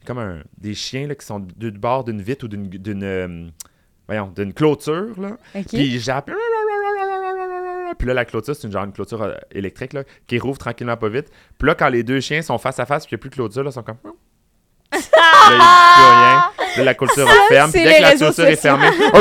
comme 0.04 0.18
un, 0.18 0.42
des 0.56 0.74
chiens 0.74 1.06
là, 1.06 1.14
qui 1.14 1.24
sont 1.24 1.38
du 1.38 1.70
du 1.70 1.78
bord 1.78 2.02
d'une 2.02 2.20
vitre 2.20 2.46
ou 2.46 2.48
d'une. 2.48 2.68
d'une 2.68 3.04
euh, 3.04 3.48
voyons, 4.08 4.32
d'une 4.34 4.52
clôture, 4.52 5.20
là. 5.20 5.36
Puis 5.52 5.86
ils 5.86 6.00
jappent. 6.00 6.32
Puis 7.96 8.08
là, 8.08 8.14
la 8.14 8.24
clôture, 8.24 8.56
c'est 8.56 8.66
une 8.66 8.72
genre 8.72 8.84
une 8.84 8.92
clôture 8.92 9.22
euh, 9.22 9.36
électrique 9.52 9.92
là, 9.92 10.02
qui 10.26 10.40
rouvre 10.40 10.58
tranquillement 10.58 10.96
pas 10.96 11.08
vite. 11.08 11.30
Puis 11.58 11.68
là, 11.68 11.76
quand 11.76 11.88
les 11.88 12.02
deux 12.02 12.18
chiens 12.18 12.42
sont 12.42 12.58
face 12.58 12.80
à 12.80 12.86
face, 12.86 13.06
puis 13.06 13.14
il 13.14 13.16
n'y 13.16 13.20
a 13.20 13.22
plus 13.22 13.30
de 13.30 13.34
clôture, 13.36 13.62
là, 13.62 13.70
ils 13.70 13.72
sont 13.72 13.84
comme. 13.84 13.98
là, 14.02 14.10
il 14.92 14.98
n'y 14.98 15.62
a 15.62 15.94
plus 15.94 16.04
rien. 16.04 16.78
Là, 16.78 16.84
la 16.84 16.94
clôture 16.94 17.28
ferme. 17.48 17.70
Puis 17.70 17.84
dès 17.84 17.98
que 17.98 18.02
la 18.02 18.16
clôture 18.16 18.46
est 18.46 18.56
fermée, 18.56 18.88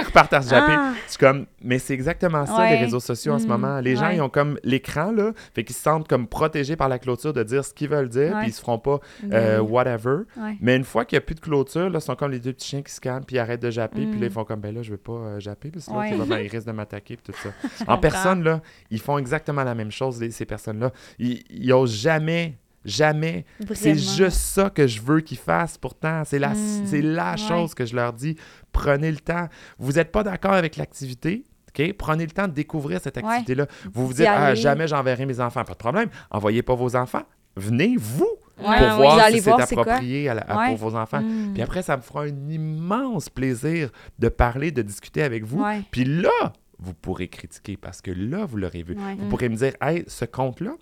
ils 0.00 0.04
repartent 0.06 0.32
à 0.32 0.42
se 0.42 0.50
japper. 0.50 0.72
Ah. 0.76 0.92
C'est 1.06 1.18
comme, 1.20 1.46
mais 1.62 1.78
c'est 1.78 1.94
exactement 1.94 2.44
ça, 2.46 2.58
Ouais. 2.58 2.70
les 2.70 2.76
réseaux 2.84 3.00
sociaux 3.00 3.32
en 3.34 3.38
ce 3.38 3.44
Mm, 3.44 3.48
moment. 3.48 3.80
Les 3.80 3.96
gens, 3.96 4.08
ils 4.10 4.20
ont 4.20 4.28
comme 4.28 4.58
l'écran, 4.64 5.12
là, 5.12 5.32
fait 5.54 5.64
qu'ils 5.64 5.74
se 5.76 5.82
sentent 5.82 6.08
comme 6.08 6.26
protégés 6.26 6.76
par 6.76 6.88
la 6.88 6.98
clôture 6.98 7.32
de 7.32 7.42
dire 7.42 7.64
ce 7.64 7.72
qu'ils 7.74 7.88
veulent 7.88 8.08
dire, 8.08 8.36
puis 8.38 8.48
ils 8.48 8.52
se 8.52 8.60
feront 8.60 8.78
pas 8.78 9.00
euh, 9.32 9.60
Mhm. 9.62 9.70
whatever. 9.70 10.16
Mais 10.60 10.76
une 10.76 10.84
fois 10.84 11.04
qu'il 11.04 11.16
n'y 11.16 11.22
a 11.22 11.26
plus 11.26 11.34
de 11.34 11.40
clôture, 11.40 11.88
là, 11.90 11.98
ils 11.98 12.02
sont 12.02 12.16
comme 12.16 12.30
les 12.32 12.40
deux 12.40 12.52
petits 12.52 12.68
chiens 12.68 12.82
qui 12.82 12.92
se 12.92 13.00
calment, 13.00 13.24
puis 13.24 13.36
ils 13.36 13.38
arrêtent 13.38 13.62
de 13.62 13.70
japper, 13.70 14.06
puis 14.06 14.20
là, 14.20 14.26
ils 14.26 14.32
font 14.32 14.44
comme, 14.44 14.60
ben 14.60 14.74
là, 14.74 14.82
je 14.82 14.90
veux 14.90 14.96
pas 14.96 15.12
euh, 15.12 15.40
japper, 15.40 15.70
parce 15.70 15.86
que 15.86 15.90
l'autre, 15.92 16.02
Ouais. 16.02 16.10
il, 16.12 16.18
va- 16.18 16.24
ben, 16.24 16.38
il 16.40 16.48
risque 16.48 16.66
de 16.66 16.72
m'attaquer, 16.72 17.16
puis 17.16 17.32
tout 17.32 17.38
ça. 17.40 17.50
en 17.92 17.98
personne, 17.98 18.42
là, 18.42 18.60
ils 18.90 19.00
font 19.00 19.18
exactement 19.18 19.64
la 19.64 19.74
même 19.74 19.90
chose, 19.90 20.20
les- 20.20 20.30
ces 20.30 20.44
personnes-là. 20.46 20.92
Ils, 21.18 21.42
ils 21.50 21.72
osent 21.72 21.94
jamais, 21.94 22.58
jamais. 22.86 23.44
C'est 23.74 23.94
juste 23.98 24.38
ça 24.38 24.70
que 24.70 24.86
je 24.86 25.00
veux 25.02 25.20
qu'ils 25.20 25.36
fassent, 25.38 25.76
pourtant. 25.76 26.22
C'est 26.24 26.38
la, 26.38 26.50
Mm. 26.50 26.86
c'est 26.86 27.02
la 27.02 27.32
Ouais. 27.32 27.36
chose 27.36 27.74
que 27.74 27.84
je 27.84 27.94
leur 27.94 28.12
dis. 28.14 28.36
Prenez 28.72 29.10
le 29.10 29.18
temps. 29.18 29.48
Vous 29.78 29.92
n'êtes 29.92 30.12
pas 30.12 30.22
d'accord 30.22 30.52
avec 30.54 30.76
l'activité? 30.76 31.44
OK? 31.78 31.92
Prenez 31.98 32.24
le 32.24 32.30
temps 32.30 32.48
de 32.48 32.52
découvrir 32.54 33.00
cette 33.02 33.16
Ouais. 33.18 33.24
activité-là. 33.24 33.66
Vous 33.92 34.06
vous 34.06 34.12
dites, 34.14 34.26
ah, 34.28 34.54
jamais 34.54 34.88
j'enverrai 34.88 35.26
mes 35.26 35.40
enfants. 35.40 35.64
Pas 35.64 35.72
de 35.74 35.78
problème. 35.78 36.08
Envoyez 36.30 36.62
pas 36.62 36.74
vos 36.74 36.96
enfants. 36.96 37.22
Venez, 37.56 37.96
vous. 37.98 38.26
Ouais, 38.58 38.64
pour 38.64 38.70
ouais, 38.70 38.96
voir 38.96 39.26
si 39.28 39.40
c'est 39.42 39.50
approprié 39.50 40.28
à 40.30 40.34
la- 40.34 40.40
à- 40.42 40.58
Ouais. 40.58 40.68
pour 40.76 40.88
vos 40.90 40.96
enfants. 40.96 41.20
Mm. 41.20 41.52
Puis 41.52 41.62
après, 41.62 41.82
ça 41.82 41.96
me 41.98 42.02
fera 42.02 42.22
un 42.22 42.48
immense 42.48 43.28
plaisir 43.28 43.90
de 44.18 44.28
parler, 44.30 44.70
de 44.70 44.80
discuter 44.80 45.22
avec 45.22 45.44
vous. 45.44 45.62
Puis 45.90 46.04
là, 46.06 46.30
vous 46.78 46.94
pourrez 46.94 47.28
critiquer 47.28 47.76
parce 47.76 48.00
que 48.00 48.10
là, 48.10 48.46
vous 48.46 48.56
l'aurez 48.56 48.82
vu. 48.82 48.94
Vous 49.18 49.28
pourrez 49.28 49.48
me 49.50 49.56
dire, 49.56 49.72
hey, 49.82 50.04
ce 50.06 50.24
compte-là, 50.24 50.72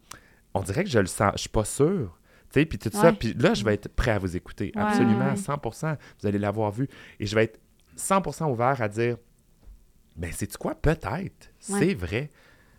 on 0.55 0.63
dirait 0.63 0.85
que 0.85 0.91
je 0.91 0.99
le 0.99 1.07
sens, 1.07 1.33
je 1.35 1.41
suis 1.41 1.49
pas 1.49 1.65
sûr. 1.65 2.19
Tu 2.53 2.61
sais, 2.61 2.67
puis 2.67 2.79
tout 2.79 2.91
ça. 2.93 3.13
Puis 3.13 3.35
là, 3.35 3.55
je 3.55 3.65
vais 3.65 3.75
être 3.75 3.89
prêt 3.89 4.13
à 4.13 4.19
vous 4.19 4.37
écouter. 4.37 4.73
Ouais, 4.77 4.83
Absolument, 4.83 5.27
à 5.31 5.35
100% 5.35 5.97
Vous 6.21 6.27
allez 6.27 6.39
l'avoir 6.39 6.71
vu. 6.71 6.89
Et 7.19 7.27
je 7.27 7.35
vais 7.35 7.45
être 7.45 7.61
100% 7.99 8.51
ouvert 8.51 8.81
à 8.81 8.89
dire, 8.89 9.17
ben, 10.17 10.31
c'est 10.33 10.57
quoi? 10.57 10.75
Peut-être. 10.75 11.11
Ouais. 11.11 11.29
C'est 11.59 11.95
vrai. 11.95 12.31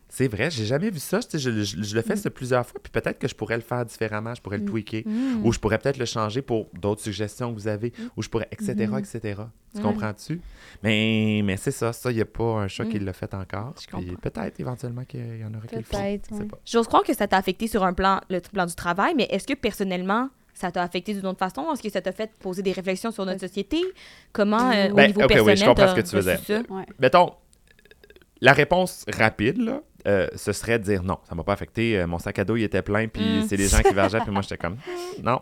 C'est 0.08 0.28
vrai, 0.28 0.50
j'ai 0.52 0.66
jamais 0.66 0.90
vu 0.92 1.00
ça. 1.00 1.20
Je, 1.34 1.38
je- 1.38 1.64
je 1.64 1.96
le 1.96 2.00
Mm. 2.02 2.04
fais 2.04 2.16
ça 2.16 2.30
plusieurs 2.30 2.66
fois, 2.66 2.80
puis 2.82 2.92
peut-être 2.92 3.20
que 3.20 3.28
je 3.28 3.36
pourrais 3.36 3.56
le 3.56 3.62
faire 3.64 3.84
différemment, 3.86 4.34
je 4.36 4.42
pourrais 4.42 4.60
le 4.60 4.66
tweaker, 4.66 5.02
Mm. 5.06 5.46
ou 5.46 5.52
je 5.52 5.60
pourrais 5.60 5.78
peut-être 5.78 5.98
le 5.98 6.06
changer 6.06 6.42
pour 6.42 6.70
d'autres 6.74 7.02
suggestions 7.02 7.54
que 7.54 7.60
vous 7.60 7.68
avez, 7.68 7.92
ou 8.16 8.22
je 8.22 8.30
pourrais, 8.30 8.48
etc., 8.52 8.74
Mm-hmm. 8.76 9.00
etc. 9.18 9.42
Tu 9.76 9.82
comprends-tu? 9.82 10.40
Mais, 10.84 11.42
mais 11.44 11.58
c'est 11.58 11.72
ça, 11.72 11.92
ça, 11.92 12.12
il 12.12 12.16
n'y 12.16 12.22
a 12.22 12.26
pas 12.26 12.44
un 12.44 12.68
chat 12.68 12.86
qui 12.86 13.00
Mm. 13.00 13.06
l'a 13.06 13.14
fait 13.14 13.34
encore. 13.34 13.74
Je 13.82 13.88
Puis 13.88 14.06
comprends. 14.08 14.30
peut-être 14.30 14.60
éventuellement 14.60 15.04
qu'il 15.06 15.40
y 15.40 15.44
en 15.44 15.54
aurait 15.54 15.68
qui 15.68 15.76
le 15.76 15.82
font. 15.82 15.98
Peut-être. 15.98 16.30
J'ose 16.66 16.88
croire 16.88 17.04
que 17.04 17.14
ça 17.14 17.28
t'a 17.28 17.38
affecté 17.38 17.68
sur 17.68 17.84
un 17.84 17.94
plan, 17.94 18.22
le 18.30 18.40
plan 18.40 18.66
du 18.66 18.76
travail, 18.76 19.14
mais 19.18 19.28
est-ce 19.32 19.48
que 19.48 19.54
personnellement, 19.54 20.30
ça 20.54 20.72
t'a 20.72 20.84
affecté 20.84 21.14
d'une 21.14 21.26
autre 21.26 21.40
façon? 21.40 21.66
Est-ce 21.74 21.84
que 21.84 21.90
ça 21.90 22.02
t'a 22.02 22.14
fait 22.14 22.32
poser 22.40 22.62
des 22.62 22.72
réflexions 22.72 23.12
sur 23.12 23.26
notre 23.26 23.42
société? 23.42 23.82
Comment, 24.32 24.72
euh, 24.72 24.90
au 24.92 24.94
Ben, 24.96 25.12
oui, 25.18 25.58
je 25.58 25.66
comprends 25.66 25.90
ce 25.90 25.96
que 25.96 26.02
tu 26.02 26.12
faisais. 26.16 26.38
ça? 26.38 26.62
Mettons, 27.00 27.34
la 28.42 28.54
réponse 28.54 29.06
rapide, 29.12 29.58
là, 29.58 29.82
euh, 30.08 30.28
ce 30.36 30.52
serait 30.52 30.78
de 30.78 30.84
dire 30.84 31.02
non, 31.04 31.18
ça 31.28 31.34
m'a 31.36 31.44
pas 31.44 31.54
affecté. 31.54 31.98
euh, 32.00 32.06
mon 32.08 32.20
sac 32.20 32.38
à 32.40 32.44
dos, 32.46 32.56
il 32.58 32.64
était 32.64 32.82
plein, 32.84 33.08
puis 33.08 33.24
Mm. 33.40 33.48
c'est 33.48 33.58
les 33.58 33.68
gens 33.68 33.82
qui 33.82 33.94
vergeaient, 33.94 34.20
puis 34.22 34.32
moi, 34.32 34.42
j'étais 34.42 34.58
comme 34.58 34.78
non, 35.24 35.42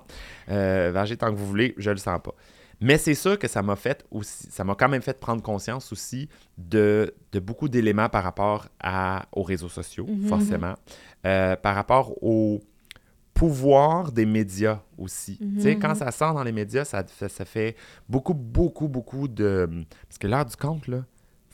euh, 0.50 0.90
vergez 0.94 1.18
tant 1.18 1.32
que 1.32 1.36
vous 1.38 1.46
voulez, 1.48 1.74
je 1.78 1.92
le 1.92 1.98
sens 1.98 2.20
pas. 2.24 2.34
Mais 2.82 2.98
c'est 2.98 3.16
sûr 3.16 3.40
que 3.40 3.48
ça 3.48 3.62
m'a 3.62 3.76
fait 3.76 4.04
aussi, 4.12 4.48
ça 4.52 4.64
m'a 4.64 4.76
quand 4.76 4.90
même 4.90 5.02
fait 5.02 5.18
prendre 5.20 5.42
conscience 5.42 5.92
aussi 5.94 6.28
de, 6.58 7.14
de 7.32 7.40
beaucoup 7.40 7.70
d'éléments 7.70 8.10
par 8.10 8.24
rapport 8.24 8.68
à, 8.80 9.26
aux 9.32 9.44
réseaux 9.44 9.70
sociaux, 9.70 10.06
Mhm. 10.08 10.28
forcément, 10.28 10.74
euh, 11.26 11.56
par 11.56 11.76
rapport 11.76 12.22
au 12.24 12.62
pouvoir 13.34 14.12
des 14.12 14.26
médias 14.26 14.80
aussi. 14.98 15.38
Tu 15.38 15.62
sais, 15.62 15.76
Mhm. 15.76 15.82
quand 15.82 15.96
ça 15.96 16.12
sort 16.12 16.34
dans 16.34 16.44
les 16.44 16.52
médias, 16.52 16.86
ça, 16.86 17.04
fait- 17.04 17.30
ça 17.30 17.46
fait 17.46 17.76
beaucoup, 18.08 18.34
beaucoup, 18.34 18.88
beaucoup 18.88 19.28
de... 19.28 19.68
Parce 20.08 20.18
que 20.20 20.28
l'heure 20.28 20.46
du 20.46 20.56
compte, 20.56 20.88
là, 20.88 21.04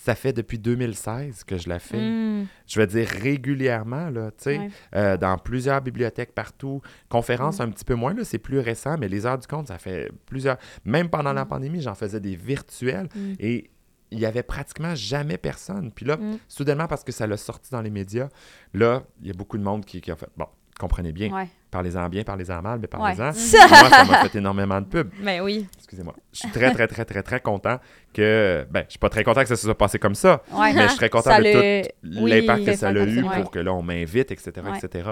ça 0.02 0.16
fait 0.16 0.32
depuis 0.32 0.58
2016 0.58 1.44
que 1.44 1.58
je 1.58 1.68
la 1.68 1.78
fais. 1.78 2.00
Mm. 2.00 2.48
Je 2.68 2.80
veux 2.80 2.88
dire 2.88 3.06
régulièrement, 3.10 4.10
là, 4.10 4.32
tu 4.32 4.36
sais, 4.46 4.58
Ouais. 4.60 4.70
euh, 4.96 5.18
dans 5.18 5.38
plusieurs 5.38 5.82
bibliothèques 5.82 6.34
partout. 6.34 6.82
Conférences 7.10 7.60
un 7.60 7.70
petit 7.70 7.84
peu 7.84 7.96
moins, 7.96 8.14
là, 8.14 8.24
c'est 8.24 8.38
plus 8.38 8.60
récent, 8.60 8.98
mais 8.98 9.10
les 9.10 9.26
heures 9.26 9.38
du 9.38 9.46
compte, 9.46 9.68
ça 9.68 9.78
fait 9.78 10.10
plusieurs... 10.26 10.58
Même 10.86 11.10
pendant 11.10 11.34
la 11.34 11.46
pandémie, 11.46 11.82
j'en 11.82 11.96
faisais 11.96 12.22
des 12.22 12.36
virtuels 12.38 13.10
et 13.40 13.70
il 14.12 14.20
y 14.20 14.26
avait 14.26 14.42
pratiquement 14.44 14.96
jamais 14.96 15.38
personne. 15.38 15.92
Puis 15.92 16.06
là, 16.06 16.18
soudainement, 16.48 16.88
parce 16.88 17.04
que 17.04 17.12
ça 17.12 17.28
l'a 17.28 17.36
sorti 17.38 17.70
dans 17.72 17.82
les 17.82 17.90
médias, 17.92 18.30
là, 18.74 19.04
il 19.22 19.28
y 19.28 19.32
a 19.32 19.34
beaucoup 19.34 19.58
de 19.58 19.64
monde 19.64 19.84
qui, 19.86 20.00
qui 20.00 20.12
a 20.12 20.16
fait... 20.16 20.30
Bon, 20.38 20.48
comprenez 20.80 21.12
bien, 21.12 21.30
Ouais. 21.34 21.48
Parlez-en 21.72 22.10
bien, 22.10 22.24
parlez-en 22.24 22.62
mal, 22.62 22.80
mais 22.80 22.88
parlez-en. 22.88 23.32
Ça- 23.34 23.68
Moi, 23.68 23.90
ça 23.90 24.04
m'a 24.06 24.26
fait 24.28 24.38
énormément 24.38 24.80
de 24.82 24.86
pub. 24.88 25.10
Ben 25.24 25.42
oui. 25.42 25.68
Excusez-moi. 25.78 26.16
Je 26.34 26.40
suis 26.40 26.50
très, 26.50 26.72
très, 26.74 26.88
très, 26.88 27.06
très, 27.06 27.24
très 27.24 27.40
content 27.40 27.80
que... 28.14 28.66
Ben, 28.72 28.84
je 28.86 28.92
suis 28.92 29.00
pas 29.00 29.10
très 29.10 29.24
content 29.24 29.42
que 29.42 29.48
ça 29.48 29.56
se 29.56 29.64
soit 29.64 29.78
passé 29.78 30.00
comme 30.00 30.16
ça, 30.16 30.42
Ouais. 30.52 30.74
mais 30.74 30.84
je 30.84 30.88
suis 30.90 30.98
très 30.98 31.10
content 31.10 31.30
Ça 31.32 31.40
de 31.40 31.44
le- 31.44 31.82
tout 31.84 32.24
oui, 32.24 32.32
l'impact 32.32 32.66
que 32.66 32.76
ça 32.76 32.90
a 32.90 32.94
eu 33.06 33.22
pour 33.24 33.52
que 33.52 33.60
là, 33.60 33.74
on 33.74 33.82
m'invite, 33.84 34.32
etc., 34.32 34.52
Ouais. 34.64 34.78
etc. 34.84 35.10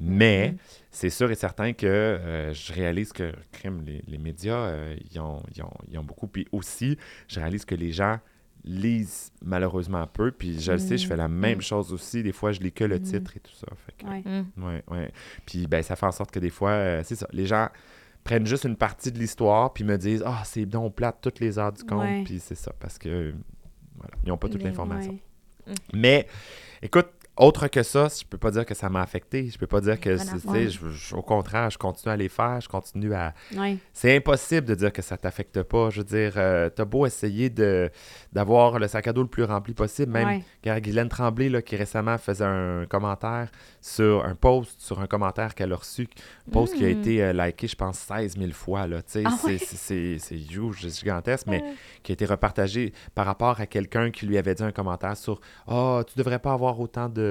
Mais 0.00 0.50
Mhm. 0.52 0.56
c'est 0.90 1.10
sûr 1.10 1.30
et 1.30 1.34
certain 1.34 1.72
que 1.72 1.86
euh, 1.86 2.52
je 2.52 2.72
réalise 2.72 3.12
que 3.12 3.32
crime, 3.52 3.82
les, 3.86 4.02
les 4.06 4.18
médias, 4.18 4.54
euh, 4.56 4.94
ils, 5.10 5.18
ont, 5.20 5.42
ils 5.54 5.62
ont- 5.62 5.70
ils 5.90 5.98
ont 5.98 6.04
beaucoup. 6.04 6.26
Puis 6.26 6.46
aussi, 6.52 6.98
je 7.28 7.40
réalise 7.40 7.64
que 7.64 7.74
les 7.74 7.92
gens 7.92 8.18
lisent 8.66 9.32
malheureusement 9.44 10.06
peu. 10.06 10.32
Puis 10.32 10.60
je 10.60 10.72
le 10.72 10.78
sais, 10.78 10.98
je 10.98 11.06
fais 11.06 11.16
la 11.16 11.28
même 11.28 11.60
chose 11.60 11.92
aussi. 11.92 12.22
Des 12.22 12.32
fois, 12.32 12.52
je 12.52 12.60
lis 12.60 12.72
que 12.72 12.84
le 12.84 12.96
Mhm. 12.98 13.02
titre 13.02 13.36
et 13.36 13.40
tout 13.40 13.52
ça. 13.54 13.66
Fait 13.86 13.92
que, 13.96 14.06
Ouais. 14.10 14.22
Mm. 14.24 14.64
ouais, 14.64 14.82
ouais. 14.90 15.12
Puis 15.46 15.66
ben, 15.66 15.82
ça 15.82 15.94
fait 15.96 16.06
en 16.06 16.12
sorte 16.12 16.30
que 16.32 16.40
des 16.40 16.50
fois, 16.50 16.70
euh, 16.70 17.02
c'est 17.04 17.14
ça, 17.16 17.28
les 17.32 17.46
gens 17.46 17.68
prennent 18.24 18.46
juste 18.46 18.64
une 18.64 18.76
partie 18.76 19.12
de 19.12 19.18
l'histoire 19.20 19.72
puis 19.72 19.84
me 19.84 19.96
disent 19.96 20.22
«Ah, 20.26 20.42
c'est 20.44 20.66
donc 20.66 20.96
plate 20.96 21.18
toutes 21.22 21.38
les 21.38 21.58
heures 21.60 21.72
du 21.72 21.84
compte. 21.84 22.00
Ouais. 22.00 22.24
Puis 22.24 22.40
c'est 22.40 22.56
ça, 22.56 22.72
parce 22.80 22.98
que 22.98 23.32
voilà, 23.96 24.14
ils 24.24 24.28
n'ont 24.30 24.36
pas 24.36 24.48
toute 24.48 24.62
Mais 24.62 24.70
l'information. 24.70 25.18
ouais. 25.68 25.74
Mais, 25.94 26.26
écoute, 26.82 27.06
autre 27.36 27.68
que 27.68 27.82
ça, 27.82 28.08
je 28.08 28.24
peux 28.24 28.38
pas 28.38 28.50
dire 28.50 28.64
que 28.64 28.74
ça 28.74 28.88
m'a 28.88 29.02
affecté. 29.02 29.48
Je 29.50 29.58
peux 29.58 29.66
pas 29.66 29.80
dire 29.80 30.00
que, 30.00 30.16
je- 30.16 30.88
je- 30.90 31.14
au 31.14 31.22
contraire, 31.22 31.68
je 31.70 31.78
continue 31.78 32.12
à 32.12 32.16
les 32.16 32.28
faire, 32.28 32.60
je 32.60 32.68
continue 32.68 33.12
à... 33.14 33.34
Ouais. 33.56 33.76
C'est 33.92 34.16
impossible 34.16 34.66
de 34.66 34.74
dire 34.74 34.92
que 34.92 35.02
ça 35.02 35.16
t'affecte 35.16 35.62
pas. 35.62 35.90
Je 35.90 35.98
veux 35.98 36.04
dire, 36.04 36.32
euh, 36.36 36.70
t'as 36.70 36.84
beau 36.84 37.04
essayer 37.06 37.50
de 37.50 37.90
d'avoir 38.32 38.78
le 38.78 38.88
sac 38.88 39.06
à 39.06 39.12
dos 39.12 39.22
le 39.22 39.28
plus 39.28 39.44
rempli 39.44 39.72
possible. 39.74 40.12
Même 40.12 40.42
Ouais. 40.64 40.80
Guylaine 40.80 41.08
Tremblay, 41.08 41.48
là, 41.48 41.62
qui 41.62 41.76
récemment 41.76 42.18
faisait 42.18 42.44
un 42.44 42.84
commentaire 42.88 43.50
sur 43.80 44.24
un 44.24 44.34
post, 44.34 44.80
sur 44.80 45.00
un 45.00 45.06
commentaire 45.06 45.54
qu'elle 45.54 45.72
a 45.72 45.76
reçu, 45.76 46.08
un 46.48 46.52
post 46.52 46.74
qui 46.74 46.84
a 46.84 46.88
Mm. 46.88 47.00
été 47.00 47.22
euh, 47.22 47.32
liké, 47.32 47.66
je 47.68 47.76
pense, 47.76 47.98
16 47.98 48.36
000 48.38 48.50
fois. 48.52 48.86
Là, 48.86 48.98
tu 49.02 49.12
sais, 49.12 49.22
Ah 49.26 49.36
c'est- 49.40 49.58
c'est- 49.58 50.18
gigantesque, 50.90 51.46
mais 51.46 51.62
qui 52.02 52.12
a 52.12 52.14
été 52.14 52.24
repartagé 52.26 52.92
par 53.14 53.26
rapport 53.26 53.60
à 53.60 53.66
quelqu'un 53.66 54.10
qui 54.10 54.26
lui 54.26 54.38
avait 54.38 54.54
dit 54.54 54.62
un 54.62 54.72
commentaire 54.72 55.16
sur 55.16 55.40
«Ah, 55.66 56.02
tu 56.06 56.18
devrais 56.18 56.38
pas 56.38 56.52
avoir 56.52 56.78
autant 56.80 57.08
de, 57.08 57.25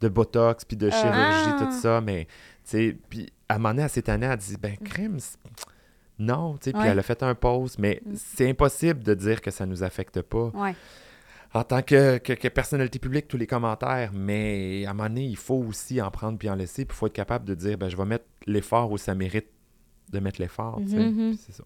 de 0.00 0.08
botox, 0.08 0.64
puis 0.64 0.76
de 0.76 0.90
chirurgie, 0.90 1.12
Ah. 1.12 1.56
tout 1.58 1.72
ça.» 1.80 2.00
Mais, 2.02 2.26
tu 2.26 2.30
sais, 2.64 2.96
puis 3.08 3.32
à 3.48 3.54
un 3.54 3.58
moment 3.58 3.70
donné, 3.70 3.82
à 3.84 3.88
cette 3.88 4.08
année, 4.08 4.26
elle 4.26 4.36
dit 4.38 4.56
«Ben, 4.60 4.76
crime, 4.78 5.18
non.» 6.18 6.54
tu 6.58 6.64
sais, 6.64 6.72
Puis 6.72 6.82
Ouais. 6.82 6.88
elle 6.88 6.98
a 6.98 7.02
fait 7.02 7.22
un 7.22 7.34
post, 7.34 7.78
mais 7.78 8.00
Mm. 8.04 8.12
c'est 8.16 8.48
impossible 8.50 9.02
de 9.02 9.14
dire 9.14 9.40
que 9.40 9.50
ça 9.50 9.66
nous 9.66 9.82
affecte 9.82 10.20
pas 10.22 10.50
Ouais. 10.54 10.74
en 11.54 11.62
tant 11.64 11.82
que, 11.82 12.18
que- 12.18 12.32
que 12.32 12.48
personnalité 12.48 12.98
publique, 12.98 13.28
tous 13.28 13.36
les 13.36 13.46
commentaires, 13.46 14.10
mais 14.12 14.84
à 14.86 14.90
un 14.90 14.94
moment 14.94 15.08
donné, 15.08 15.24
il 15.26 15.36
faut 15.36 15.56
aussi 15.68 16.00
en 16.02 16.10
prendre 16.10 16.38
puis 16.38 16.48
en 16.50 16.54
laisser, 16.54 16.84
puis 16.84 16.94
il 16.94 16.98
faut 16.98 17.06
être 17.06 17.12
capable 17.12 17.44
de 17.44 17.54
dire, 17.54 17.78
ben, 17.78 17.88
je 17.88 17.96
vais 17.96 18.04
mettre 18.04 18.24
l'effort 18.46 18.90
où 18.90 18.98
ça 18.98 19.14
mérite 19.14 19.46
de 20.12 20.18
mettre 20.20 20.40
l'effort, 20.40 20.80
tu 20.82 20.90
sais. 20.90 20.96
Mhm. 20.98 21.30
Puis 21.30 21.40
C'est 21.46 21.52
ça. 21.52 21.64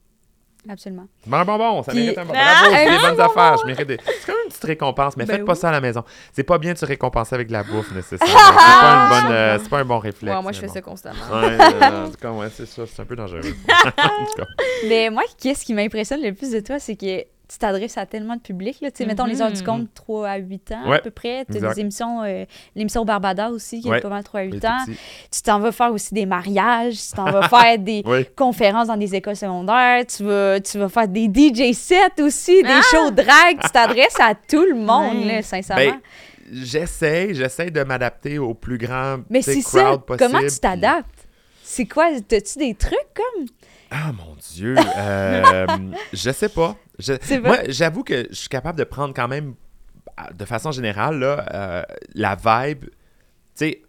Absolument. 0.69 1.07
C'est 1.25 1.33
un 1.35 1.45
bonbon, 1.45 1.83
ça 1.83 1.93
Puis- 1.93 2.01
mérite 2.03 2.19
un 2.19 2.25
bonbon. 2.25 2.39
Ah, 2.39 2.55
Bravo, 2.63 2.75
c'est 2.77 2.91
des 2.91 2.99
bonnes 3.17 3.21
affaires, 3.21 3.57
je 3.61 3.67
mérite 3.67 3.87
des... 3.89 3.99
C'est 4.05 4.27
comme 4.27 4.35
une 4.45 4.49
petite 4.51 4.65
récompense, 4.65 5.17
mais 5.17 5.25
Ben 5.25 5.37
faites 5.37 5.45
pas 5.47 5.55
ça 5.55 5.69
à 5.69 5.73
la 5.73 5.81
maison. 5.81 6.05
C'est 6.33 6.43
pas 6.43 6.59
bien 6.59 6.73
de 6.73 6.79
se 6.79 6.85
récompenser 6.87 7.35
avec 7.35 7.49
de 7.49 7.53
la 7.53 7.63
bouffe, 7.63 7.91
nécessairement. 7.93 8.27
c'est 8.37 8.55
pas, 8.55 8.93
une 8.93 9.23
bonne, 9.23 9.33
euh, 9.33 9.59
c'est 9.63 9.69
pas 9.69 9.79
un 9.79 9.85
bon 9.85 9.99
réflexe. 9.99 10.37
Ouais, 10.37 10.43
moi, 10.43 10.53
je 10.53 10.61
fais 10.61 10.69
ça 10.69 10.81
constamment. 10.83 11.19
bon. 11.31 11.41
Ouais, 11.41 11.59
euh, 11.61 12.07
en 12.07 12.11
tout 12.11 12.17
cas, 12.17 12.31
ouais, 12.31 12.49
c'est 12.55 12.67
ça, 12.67 12.83
c'est 12.87 13.01
un 13.03 13.05
peu 13.07 13.17
dangereux. 13.17 13.41
en 13.87 14.25
tout 14.25 14.37
cas. 14.37 14.47
Mais 14.89 15.11
moi, 15.11 15.23
qu'est-ce 15.41 15.65
qui 15.65 15.75
m'impressionne 15.75 16.23
le 16.23 16.33
plus 16.33 16.51
de 16.51 16.61
toi, 16.61 16.79
c'est 16.79 16.97
que 16.97 17.25
tu 17.51 17.57
t'adresses 17.59 17.97
à 17.97 18.05
tellement 18.05 18.37
de 18.37 18.41
public. 18.41 18.77
Là. 18.83 18.91
Mettons 19.07 19.25
les 19.25 19.41
heures 19.41 19.51
du 19.51 19.61
Mhm. 19.61 19.67
compte 19.67 19.89
3 19.95 20.29
à 20.29 20.37
8 20.37 20.71
ans 20.73 20.91
à 20.93 20.99
peu 20.99 21.11
près. 21.11 21.47
Tu 21.51 21.57
as 21.65 21.73
des 21.75 21.81
émissions, 21.81 22.23
euh, 22.23 22.45
l'émission 22.77 23.05
Barbada 23.05 23.51
aussi, 23.51 23.81
qui 23.81 23.89
Ouais, 23.89 23.99
est 23.99 24.01
pas 24.03 24.09
mal 24.11 24.23
3 24.23 24.41
à 24.41 24.43
8 24.45 24.51
Les 24.61 24.67
ans. 24.67 24.77
petits. 24.87 24.99
Tu 25.33 25.43
t'en 25.43 25.59
vas 25.59 25.73
faire 25.73 25.93
aussi 25.93 26.13
des 26.13 26.27
mariages, 26.27 26.99
tu 27.09 27.13
t'en 27.17 27.25
vas 27.31 27.49
faire 27.49 27.79
des 27.79 28.03
Oui. 28.07 28.27
conférences 28.37 28.89
dans 28.89 28.97
des 28.97 29.15
écoles 29.15 29.37
secondaires, 29.37 30.05
tu 30.07 30.25
vas, 30.25 30.61
tu 30.61 30.79
vas 30.79 30.89
faire 30.91 31.09
des 31.09 31.27
DJ 31.33 31.73
sets 31.73 32.21
aussi, 32.21 32.63
des 32.63 32.69
Ah! 32.69 32.83
shows 32.91 33.11
drag. 33.13 33.59
Tu 33.63 33.71
t'adresses 33.71 34.21
à 34.21 34.35
tout 34.35 34.65
le 34.65 34.75
monde, 34.77 35.25
là, 35.27 35.41
sincèrement. 35.43 35.93
Ben, 35.93 36.01
j'essaie, 36.53 37.35
j'essaie 37.35 37.71
de 37.71 37.83
m'adapter 37.83 38.39
au 38.39 38.55
plus 38.55 38.79
grand 38.79 39.19
Mais 39.31 39.43
c'est 39.43 39.61
ça, 39.61 39.99
possible. 39.99 40.19
comment 40.31 40.47
tu 40.47 40.59
t'adaptes? 40.61 41.18
C'est 41.71 41.85
quoi? 41.87 42.09
T'as-tu 42.27 42.59
des 42.59 42.75
trucs 42.75 42.97
comme? 43.15 43.45
Ah 43.91 44.11
mon 44.13 44.35
Dieu, 44.55 44.75
euh, 44.97 45.67
je 46.15 46.31
sais 46.31 46.49
pas. 46.49 46.77
Je- 46.99 47.41
moi, 47.41 47.59
j'avoue 47.69 48.03
que 48.05 48.27
je 48.31 48.35
suis 48.35 48.49
capable 48.49 48.79
de 48.79 48.85
prendre 48.85 49.13
quand 49.15 49.29
même, 49.29 49.55
de 50.35 50.45
façon 50.47 50.73
générale, 50.73 51.19
là, 51.19 51.45
euh, 51.55 51.83
la 52.15 52.37
vibe. 52.37 52.85
Tu 52.87 52.91
sais, 53.55 53.83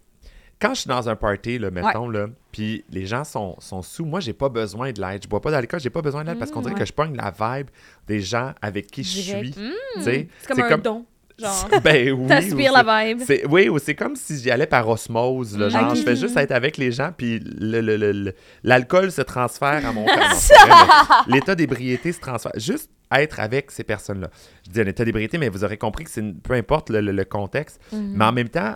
quand 0.60 0.74
je 0.74 0.82
suis 0.82 0.88
dans 0.90 1.08
un 1.08 1.16
party, 1.16 1.58
là, 1.58 1.72
mettons, 1.72 2.10
là, 2.10 2.28
puis 2.52 2.84
les 2.90 3.06
gens 3.06 3.24
sont, 3.24 3.56
sont 3.60 3.82
sous, 3.82 4.04
moi, 4.04 4.20
j'ai 4.20 4.34
pas 4.34 4.50
besoin 4.50 4.92
de 4.92 5.00
l'aide. 5.00 5.24
Je 5.24 5.30
bois 5.30 5.42
pas 5.42 5.52
d'alcool, 5.52 5.80
j'ai 5.80 5.90
pas 5.90 6.02
besoin 6.02 6.24
de 6.24 6.30
l'aide 6.30 6.40
parce 6.40 6.52
qu'on 6.52 6.62
dirait 6.62 6.74
ouais. 6.74 6.80
que 6.82 6.86
je 6.86 6.92
pogne 6.94 7.16
la 7.16 7.32
vibe 7.32 7.70
des 8.08 8.20
gens 8.20 8.54
avec 8.62 8.88
qui 8.88 9.04
je 9.06 9.22
suis. 9.22 9.54
Sais, 10.02 10.28
C'est 10.42 10.48
comme 10.48 10.60
un 10.62 10.78
don. 10.80 11.06
Genre, 11.40 11.70
Ben 11.84 12.12
oui. 12.12 12.28
t'aspires 12.28 12.72
la 12.74 13.06
vibe. 13.06 13.20
c'est- 13.26 13.46
Oui, 13.48 13.70
ou 13.70 13.80
c'est 13.80 13.96
comme 13.96 14.16
si 14.16 14.38
j'y 14.38 14.52
allais 14.52 14.68
par 14.68 14.88
osmose. 14.88 15.58
Là, 15.58 15.70
genre, 15.70 15.96
je 15.96 16.02
fais 16.04 16.16
juste 16.16 16.36
être 16.38 16.52
avec 16.52 16.78
les 16.78 16.92
gens, 16.92 17.12
puis 17.16 17.40
le- 17.40 17.82
le- 17.82 17.98
le- 17.98 18.12
le- 18.12 18.34
l'alcool 18.64 19.12
se 19.12 19.22
transfère 19.22 19.86
à 19.86 19.92
mon 19.94 20.06
corps. 20.06 21.24
L'état 21.28 21.56
d'ébriété 21.56 22.12
se 22.12 22.20
transfère. 22.20 22.52
Juste 22.56 22.90
être 23.12 23.40
avec 23.40 23.72
ces 23.72 23.84
personnes-là. 23.84 24.30
Je 24.66 24.72
dis 24.72 24.82
un 24.82 24.86
état 24.86 25.04
d'ébriété, 25.06 25.38
mais 25.38 25.50
vous 25.50 25.64
aurez 25.64 25.78
compris 25.78 26.04
que 26.04 26.12
c'est 26.12 26.24
peu 26.44 26.54
importe 26.54 26.90
le, 26.90 27.02
le- 27.02 27.12
le 27.12 27.26
contexte. 27.26 27.80
Mhm. 27.92 28.14
Mais 28.16 28.26
en 28.26 28.32
même 28.32 28.50
temps, 28.50 28.76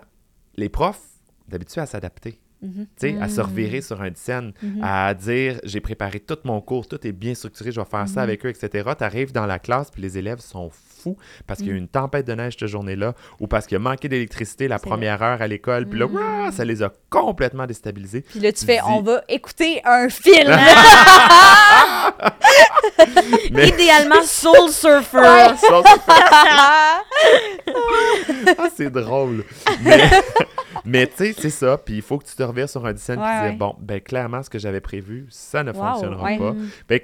les 0.56 0.70
profs, 0.70 1.02
d'habitude, 1.48 1.80
à 1.80 1.86
s'adapter. 1.86 2.40
Mhm. 2.62 2.88
Tu 2.98 3.10
sais, 3.10 3.16
à 3.22 3.28
se 3.28 3.42
Mm. 3.42 3.44
revirer 3.44 3.82
sur 3.82 4.02
une 4.02 4.16
scène, 4.16 4.54
Mhm. 4.62 4.80
à 4.82 5.14
dire 5.14 5.60
j'ai 5.66 5.82
préparé 5.82 6.22
tout 6.22 6.38
mon 6.46 6.62
cours, 6.62 6.88
tout 6.88 7.06
est 7.06 7.12
bien 7.12 7.34
structuré, 7.36 7.74
je 7.74 7.80
vais 7.82 7.86
faire 7.86 8.08
ça 8.08 8.22
Mhm. 8.22 8.24
avec 8.24 8.46
eux, 8.46 8.50
etc. 8.50 8.90
Tu 8.98 9.04
arrives 9.04 9.34
dans 9.34 9.46
la 9.46 9.60
classe, 9.60 9.92
puis 9.92 10.02
les 10.02 10.18
élèves 10.18 10.40
sont 10.40 10.70
parce 11.48 11.60
qu'il 11.60 11.70
y 11.70 11.72
a 11.72 11.74
eu 11.74 11.78
une 11.78 11.88
tempête 11.88 12.26
de 12.28 12.34
neige 12.34 12.56
cette 12.60 12.68
journée-là 12.68 13.14
ou 13.40 13.48
parce 13.48 13.66
qu'il 13.68 13.78
a 13.78 13.80
manqué 13.80 14.10
d'électricité 14.10 14.68
la 14.68 14.80
première 14.80 15.22
heure 15.22 15.42
à 15.42 15.48
l'école, 15.48 15.86
puis 15.88 16.00
là, 16.00 16.06
ouah, 16.08 16.52
ça 16.52 16.66
les 16.66 16.84
a 16.84 16.92
complètement 17.10 17.66
déstabilisés. 17.66 18.22
Puis 18.22 18.40
là, 18.40 18.52
tu 18.52 18.66
fais, 18.66 18.80
on 18.88 19.02
va 19.02 19.22
écouter 19.30 19.82
un 19.86 20.10
film. 20.10 20.50
Mais- 23.52 23.70
Idéalement, 23.70 24.22
Soul 24.24 24.70
Surfer. 24.70 25.18
Ouais. 25.18 25.56
Ça, 25.58 25.82
Ah, 26.46 27.02
Ah, 28.58 28.68
c'est 28.76 28.90
drôle. 28.90 29.44
Mais, 29.82 30.10
mais 30.86 31.08
tu 31.08 31.14
sais, 31.18 31.36
c'est 31.38 31.50
ça. 31.50 31.78
Puis 31.78 31.96
il 31.96 32.02
faut 32.02 32.18
que 32.18 32.26
tu 32.26 32.36
te 32.36 32.44
revires 32.44 32.70
sur 32.70 32.86
un 32.86 32.94
Ouais, 32.94 33.48
et 33.48 33.50
ouais. 33.50 33.52
bon, 33.54 33.76
ben 33.80 34.00
clairement, 34.02 34.44
ce 34.44 34.50
que 34.50 34.60
j'avais 34.60 34.82
prévu, 34.82 35.28
ça 35.30 35.64
ne 35.64 35.72
Wow, 35.72 35.78
fonctionnera 35.80 36.28
pas. 36.38 36.56
Que, 37.00 37.04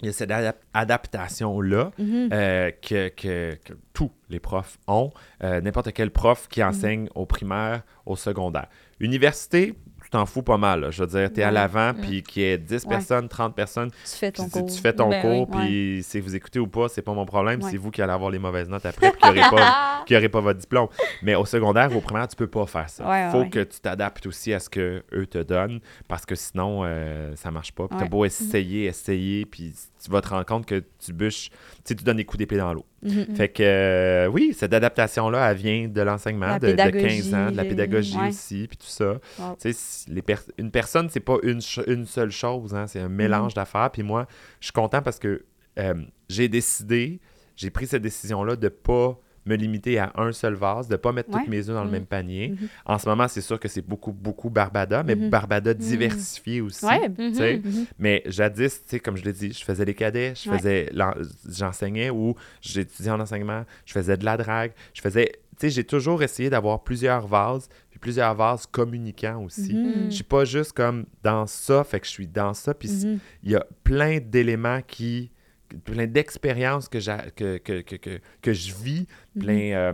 il 0.00 0.06
y 0.06 0.08
a 0.08 0.12
cette 0.12 0.30
adap- 0.30 0.56
adaptation-là 0.74 1.92
Mhm. 1.98 2.28
euh, 2.32 2.70
que, 2.82 3.08
que- 3.08 3.54
que 3.64 3.72
tous 3.92 4.10
les 4.30 4.40
profs 4.40 4.78
ont. 4.88 5.12
Euh, 5.44 5.60
N'importe 5.60 5.92
quel 5.92 6.10
prof 6.10 6.42
Mhm. 6.44 6.48
qui 6.50 6.62
enseigne 6.64 7.08
au 7.14 7.26
primaire, 7.26 7.82
au 8.06 8.16
secondaire. 8.16 8.66
Université, 9.00 9.74
t'en 10.12 10.26
fous 10.26 10.42
pas 10.42 10.58
mal. 10.58 10.80
là. 10.82 10.90
Je 10.90 11.02
veux 11.02 11.06
dire, 11.08 11.32
tu 11.32 11.40
es 11.40 11.42
à 11.42 11.50
l'avant, 11.50 11.92
puis 11.94 12.22
qu'il 12.22 12.42
y 12.42 12.46
ait 12.46 12.58
10 12.58 12.84
Ouais. 12.84 12.90
personnes, 12.90 13.28
30 13.28 13.54
personnes, 13.56 13.90
Tu 13.90 14.16
fais 14.16 14.30
ton 14.30 14.48
cours. 14.48 14.66
tu 14.66 14.78
fais 14.78 14.92
ton 14.92 15.08
Ben 15.08 15.22
cours, 15.22 15.50
puis 15.50 16.02
si 16.02 16.20
vous 16.20 16.36
écoutez 16.36 16.58
ou 16.60 16.66
pas, 16.68 16.88
c'est 16.88 17.02
pas 17.02 17.14
mon 17.14 17.24
problème. 17.26 17.60
C'est 17.62 17.76
vous 17.78 17.90
qui 17.90 18.00
allez 18.02 18.12
avoir 18.12 18.30
les 18.30 18.38
mauvaises 18.38 18.68
notes 18.68 18.86
après, 18.86 19.10
puis 19.10 19.20
qui 19.20 19.26
n'aurez 19.26 19.40
pas, 19.50 20.04
pas 20.32 20.40
votre 20.40 20.60
diplôme. 20.60 20.88
Mais 21.22 21.34
au 21.34 21.44
secondaire 21.46 21.90
ou 21.92 21.96
au 21.96 22.00
primaire, 22.00 22.28
tu 22.28 22.36
peux 22.36 22.46
pas 22.46 22.66
faire 22.66 22.88
ça. 22.88 23.08
Ouais, 23.08 23.30
faut 23.32 23.44
que 23.48 23.64
tu 23.64 23.80
t'adaptes 23.80 24.26
aussi 24.26 24.52
à 24.52 24.60
ce 24.60 24.68
que 24.68 25.02
eux 25.12 25.26
te 25.26 25.38
donnent, 25.38 25.80
parce 26.08 26.26
que 26.26 26.34
sinon, 26.34 26.82
euh, 26.84 27.34
ça 27.36 27.50
marche 27.50 27.72
pas. 27.72 27.88
Puis 27.88 27.96
t'as 27.98 28.06
beau 28.06 28.24
essayer, 28.24 28.84
essayer, 28.84 29.46
puis 29.46 29.74
tu 30.04 30.10
vas 30.10 30.20
te 30.20 30.28
rendre 30.28 30.44
compte 30.46 30.66
que 30.66 30.82
tu 31.04 31.12
bûches, 31.12 31.48
tu 31.50 31.56
sais, 31.84 31.94
tu 31.94 32.04
donnes 32.04 32.18
des 32.18 32.24
coups 32.24 32.38
d'épée 32.38 32.58
dans 32.58 32.72
l'eau. 32.74 32.84
Mhm. 33.02 33.34
Fait 33.34 33.48
que, 33.48 33.62
euh, 33.64 34.26
oui, 34.28 34.54
cette 34.56 34.72
adaptation-là, 34.72 35.50
elle 35.50 35.56
vient 35.56 35.88
de 35.88 36.00
l'enseignement, 36.02 36.58
de, 36.58 36.68
de 36.68 36.72
15 36.72 36.92
pédagogie, 36.92 37.34
ans, 37.34 37.50
de 37.50 37.56
la 37.56 37.64
pédagogie 37.64 38.16
ouais. 38.18 38.28
aussi, 38.28 38.66
puis 38.68 38.76
tout 38.76 38.86
ça. 38.86 39.18
Wow. 39.38 39.56
Tu 39.60 39.72
sais, 39.72 40.10
les 40.10 40.22
une 40.58 40.70
personne, 40.70 41.08
c'est 41.10 41.20
pas 41.20 41.36
une, 41.42 41.60
ch- 41.60 41.84
une 41.88 42.06
seule 42.06 42.30
chose, 42.30 42.74
hein, 42.74 42.86
c'est 42.86 43.00
un 43.00 43.08
mélange 43.08 43.54
d'affaires. 43.54 43.90
Puis 43.90 44.02
moi, 44.02 44.26
je 44.60 44.66
suis 44.66 44.72
content 44.72 45.02
parce 45.02 45.18
que 45.18 45.44
euh, 45.78 45.94
j'ai 46.28 46.48
décidé, 46.48 47.20
j'ai 47.56 47.70
pris 47.70 47.86
cette 47.86 48.02
décision-là 48.02 48.54
de 48.56 48.68
pas 48.68 49.18
me 49.46 49.56
limiter 49.56 49.98
à 49.98 50.12
un 50.16 50.30
seul 50.32 50.54
vase, 50.54 50.86
de 50.88 50.96
pas 50.96 51.10
mettre 51.12 51.30
Ouais. 51.30 51.40
toutes 51.40 51.48
mes 51.50 51.68
œufs 51.68 51.74
dans 51.74 51.82
le 51.82 51.86
Mhm. 51.88 51.92
même 51.92 52.06
panier. 52.06 52.48
Mhm. 52.50 52.68
En 52.86 52.98
ce 52.98 53.08
moment, 53.08 53.26
c'est 53.28 53.40
sûr 53.40 53.58
que 53.58 53.66
c'est 53.68 53.82
beaucoup, 53.86 54.12
beaucoup 54.12 54.50
Barbada, 54.50 55.02
mais 55.02 55.16
Mhm. 55.16 55.30
Barbada 55.30 55.74
diversifié 55.74 56.60
aussi. 56.60 56.84
Ouais. 56.86 57.10
Mais 57.98 58.22
jadis, 58.26 58.82
comme 59.02 59.16
je 59.16 59.24
l'ai 59.24 59.32
dit, 59.32 59.52
je 59.52 59.64
faisais 59.64 59.84
les 59.84 59.94
cadets, 59.94 60.34
je 60.36 60.48
faisais, 60.50 60.90
j'enseignais 61.48 62.10
ou 62.10 62.34
j'étudiais 62.60 63.10
en 63.10 63.20
enseignement, 63.20 63.64
je 63.84 63.92
faisais 63.92 64.16
de 64.16 64.24
la 64.24 64.36
drague, 64.36 64.72
je 64.94 65.00
faisais, 65.00 65.26
tu 65.58 65.66
sais, 65.66 65.70
j'ai 65.70 65.84
toujours 65.84 66.22
essayé 66.22 66.50
d'avoir 66.50 66.82
plusieurs 66.82 67.26
vases, 67.26 67.68
puis 67.90 67.98
plusieurs 67.98 68.34
vases 68.34 68.66
communicants 68.66 69.42
aussi. 69.44 69.76
Je 70.08 70.14
suis 70.14 70.24
pas 70.24 70.44
juste 70.44 70.72
comme 70.72 71.04
dans 71.22 71.46
ça, 71.46 71.84
fait 71.84 72.00
que 72.00 72.06
je 72.06 72.10
suis 72.12 72.26
dans 72.28 72.54
ça, 72.54 72.74
puis 72.74 72.88
il 73.42 73.50
y 73.50 73.56
a 73.56 73.64
plein 73.84 74.18
d'éléments 74.20 74.80
qui, 74.86 75.30
plein 75.84 76.06
d'expériences 76.06 76.88
que, 76.88 76.98
que, 77.30 77.58
que, 77.58 77.80
que, 77.82 77.96
que, 77.96 78.20
que 78.40 78.52
je 78.52 78.72
vis, 78.74 79.06
Mhm. 79.36 79.42
plein, 79.42 79.72
euh, 79.74 79.92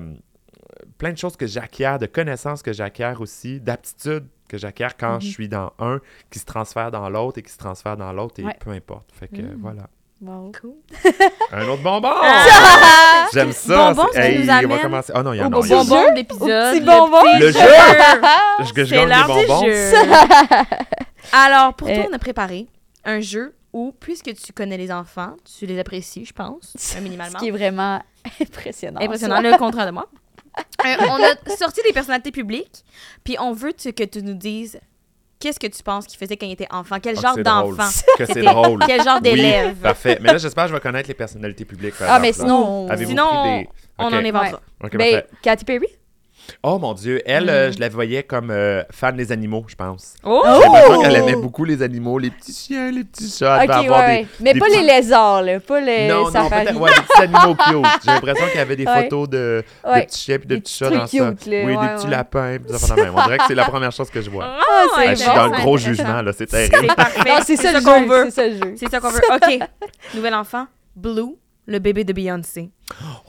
plein 0.99 1.13
de 1.13 1.19
choses 1.19 1.37
que 1.37 1.47
j'acquiers, 1.47 1.97
de 2.01 2.07
connaissances 2.07 2.63
que 2.63 2.73
j'acquiers 2.73 3.15
aussi, 3.19 3.61
d'aptitudes 3.61 4.27
que 4.49 4.57
j'acquiers 4.59 4.89
quand 4.99 5.15
Mhm. 5.15 5.21
je 5.21 5.27
suis 5.29 5.49
dans 5.49 5.73
un, 5.79 6.01
qui 6.31 6.39
se 6.39 6.47
transfère 6.47 6.91
dans 6.91 7.09
l'autre 7.11 7.39
et 7.39 7.43
qui 7.43 7.53
se 7.53 7.59
transfère 7.59 7.97
dans 7.97 8.13
l'autre, 8.13 8.35
et 8.41 8.45
Ouais. 8.45 8.57
peu 8.59 8.71
importe. 8.71 9.11
Fait 9.13 9.29
que 9.29 9.43
Mhm. 9.43 9.59
voilà. 9.61 9.83
Wow. 10.21 10.51
Un 11.53 11.69
autre 11.69 11.83
bonbon! 11.83 12.11
Ah! 12.13 13.27
J'aime 13.33 13.53
ça! 13.53 13.93
Bonbon, 13.95 14.09
c'est- 14.13 14.21
ça 14.23 14.31
nous 14.33 14.43
on 14.43 14.47
va 14.47 14.75
amène 14.75 14.81
commencer. 14.81 15.13
Oh 15.15 15.23
non, 15.23 15.33
il 15.33 15.37
y 15.37 15.43
en 15.43 15.53
au 15.53 15.59
a. 15.63 15.67
jeu. 15.67 15.77
bonbon 15.77 16.11
de 16.11 16.15
l'épisode. 16.17 16.75
petit 16.75 16.81
bonbon. 16.81 17.23
Le 17.39 17.47
jeu. 17.47 17.53
jeu. 17.53 18.85
Je, 18.85 18.95
gagne 18.95 19.09
des 19.09 19.47
bonbons. 19.47 19.65
jeu. 19.65 19.93
Alors, 21.33 21.75
pour 21.75 21.89
toi, 21.89 21.97
Euh. 21.99 22.07
on 22.11 22.13
a 22.15 22.19
préparé 22.19 22.67
un 23.05 23.21
jeu 23.21 23.55
où, 23.73 23.93
puisque 24.01 24.33
tu 24.35 24.53
connais 24.53 24.77
les 24.77 24.91
enfants, 24.91 25.37
tu 25.59 25.67
les 25.67 25.79
apprécies, 25.79 26.25
je 26.25 26.33
pense, 26.33 26.73
un 26.75 26.79
Ce 26.79 26.99
minimalement. 27.01 27.39
qui 27.39 27.49
est 27.49 27.53
vraiment 27.53 28.03
impressionnant. 28.41 29.01
Impressionnant, 29.01 29.41
le 29.41 29.57
contraire 29.59 29.87
de 29.87 29.93
moi. 29.93 30.07
Euh, 30.85 30.97
on 31.09 31.23
a 31.23 31.57
sorti 31.57 31.81
des 31.85 31.93
personnalités 31.93 32.33
publiques, 32.33 32.83
puis 33.23 33.37
on 33.39 33.53
veut 33.53 33.71
que 33.73 34.05
tu 34.05 34.23
nous 34.25 34.35
dises 34.35 34.81
qu'est-ce 35.39 35.61
que 35.61 35.69
tu 35.69 35.81
penses 35.85 36.07
qu'ils 36.07 36.19
faisaient 36.19 36.37
quand 36.37 36.47
ils 36.47 36.53
étaient 36.53 36.67
enfants, 36.73 36.97
quel 37.01 37.17
Ah, 37.19 37.21
genre 37.21 37.37
d'enfant, 37.39 37.89
Que 38.17 38.27
c'est 38.27 38.35
C'était- 38.35 38.43
drôle. 38.43 38.81
quel 38.85 39.05
genre 39.05 39.17
Oui, 39.17 39.23
d'élève. 39.23 39.77
parfait. 39.77 40.19
Mais 40.21 40.33
là, 40.33 40.39
j'espère 40.39 40.65
que 40.65 40.71
je 40.71 40.75
vais 40.75 40.81
connaître 40.81 41.07
les 41.07 41.15
personnalités 41.15 41.65
publiques. 41.65 41.95
par 41.97 42.11
Ah, 42.11 42.19
mais 42.19 42.29
là. 42.29 42.33
sinon, 42.33 42.89
Avez-vous 42.89 43.11
Sinon, 43.11 43.45
des... 43.61 43.69
on 43.99 44.07
Ok. 44.09 44.13
en 44.15 44.17
inventera. 44.17 44.61
Ok, 44.83 44.97
ben, 44.97 45.21
parfait. 45.21 45.27
Katy 45.43 45.65
Perry? 45.65 45.87
Oh 46.63 46.79
mon 46.79 46.95
Dieu, 46.95 47.21
elle, 47.27 47.49
euh, 47.51 47.69
Mm. 47.69 47.73
je 47.75 47.81
la 47.81 47.89
voyais 47.89 48.23
comme 48.23 48.51
euh, 48.51 48.83
fan 48.91 49.17
des 49.17 49.33
animaux, 49.33 49.65
je 49.69 49.75
pense. 49.75 50.15
Oh! 50.25 50.43
Oh! 50.45 50.47
J'ai 50.47 50.61
l'impression 50.69 51.01
qu'elle 51.03 51.17
aimait 51.17 51.37
beaucoup 51.37 51.65
les 51.65 51.83
animaux, 51.83 52.19
les 52.19 52.31
petits 52.31 52.53
chiens, 52.53 52.91
les 52.91 53.05
petits 53.05 53.29
chats. 53.31 53.59
Elle 53.63 53.71
Ok, 53.71 53.77
devait 53.77 53.89
ouais, 53.89 53.95
avoir 53.95 54.09
ouais. 54.09 54.23
des- 54.23 54.29
Mais 54.41 54.53
des 54.55 54.61
pas 54.61 54.67
petits- 54.67 54.79
les 54.81 54.87
lézards, 54.87 55.43
là. 55.43 55.61
Pas 55.61 55.81
les 55.81 56.09
Non, 56.09 56.25
non, 56.25 56.31
safaris. 56.31 56.65
peut-être, 56.67 56.81
ouais, 56.81 56.91
des 56.91 57.01
petits 57.03 57.23
animaux 57.23 57.55
cute. 57.55 57.91
J'ai 58.05 58.11
l'impression 58.13 58.47
qu'il 58.47 58.57
y 58.57 58.61
avait 58.61 58.77
des 58.77 58.87
Ouais. 58.87 59.03
photos 59.03 59.29
de, 59.29 59.65
de 59.85 60.01
petits 60.01 60.19
chiens 60.21 60.39
puis 60.39 60.49
de 60.49 60.57
petits 60.57 60.75
chats 60.75 60.91
dans 60.91 60.99
trucs 61.07 61.21
ça. 61.21 61.31
cute, 61.31 61.47
là, 61.47 61.63
Oui, 61.65 61.77
ouais, 61.77 61.87
des 61.89 61.95
petits 61.95 62.05
ouais. 62.07 62.11
lapins. 62.11 62.57
On 63.15 63.25
dirait 63.25 63.39
que 63.39 63.45
c'est 63.49 63.55
la 63.55 63.65
première 63.65 63.93
chose 63.93 64.11
que 64.11 64.21
je 64.23 64.31
vois. 64.31 64.47
Ah, 64.47 65.05
je 65.11 65.15
suis 65.17 65.27
dans 65.27 65.47
le 65.47 65.51
gros 65.61 65.77
jugement, 65.77 66.23
là, 66.23 66.33
c'est 66.37 66.47
terrible. 66.47 66.77
C'est 66.89 66.95
parfait. 66.97 67.29
Non, 67.29 67.37
c'est 67.45 67.57
ça, 67.57 67.81
qu'on 67.81 68.07
veut. 68.07 68.31
Ça. 68.31 68.43
C'est 68.77 68.89
ça 68.91 69.01
qu'on 69.01 69.11
veut. 69.11 69.21
OK. 69.35 69.59
Nouvel 70.15 70.35
enfant, 70.35 70.67
Blue, 70.97 71.37
le 71.69 71.79
bébé 71.79 72.03
de 72.05 72.13
Beyoncé. 72.13 72.71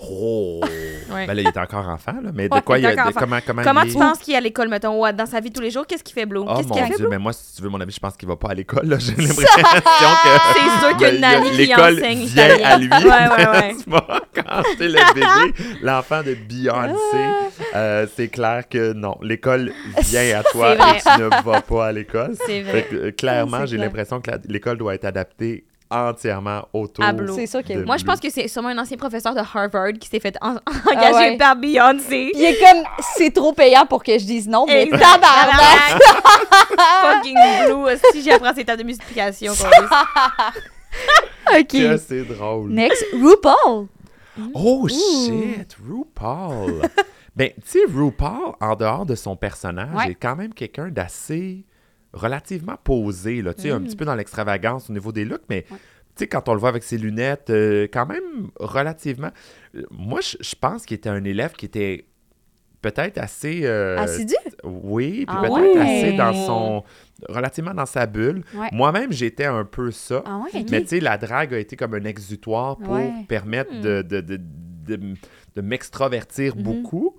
Oh! 0.01 0.61
Ouais. 1.09 1.25
Ben 1.25 1.33
là, 1.33 1.41
il 1.41 1.47
est 1.47 1.57
encore 1.57 1.87
enfant, 1.89 2.13
là. 2.23 2.29
Mais 2.31 2.47
de 2.47 2.59
quoi 2.59 2.77
il 2.77 2.85
a. 2.85 2.91
de- 2.91 3.13
comment, 3.13 3.39
comment, 3.43 3.63
Comment 3.63 3.81
il 3.81 3.89
tu 3.91 3.97
est- 3.97 3.99
penses 3.99 4.19
qu'il 4.19 4.35
est 4.35 4.37
à 4.37 4.41
l'école, 4.41 4.67
mettons, 4.69 5.01
ouais, 5.01 5.11
dans 5.11 5.25
sa 5.25 5.39
vie 5.39 5.49
tous 5.51 5.59
les 5.59 5.71
jours? 5.71 5.87
Qu'est-ce 5.87 6.03
qu'il 6.03 6.13
fait, 6.13 6.27
Blue? 6.27 6.41
Oh 6.47 6.53
Qu'est-ce 6.55 6.67
mon 6.67 6.75
qu'il 6.75 6.83
a 6.83 6.85
fait, 6.85 6.93
Dieu, 6.97 7.05
Blue? 7.07 7.09
mais 7.09 7.17
moi, 7.17 7.33
si 7.33 7.55
tu 7.55 7.63
veux 7.63 7.69
mon 7.69 7.81
avis, 7.81 7.91
je 7.91 7.99
pense 7.99 8.15
qu'il 8.15 8.27
va 8.27 8.35
pas 8.35 8.49
à 8.49 8.53
l'école. 8.53 8.85
là. 8.87 8.99
J'ai 8.99 9.15
l'impression 9.17 9.43
que. 9.65 10.29
C'est 10.53 10.87
sûr 10.87 11.07
a- 11.07 11.11
nanny 11.19 11.65
qui 11.65 11.73
enseigne 11.73 12.25
vient 12.27 12.45
italien. 12.47 12.67
à 12.67 12.77
lui. 12.77 12.89
Ouais, 12.89 12.99
ouais, 13.09 13.47
ouais. 13.49 13.75
pas? 13.89 14.21
Quand 14.35 14.63
t'es 14.77 14.87
le 14.87 15.13
bébé, 15.15 15.73
l'enfant 15.81 16.21
de 16.21 16.35
Beyoncé, 16.35 17.17
euh, 17.75 18.05
c'est 18.15 18.27
clair 18.27 18.69
que 18.69 18.93
non. 18.93 19.17
L'école 19.23 19.71
vient 20.03 20.39
à 20.41 20.43
toi 20.43 20.75
C'est 20.77 20.97
et 21.11 21.15
tu 21.15 21.21
ne 21.23 21.43
vas 21.43 21.61
pas 21.61 21.87
à 21.87 21.91
l'école. 21.91 22.35
C'est 22.45 22.61
Fait 22.63 22.71
vrai. 22.71 22.87
que, 22.87 22.95
euh, 22.95 23.11
clairement, 23.11 23.61
C'est 23.61 23.67
j'ai 23.67 23.75
clair. 23.77 23.87
l'impression 23.87 24.21
que 24.21 24.29
la- 24.29 24.37
l'école 24.47 24.77
doit 24.77 24.93
être 24.93 25.05
adaptée 25.05 25.65
entièrement 25.91 26.67
autour. 26.73 27.03
C'est 27.35 27.47
sûr 27.47 27.63
que 27.63 27.83
Moi, 27.83 27.97
je 27.97 28.05
pense 28.05 28.19
que 28.19 28.29
c'est 28.29 28.47
sûrement 28.47 28.69
un 28.69 28.77
ancien 28.77 28.97
professeur 28.97 29.33
de 29.33 29.39
Harvard 29.39 29.93
qui 29.99 30.07
s'est 30.07 30.19
fait 30.19 30.35
en- 30.41 30.57
engager 30.91 31.31
ouais. 31.31 31.37
par 31.37 31.55
Beyoncé. 31.55 32.31
Il 32.35 32.43
est 32.43 32.59
comme, 32.59 32.83
c'est 33.15 33.33
trop 33.33 33.53
payant 33.53 33.85
pour 33.85 34.03
que 34.03 34.11
je 34.17 34.25
dise 34.25 34.47
non, 34.47 34.65
mais 34.67 34.87
tabarnak! 34.87 36.01
Fucking 37.01 37.35
Blue. 37.65 37.97
Si 38.11 38.21
j'apprends 38.21 38.53
ces 38.53 38.63
tables 38.65 38.81
de 38.81 38.87
multiplication. 38.87 39.53
OK. 41.53 41.67
Que 41.67 41.97
c'est 41.97 42.23
drôle. 42.23 42.69
Next, 42.71 43.03
RuPaul. 43.13 43.87
Oh 44.53 44.87
shit, 44.87 45.75
RuPaul. 45.87 46.81
ben, 47.35 47.49
tu 47.55 47.61
sais, 47.65 47.79
RuPaul, 47.93 48.53
en 48.61 48.75
dehors 48.75 49.05
de 49.05 49.15
son 49.15 49.35
personnage, 49.35 49.95
Ouais. 49.95 50.11
est 50.11 50.15
quand 50.15 50.35
même 50.35 50.53
quelqu'un 50.53 50.89
d'assez 50.89 51.65
relativement 52.13 52.75
posé, 52.83 53.41
là, 53.41 53.53
tu 53.53 53.63
sais, 53.63 53.71
un 53.71 53.81
petit 53.81 53.95
peu 53.95 54.05
dans 54.05 54.15
l'extravagance 54.15 54.89
au 54.89 54.93
niveau 54.93 55.11
des 55.11 55.25
looks, 55.25 55.43
mais 55.49 55.65
Mm. 55.69 55.73
Ouais. 55.73 55.79
tu 56.15 56.23
sais, 56.23 56.27
quand 56.27 56.49
on 56.49 56.53
le 56.53 56.59
voit 56.59 56.69
avec 56.69 56.83
ses 56.83 56.97
lunettes, 56.97 57.49
euh, 57.49 57.87
quand 57.91 58.05
même 58.05 58.49
relativement. 58.59 59.31
euh, 59.75 59.83
Moi, 59.91 60.19
je 60.21 60.55
pense 60.59 60.85
qu'il 60.85 60.95
était 60.95 61.09
un 61.09 61.23
élève 61.23 61.53
qui 61.53 61.65
était 61.65 62.05
peut-être 62.81 63.17
assez. 63.17 63.61
euh, 63.63 63.97
Assidu? 63.99 64.33
oui, 64.63 65.25
puis 65.25 65.35
Ah 65.37 65.41
peut-être 65.41 65.75
ouais? 65.75 65.79
assez 65.79 66.13
dans 66.13 66.33
son. 66.33 66.83
relativement 67.27 67.73
dans 67.73 67.85
sa 67.85 68.05
bulle. 68.05 68.43
Ouais. 68.55 68.69
Moi-même, 68.71 69.11
j'étais 69.11 69.45
un 69.45 69.65
peu 69.65 69.91
ça. 69.91 70.23
Ah 70.25 70.37
ouais. 70.53 70.65
Mais 70.71 70.81
tu 70.81 70.87
sais, 70.87 70.99
la 71.01 71.17
drague 71.17 71.53
a 71.53 71.59
été 71.59 71.75
comme 71.75 71.93
un 71.93 72.05
exutoire 72.05 72.77
pour 72.77 72.97
permettre 73.27 73.73
Hmm. 73.73 73.81
de, 73.81 74.01
de, 74.01 74.21
de, 74.21 74.37
de, 74.87 74.99
de 75.55 75.61
m'extravertir 75.61 76.55
Mhm. 76.55 76.63
beaucoup. 76.63 77.17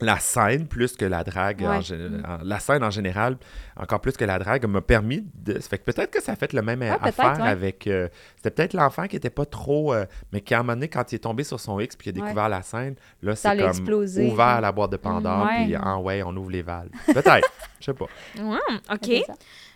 La 0.00 0.18
scène, 0.18 0.66
plus 0.66 0.96
que 0.96 1.04
la 1.04 1.24
drague, 1.24 1.62
en 1.62 1.78
Ouais. 1.80 1.84
en- 2.26 2.38
la 2.42 2.58
scène 2.58 2.82
en 2.82 2.90
général, 2.90 3.36
encore 3.76 4.00
plus 4.00 4.16
que 4.16 4.24
la 4.24 4.38
drague, 4.38 4.66
m'a 4.66 4.80
permis 4.80 5.26
de. 5.34 5.60
Ça 5.60 5.68
fait 5.68 5.78
que 5.78 5.84
peut-être 5.84 6.10
que 6.10 6.22
ça 6.22 6.32
a 6.32 6.36
fait 6.36 6.52
le 6.52 6.62
même 6.62 6.80
peut-être, 6.80 7.04
affaire 7.04 7.38
ouais. 7.40 7.48
avec. 7.48 7.86
euh, 7.86 8.08
C'était 8.36 8.50
peut-être 8.50 8.74
l'enfant 8.74 9.06
qui 9.06 9.16
était 9.16 9.30
pas 9.30 9.44
trop. 9.46 9.92
euh, 9.92 10.06
mais 10.32 10.40
qui, 10.40 10.54
à 10.54 10.58
un 10.58 10.62
moment 10.62 10.74
donné, 10.74 10.88
quand 10.88 11.12
il 11.12 11.16
est 11.16 11.18
tombé 11.20 11.44
sur 11.44 11.60
son 11.60 11.78
X 11.80 11.96
puis 11.96 12.04
qu'il 12.12 12.18
a 12.18 12.22
Ouais. 12.22 12.28
découvert 12.30 12.48
la 12.48 12.62
scène, 12.62 12.94
là, 13.22 13.36
Ça 13.36 13.50
c'est 13.52 13.58
comme 13.58 13.68
explosé. 13.68 14.30
ouvert 14.30 14.60
la 14.60 14.72
boîte 14.72 14.92
de 14.92 14.96
Pandore, 14.96 15.44
Ouais. 15.46 15.64
puis 15.64 15.74
ah 15.80 15.98
ouais, 15.98 16.22
on 16.22 16.34
ouvre 16.36 16.50
les 16.50 16.62
valves. 16.62 16.90
Peut-être, 17.06 17.50
je 17.80 17.84
sais 17.86 17.94
pas. 17.94 18.06
Ouais, 18.38 18.58
OK. 18.92 19.22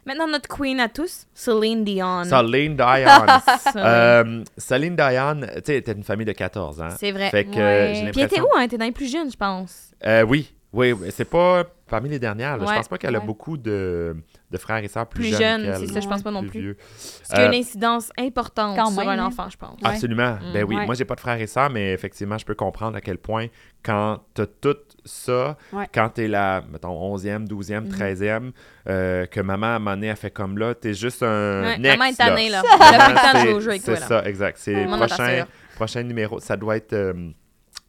Maintenant, 0.06 0.26
notre 0.28 0.48
queen 0.48 0.80
à 0.80 0.88
tous, 0.88 1.26
Celine 1.34 1.84
Dion. 1.84 2.24
Celine 2.24 2.76
Dion. 2.76 2.86
Celine. 3.72 3.76
Euh, 3.86 4.44
Céline 4.58 4.96
Dion, 4.96 5.40
tu 5.56 5.62
sais, 5.64 5.76
était 5.78 5.92
une 5.92 6.02
famille 6.04 6.26
de 6.26 6.32
14 6.32 6.80
ans. 6.80 6.88
C'est 6.98 7.12
vrai. 7.12 7.30
Fait 7.30 7.44
que 7.44 7.50
Ouais. 7.56 7.60
euh, 7.60 7.94
j'ai 7.94 8.10
Puis 8.10 8.20
elle 8.20 8.26
était 8.26 8.40
où? 8.40 8.46
Elle 8.58 8.64
était 8.64 8.78
dans 8.78 8.84
les 8.84 8.92
plus 8.92 9.10
jeunes, 9.10 9.30
je 9.30 9.36
pense. 9.36 9.92
Euh, 10.06 10.22
oui, 10.22 10.54
Oui, 10.72 10.90
oui, 10.92 11.08
c'est 11.10 11.24
pas 11.24 11.64
parmi 11.86 12.08
les 12.08 12.18
dernières. 12.18 12.56
là. 12.56 12.66
Je 12.66 12.74
pense 12.74 12.88
pas 12.88 12.98
qu'elle 12.98 13.14
a 13.14 13.20
beaucoup 13.20 13.56
de, 13.56 14.16
de 14.50 14.58
frères 14.58 14.82
et 14.82 14.88
sœurs 14.88 15.06
plus, 15.06 15.20
Plus 15.30 15.38
jeunes. 15.38 15.72
c'est 15.78 15.86
ça, 15.86 16.00
je 16.00 16.08
pense 16.08 16.22
pas 16.24 16.32
non 16.32 16.40
plus 16.40 16.50
plus. 16.50 16.60
vieux. 16.60 16.76
Ce 16.98 17.32
qui 17.32 17.40
a 17.40 17.46
une 17.46 17.54
Euh, 17.54 17.58
incidence 17.58 18.10
importante 18.18 18.76
Quand 18.76 18.86
sur 18.90 18.98
même, 18.98 19.08
un 19.08 19.22
hein. 19.22 19.26
enfant, 19.26 19.48
je 19.48 19.56
pense. 19.56 19.78
Absolument. 19.84 20.36
Ben 20.52 20.64
oui, 20.64 20.74
Ouais. 20.76 20.84
moi 20.86 20.94
j'ai 20.96 21.04
pas 21.04 21.14
de 21.14 21.20
frères 21.20 21.40
et 21.40 21.46
sœurs, 21.46 21.70
mais 21.70 21.92
effectivement, 21.92 22.38
je 22.38 22.44
peux 22.44 22.56
comprendre 22.56 22.96
à 22.96 23.00
quel 23.00 23.18
point 23.18 23.46
quand 23.84 24.18
t'as 24.34 24.46
tout 24.46 24.74
ça, 25.04 25.56
Ouais. 25.72 25.86
quand 25.92 26.08
t'es 26.10 26.28
la, 26.28 26.62
mettons, 26.70 26.90
11e, 27.14 27.46
12e, 27.46 27.84
Mhm. 27.84 27.88
13e, 27.90 28.52
euh, 28.88 29.26
que 29.26 29.40
maman, 29.40 29.66
à 29.66 29.70
un 29.70 29.78
moment 29.78 29.90
donné, 29.96 30.10
a 30.10 30.16
fait 30.16 30.30
comme 30.30 30.56
là, 30.58 30.74
t'es 30.74 30.94
juste 30.94 31.22
un 31.22 31.62
Ouais, 31.62 31.78
next, 31.78 31.98
maman 31.98 32.10
est 32.10 32.16
tannée, 32.16 32.48
là. 32.50 32.62
Vraiment, 32.62 32.78
Elle 32.90 33.16
a 33.18 33.30
plus 33.42 33.54
le 33.54 33.60
c'est- 33.78 33.86
jeu 33.86 33.92
là. 33.92 34.00
ça, 34.06 34.24
exact. 34.26 34.58
C'est 34.60 34.84
prochain, 34.86 35.46
prochain 35.76 36.02
numéro. 36.02 36.40
Ça 36.40 36.56
doit 36.56 36.76
être... 36.76 36.92
euh, 36.92 37.30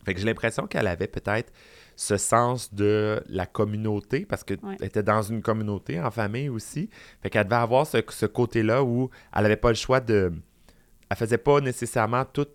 Fait 0.06 0.14
que 0.14 0.20
j'ai 0.20 0.26
l'impression 0.28 0.68
qu'elle 0.68 0.86
avait 0.88 1.08
peut-être 1.08 1.52
ce 1.96 2.18
sens 2.18 2.72
de 2.74 3.24
la 3.28 3.46
communauté, 3.48 4.26
parce 4.26 4.44
qu'elle 4.44 4.60
Ouais. 4.62 4.76
était 4.82 5.02
dans 5.02 5.22
une 5.24 5.42
communauté, 5.42 6.00
en 6.00 6.12
famille 6.12 6.50
aussi. 6.50 6.90
Fait 7.24 7.30
qu'elle 7.32 7.46
devait 7.46 7.56
avoir 7.56 7.88
ce, 7.88 7.98
ce 8.10 8.26
côté-là 8.28 8.84
où 8.84 9.10
elle 9.36 9.42
n'avait 9.44 9.56
pas 9.56 9.70
le 9.70 9.76
choix 9.76 10.00
de... 10.00 10.32
Elle 11.10 11.18
faisait 11.18 11.38
pas 11.40 11.60
nécessairement 11.62 12.24
tout... 12.26 12.46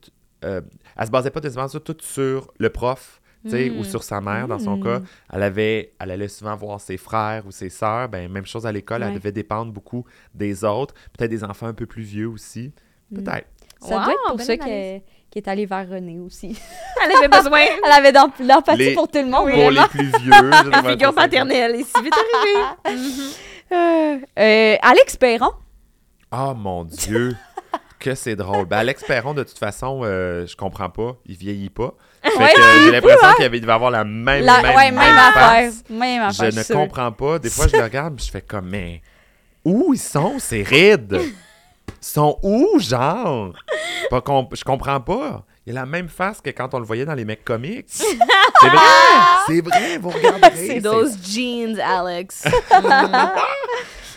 euh, 0.44 0.61
elle 0.96 1.06
se 1.06 1.11
basait 1.11 1.30
pas 1.30 1.40
nécessairement 1.40 1.68
sur- 1.68 1.82
tout 1.82 1.96
sur 2.02 2.52
le 2.58 2.70
prof, 2.70 3.20
sais, 3.49 3.70
Mm. 3.70 3.78
ou 3.78 3.84
sur 3.84 4.03
sa 4.03 4.20
mère, 4.20 4.47
dans 4.49 4.59
son 4.59 4.76
Mm. 4.76 4.82
cas. 4.84 5.01
Elle 5.32 5.43
avait... 5.43 5.93
Elle 5.99 6.11
allait 6.11 6.28
souvent 6.28 6.57
voir 6.57 6.80
ses 6.80 6.97
frères 6.99 7.47
ou 7.47 7.51
ses 7.51 7.70
sœurs. 7.70 8.09
Ben, 8.09 8.30
même 8.30 8.45
chose 8.47 8.66
à 8.66 8.72
l'école, 8.72 9.03
elle 9.03 9.14
devait 9.14 9.32
dépendre 9.32 9.72
beaucoup 9.72 10.05
des 10.34 10.64
autres. 10.64 10.93
Peut-être 11.16 11.30
des 11.30 11.43
enfants 11.45 11.66
un 11.68 11.72
peu 11.74 11.86
plus 11.86 12.03
vieux 12.03 12.28
aussi. 12.28 12.72
Mm. 13.11 13.16
Peut-être. 13.22 13.47
Ça 13.80 13.97
Wow, 13.97 14.05
doit 14.05 14.12
être 14.12 14.30
pour 14.32 14.41
ça 14.43 14.57
qu'elle 14.59 15.03
est 15.34 15.49
allée 15.49 15.64
vers 15.64 15.88
René 15.88 16.18
aussi. 16.18 16.59
Elle 17.03 17.12
avait 17.16 17.28
besoin 17.28 17.61
Elle 17.86 17.93
avait 17.93 18.12
l'empathie 18.45 18.93
pour 18.93 19.09
tout 19.09 19.18
le 19.20 19.24
monde, 19.24 19.49
Pour 19.49 19.57
vraiment. 19.57 19.70
les 19.70 19.88
plus 19.88 20.12
vieux. 20.20 20.32
vais 20.82 20.91
figure 20.91 21.14
paternelle. 21.14 21.76
Et 21.76 21.84
si 21.84 22.03
vite 22.03 22.12
arrivé. 22.12 23.01
Euh, 23.72 24.18
euh, 24.38 24.76
Alex 24.82 25.16
Perron. 25.16 25.53
Oh 26.32 26.53
mon 26.55 26.84
Dieu, 26.84 27.34
que 28.01 28.14
c'est 28.16 28.34
drôle. 28.36 28.64
Ben, 28.66 28.78
Alex 28.78 29.05
Perron, 29.05 29.34
de 29.34 29.44
toute 29.44 29.59
façon, 29.59 30.01
euh, 30.03 30.46
je 30.46 30.57
comprends 30.57 30.90
pas. 30.90 31.16
Il 31.26 31.36
vieillit 31.36 31.70
pas. 31.70 31.94
Fait 32.22 32.36
Ouais, 32.36 32.53
que, 32.55 32.61
euh, 32.61 32.84
j'ai 32.84 32.90
l'impression 32.92 33.28
qu'il 33.36 33.61
devait 33.61 33.72
avoir 33.72 33.90
la 33.92 34.03
même, 34.05 34.44
La- 34.44 34.62
même, 34.62 34.74
ouais, 34.76 34.90
même, 34.90 34.94
même 34.96 35.18
affaire. 35.18 35.32
face. 35.51 35.84
Même 35.88 36.22
affaire. 36.22 36.51
Je 36.51 36.59
ne 36.59 36.74
comprends 36.74 37.12
pas. 37.12 37.38
Des 37.38 37.51
fois, 37.51 37.68
je 37.68 37.76
le 37.76 37.82
regarde 37.84 38.18
et 38.20 38.22
je 38.24 38.30
fais 38.30 38.40
comme, 38.42 38.68
mais 38.68 39.01
où 39.64 39.92
ils 39.94 39.98
sont, 40.01 40.38
ces 40.38 40.62
rides? 40.62 41.20
Ils 41.22 41.32
sont 42.01 42.38
où, 42.42 42.78
genre? 42.78 43.53
Pas 44.11 44.20
comp- 44.20 44.55
je 44.57 44.64
comprends 44.64 45.01
pas. 45.01 45.44
Il 45.66 45.76
a 45.76 45.80
la 45.82 45.86
même 45.86 46.09
face 46.09 46.40
que 46.40 46.51
quand 46.51 46.72
on 46.74 46.78
le 46.78 46.84
voyait 46.86 47.05
dans 47.05 47.14
les 47.14 47.24
mecs 47.26 47.44
comiques. 47.44 47.86
C'est 47.90 48.68
vrai, 48.68 48.78
c'est 49.46 49.61
vrai, 49.62 49.96
vous 49.98 50.11
regarderez. 50.11 50.51
C'est 50.66 50.80
those 50.82 51.16
jeans, 51.24 51.80
Alex. 51.80 52.44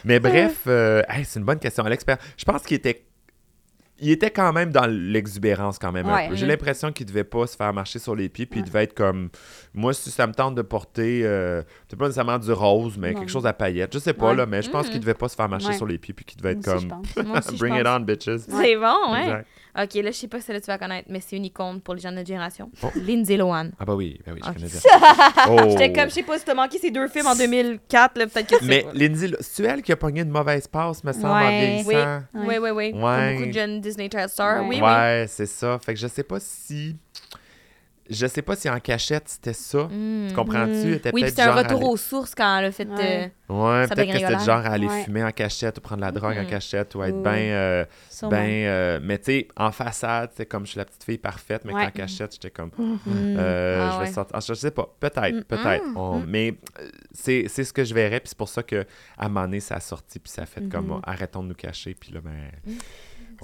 Mais 0.04 0.20
bref, 0.20 0.56
euh, 0.68 1.02
hey, 1.08 1.24
c'est 1.24 1.40
une 1.40 1.46
bonne 1.46 1.60
question. 1.60 1.86
Alex 1.86 2.04
Perron, 2.04 2.20
je 2.36 2.44
pense 2.44 2.62
qu'il 2.64 2.76
était 2.76 3.06
il 4.04 4.12
était 4.12 4.30
quand 4.32 4.52
même 4.54 4.72
dans 4.72 4.86
l'exubérance 4.86 5.80
quand 5.80 5.92
même 5.92 6.06
un 6.08 6.14
Ouais. 6.16 6.30
peu. 6.30 6.36
J'ai 6.36 6.44
Mhm. 6.46 6.52
l'impression 6.52 6.92
qu'il 6.92 7.06
devait 7.06 7.24
pas 7.24 7.48
se 7.48 7.56
faire 7.56 7.74
marcher 7.74 8.00
sur 8.00 8.16
les 8.16 8.30
pieds 8.30 8.46
puis 8.46 8.60
il 8.60 8.66
devait 8.66 8.84
être 8.84 8.94
comme 8.94 9.30
moi 9.74 9.94
si 9.94 10.12
ça 10.12 10.28
me 10.28 10.34
tente 10.34 10.56
de 10.56 10.62
porter 10.62 11.22
euh, 11.24 11.62
peut-être 11.88 12.00
pas 12.00 12.06
nécessairement 12.06 12.38
du 12.40 12.52
rose 12.52 12.98
mais 12.98 13.14
Non. 13.14 13.20
quelque 13.22 13.32
chose 13.32 13.46
à 13.46 13.54
paillettes, 13.54 13.94
je 13.94 14.00
sais 14.00 14.14
pas 14.14 14.30
Ouais. 14.32 14.36
là 14.36 14.46
mais 14.46 14.62
je 14.62 14.70
pense 14.70 14.86
Mhm. 14.88 14.92
qu'il 14.92 15.00
devait 15.02 15.14
pas 15.14 15.28
se 15.30 15.36
faire 15.36 15.50
marcher 15.50 15.74
sur 15.74 15.86
les 15.86 15.98
pieds 15.98 16.14
puis 16.14 16.26
qu'il 16.26 16.38
devait 16.42 16.52
être 16.54 16.66
Moi 16.68 16.76
comme 17.16 17.32
aussi, 17.38 17.56
bring 17.58 17.76
it 17.76 17.88
on 17.88 18.00
bitches. 18.02 18.38
C'est 18.48 18.76
bon, 18.76 19.12
ouais. 19.14 19.22
Exact. 19.24 19.48
Ok, 19.76 19.96
là, 19.96 20.12
je 20.12 20.18
sais 20.18 20.28
pas 20.28 20.40
si 20.40 20.46
celle-là 20.46 20.62
tu 20.62 20.68
vas 20.68 20.78
connaître, 20.78 21.08
mais 21.10 21.20
c'est 21.20 21.36
une 21.36 21.46
icône 21.46 21.82
pour 21.82 21.96
les 21.96 22.02
gens 22.02 22.12
de 22.12 22.18
notre 22.18 22.28
génération. 22.28 22.70
Oh. 22.84 22.88
Lindsay 22.96 23.38
Lohan. 23.38 23.70
Ah 23.80 23.86
bah 23.86 23.96
oui, 23.96 24.20
bah 24.26 24.34
oui, 24.36 24.42
je 24.46 24.52
connais 24.52 24.68
bien. 24.68 24.80
Oh. 25.66 25.70
J'étais 25.72 25.92
comme, 25.92 26.10
je 26.10 26.14
sais 26.16 26.24
pas 26.24 26.38
si 26.38 26.46
t'as 26.46 26.54
manqué 26.54 26.78
ces 26.78 26.92
deux 26.92 27.08
films 27.08 27.26
en 27.28 27.36
2004, 27.36 28.18
là, 28.20 28.28
peut-être 28.28 28.48
que 28.50 28.60
tu 28.60 28.66
Mais. 28.66 28.86
Lindsay, 28.94 29.32
c'est 29.42 29.64
elle 29.64 29.82
qui 29.82 29.92
a 29.92 29.96
pogné 29.96 30.22
une 30.22 30.30
mauvaise 30.30 30.68
passe, 30.68 31.04
me 31.04 31.12
semble, 31.12 31.26
en 31.28 31.36
Ouais. 31.42 31.60
vieillissant. 31.82 32.22
Oui, 32.36 32.56
oui, 32.62 32.70
oui. 32.70 32.92
Ouais. 32.94 33.34
beaucoup 33.34 33.48
de 33.48 33.52
jeunes 33.54 33.82
Disney 33.82 34.10
Child 34.12 34.30
Stars. 34.30 34.62
Ouais. 34.62 34.68
Oui, 34.70 34.76
oui. 34.76 34.82
ouais, 34.88 35.26
c'est 35.28 35.48
ça. 35.48 35.80
Fait 35.84 35.94
que 35.96 36.00
je 36.00 36.08
sais 36.08 36.24
pas 36.24 36.40
si. 36.40 36.96
Je 38.10 38.28
sais 38.28 38.42
pas 38.42 38.56
si 38.58 38.70
en 38.70 38.80
cachette 38.80 39.30
c'était 39.30 39.54
ça. 39.54 39.84
Mm. 39.86 40.28
Tu 40.30 40.34
comprends-tu? 40.36 40.94
Était 40.96 41.12
Oui, 41.14 41.24
c'est 41.28 41.42
un 41.42 41.54
retour 41.54 41.78
aller- 41.80 41.88
aux 41.88 41.98
sources 41.98 42.36
quand 42.36 42.58
elle 42.60 42.66
a 42.66 42.72
fait. 42.72 42.88
Ouais. 42.88 43.32
euh, 43.50 43.54
Ouais, 43.54 43.88
peut-être 43.88 44.12
que 44.12 44.20
c'était 44.20 44.40
genre 44.46 44.66
à 44.66 44.72
aller 44.72 44.88
Ouais. 44.88 45.04
fumer 45.04 45.24
en 45.24 45.32
cachette 45.32 45.78
ou 45.78 45.82
prendre 45.82 46.02
de 46.02 46.06
la 46.06 46.12
drogue 46.12 46.38
en 46.38 46.42
Mhm. 46.44 46.50
cachette 46.50 46.96
ou 46.96 47.04
être 47.04 47.22
bien. 47.22 47.32
euh, 47.34 47.86
ben, 48.24 48.36
euh, 48.66 49.00
mais 49.02 49.18
tu 49.20 49.26
sais, 49.26 49.48
en 49.56 49.72
façade, 49.72 50.32
c'est 50.36 50.46
comme 50.46 50.66
je 50.66 50.72
suis 50.72 50.78
la 50.80 50.86
petite 50.86 51.04
fille 51.04 51.18
parfaite, 51.18 51.64
mais 51.66 51.74
Ouais. 51.74 51.86
qu'en 51.86 51.92
cachette, 51.92 52.34
j'étais 52.34 52.50
comme. 52.52 52.72
Mm. 52.78 52.98
euh, 53.38 53.88
Ah 53.88 53.92
je 53.94 54.00
vais 54.02 54.08
ouais. 54.08 54.14
sortir. 54.14 54.36
Ah, 54.36 54.40
je 54.46 54.54
sais 54.54 54.72
pas, 54.72 54.88
peut-être, 55.00 55.46
peut-être. 55.46 55.84
On-. 55.96 56.24
Mais 56.28 56.56
c'est 57.14 57.46
c'est 57.48 57.64
ce 57.64 57.72
que 57.72 57.84
je 57.86 57.94
verrais, 57.94 58.20
puis 58.20 58.30
c'est 58.30 58.38
pour 58.38 58.50
ça 58.50 58.64
que 58.64 58.86
à 59.18 59.26
un 59.26 59.30
moment 59.30 59.46
donné, 59.46 59.60
ça 59.60 59.76
a 59.76 59.80
sorti, 59.80 60.20
puis 60.20 60.32
ça 60.32 60.42
a 60.44 60.46
fait 60.46 60.68
comme 60.68 60.88
Mhm. 60.88 60.92
oh, 60.98 61.02
arrêtons 61.04 61.44
de 61.44 61.48
nous 61.50 61.54
cacher, 61.56 61.94
puis 61.94 62.12
là, 62.12 62.20
ben. 62.22 62.76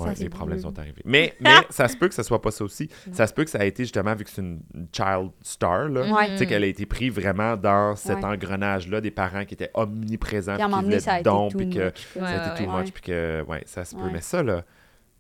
Ouais, 0.06 0.14
les 0.16 0.30
problèmes 0.30 0.60
sont 0.60 0.78
arrivés. 0.80 1.02
Mais, 1.06 1.34
mais 1.42 1.52
ça 1.70 1.88
se 1.88 1.96
peut 1.98 2.08
que 2.08 2.14
ce 2.16 2.24
soit 2.24 2.42
pas 2.42 2.52
ça 2.52 2.64
aussi. 2.64 2.90
Ça 3.12 3.28
se 3.28 3.34
peut 3.34 3.44
que 3.44 3.50
ça 3.50 3.60
a 3.60 3.66
été 3.66 3.84
justement, 3.84 4.16
vu 4.16 4.24
que 4.24 4.30
c'est 4.30 4.42
une 4.42 4.62
child 4.92 5.32
star, 5.42 5.90
là, 5.90 6.02
Ouais. 6.12 6.30
tu 6.32 6.38
sais, 6.38 6.46
qu'elle 6.46 6.64
a 6.64 6.68
été 6.68 6.86
prise 6.86 7.14
vraiment 7.14 7.56
dans 7.58 7.96
cet 7.96 8.18
Ouais. 8.18 8.26
engrenage-là 8.26 9.02
des 9.02 9.12
parents 9.12 9.46
qui 9.46 9.54
étaient 9.54 9.72
omniprésents, 9.74 10.56
Puis 10.58 10.66
qui 10.66 10.72
donné, 10.72 11.00
ça 11.00 11.22
too 11.22 11.48
puis 11.56 11.70
que 11.70 11.92
ça 12.14 12.26
a 12.28 12.54
été 12.56 12.64
too 12.66 12.72
much, 12.72 12.92
puis 12.92 13.02
que, 13.04 13.44
ouais, 13.48 13.64
ça 13.66 13.86
se 13.86 13.96
peut. 13.96 14.10
Mais 14.12 14.22
ça, 14.22 14.44
là, 14.44 14.64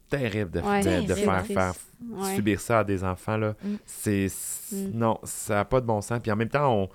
terrible 0.09 0.51
de, 0.51 0.59
de- 0.59 1.13
faire, 1.13 1.73
subir 2.35 2.59
ça 2.59 2.79
à 2.79 2.83
des 2.83 3.03
enfants, 3.03 3.37
là. 3.37 3.55
Mm. 3.63 3.75
C'est... 3.85 4.27
Mm. 4.71 4.89
Non, 4.93 5.19
ça 5.23 5.55
n'a 5.55 5.65
pas 5.65 5.81
de 5.81 5.85
bon 5.85 6.01
sens. 6.01 6.19
Puis 6.21 6.31
en 6.31 6.35
même 6.35 6.49
temps, 6.49 6.73
on... 6.73 6.89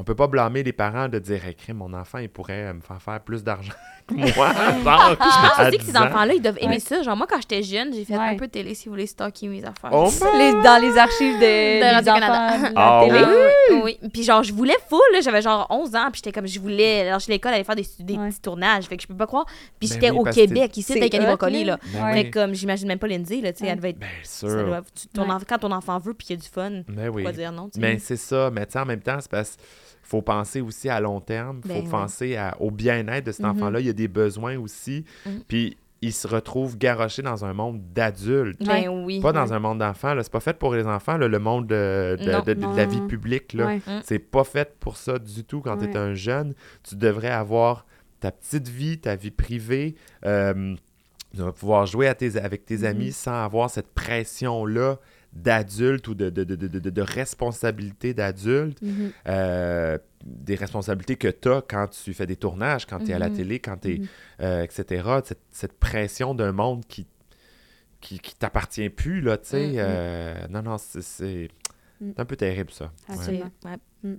On 0.00 0.04
peut 0.04 0.14
pas 0.14 0.28
blâmer 0.28 0.62
les 0.62 0.72
parents 0.72 1.08
de 1.08 1.18
dire 1.18 1.44
hey, 1.44 1.56
crime, 1.56 1.78
mon 1.78 1.92
enfant, 1.92 2.18
il 2.18 2.28
pourrait 2.28 2.72
me 2.72 2.80
faire 2.80 3.02
faire 3.02 3.20
plus 3.20 3.42
d'argent 3.42 3.72
que 4.16 4.36
moi. 4.36 4.52
genre, 4.84 5.10
Je 5.10 5.14
pense 5.16 5.58
à 5.58 5.68
aussi 5.68 5.78
que 5.78 5.84
ces 5.84 5.92
10 5.92 5.96
ans. 5.98 6.04
enfants-là, 6.06 6.34
ils 6.34 6.42
doivent 6.42 6.58
aimer 6.60 6.74
Ouais. 6.74 6.80
ça. 6.80 7.02
Genre, 7.02 7.16
moi, 7.16 7.26
quand 7.28 7.40
j'étais 7.40 7.62
jeune, 7.62 7.92
j'ai 7.94 8.04
fait 8.04 8.16
Ouais. 8.16 8.24
un 8.30 8.36
peu 8.36 8.46
de 8.46 8.52
télé 8.52 8.74
si 8.74 8.86
vous 8.86 8.92
voulez 8.92 9.06
stocker 9.06 9.48
mes 9.48 9.64
affaires. 9.64 9.90
Oh, 9.92 10.10
Les- 10.36 10.52
dans 10.52 10.80
les 10.80 10.96
archives 10.98 11.34
de, 11.36 11.40
des 11.40 11.82
Radio-Canada. 11.82 12.32
enfants 12.56 12.58
de 12.58 12.62
la 12.64 12.70
Ah 12.76 13.00
télé. 13.04 13.18
Ah 13.24 13.72
oui, 13.74 13.80
oui. 14.02 14.10
Puis 14.12 14.22
genre, 14.22 14.42
je 14.42 14.52
voulais 14.52 14.76
full, 14.88 14.98
là. 15.12 15.20
J'avais 15.20 15.42
genre 15.42 15.66
11 15.70 15.94
ans, 15.94 16.08
puis 16.12 16.20
j'étais 16.24 16.32
comme, 16.32 16.46
je 16.48 16.58
voulais 16.60 17.04
lâcher 17.10 17.32
l'école, 17.32 17.52
aller 17.54 17.64
faire 17.64 17.76
des, 17.76 17.86
des 18.00 18.16
Ouais. 18.16 18.28
petits 18.30 18.40
tournages. 18.40 18.84
Fait 18.84 18.96
que 18.96 19.02
je 19.02 19.06
peux 19.08 19.16
pas 19.16 19.26
croire. 19.26 19.46
Puis 19.78 19.88
Ben 19.88 19.94
j'étais 19.94 20.10
oui, 20.10 20.18
au 20.18 20.24
parce 20.24 20.36
que 20.36 20.40
Québec, 20.42 20.76
ici, 20.76 20.92
c'est 20.92 20.98
avec 20.98 21.14
Annie 21.14 21.24
hot, 21.24 21.28
Brocoli, 21.28 21.64
là. 21.64 21.78
là. 21.94 22.00
Ben. 22.00 22.12
Fait 22.14 22.30
que 22.30 22.38
comme, 22.40 22.54
j'imagine 22.54 22.88
même 22.88 22.98
pas 22.98 23.06
Lindsay, 23.08 23.40
là, 23.40 23.52
tu 23.52 23.58
sais, 23.58 23.64
Ouais. 23.64 23.70
elle 23.70 23.76
devait 23.76 23.90
être... 23.90 23.98
Bien 23.98 24.08
ça 24.22 24.48
sûr. 24.48 24.64
doit- 24.66 24.82
tu- 25.00 25.08
ton 25.08 25.22
Ouais. 25.22 25.28
enf- 25.34 25.42
quand 25.48 25.58
ton 25.58 25.72
enfant 25.72 25.98
veut, 25.98 26.14
puis 26.14 26.28
il 26.30 26.36
y 26.36 26.38
a 26.38 26.40
du 26.40 26.48
fun, 26.48 26.70
Ben 26.88 27.08
oui. 27.08 27.22
pourquoi 27.22 27.32
dire 27.32 27.52
non, 27.52 27.64
tu 27.68 27.72
sais. 27.74 27.80
Mais 27.80 27.98
c'est 27.98 28.16
ça. 28.16 28.50
Mais 28.52 28.66
tu 28.66 28.72
sais, 28.72 28.78
en 28.80 28.84
même 28.86 29.00
temps, 29.00 29.18
c'est 29.20 29.30
parce 29.30 29.50
qu'il 29.50 29.97
faut 30.08 30.22
penser 30.22 30.60
aussi 30.60 30.88
à 30.88 31.00
long 31.00 31.20
terme. 31.20 31.60
Il 31.64 31.70
faut 31.70 31.82
Ben 31.82 31.90
penser 31.90 32.36
à- 32.36 32.56
au 32.60 32.70
bien-être 32.70 33.26
de 33.26 33.32
cet 33.32 33.44
Mhm. 33.44 33.50
enfant-là. 33.52 33.80
Il 33.80 33.86
y 33.86 33.90
a 33.90 33.94
des 33.94 34.08
besoins 34.08 34.56
aussi. 34.58 35.04
Mhm. 35.26 35.40
Puis 35.46 35.76
il 36.00 36.12
se 36.12 36.26
retrouve 36.28 36.78
garoché 36.78 37.22
dans 37.22 37.44
un 37.44 37.52
monde 37.52 37.80
d'adultes. 37.92 38.64
Ben 38.64 38.88
oui. 38.88 39.20
Pas 39.20 39.32
dans 39.32 39.52
un 39.52 39.58
monde 39.58 39.78
d'enfants. 39.80 40.14
C'est 40.22 40.30
pas 40.32 40.40
fait 40.40 40.56
pour 40.56 40.72
les 40.74 40.86
enfants, 40.86 41.16
là, 41.18 41.26
le 41.28 41.38
monde 41.38 41.66
de, 41.66 42.16
de- 42.20 42.30
Non. 42.32 42.40
de- 42.42 42.54
de 42.54 42.76
la 42.76 42.86
vie 42.86 43.00
publique. 43.02 43.54
Ouais. 43.58 43.80
C'est 44.04 44.18
pas 44.20 44.44
fait 44.44 44.76
pour 44.80 44.96
ça 44.96 45.18
du 45.18 45.44
tout 45.44 45.60
quand 45.60 45.76
tu 45.78 45.84
es 45.86 45.96
un 45.96 46.14
jeune. 46.14 46.54
Tu 46.88 46.94
devrais 46.96 47.30
avoir 47.30 47.84
ta 48.20 48.30
petite 48.32 48.68
vie, 48.68 48.98
ta 48.98 49.14
vie 49.16 49.30
privée. 49.32 49.94
euh, 50.24 50.74
tu 51.34 51.42
vas 51.42 51.52
pouvoir 51.52 51.84
jouer 51.84 52.06
à 52.08 52.14
tes- 52.14 52.38
avec 52.38 52.64
tes 52.64 52.78
Mhm. 52.78 52.84
amis 52.86 53.12
sans 53.12 53.44
avoir 53.44 53.68
cette 53.68 53.92
pression-là 53.92 54.98
d'adulte 55.32 56.08
ou 56.08 56.14
de, 56.14 56.30
de, 56.30 56.42
de, 56.44 56.56
de, 56.56 56.66
de- 56.78 56.90
de 56.90 57.02
responsabilité 57.02 58.14
d'adulte. 58.14 58.80
Mhm. 58.82 59.12
Euh, 59.28 59.98
des 60.24 60.54
responsabilités 60.56 61.16
que 61.16 61.28
tu 61.28 61.48
as 61.48 61.62
quand 61.62 61.86
tu 61.88 62.12
fais 62.14 62.26
des 62.26 62.36
tournages, 62.36 62.86
quand 62.86 62.98
tu 62.98 63.10
es 63.10 63.14
à 63.14 63.18
la 63.18 63.28
Mhm. 63.28 63.36
télé, 63.36 63.58
quand 63.60 63.76
tu 63.76 63.94
es, 63.94 63.98
Mhm. 63.98 64.62
etc. 64.64 65.08
Cette, 65.24 65.40
cette 65.50 65.78
pression 65.78 66.34
d'un 66.34 66.52
monde 66.52 66.84
qui 66.86 67.06
qui, 68.00 68.20
qui 68.20 68.32
t'appartient 68.36 68.90
plus, 68.90 69.20
là, 69.20 69.36
tu 69.38 69.48
sais. 69.48 69.66
Mhm. 69.70 69.74
euh, 69.78 70.46
non, 70.50 70.62
non, 70.62 70.78
c'est- 70.78 71.02
c'est 71.02 71.48
un 72.16 72.24
peu 72.24 72.36
terrible, 72.36 72.70
ça. 72.70 72.92
Absolument. 73.08 73.50
Ouais. 73.64 74.16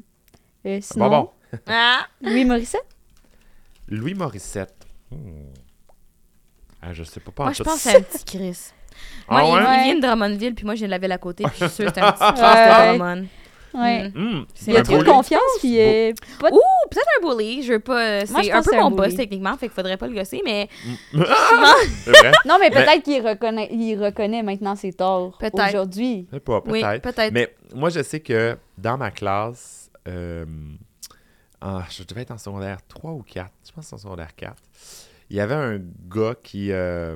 Euh, 0.65 0.79
sinon, 0.81 1.09
Bon, 1.09 1.21
bon. 1.21 1.29
Ah! 1.67 2.05
Louis 2.21 2.43
Morissette? 2.43 2.85
Louis 3.87 4.13
Morissette. 4.15 4.85
Hmm. 5.11 5.53
Ah, 6.81 6.93
je 6.93 7.03
sais 7.03 7.21
pas. 7.21 7.31
pas 7.31 7.43
en 7.43 7.45
Moi, 7.47 7.53
je 7.53 7.63
pense 7.63 7.79
c'est 7.79 7.95
un 7.95 8.01
petit 8.01 8.25
Chris. 8.25 8.71
Ah 9.27 9.33
Moi, 9.33 9.43
il- 9.43 9.53
ouais? 9.67 9.77
il, 9.79 9.83
vient 9.85 9.95
de 9.95 10.01
Drummondville, 10.01 10.55
puis 10.55 10.65
moi, 10.65 10.75
je 10.75 10.79
viens 10.79 10.87
de 10.87 10.91
la 10.91 10.97
ville 10.97 11.11
à 11.11 11.17
côté, 11.17 11.43
puis 11.43 11.53
je 11.59 11.65
suis 11.65 11.75
sûre 11.75 11.85
que 11.87 11.93
c'est 11.95 12.01
un 12.01 12.11
petit 12.11 12.23
Ouais. 12.23 12.93
de 12.93 12.97
Drummond. 12.97 13.27
Ouais. 13.71 14.09
Mm. 14.09 14.45
Il 14.65 14.75
a 14.77 14.79
un 14.79 14.83
trop 14.83 14.97
de 14.97 15.03
confiance, 15.03 15.41
puis 15.59 15.77
pas 16.39 16.49
de- 16.49 16.55
Ouh, 16.55 16.59
peut-être 16.89 17.05
un 17.21 17.27
bully. 17.27 17.61
Je 17.61 17.73
veux 17.73 17.79
pas. 17.79 18.25
Moi, 18.31 18.41
je 18.41 18.47
C'est 18.47 18.51
un 18.51 18.63
peu 18.63 18.75
mon 18.75 18.89
boss, 18.89 19.13
techniquement, 19.15 19.51
fait 19.57 19.67
qu'il 19.67 19.75
faudrait 19.75 19.95
pas 19.97 20.07
le 20.07 20.15
gosser, 20.15 20.41
mais. 20.43 20.67
Vrai? 21.13 22.31
Non, 22.47 22.57
mais 22.59 22.69
Mais- 22.69 22.71
peut-être 22.71 23.03
qu'il 23.03 23.25
reconnaît, 23.25 23.69
il 23.71 23.95
reconnaît 24.03 24.41
maintenant 24.41 24.75
ses 24.75 24.91
torts 24.93 25.37
Peut-être. 25.37 25.67
aujourd'hui. 25.69 26.25
Je 26.31 26.37
sais 26.37 26.39
pas, 26.39 26.61
Oui, 26.65 26.81
peut-être. 26.81 27.01
peut-être. 27.03 27.31
Mais 27.33 27.53
moi, 27.75 27.89
je 27.89 28.01
sais 28.01 28.19
que 28.21 28.57
dans 28.77 28.97
ma 28.97 29.11
classe, 29.11 29.91
euh, 30.07 30.45
je 31.91 32.03
devais 32.03 32.21
être 32.21 32.31
en 32.31 32.37
secondaire 32.39 32.77
3 32.87 33.11
ou 33.11 33.21
4, 33.21 33.51
je 33.67 33.71
pense 33.71 33.93
en 33.93 33.97
secondaire 33.99 34.35
4, 34.35 34.55
il 35.29 35.37
y 35.37 35.39
avait 35.41 35.53
un 35.55 35.77
gars 36.09 36.33
qui... 36.41 36.71
euh, 36.71 37.15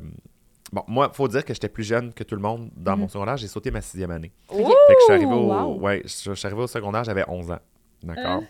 Bon, 0.73 0.83
moi, 0.87 1.07
il 1.13 1.15
faut 1.15 1.27
dire 1.27 1.45
que 1.45 1.53
j'étais 1.53 1.69
plus 1.69 1.83
jeune 1.83 2.11
que 2.13 2.23
tout 2.23 2.33
le 2.35 2.41
monde 2.41 2.71
dans 2.75 2.97
mon 2.97 3.03
Mhm. 3.03 3.09
secondaire. 3.09 3.37
J'ai 3.37 3.47
sauté 3.47 3.69
ma 3.69 3.79
sixième 3.81 4.09
année. 4.09 4.31
Ok. 4.49 4.57
Fait 4.87 4.93
que 4.95 4.99
je 4.99 5.03
suis 5.03 5.13
arrivé 5.13 5.31
au, 5.33 5.45
wow. 5.53 5.79
ouais, 5.79 6.01
je, 6.03 6.31
je 6.31 6.33
suis 6.33 6.45
arrivé 6.47 6.61
au 6.63 6.67
secondaire, 6.67 7.03
j'avais 7.03 7.23
11 7.27 7.51
ans. 7.51 7.59
D'accord? 8.01 8.41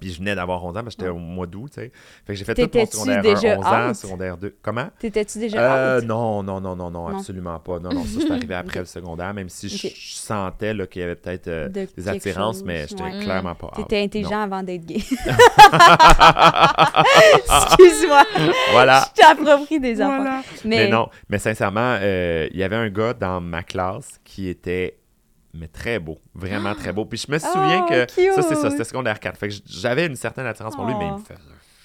Puis 0.00 0.12
je 0.12 0.18
venais 0.18 0.34
d'avoir 0.34 0.64
11 0.64 0.76
ans, 0.76 0.82
parce 0.82 0.96
que 0.96 1.02
j'étais 1.02 1.10
au 1.14 1.18
mois 1.18 1.46
d'août, 1.46 1.70
tu 1.74 1.80
sais. 1.80 1.92
Fait 2.26 2.32
que 2.32 2.38
j'ai 2.38 2.44
fait 2.44 2.54
tout 2.54 2.68
mon 2.76 2.86
secondaire 2.86 3.22
déjà 3.22 3.54
1, 3.54 3.58
11 3.58 3.66
ans, 3.66 3.94
secondaire 3.94 4.36
2. 4.36 4.56
Comment? 4.62 4.88
T'étais-tu 4.98 5.38
déjà 5.38 5.58
Euh, 5.76 5.98
out? 6.00 6.04
non, 6.06 6.42
non, 6.42 6.60
non, 6.60 6.74
non, 6.76 6.90
non, 6.90 7.08
Non. 7.10 7.16
absolument 7.18 7.58
pas. 7.58 7.78
Non, 7.78 7.90
non, 7.92 8.04
ça, 8.04 8.20
c'est 8.20 8.30
arrivé 8.32 8.54
après 8.54 8.78
le 8.80 8.84
secondaire, 8.86 9.32
même 9.34 9.48
si 9.48 9.68
je- 9.68 9.88
sentais 9.94 10.74
qu'il 10.90 11.00
y 11.02 11.04
avait 11.04 11.14
peut-être 11.16 11.48
euh, 11.48 11.68
De 11.68 11.86
des 11.96 12.08
attirances, 12.08 12.56
chose, 12.56 12.64
mais 12.64 12.86
j'étais 12.88 13.02
ouais. 13.02 13.20
clairement 13.20 13.54
pas 13.54 13.66
out. 13.68 13.74
T'étais 13.76 13.98
Non. 14.00 14.04
intelligent 14.04 14.40
avant 14.42 14.62
d'être 14.62 14.84
gay. 14.86 15.00
Excuse-moi, 17.66 18.24
Voilà. 18.72 19.04
je 19.16 19.20
t'approprie 19.22 19.80
des 19.80 20.00
enfants. 20.02 20.42
Mais... 20.64 20.88
non, 20.88 21.08
mais 21.28 21.38
sincèrement, 21.38 21.96
euh, 22.00 22.48
il 22.52 22.58
y 22.58 22.62
avait 22.62 22.76
un 22.76 22.88
gars 22.88 23.14
dans 23.14 23.40
ma 23.40 23.62
classe 23.62 24.20
qui 24.24 24.48
était 24.48 24.96
mais 25.54 25.68
très 25.68 25.98
beau, 25.98 26.18
vraiment 26.34 26.74
très 26.74 26.92
beau. 26.92 27.04
Puis 27.04 27.24
je 27.26 27.30
me 27.32 27.38
souviens 27.38 27.84
Oh, 27.84 27.88
que 27.88 28.04
cute. 28.06 28.32
ça 28.34 28.42
c'est 28.42 28.54
ça, 28.56 28.70
c'était 28.70 28.84
secondaire 28.84 29.20
4. 29.20 29.36
Fait 29.38 29.48
que 29.48 29.54
j'avais 29.66 30.06
une 30.06 30.16
certaine 30.16 30.46
attirance 30.46 30.74
pour 30.76 30.86
lui, 30.86 30.94
mais 30.94 31.06
il 31.06 31.12
me 31.12 31.16
Oh. 31.16 31.22
fait 31.26 31.34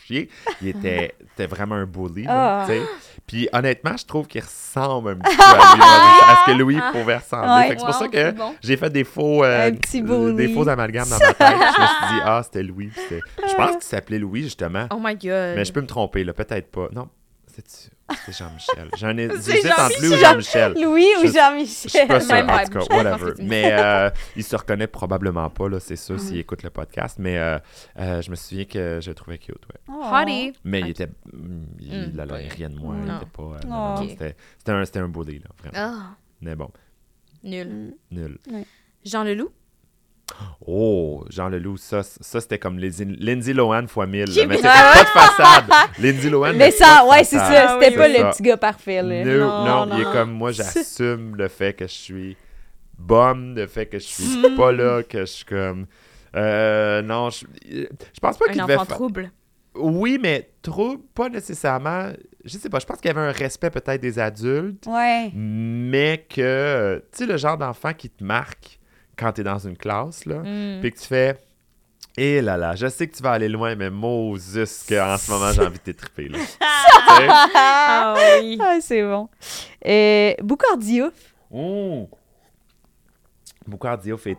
chier. 0.06 0.30
Il 0.62 0.70
était, 0.70 1.14
était 1.34 1.48
vraiment 1.48 1.76
un 1.76 1.86
bully, 1.86 2.26
Ah. 2.28 2.66
là, 2.66 2.66
tu 2.68 2.74
sais. 2.80 2.86
Puis 3.26 3.50
honnêtement, 3.52 3.98
je 3.98 4.06
trouve 4.06 4.26
qu'il 4.26 4.40
ressemble 4.42 5.10
un 5.10 5.16
petit 5.16 5.36
peu 5.36 5.44
à 5.44 5.76
lui, 5.76 5.82
à 5.84 6.38
ce 6.46 6.52
que 6.52 6.58
Louis 6.58 6.80
pouvait 6.94 7.18
ressembler. 7.18 7.68
Ouais. 7.68 7.74
Que 7.76 7.80
c'est 7.82 7.86
pour 7.86 7.96
ça 7.96 8.08
que 8.08 8.32
bon. 8.32 8.56
j'ai 8.64 8.78
fait 8.78 8.90
des 8.90 9.04
faux, 9.04 9.44
euh, 9.44 9.70
des 9.72 10.48
faux 10.54 10.68
amalgames 10.70 11.10
dans 11.10 11.20
ma 11.20 11.34
tête. 11.34 11.58
je 11.58 11.82
me 11.82 11.88
suis 11.88 12.16
dit 12.16 12.22
ah 12.24 12.42
c'était 12.42 12.64
Louis. 12.64 12.90
Je 13.10 13.56
pense 13.56 13.72
qu'il 13.72 13.82
s'appelait 13.84 14.20
Louis 14.20 14.44
justement. 14.44 14.88
Oh 14.92 14.98
my 15.02 15.14
god. 15.16 15.56
Mais 15.58 15.66
je 15.66 15.74
peux 15.74 15.82
me 15.82 15.88
tromper, 15.88 16.24
là, 16.24 16.32
peut-être 16.32 16.72
pas. 16.72 16.88
Non, 16.94 17.10
c'est 17.66 18.32
Jean-Michel. 18.38 18.90
J'en 18.98 19.18
ai 19.18 19.30
C'est 19.40 19.52
j'hésite 19.54 19.72
entre 19.72 20.02
lui 20.02 20.10
ou 20.10 20.16
Jean-Michel. 20.18 20.74
Louis 20.74 21.06
ou 21.18 21.22
Je- 21.22 21.28
Je 21.28 21.28
suis 21.28 21.40
Jean-Michel? 21.40 22.08
pas 22.08 22.20
sûr, 22.20 22.34
Même 22.36 22.50
en 22.50 22.58
vibe. 22.58 22.70
tout 22.70 22.80
Je 22.82 22.86
cas, 22.88 23.04
pense 23.04 23.22
whatever. 23.22 23.44
Mais 23.44 23.72
euh, 23.80 24.10
il 24.36 24.44
se 24.44 24.56
reconnaît 24.56 24.88
probablement 24.88 25.50
pas, 25.50 25.68
là, 25.70 25.80
c'est 25.80 25.96
sûr, 25.96 26.16
Mm. 26.16 26.20
s'il 26.20 26.38
écoute 26.38 26.64
le 26.64 26.70
podcast. 26.70 27.18
Mais 27.20 27.38
euh, 27.38 27.58
euh, 28.00 28.22
je 28.22 28.30
me 28.32 28.36
souviens 28.36 28.66
que 28.66 29.00
je 29.02 29.10
le 29.10 29.16
trouvais 29.16 29.38
cute, 29.38 29.56
ouais. 29.56 29.80
Oh. 29.90 30.02
Hottie. 30.14 30.54
Mais 30.64 30.82
il 30.82 30.90
était... 30.90 31.08
mm, 31.08 31.64
Il 31.80 32.14
Mm. 32.16 32.20
avait 32.20 32.48
rien 32.48 32.70
de 32.70 32.76
moi. 32.76 32.96
Il 33.04 33.10
était 33.12 33.26
pas... 33.26 33.44
euh, 33.44 33.60
Oh. 34.00 34.06
C'était 34.08 34.72
un, 34.72 35.04
un 35.04 35.08
bully, 35.10 35.40
là, 35.40 35.50
vraiment. 35.60 35.96
Ah, 36.00 36.16
Mais 36.42 36.56
bon, 36.56 36.70
nul. 37.44 37.68
Mm. 37.68 38.16
nul. 38.16 38.40
Jean 39.06 39.24
Leloup? 39.24 39.52
Oh, 40.66 41.24
Jean 41.30 41.48
Leloup, 41.50 41.78
ça, 41.78 42.04
ça 42.04 42.42
c'était 42.42 42.60
comme 42.60 42.78
Lindsay, 42.78 43.06
Lindsay 43.06 43.54
Lohan 43.54 43.88
fois 43.88 44.06
1000. 44.08 44.26
Qui 44.26 44.40
là, 44.40 44.46
Mais 44.48 44.56
c'était 44.58 44.68
pas 44.68 45.04
de 45.04 45.08
façade. 45.08 45.66
Lindsay 46.00 46.30
Lohan, 46.30 46.54
Mais 46.54 46.72
pas 46.72 46.78
ça, 46.78 47.04
de 47.04 47.10
ouais, 47.10 47.24
c'est 47.24 47.38
ça. 47.38 47.80
C'était 47.80 47.92
oui, 47.92 47.98
pas 47.98 48.08
le 48.08 48.30
petit 48.32 48.44
gars 48.44 48.58
parfait, 48.58 49.02
là. 49.02 49.24
No, 49.24 49.38
non, 49.40 49.86
Non, 49.86 49.96
il 49.98 50.02
est 50.02 50.12
comme 50.12 50.32
moi, 50.32 50.52
j'assume 50.54 51.36
le 51.36 51.48
fait 51.48 51.74
que 51.74 51.88
je 51.88 51.94
suis 51.94 52.38
bonne, 52.98 53.56
le 53.56 53.68
fait 53.68 53.86
que 53.86 54.00
je 54.00 54.04
suis 54.06 54.42
pas 54.58 54.72
là, 54.72 55.04
que 55.04 55.20
je 55.22 55.26
suis 55.26 55.46
comme. 55.46 55.86
Euh, 56.36 57.02
non, 57.02 57.30
je, 57.30 57.46
je 57.70 58.20
pense 58.22 58.38
pas 58.38 58.46
qu'il 58.48 58.60
Un 58.62 58.66
devait 58.66 58.76
enfant 58.76 58.86
fa- 58.86 58.96
trouble. 58.96 59.32
Oui, 59.76 60.20
mais 60.22 60.50
trop, 60.62 60.98
pas 61.14 61.30
nécessairement. 61.30 62.10
Je 62.44 62.58
sais 62.58 62.70
pas, 62.70 62.80
je 62.80 62.86
pense 62.86 62.98
qu'il 63.00 63.08
y 63.08 63.12
avait 63.12 63.28
un 63.28 63.32
respect 63.32 63.70
peut-être 63.70 64.02
des 64.02 64.18
adultes, 64.20 64.86
Ouais. 64.88 65.32
mais 65.34 66.26
que, 66.30 67.04
tu 67.12 67.18
sais, 67.20 67.26
le 67.26 67.38
genre 67.38 67.58
d'enfant 67.58 67.94
qui 67.94 68.10
te 68.10 68.24
marque 68.24 68.80
quand 69.18 69.32
t'es 69.34 69.44
dans 69.44 69.58
une 69.60 69.76
classe, 69.78 70.26
là, 70.26 70.40
Mm. 70.44 70.80
puis 70.82 70.92
que 70.92 71.00
tu 71.00 71.06
fais. 71.08 71.38
Et 72.20 72.42
là 72.42 72.58
là, 72.58 72.76
je 72.76 72.88
sais 72.88 73.08
que 73.08 73.16
tu 73.16 73.22
vas 73.22 73.32
aller 73.34 73.48
loin, 73.50 73.76
mais 73.76 73.90
Moses, 73.92 74.86
qu'en 74.90 75.18
ce 75.18 75.30
moment, 75.32 75.52
j'ai 75.52 75.62
envie 75.62 75.78
de 75.78 75.84
t'étriper, 75.84 76.30
là. 76.30 76.40
Tu 77.08 77.24
sais? 77.24 77.28
Ah 77.30 78.16
oui. 78.42 78.58
Ah, 78.62 78.78
c'est 78.82 79.04
bon. 79.04 79.30
Euh, 79.86 80.34
Boucard 80.42 80.78
Diouf. 80.78 81.14
Oh! 81.52 82.10
Boucard 83.68 83.98
Diouf, 84.00 84.26
est- 84.28 84.38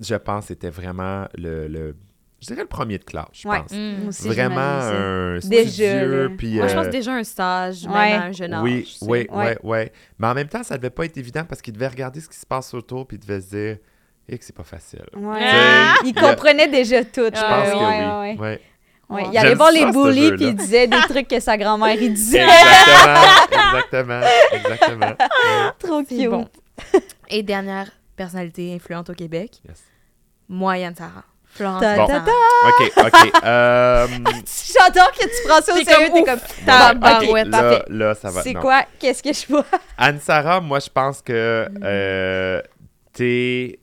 je 0.00 0.14
pense, 0.14 0.50
était 0.50 0.70
vraiment 0.70 1.26
le, 1.36 1.66
le- 1.68 1.96
je 2.40 2.46
dirais 2.48 2.60
le 2.62 2.68
premier 2.68 2.98
de 2.98 3.04
classe, 3.04 3.26
je 3.32 3.48
Ouais. 3.48 3.58
pense. 3.60 3.72
Mm. 3.72 4.08
Aussi, 4.08 4.28
Vraiment 4.28 4.60
un 4.60 5.38
Déjà, 5.38 5.70
studieux, 5.70 6.34
puis... 6.36 6.56
Moi, 6.58 6.68
je 6.68 6.72
euh, 6.76 6.82
pense 6.82 6.90
déjà 6.92 7.12
un 7.14 7.24
stage, 7.24 7.84
même 7.86 7.94
à 8.20 8.24
un 8.26 8.32
jeune 8.32 8.52
âge. 8.54 8.62
oui, 8.62 8.84
tu 8.98 9.04
oui, 9.06 9.26
oui, 9.32 9.44
oui. 9.62 9.78
Mais 10.18 10.26
en 10.26 10.34
même 10.34 10.48
temps, 10.48 10.62
ça 10.62 10.76
devait 10.76 10.90
pas 10.90 11.06
être 11.06 11.16
évident 11.16 11.44
parce 11.44 11.62
qu'il 11.62 11.72
devait 11.74 11.88
regarder 11.88 12.20
ce 12.20 12.28
qui 12.28 12.36
se 12.36 12.46
passe 12.46 12.72
autour 12.74 13.06
puis 13.06 13.16
il 13.16 13.20
devait 13.26 13.40
se 13.40 13.48
dire 13.50 13.78
et 14.28 14.38
que 14.38 14.44
c'est 14.44 14.54
pas 14.56 14.64
facile. 14.64 15.04
Ouais. 15.14 15.38
Ah! 15.40 15.94
Il 16.04 16.14
comprenait 16.14 16.68
déjà 16.68 17.04
tout. 17.04 17.26
Je 17.26 17.40
pense 17.40 17.66
ouais, 17.68 17.72
que 17.72 17.76
ouais, 17.76 17.84
oui. 17.84 18.04
ouais. 18.04 18.36
Ouais. 18.38 18.60
Ouais, 19.08 19.22
Wow. 19.22 19.30
Il 19.32 19.38
allait 19.38 19.54
voir 19.54 19.70
les 19.70 19.86
bullies 19.86 20.32
puis 20.32 20.46
il 20.46 20.56
disait 20.56 20.88
des 20.88 20.98
trucs 21.08 21.28
que 21.28 21.38
sa 21.38 21.56
grand-mère 21.56 21.94
il 21.94 22.12
disait. 22.12 22.42
Exactement, 22.42 23.30
exactement, 23.52 24.20
exactement. 24.52 25.06
Ouais. 25.06 25.72
Trop 25.78 26.02
cute. 26.02 26.28
bon. 26.28 26.48
Et 27.28 27.44
dernière 27.44 27.88
personnalité 28.16 28.74
influente 28.74 29.08
au 29.10 29.14
Québec, 29.14 29.60
Yes. 29.68 29.80
moi, 30.48 30.76
Yann 30.78 30.94
Sarah. 30.96 31.22
Florence 31.46 31.80
Ta- 31.80 31.96
Bon. 31.96 32.06
ta-. 32.08 32.24
OK, 32.68 32.92
OK. 32.96 33.44
euh, 33.44 34.06
J'adore 34.74 35.12
que 35.12 35.24
tu 35.24 35.48
prends 35.48 35.60
ça 35.62 35.72
au 35.72 35.84
sérieux. 35.84 36.08
comme 36.08 36.24
T'es 36.24 36.24
comme. 36.24 36.40
Ta 36.66 36.94
Bon, 36.94 37.00
barouette. 37.00 37.46
ok, 37.46 37.52
là, 37.52 37.82
là, 37.88 38.14
ça 38.14 38.30
va. 38.30 38.42
C'est 38.42 38.54
quoi? 38.54 38.82
Qu'est-ce 38.98 39.22
que 39.22 39.32
je 39.32 39.46
vois? 39.52 39.64
Anne-Sarah, 39.96 40.60
moi, 40.60 40.80
je 40.80 40.90
pense 40.90 41.22
que 41.22 41.68
euh, 41.82 42.60
t'es 43.12 43.78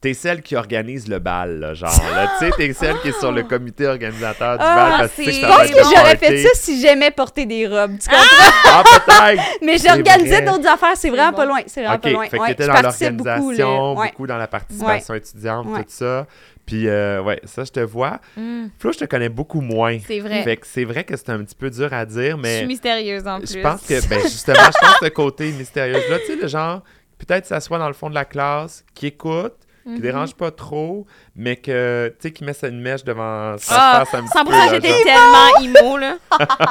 t'es 0.00 0.14
celle 0.14 0.42
qui 0.42 0.54
organise 0.56 1.08
le 1.08 1.18
bal, 1.18 1.58
là, 1.58 1.74
genre. 1.74 1.90
là. 2.14 2.30
Tu 2.38 2.44
sais, 2.46 2.50
t'es 2.56 2.72
celle 2.72 2.98
qui 3.00 3.08
est 3.08 3.18
sur 3.18 3.32
le 3.32 3.42
comité 3.42 3.86
organisateur 3.86 4.58
du 4.58 4.64
Ah, 4.64 4.74
bal 4.76 4.92
parce 5.00 5.12
que 5.14 5.30
Je 5.30 5.40
pense 5.40 5.70
que 5.70 5.96
j'aurais 5.96 6.16
fait 6.16 6.42
ça 6.42 6.48
si 6.54 6.80
j'aimais 6.80 7.10
porter 7.10 7.46
des 7.46 7.66
robes. 7.66 7.98
Tu 7.98 8.08
comprends? 8.08 8.24
Ah, 8.66 8.82
peut-être! 8.84 9.42
Mais 9.62 9.78
j'organisais 9.78 10.42
d'autres 10.42 10.68
affaires. 10.68 10.96
C'est 10.96 11.10
vraiment 11.10 11.30
bon. 11.30 11.36
pas 11.36 11.44
loin. 11.46 11.60
C'est 11.66 11.80
vraiment 11.80 11.96
OK, 11.96 12.02
pas 12.02 12.10
loin. 12.10 12.24
fait 12.28 12.36
que 12.36 12.42
Ouais, 12.42 12.48
t'étais 12.48 12.64
je 12.64 12.68
dans 12.68 12.74
beaucoup, 12.74 12.82
là. 13.50 13.56
l'organisation, 13.58 13.94
Ouais. 13.96 14.06
beaucoup 14.10 14.26
dans 14.26 14.36
la 14.36 14.46
participation 14.46 15.14
étudiante, 15.14 15.66
Ouais. 15.68 15.80
tout 15.80 15.84
ça. 15.88 16.26
Puis, 16.66 16.88
euh, 16.88 17.22
ouais, 17.22 17.40
ça, 17.44 17.62
je 17.64 17.70
te 17.70 17.80
vois. 17.80 18.20
Mm. 18.36 18.66
Flo, 18.78 18.92
je 18.92 18.98
te 18.98 19.04
connais 19.04 19.28
beaucoup 19.28 19.60
moins. 19.60 19.98
C'est 20.06 20.18
vrai. 20.20 20.42
Fait 20.42 20.56
que 20.56 20.66
c'est 20.66 20.84
vrai 20.84 21.04
que 21.04 21.16
c'est 21.16 21.30
un 21.30 21.38
petit 21.44 21.54
peu 21.54 21.70
dur 21.70 21.92
à 21.92 22.04
dire, 22.04 22.36
Je 22.36 22.42
mais 22.42 22.58
suis 22.58 22.66
mystérieuse 22.66 23.26
en 23.26 23.38
plus. 23.38 23.52
je 23.54 23.60
pense 23.60 23.82
que, 23.82 24.04
ben, 24.08 24.20
justement, 24.22 24.56
je 24.58 24.78
pense 24.86 24.98
que 24.98 25.04
ce 25.06 25.10
côté 25.10 25.52
mystérieux-là, 25.52 26.18
tu 26.18 26.26
sais, 26.26 26.36
le 26.42 26.48
genre, 26.48 26.82
peut-être 27.18 27.46
s'assoit 27.46 27.78
dans 27.78 27.86
le 27.88 27.94
fond 27.94 28.10
de 28.10 28.14
la 28.16 28.24
classe, 28.24 28.84
qui 28.94 29.06
écoute, 29.06 29.54
qui 29.86 29.90
Mhm. 29.92 30.00
dérange 30.00 30.34
pas 30.34 30.50
trop, 30.50 31.06
mais 31.36 31.56
que, 31.56 32.08
tu 32.20 32.28
sais, 32.28 32.32
qui 32.32 32.42
met 32.44 32.52
sa 32.52 32.68
une 32.68 32.80
mèche 32.80 33.04
devant 33.04 33.56
sa 33.58 33.74
Ah, 33.78 34.04
face 34.04 34.14
un 34.20 34.22
petit 34.24 34.32
100% 34.36 34.44
peu. 34.44 34.50
là, 34.50 34.68
j'étais 34.70 35.02
tellement 35.04 35.60
emo, 35.62 35.96
là. 35.98 36.16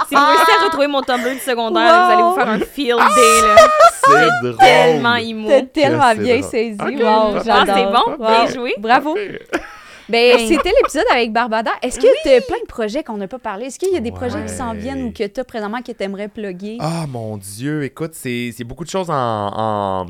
si 0.10 0.16
vous 0.16 0.22
réussissez 0.26 0.52
à 0.60 0.64
retrouver 0.66 0.88
mon 0.88 1.02
Tumblr 1.02 1.32
du 1.32 1.40
secondaire, 1.40 1.82
Wow. 1.94 2.06
vous 2.06 2.12
allez 2.12 2.24
vous 2.24 2.36
faire 2.36 2.50
un 2.50 2.60
field 2.60 3.00
day, 3.16 3.42
là. 3.48 3.56
C'est 4.06 4.30
drôle. 4.44 4.58
Tellement 4.58 5.16
emo. 5.16 5.48
T'as 5.50 5.62
tellement 5.64 6.14
bien 6.16 6.42
saisi. 6.42 6.78
Ok, 6.80 6.94
Wow, 7.00 7.34
parfait. 7.34 7.42
j'adore. 7.46 7.66
Ah, 7.68 7.74
c'est 7.76 7.86
bon, 7.86 8.24
Wow. 8.24 8.28
bien 8.28 8.48
joué. 8.48 8.74
Bravo. 8.80 9.14
Parfait. 9.16 9.42
Ben, 10.08 10.38
Ben- 10.38 10.48
c'était 10.48 10.70
l'épisode 10.70 11.06
avec 11.12 11.34
Barbada. 11.34 11.72
Est-ce 11.82 12.00
que 12.00 12.06
tu 12.22 12.30
as 12.30 12.42
plein 12.42 12.60
de 12.62 12.68
projets 12.68 13.02
qu'on 13.04 13.18
n'a 13.18 13.28
pas 13.28 13.40
parlé? 13.40 13.66
Est-ce 13.66 13.80
qu'il 13.80 13.92
y 13.92 13.98
a 13.98 14.02
des 14.02 14.12
projets 14.12 14.40
qui 14.46 14.54
s'en 14.54 14.74
viennent 14.74 15.06
ou 15.06 15.12
que 15.12 15.26
tu 15.26 15.40
as 15.40 15.44
présentement 15.44 15.82
que 15.82 15.92
tu 15.92 16.04
aimerais 16.04 16.28
plugger? 16.28 16.78
Ah, 16.80 17.06
mon 17.08 17.38
Dieu, 17.38 17.84
écoute, 17.84 18.12
c'est 18.14 18.52
c'est 18.56 18.64
beaucoup 18.64 18.84
de 18.84 18.90
choses 18.90 19.10
en... 19.10 19.16
en 19.16 20.06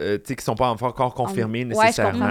euh, 0.00 0.18
tu 0.18 0.24
sais, 0.28 0.36
qui 0.36 0.44
sont 0.44 0.54
pas 0.54 0.68
encore 0.68 1.14
confirmées 1.14 1.62
je 1.62 1.66
nécessairement. 1.68 2.28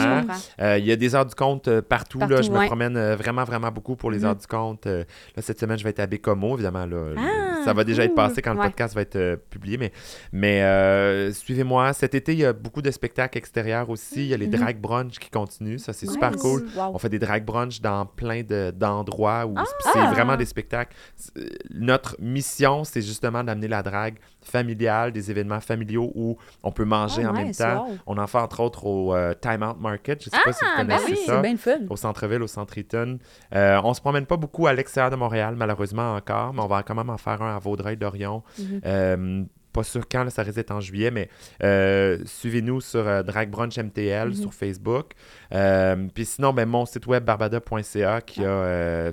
Euh, 0.62 0.78
Il 0.78 0.86
y 0.86 0.92
a 0.92 0.96
des 0.96 1.16
heures 1.16 1.26
du 1.26 1.36
compte 1.36 1.68
euh, 1.68 1.82
partout. 1.82 2.20
là. 2.20 2.42
Je 2.42 2.52
me 2.52 2.66
promène 2.68 2.96
euh, 2.98 3.16
vraiment, 3.16 3.44
vraiment 3.44 3.72
beaucoup 3.72 3.96
pour 3.96 4.12
les 4.12 4.20
Mhm. 4.20 4.26
heures 4.26 4.36
du 4.36 4.48
compte. 4.48 4.86
Euh, 4.88 5.04
là, 5.36 5.42
cette 5.42 5.60
semaine, 5.60 5.78
je 5.78 5.84
vais 5.84 5.90
être 5.92 6.00
à 6.00 6.06
Bécomo, 6.08 6.56
évidemment. 6.56 6.86
Là, 6.86 6.98
Ah, 7.18 7.55
ça 7.66 7.74
va 7.74 7.84
déjà 7.84 8.04
être 8.06 8.16
passé 8.16 8.42
quand 8.42 8.54
le 8.54 8.60
Ouais. 8.60 8.68
podcast 8.68 8.96
va 8.96 9.02
être 9.02 9.16
euh, 9.18 9.36
publié. 9.50 9.78
Mais, 9.78 9.92
mais 10.32 10.62
euh, 10.64 11.34
suivez-moi. 11.34 11.92
Cet 11.94 12.16
été, 12.16 12.32
il 12.34 12.40
y 12.40 12.46
a 12.46 12.54
beaucoup 12.54 12.82
de 12.82 12.90
spectacles 12.92 13.38
extérieurs 13.38 13.90
aussi. 13.90 14.22
Il 14.24 14.28
y 14.28 14.34
a 14.34 14.38
les 14.38 14.48
Mhm. 14.48 14.56
drag 14.60 14.80
brunch 14.80 15.20
qui 15.20 15.30
continuent. 15.30 15.78
Ça, 15.78 15.92
c'est 15.94 16.06
super 16.08 16.32
cool. 16.38 16.66
Wow. 16.76 16.92
On 16.94 16.98
fait 17.00 17.10
des 17.10 17.20
drag 17.20 17.44
brunch 17.44 17.82
dans 17.82 18.06
plein 18.06 18.44
de- 18.44 18.72
d'endroits 18.72 19.46
où 19.46 19.56
Ah! 19.58 19.64
c'est 19.94 20.00
vraiment 20.14 20.38
des 20.38 20.46
spectacles. 20.46 20.96
Euh, 21.38 21.46
Notre 21.74 22.16
mission, 22.20 22.84
c'est 22.84 23.02
justement 23.02 23.44
d'amener 23.44 23.68
la 23.68 23.84
drague 23.84 24.18
familiale, 24.42 25.12
des 25.12 25.32
événements 25.32 25.60
familiaux 25.60 26.12
où 26.16 26.38
on 26.64 26.72
peut 26.72 26.86
manger 26.86 27.24
Ah, 27.26 27.30
en 27.32 27.34
même 27.34 27.52
temps. 27.52 27.88
wow. 27.88 27.98
On 28.06 28.18
en 28.18 28.28
fait 28.28 28.38
entre 28.38 28.60
autres 28.62 28.86
au 28.86 29.14
euh, 29.16 29.34
Time 29.34 29.64
Out 29.64 29.78
Market. 29.80 30.24
Je 30.24 30.30
sais 30.30 30.38
pas 30.44 30.54
si 30.54 30.64
vous 30.64 30.72
Ah, 30.78 30.84
ben 30.84 30.96
connaissez 30.98 31.12
oui. 31.12 31.26
ça 31.26 31.36
C'est 31.36 31.42
bien 31.42 31.58
fun. 31.58 31.80
au 31.90 31.96
centre-ville, 31.96 32.42
au 32.44 32.48
centre 32.48 32.78
Eaton. 32.78 33.18
On 33.52 33.94
se 33.94 34.02
promène 34.02 34.26
pas 34.26 34.38
beaucoup 34.38 34.68
à 34.68 34.74
l'extérieur 34.74 35.10
de 35.12 35.16
Montréal, 35.16 35.56
malheureusement 35.58 36.16
encore, 36.16 36.54
mais 36.54 36.62
on 36.62 36.68
va 36.68 36.84
quand 36.84 36.96
même 36.96 37.10
en 37.10 37.18
faire 37.18 37.42
un 37.42 37.55
à 37.56 37.60
Vaudreuil-Dorion. 37.60 38.44
Mhm. 38.60 38.82
Euh, 38.86 39.44
pas 39.74 39.84
sûr 39.84 40.04
quand, 40.10 40.24
là, 40.24 40.30
ça 40.30 40.42
risque 40.44 40.56
d'être 40.56 40.72
en 40.72 40.80
juillet, 40.80 41.12
mais 41.12 41.28
euh, 41.64 42.18
suivez-nous 42.26 42.80
sur 42.80 43.06
euh, 43.08 43.24
Drag 43.24 43.50
Brunch 43.50 43.78
MTL 43.78 44.30
Mhm. 44.30 44.34
sur 44.36 44.54
Facebook. 44.54 45.12
Euh, 45.54 46.08
Puis 46.14 46.26
sinon, 46.26 46.54
ben, 46.54 46.66
mon 46.66 46.86
site 46.86 47.08
web 47.08 47.26
barbada.ca 47.26 48.22
qui 48.22 48.44
Ah. 48.46 49.08
a 49.08 49.12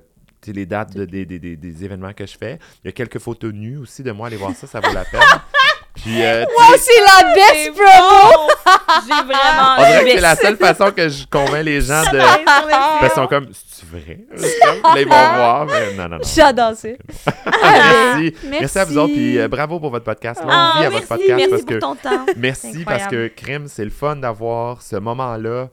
les 0.52 0.66
dates 0.66 0.96
de- 0.96 1.04
des, 1.04 1.24
des- 1.24 1.38
des- 1.38 1.56
des 1.56 1.84
événements 1.84 2.12
que 2.12 2.26
je 2.26 2.36
fais. 2.36 2.58
Il 2.82 2.86
y 2.86 2.88
a 2.88 2.92
quelques 2.92 3.18
photos 3.20 3.52
nues 3.52 3.76
aussi 3.78 4.02
de 4.02 4.10
moi, 4.10 4.26
allez 4.26 4.36
voir 4.36 4.54
ça, 4.56 4.66
ça 4.66 4.80
vaut 4.80 4.92
la 4.92 5.04
peine. 5.04 5.20
Puis, 5.94 6.24
euh, 6.24 6.44
Oh, 6.48 6.74
c'est 6.78 7.00
la 7.00 7.34
best 7.34 7.54
C'est 7.54 7.70
promo! 7.72 8.48
J'ai 9.06 9.22
vraiment 9.24 9.74
on 9.78 9.82
dirait 9.86 10.04
que 10.04 10.10
c'est 10.10 10.20
la 10.20 10.36
seule 10.36 10.56
façon 10.56 10.90
que 10.90 11.08
je 11.08 11.26
convainc 11.26 11.64
les 11.64 11.80
gens 11.82 12.02
de. 12.02 12.18
Parce 12.18 13.00
qu'ils 13.00 13.10
sont 13.10 13.26
comme, 13.26 13.46
c'est 13.52 13.88
vrai? 13.88 14.18
Là, 14.34 15.00
ils 15.00 15.04
vont 15.04 15.34
voir, 15.36 15.66
mais 15.66 15.94
non, 15.94 16.08
non, 16.08 16.16
non. 16.16 16.24
J'adore 16.24 16.74
ça. 16.74 16.88
merci. 17.46 18.22
Merci. 18.22 18.34
Merci 18.60 18.78
à 18.78 18.84
vous 18.84 18.98
autres, 18.98 19.12
puis 19.12 19.38
euh, 19.38 19.48
bravo 19.48 19.78
pour 19.80 19.90
votre 19.90 20.04
podcast. 20.04 20.40
Longue 20.40 20.50
Ah, 20.52 20.72
vie 20.78 20.86
à 20.86 20.90
merci, 20.90 20.94
votre 20.96 21.08
podcast. 21.08 21.28
merci 21.36 21.50
parce 21.50 21.62
pour 21.62 21.70
que, 21.70 21.78
ton 21.78 21.94
temps. 21.96 22.26
merci 22.36 22.72
C'est 22.78 22.84
parce 22.84 23.06
que. 23.08 23.28
Crime, 23.28 23.66
c'est 23.68 23.84
le 23.84 23.90
fun 23.90 24.16
d'avoir 24.16 24.80
ce 24.82 24.96
moment-là 24.96 25.68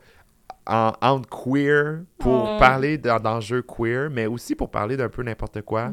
en, 0.67 0.91
entre 1.01 1.29
queer 1.29 1.99
pour 2.19 2.49
Oh. 2.55 2.59
parler 2.59 2.97
d'en- 2.97 3.19
d'enjeux 3.19 3.61
queer, 3.63 4.09
mais 4.11 4.25
aussi 4.27 4.53
pour 4.55 4.69
parler 4.69 4.97
d'un 4.97 5.09
peu 5.09 5.23
n'importe 5.23 5.61
quoi. 5.61 5.91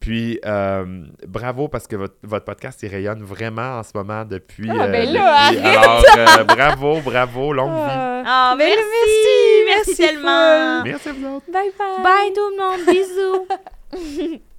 Puis, 0.00 0.38
euh, 0.44 1.04
bravo 1.26 1.68
parce 1.68 1.86
que 1.86 1.96
votre, 1.96 2.14
votre 2.22 2.44
podcast, 2.44 2.80
il 2.82 2.88
rayonne 2.88 3.22
vraiment 3.22 3.78
en 3.78 3.82
ce 3.82 3.90
moment 3.94 4.24
depuis. 4.24 4.68
Ah, 4.70 4.86
ben 4.88 5.08
euh, 5.08 5.12
là, 5.12 5.50
depuis- 5.50 5.66
Alors, 5.66 6.02
euh, 6.18 6.44
bravo, 6.44 7.00
bravo, 7.00 7.52
longue 7.52 7.72
vie. 7.72 8.22
Ah, 8.28 8.54
merci, 8.56 8.76
merci, 8.76 9.64
merci, 9.66 9.90
merci 9.90 9.96
tellement. 9.96 10.82
Merci 10.84 11.08
à 11.08 11.12
vous 11.12 11.26
autres. 11.36 11.46
bye 11.52 11.70
bye. 11.78 12.02
Bye 12.02 12.32
tout 12.34 12.50
le 12.50 12.56
monde, 12.56 12.86
bisous. 14.32 14.40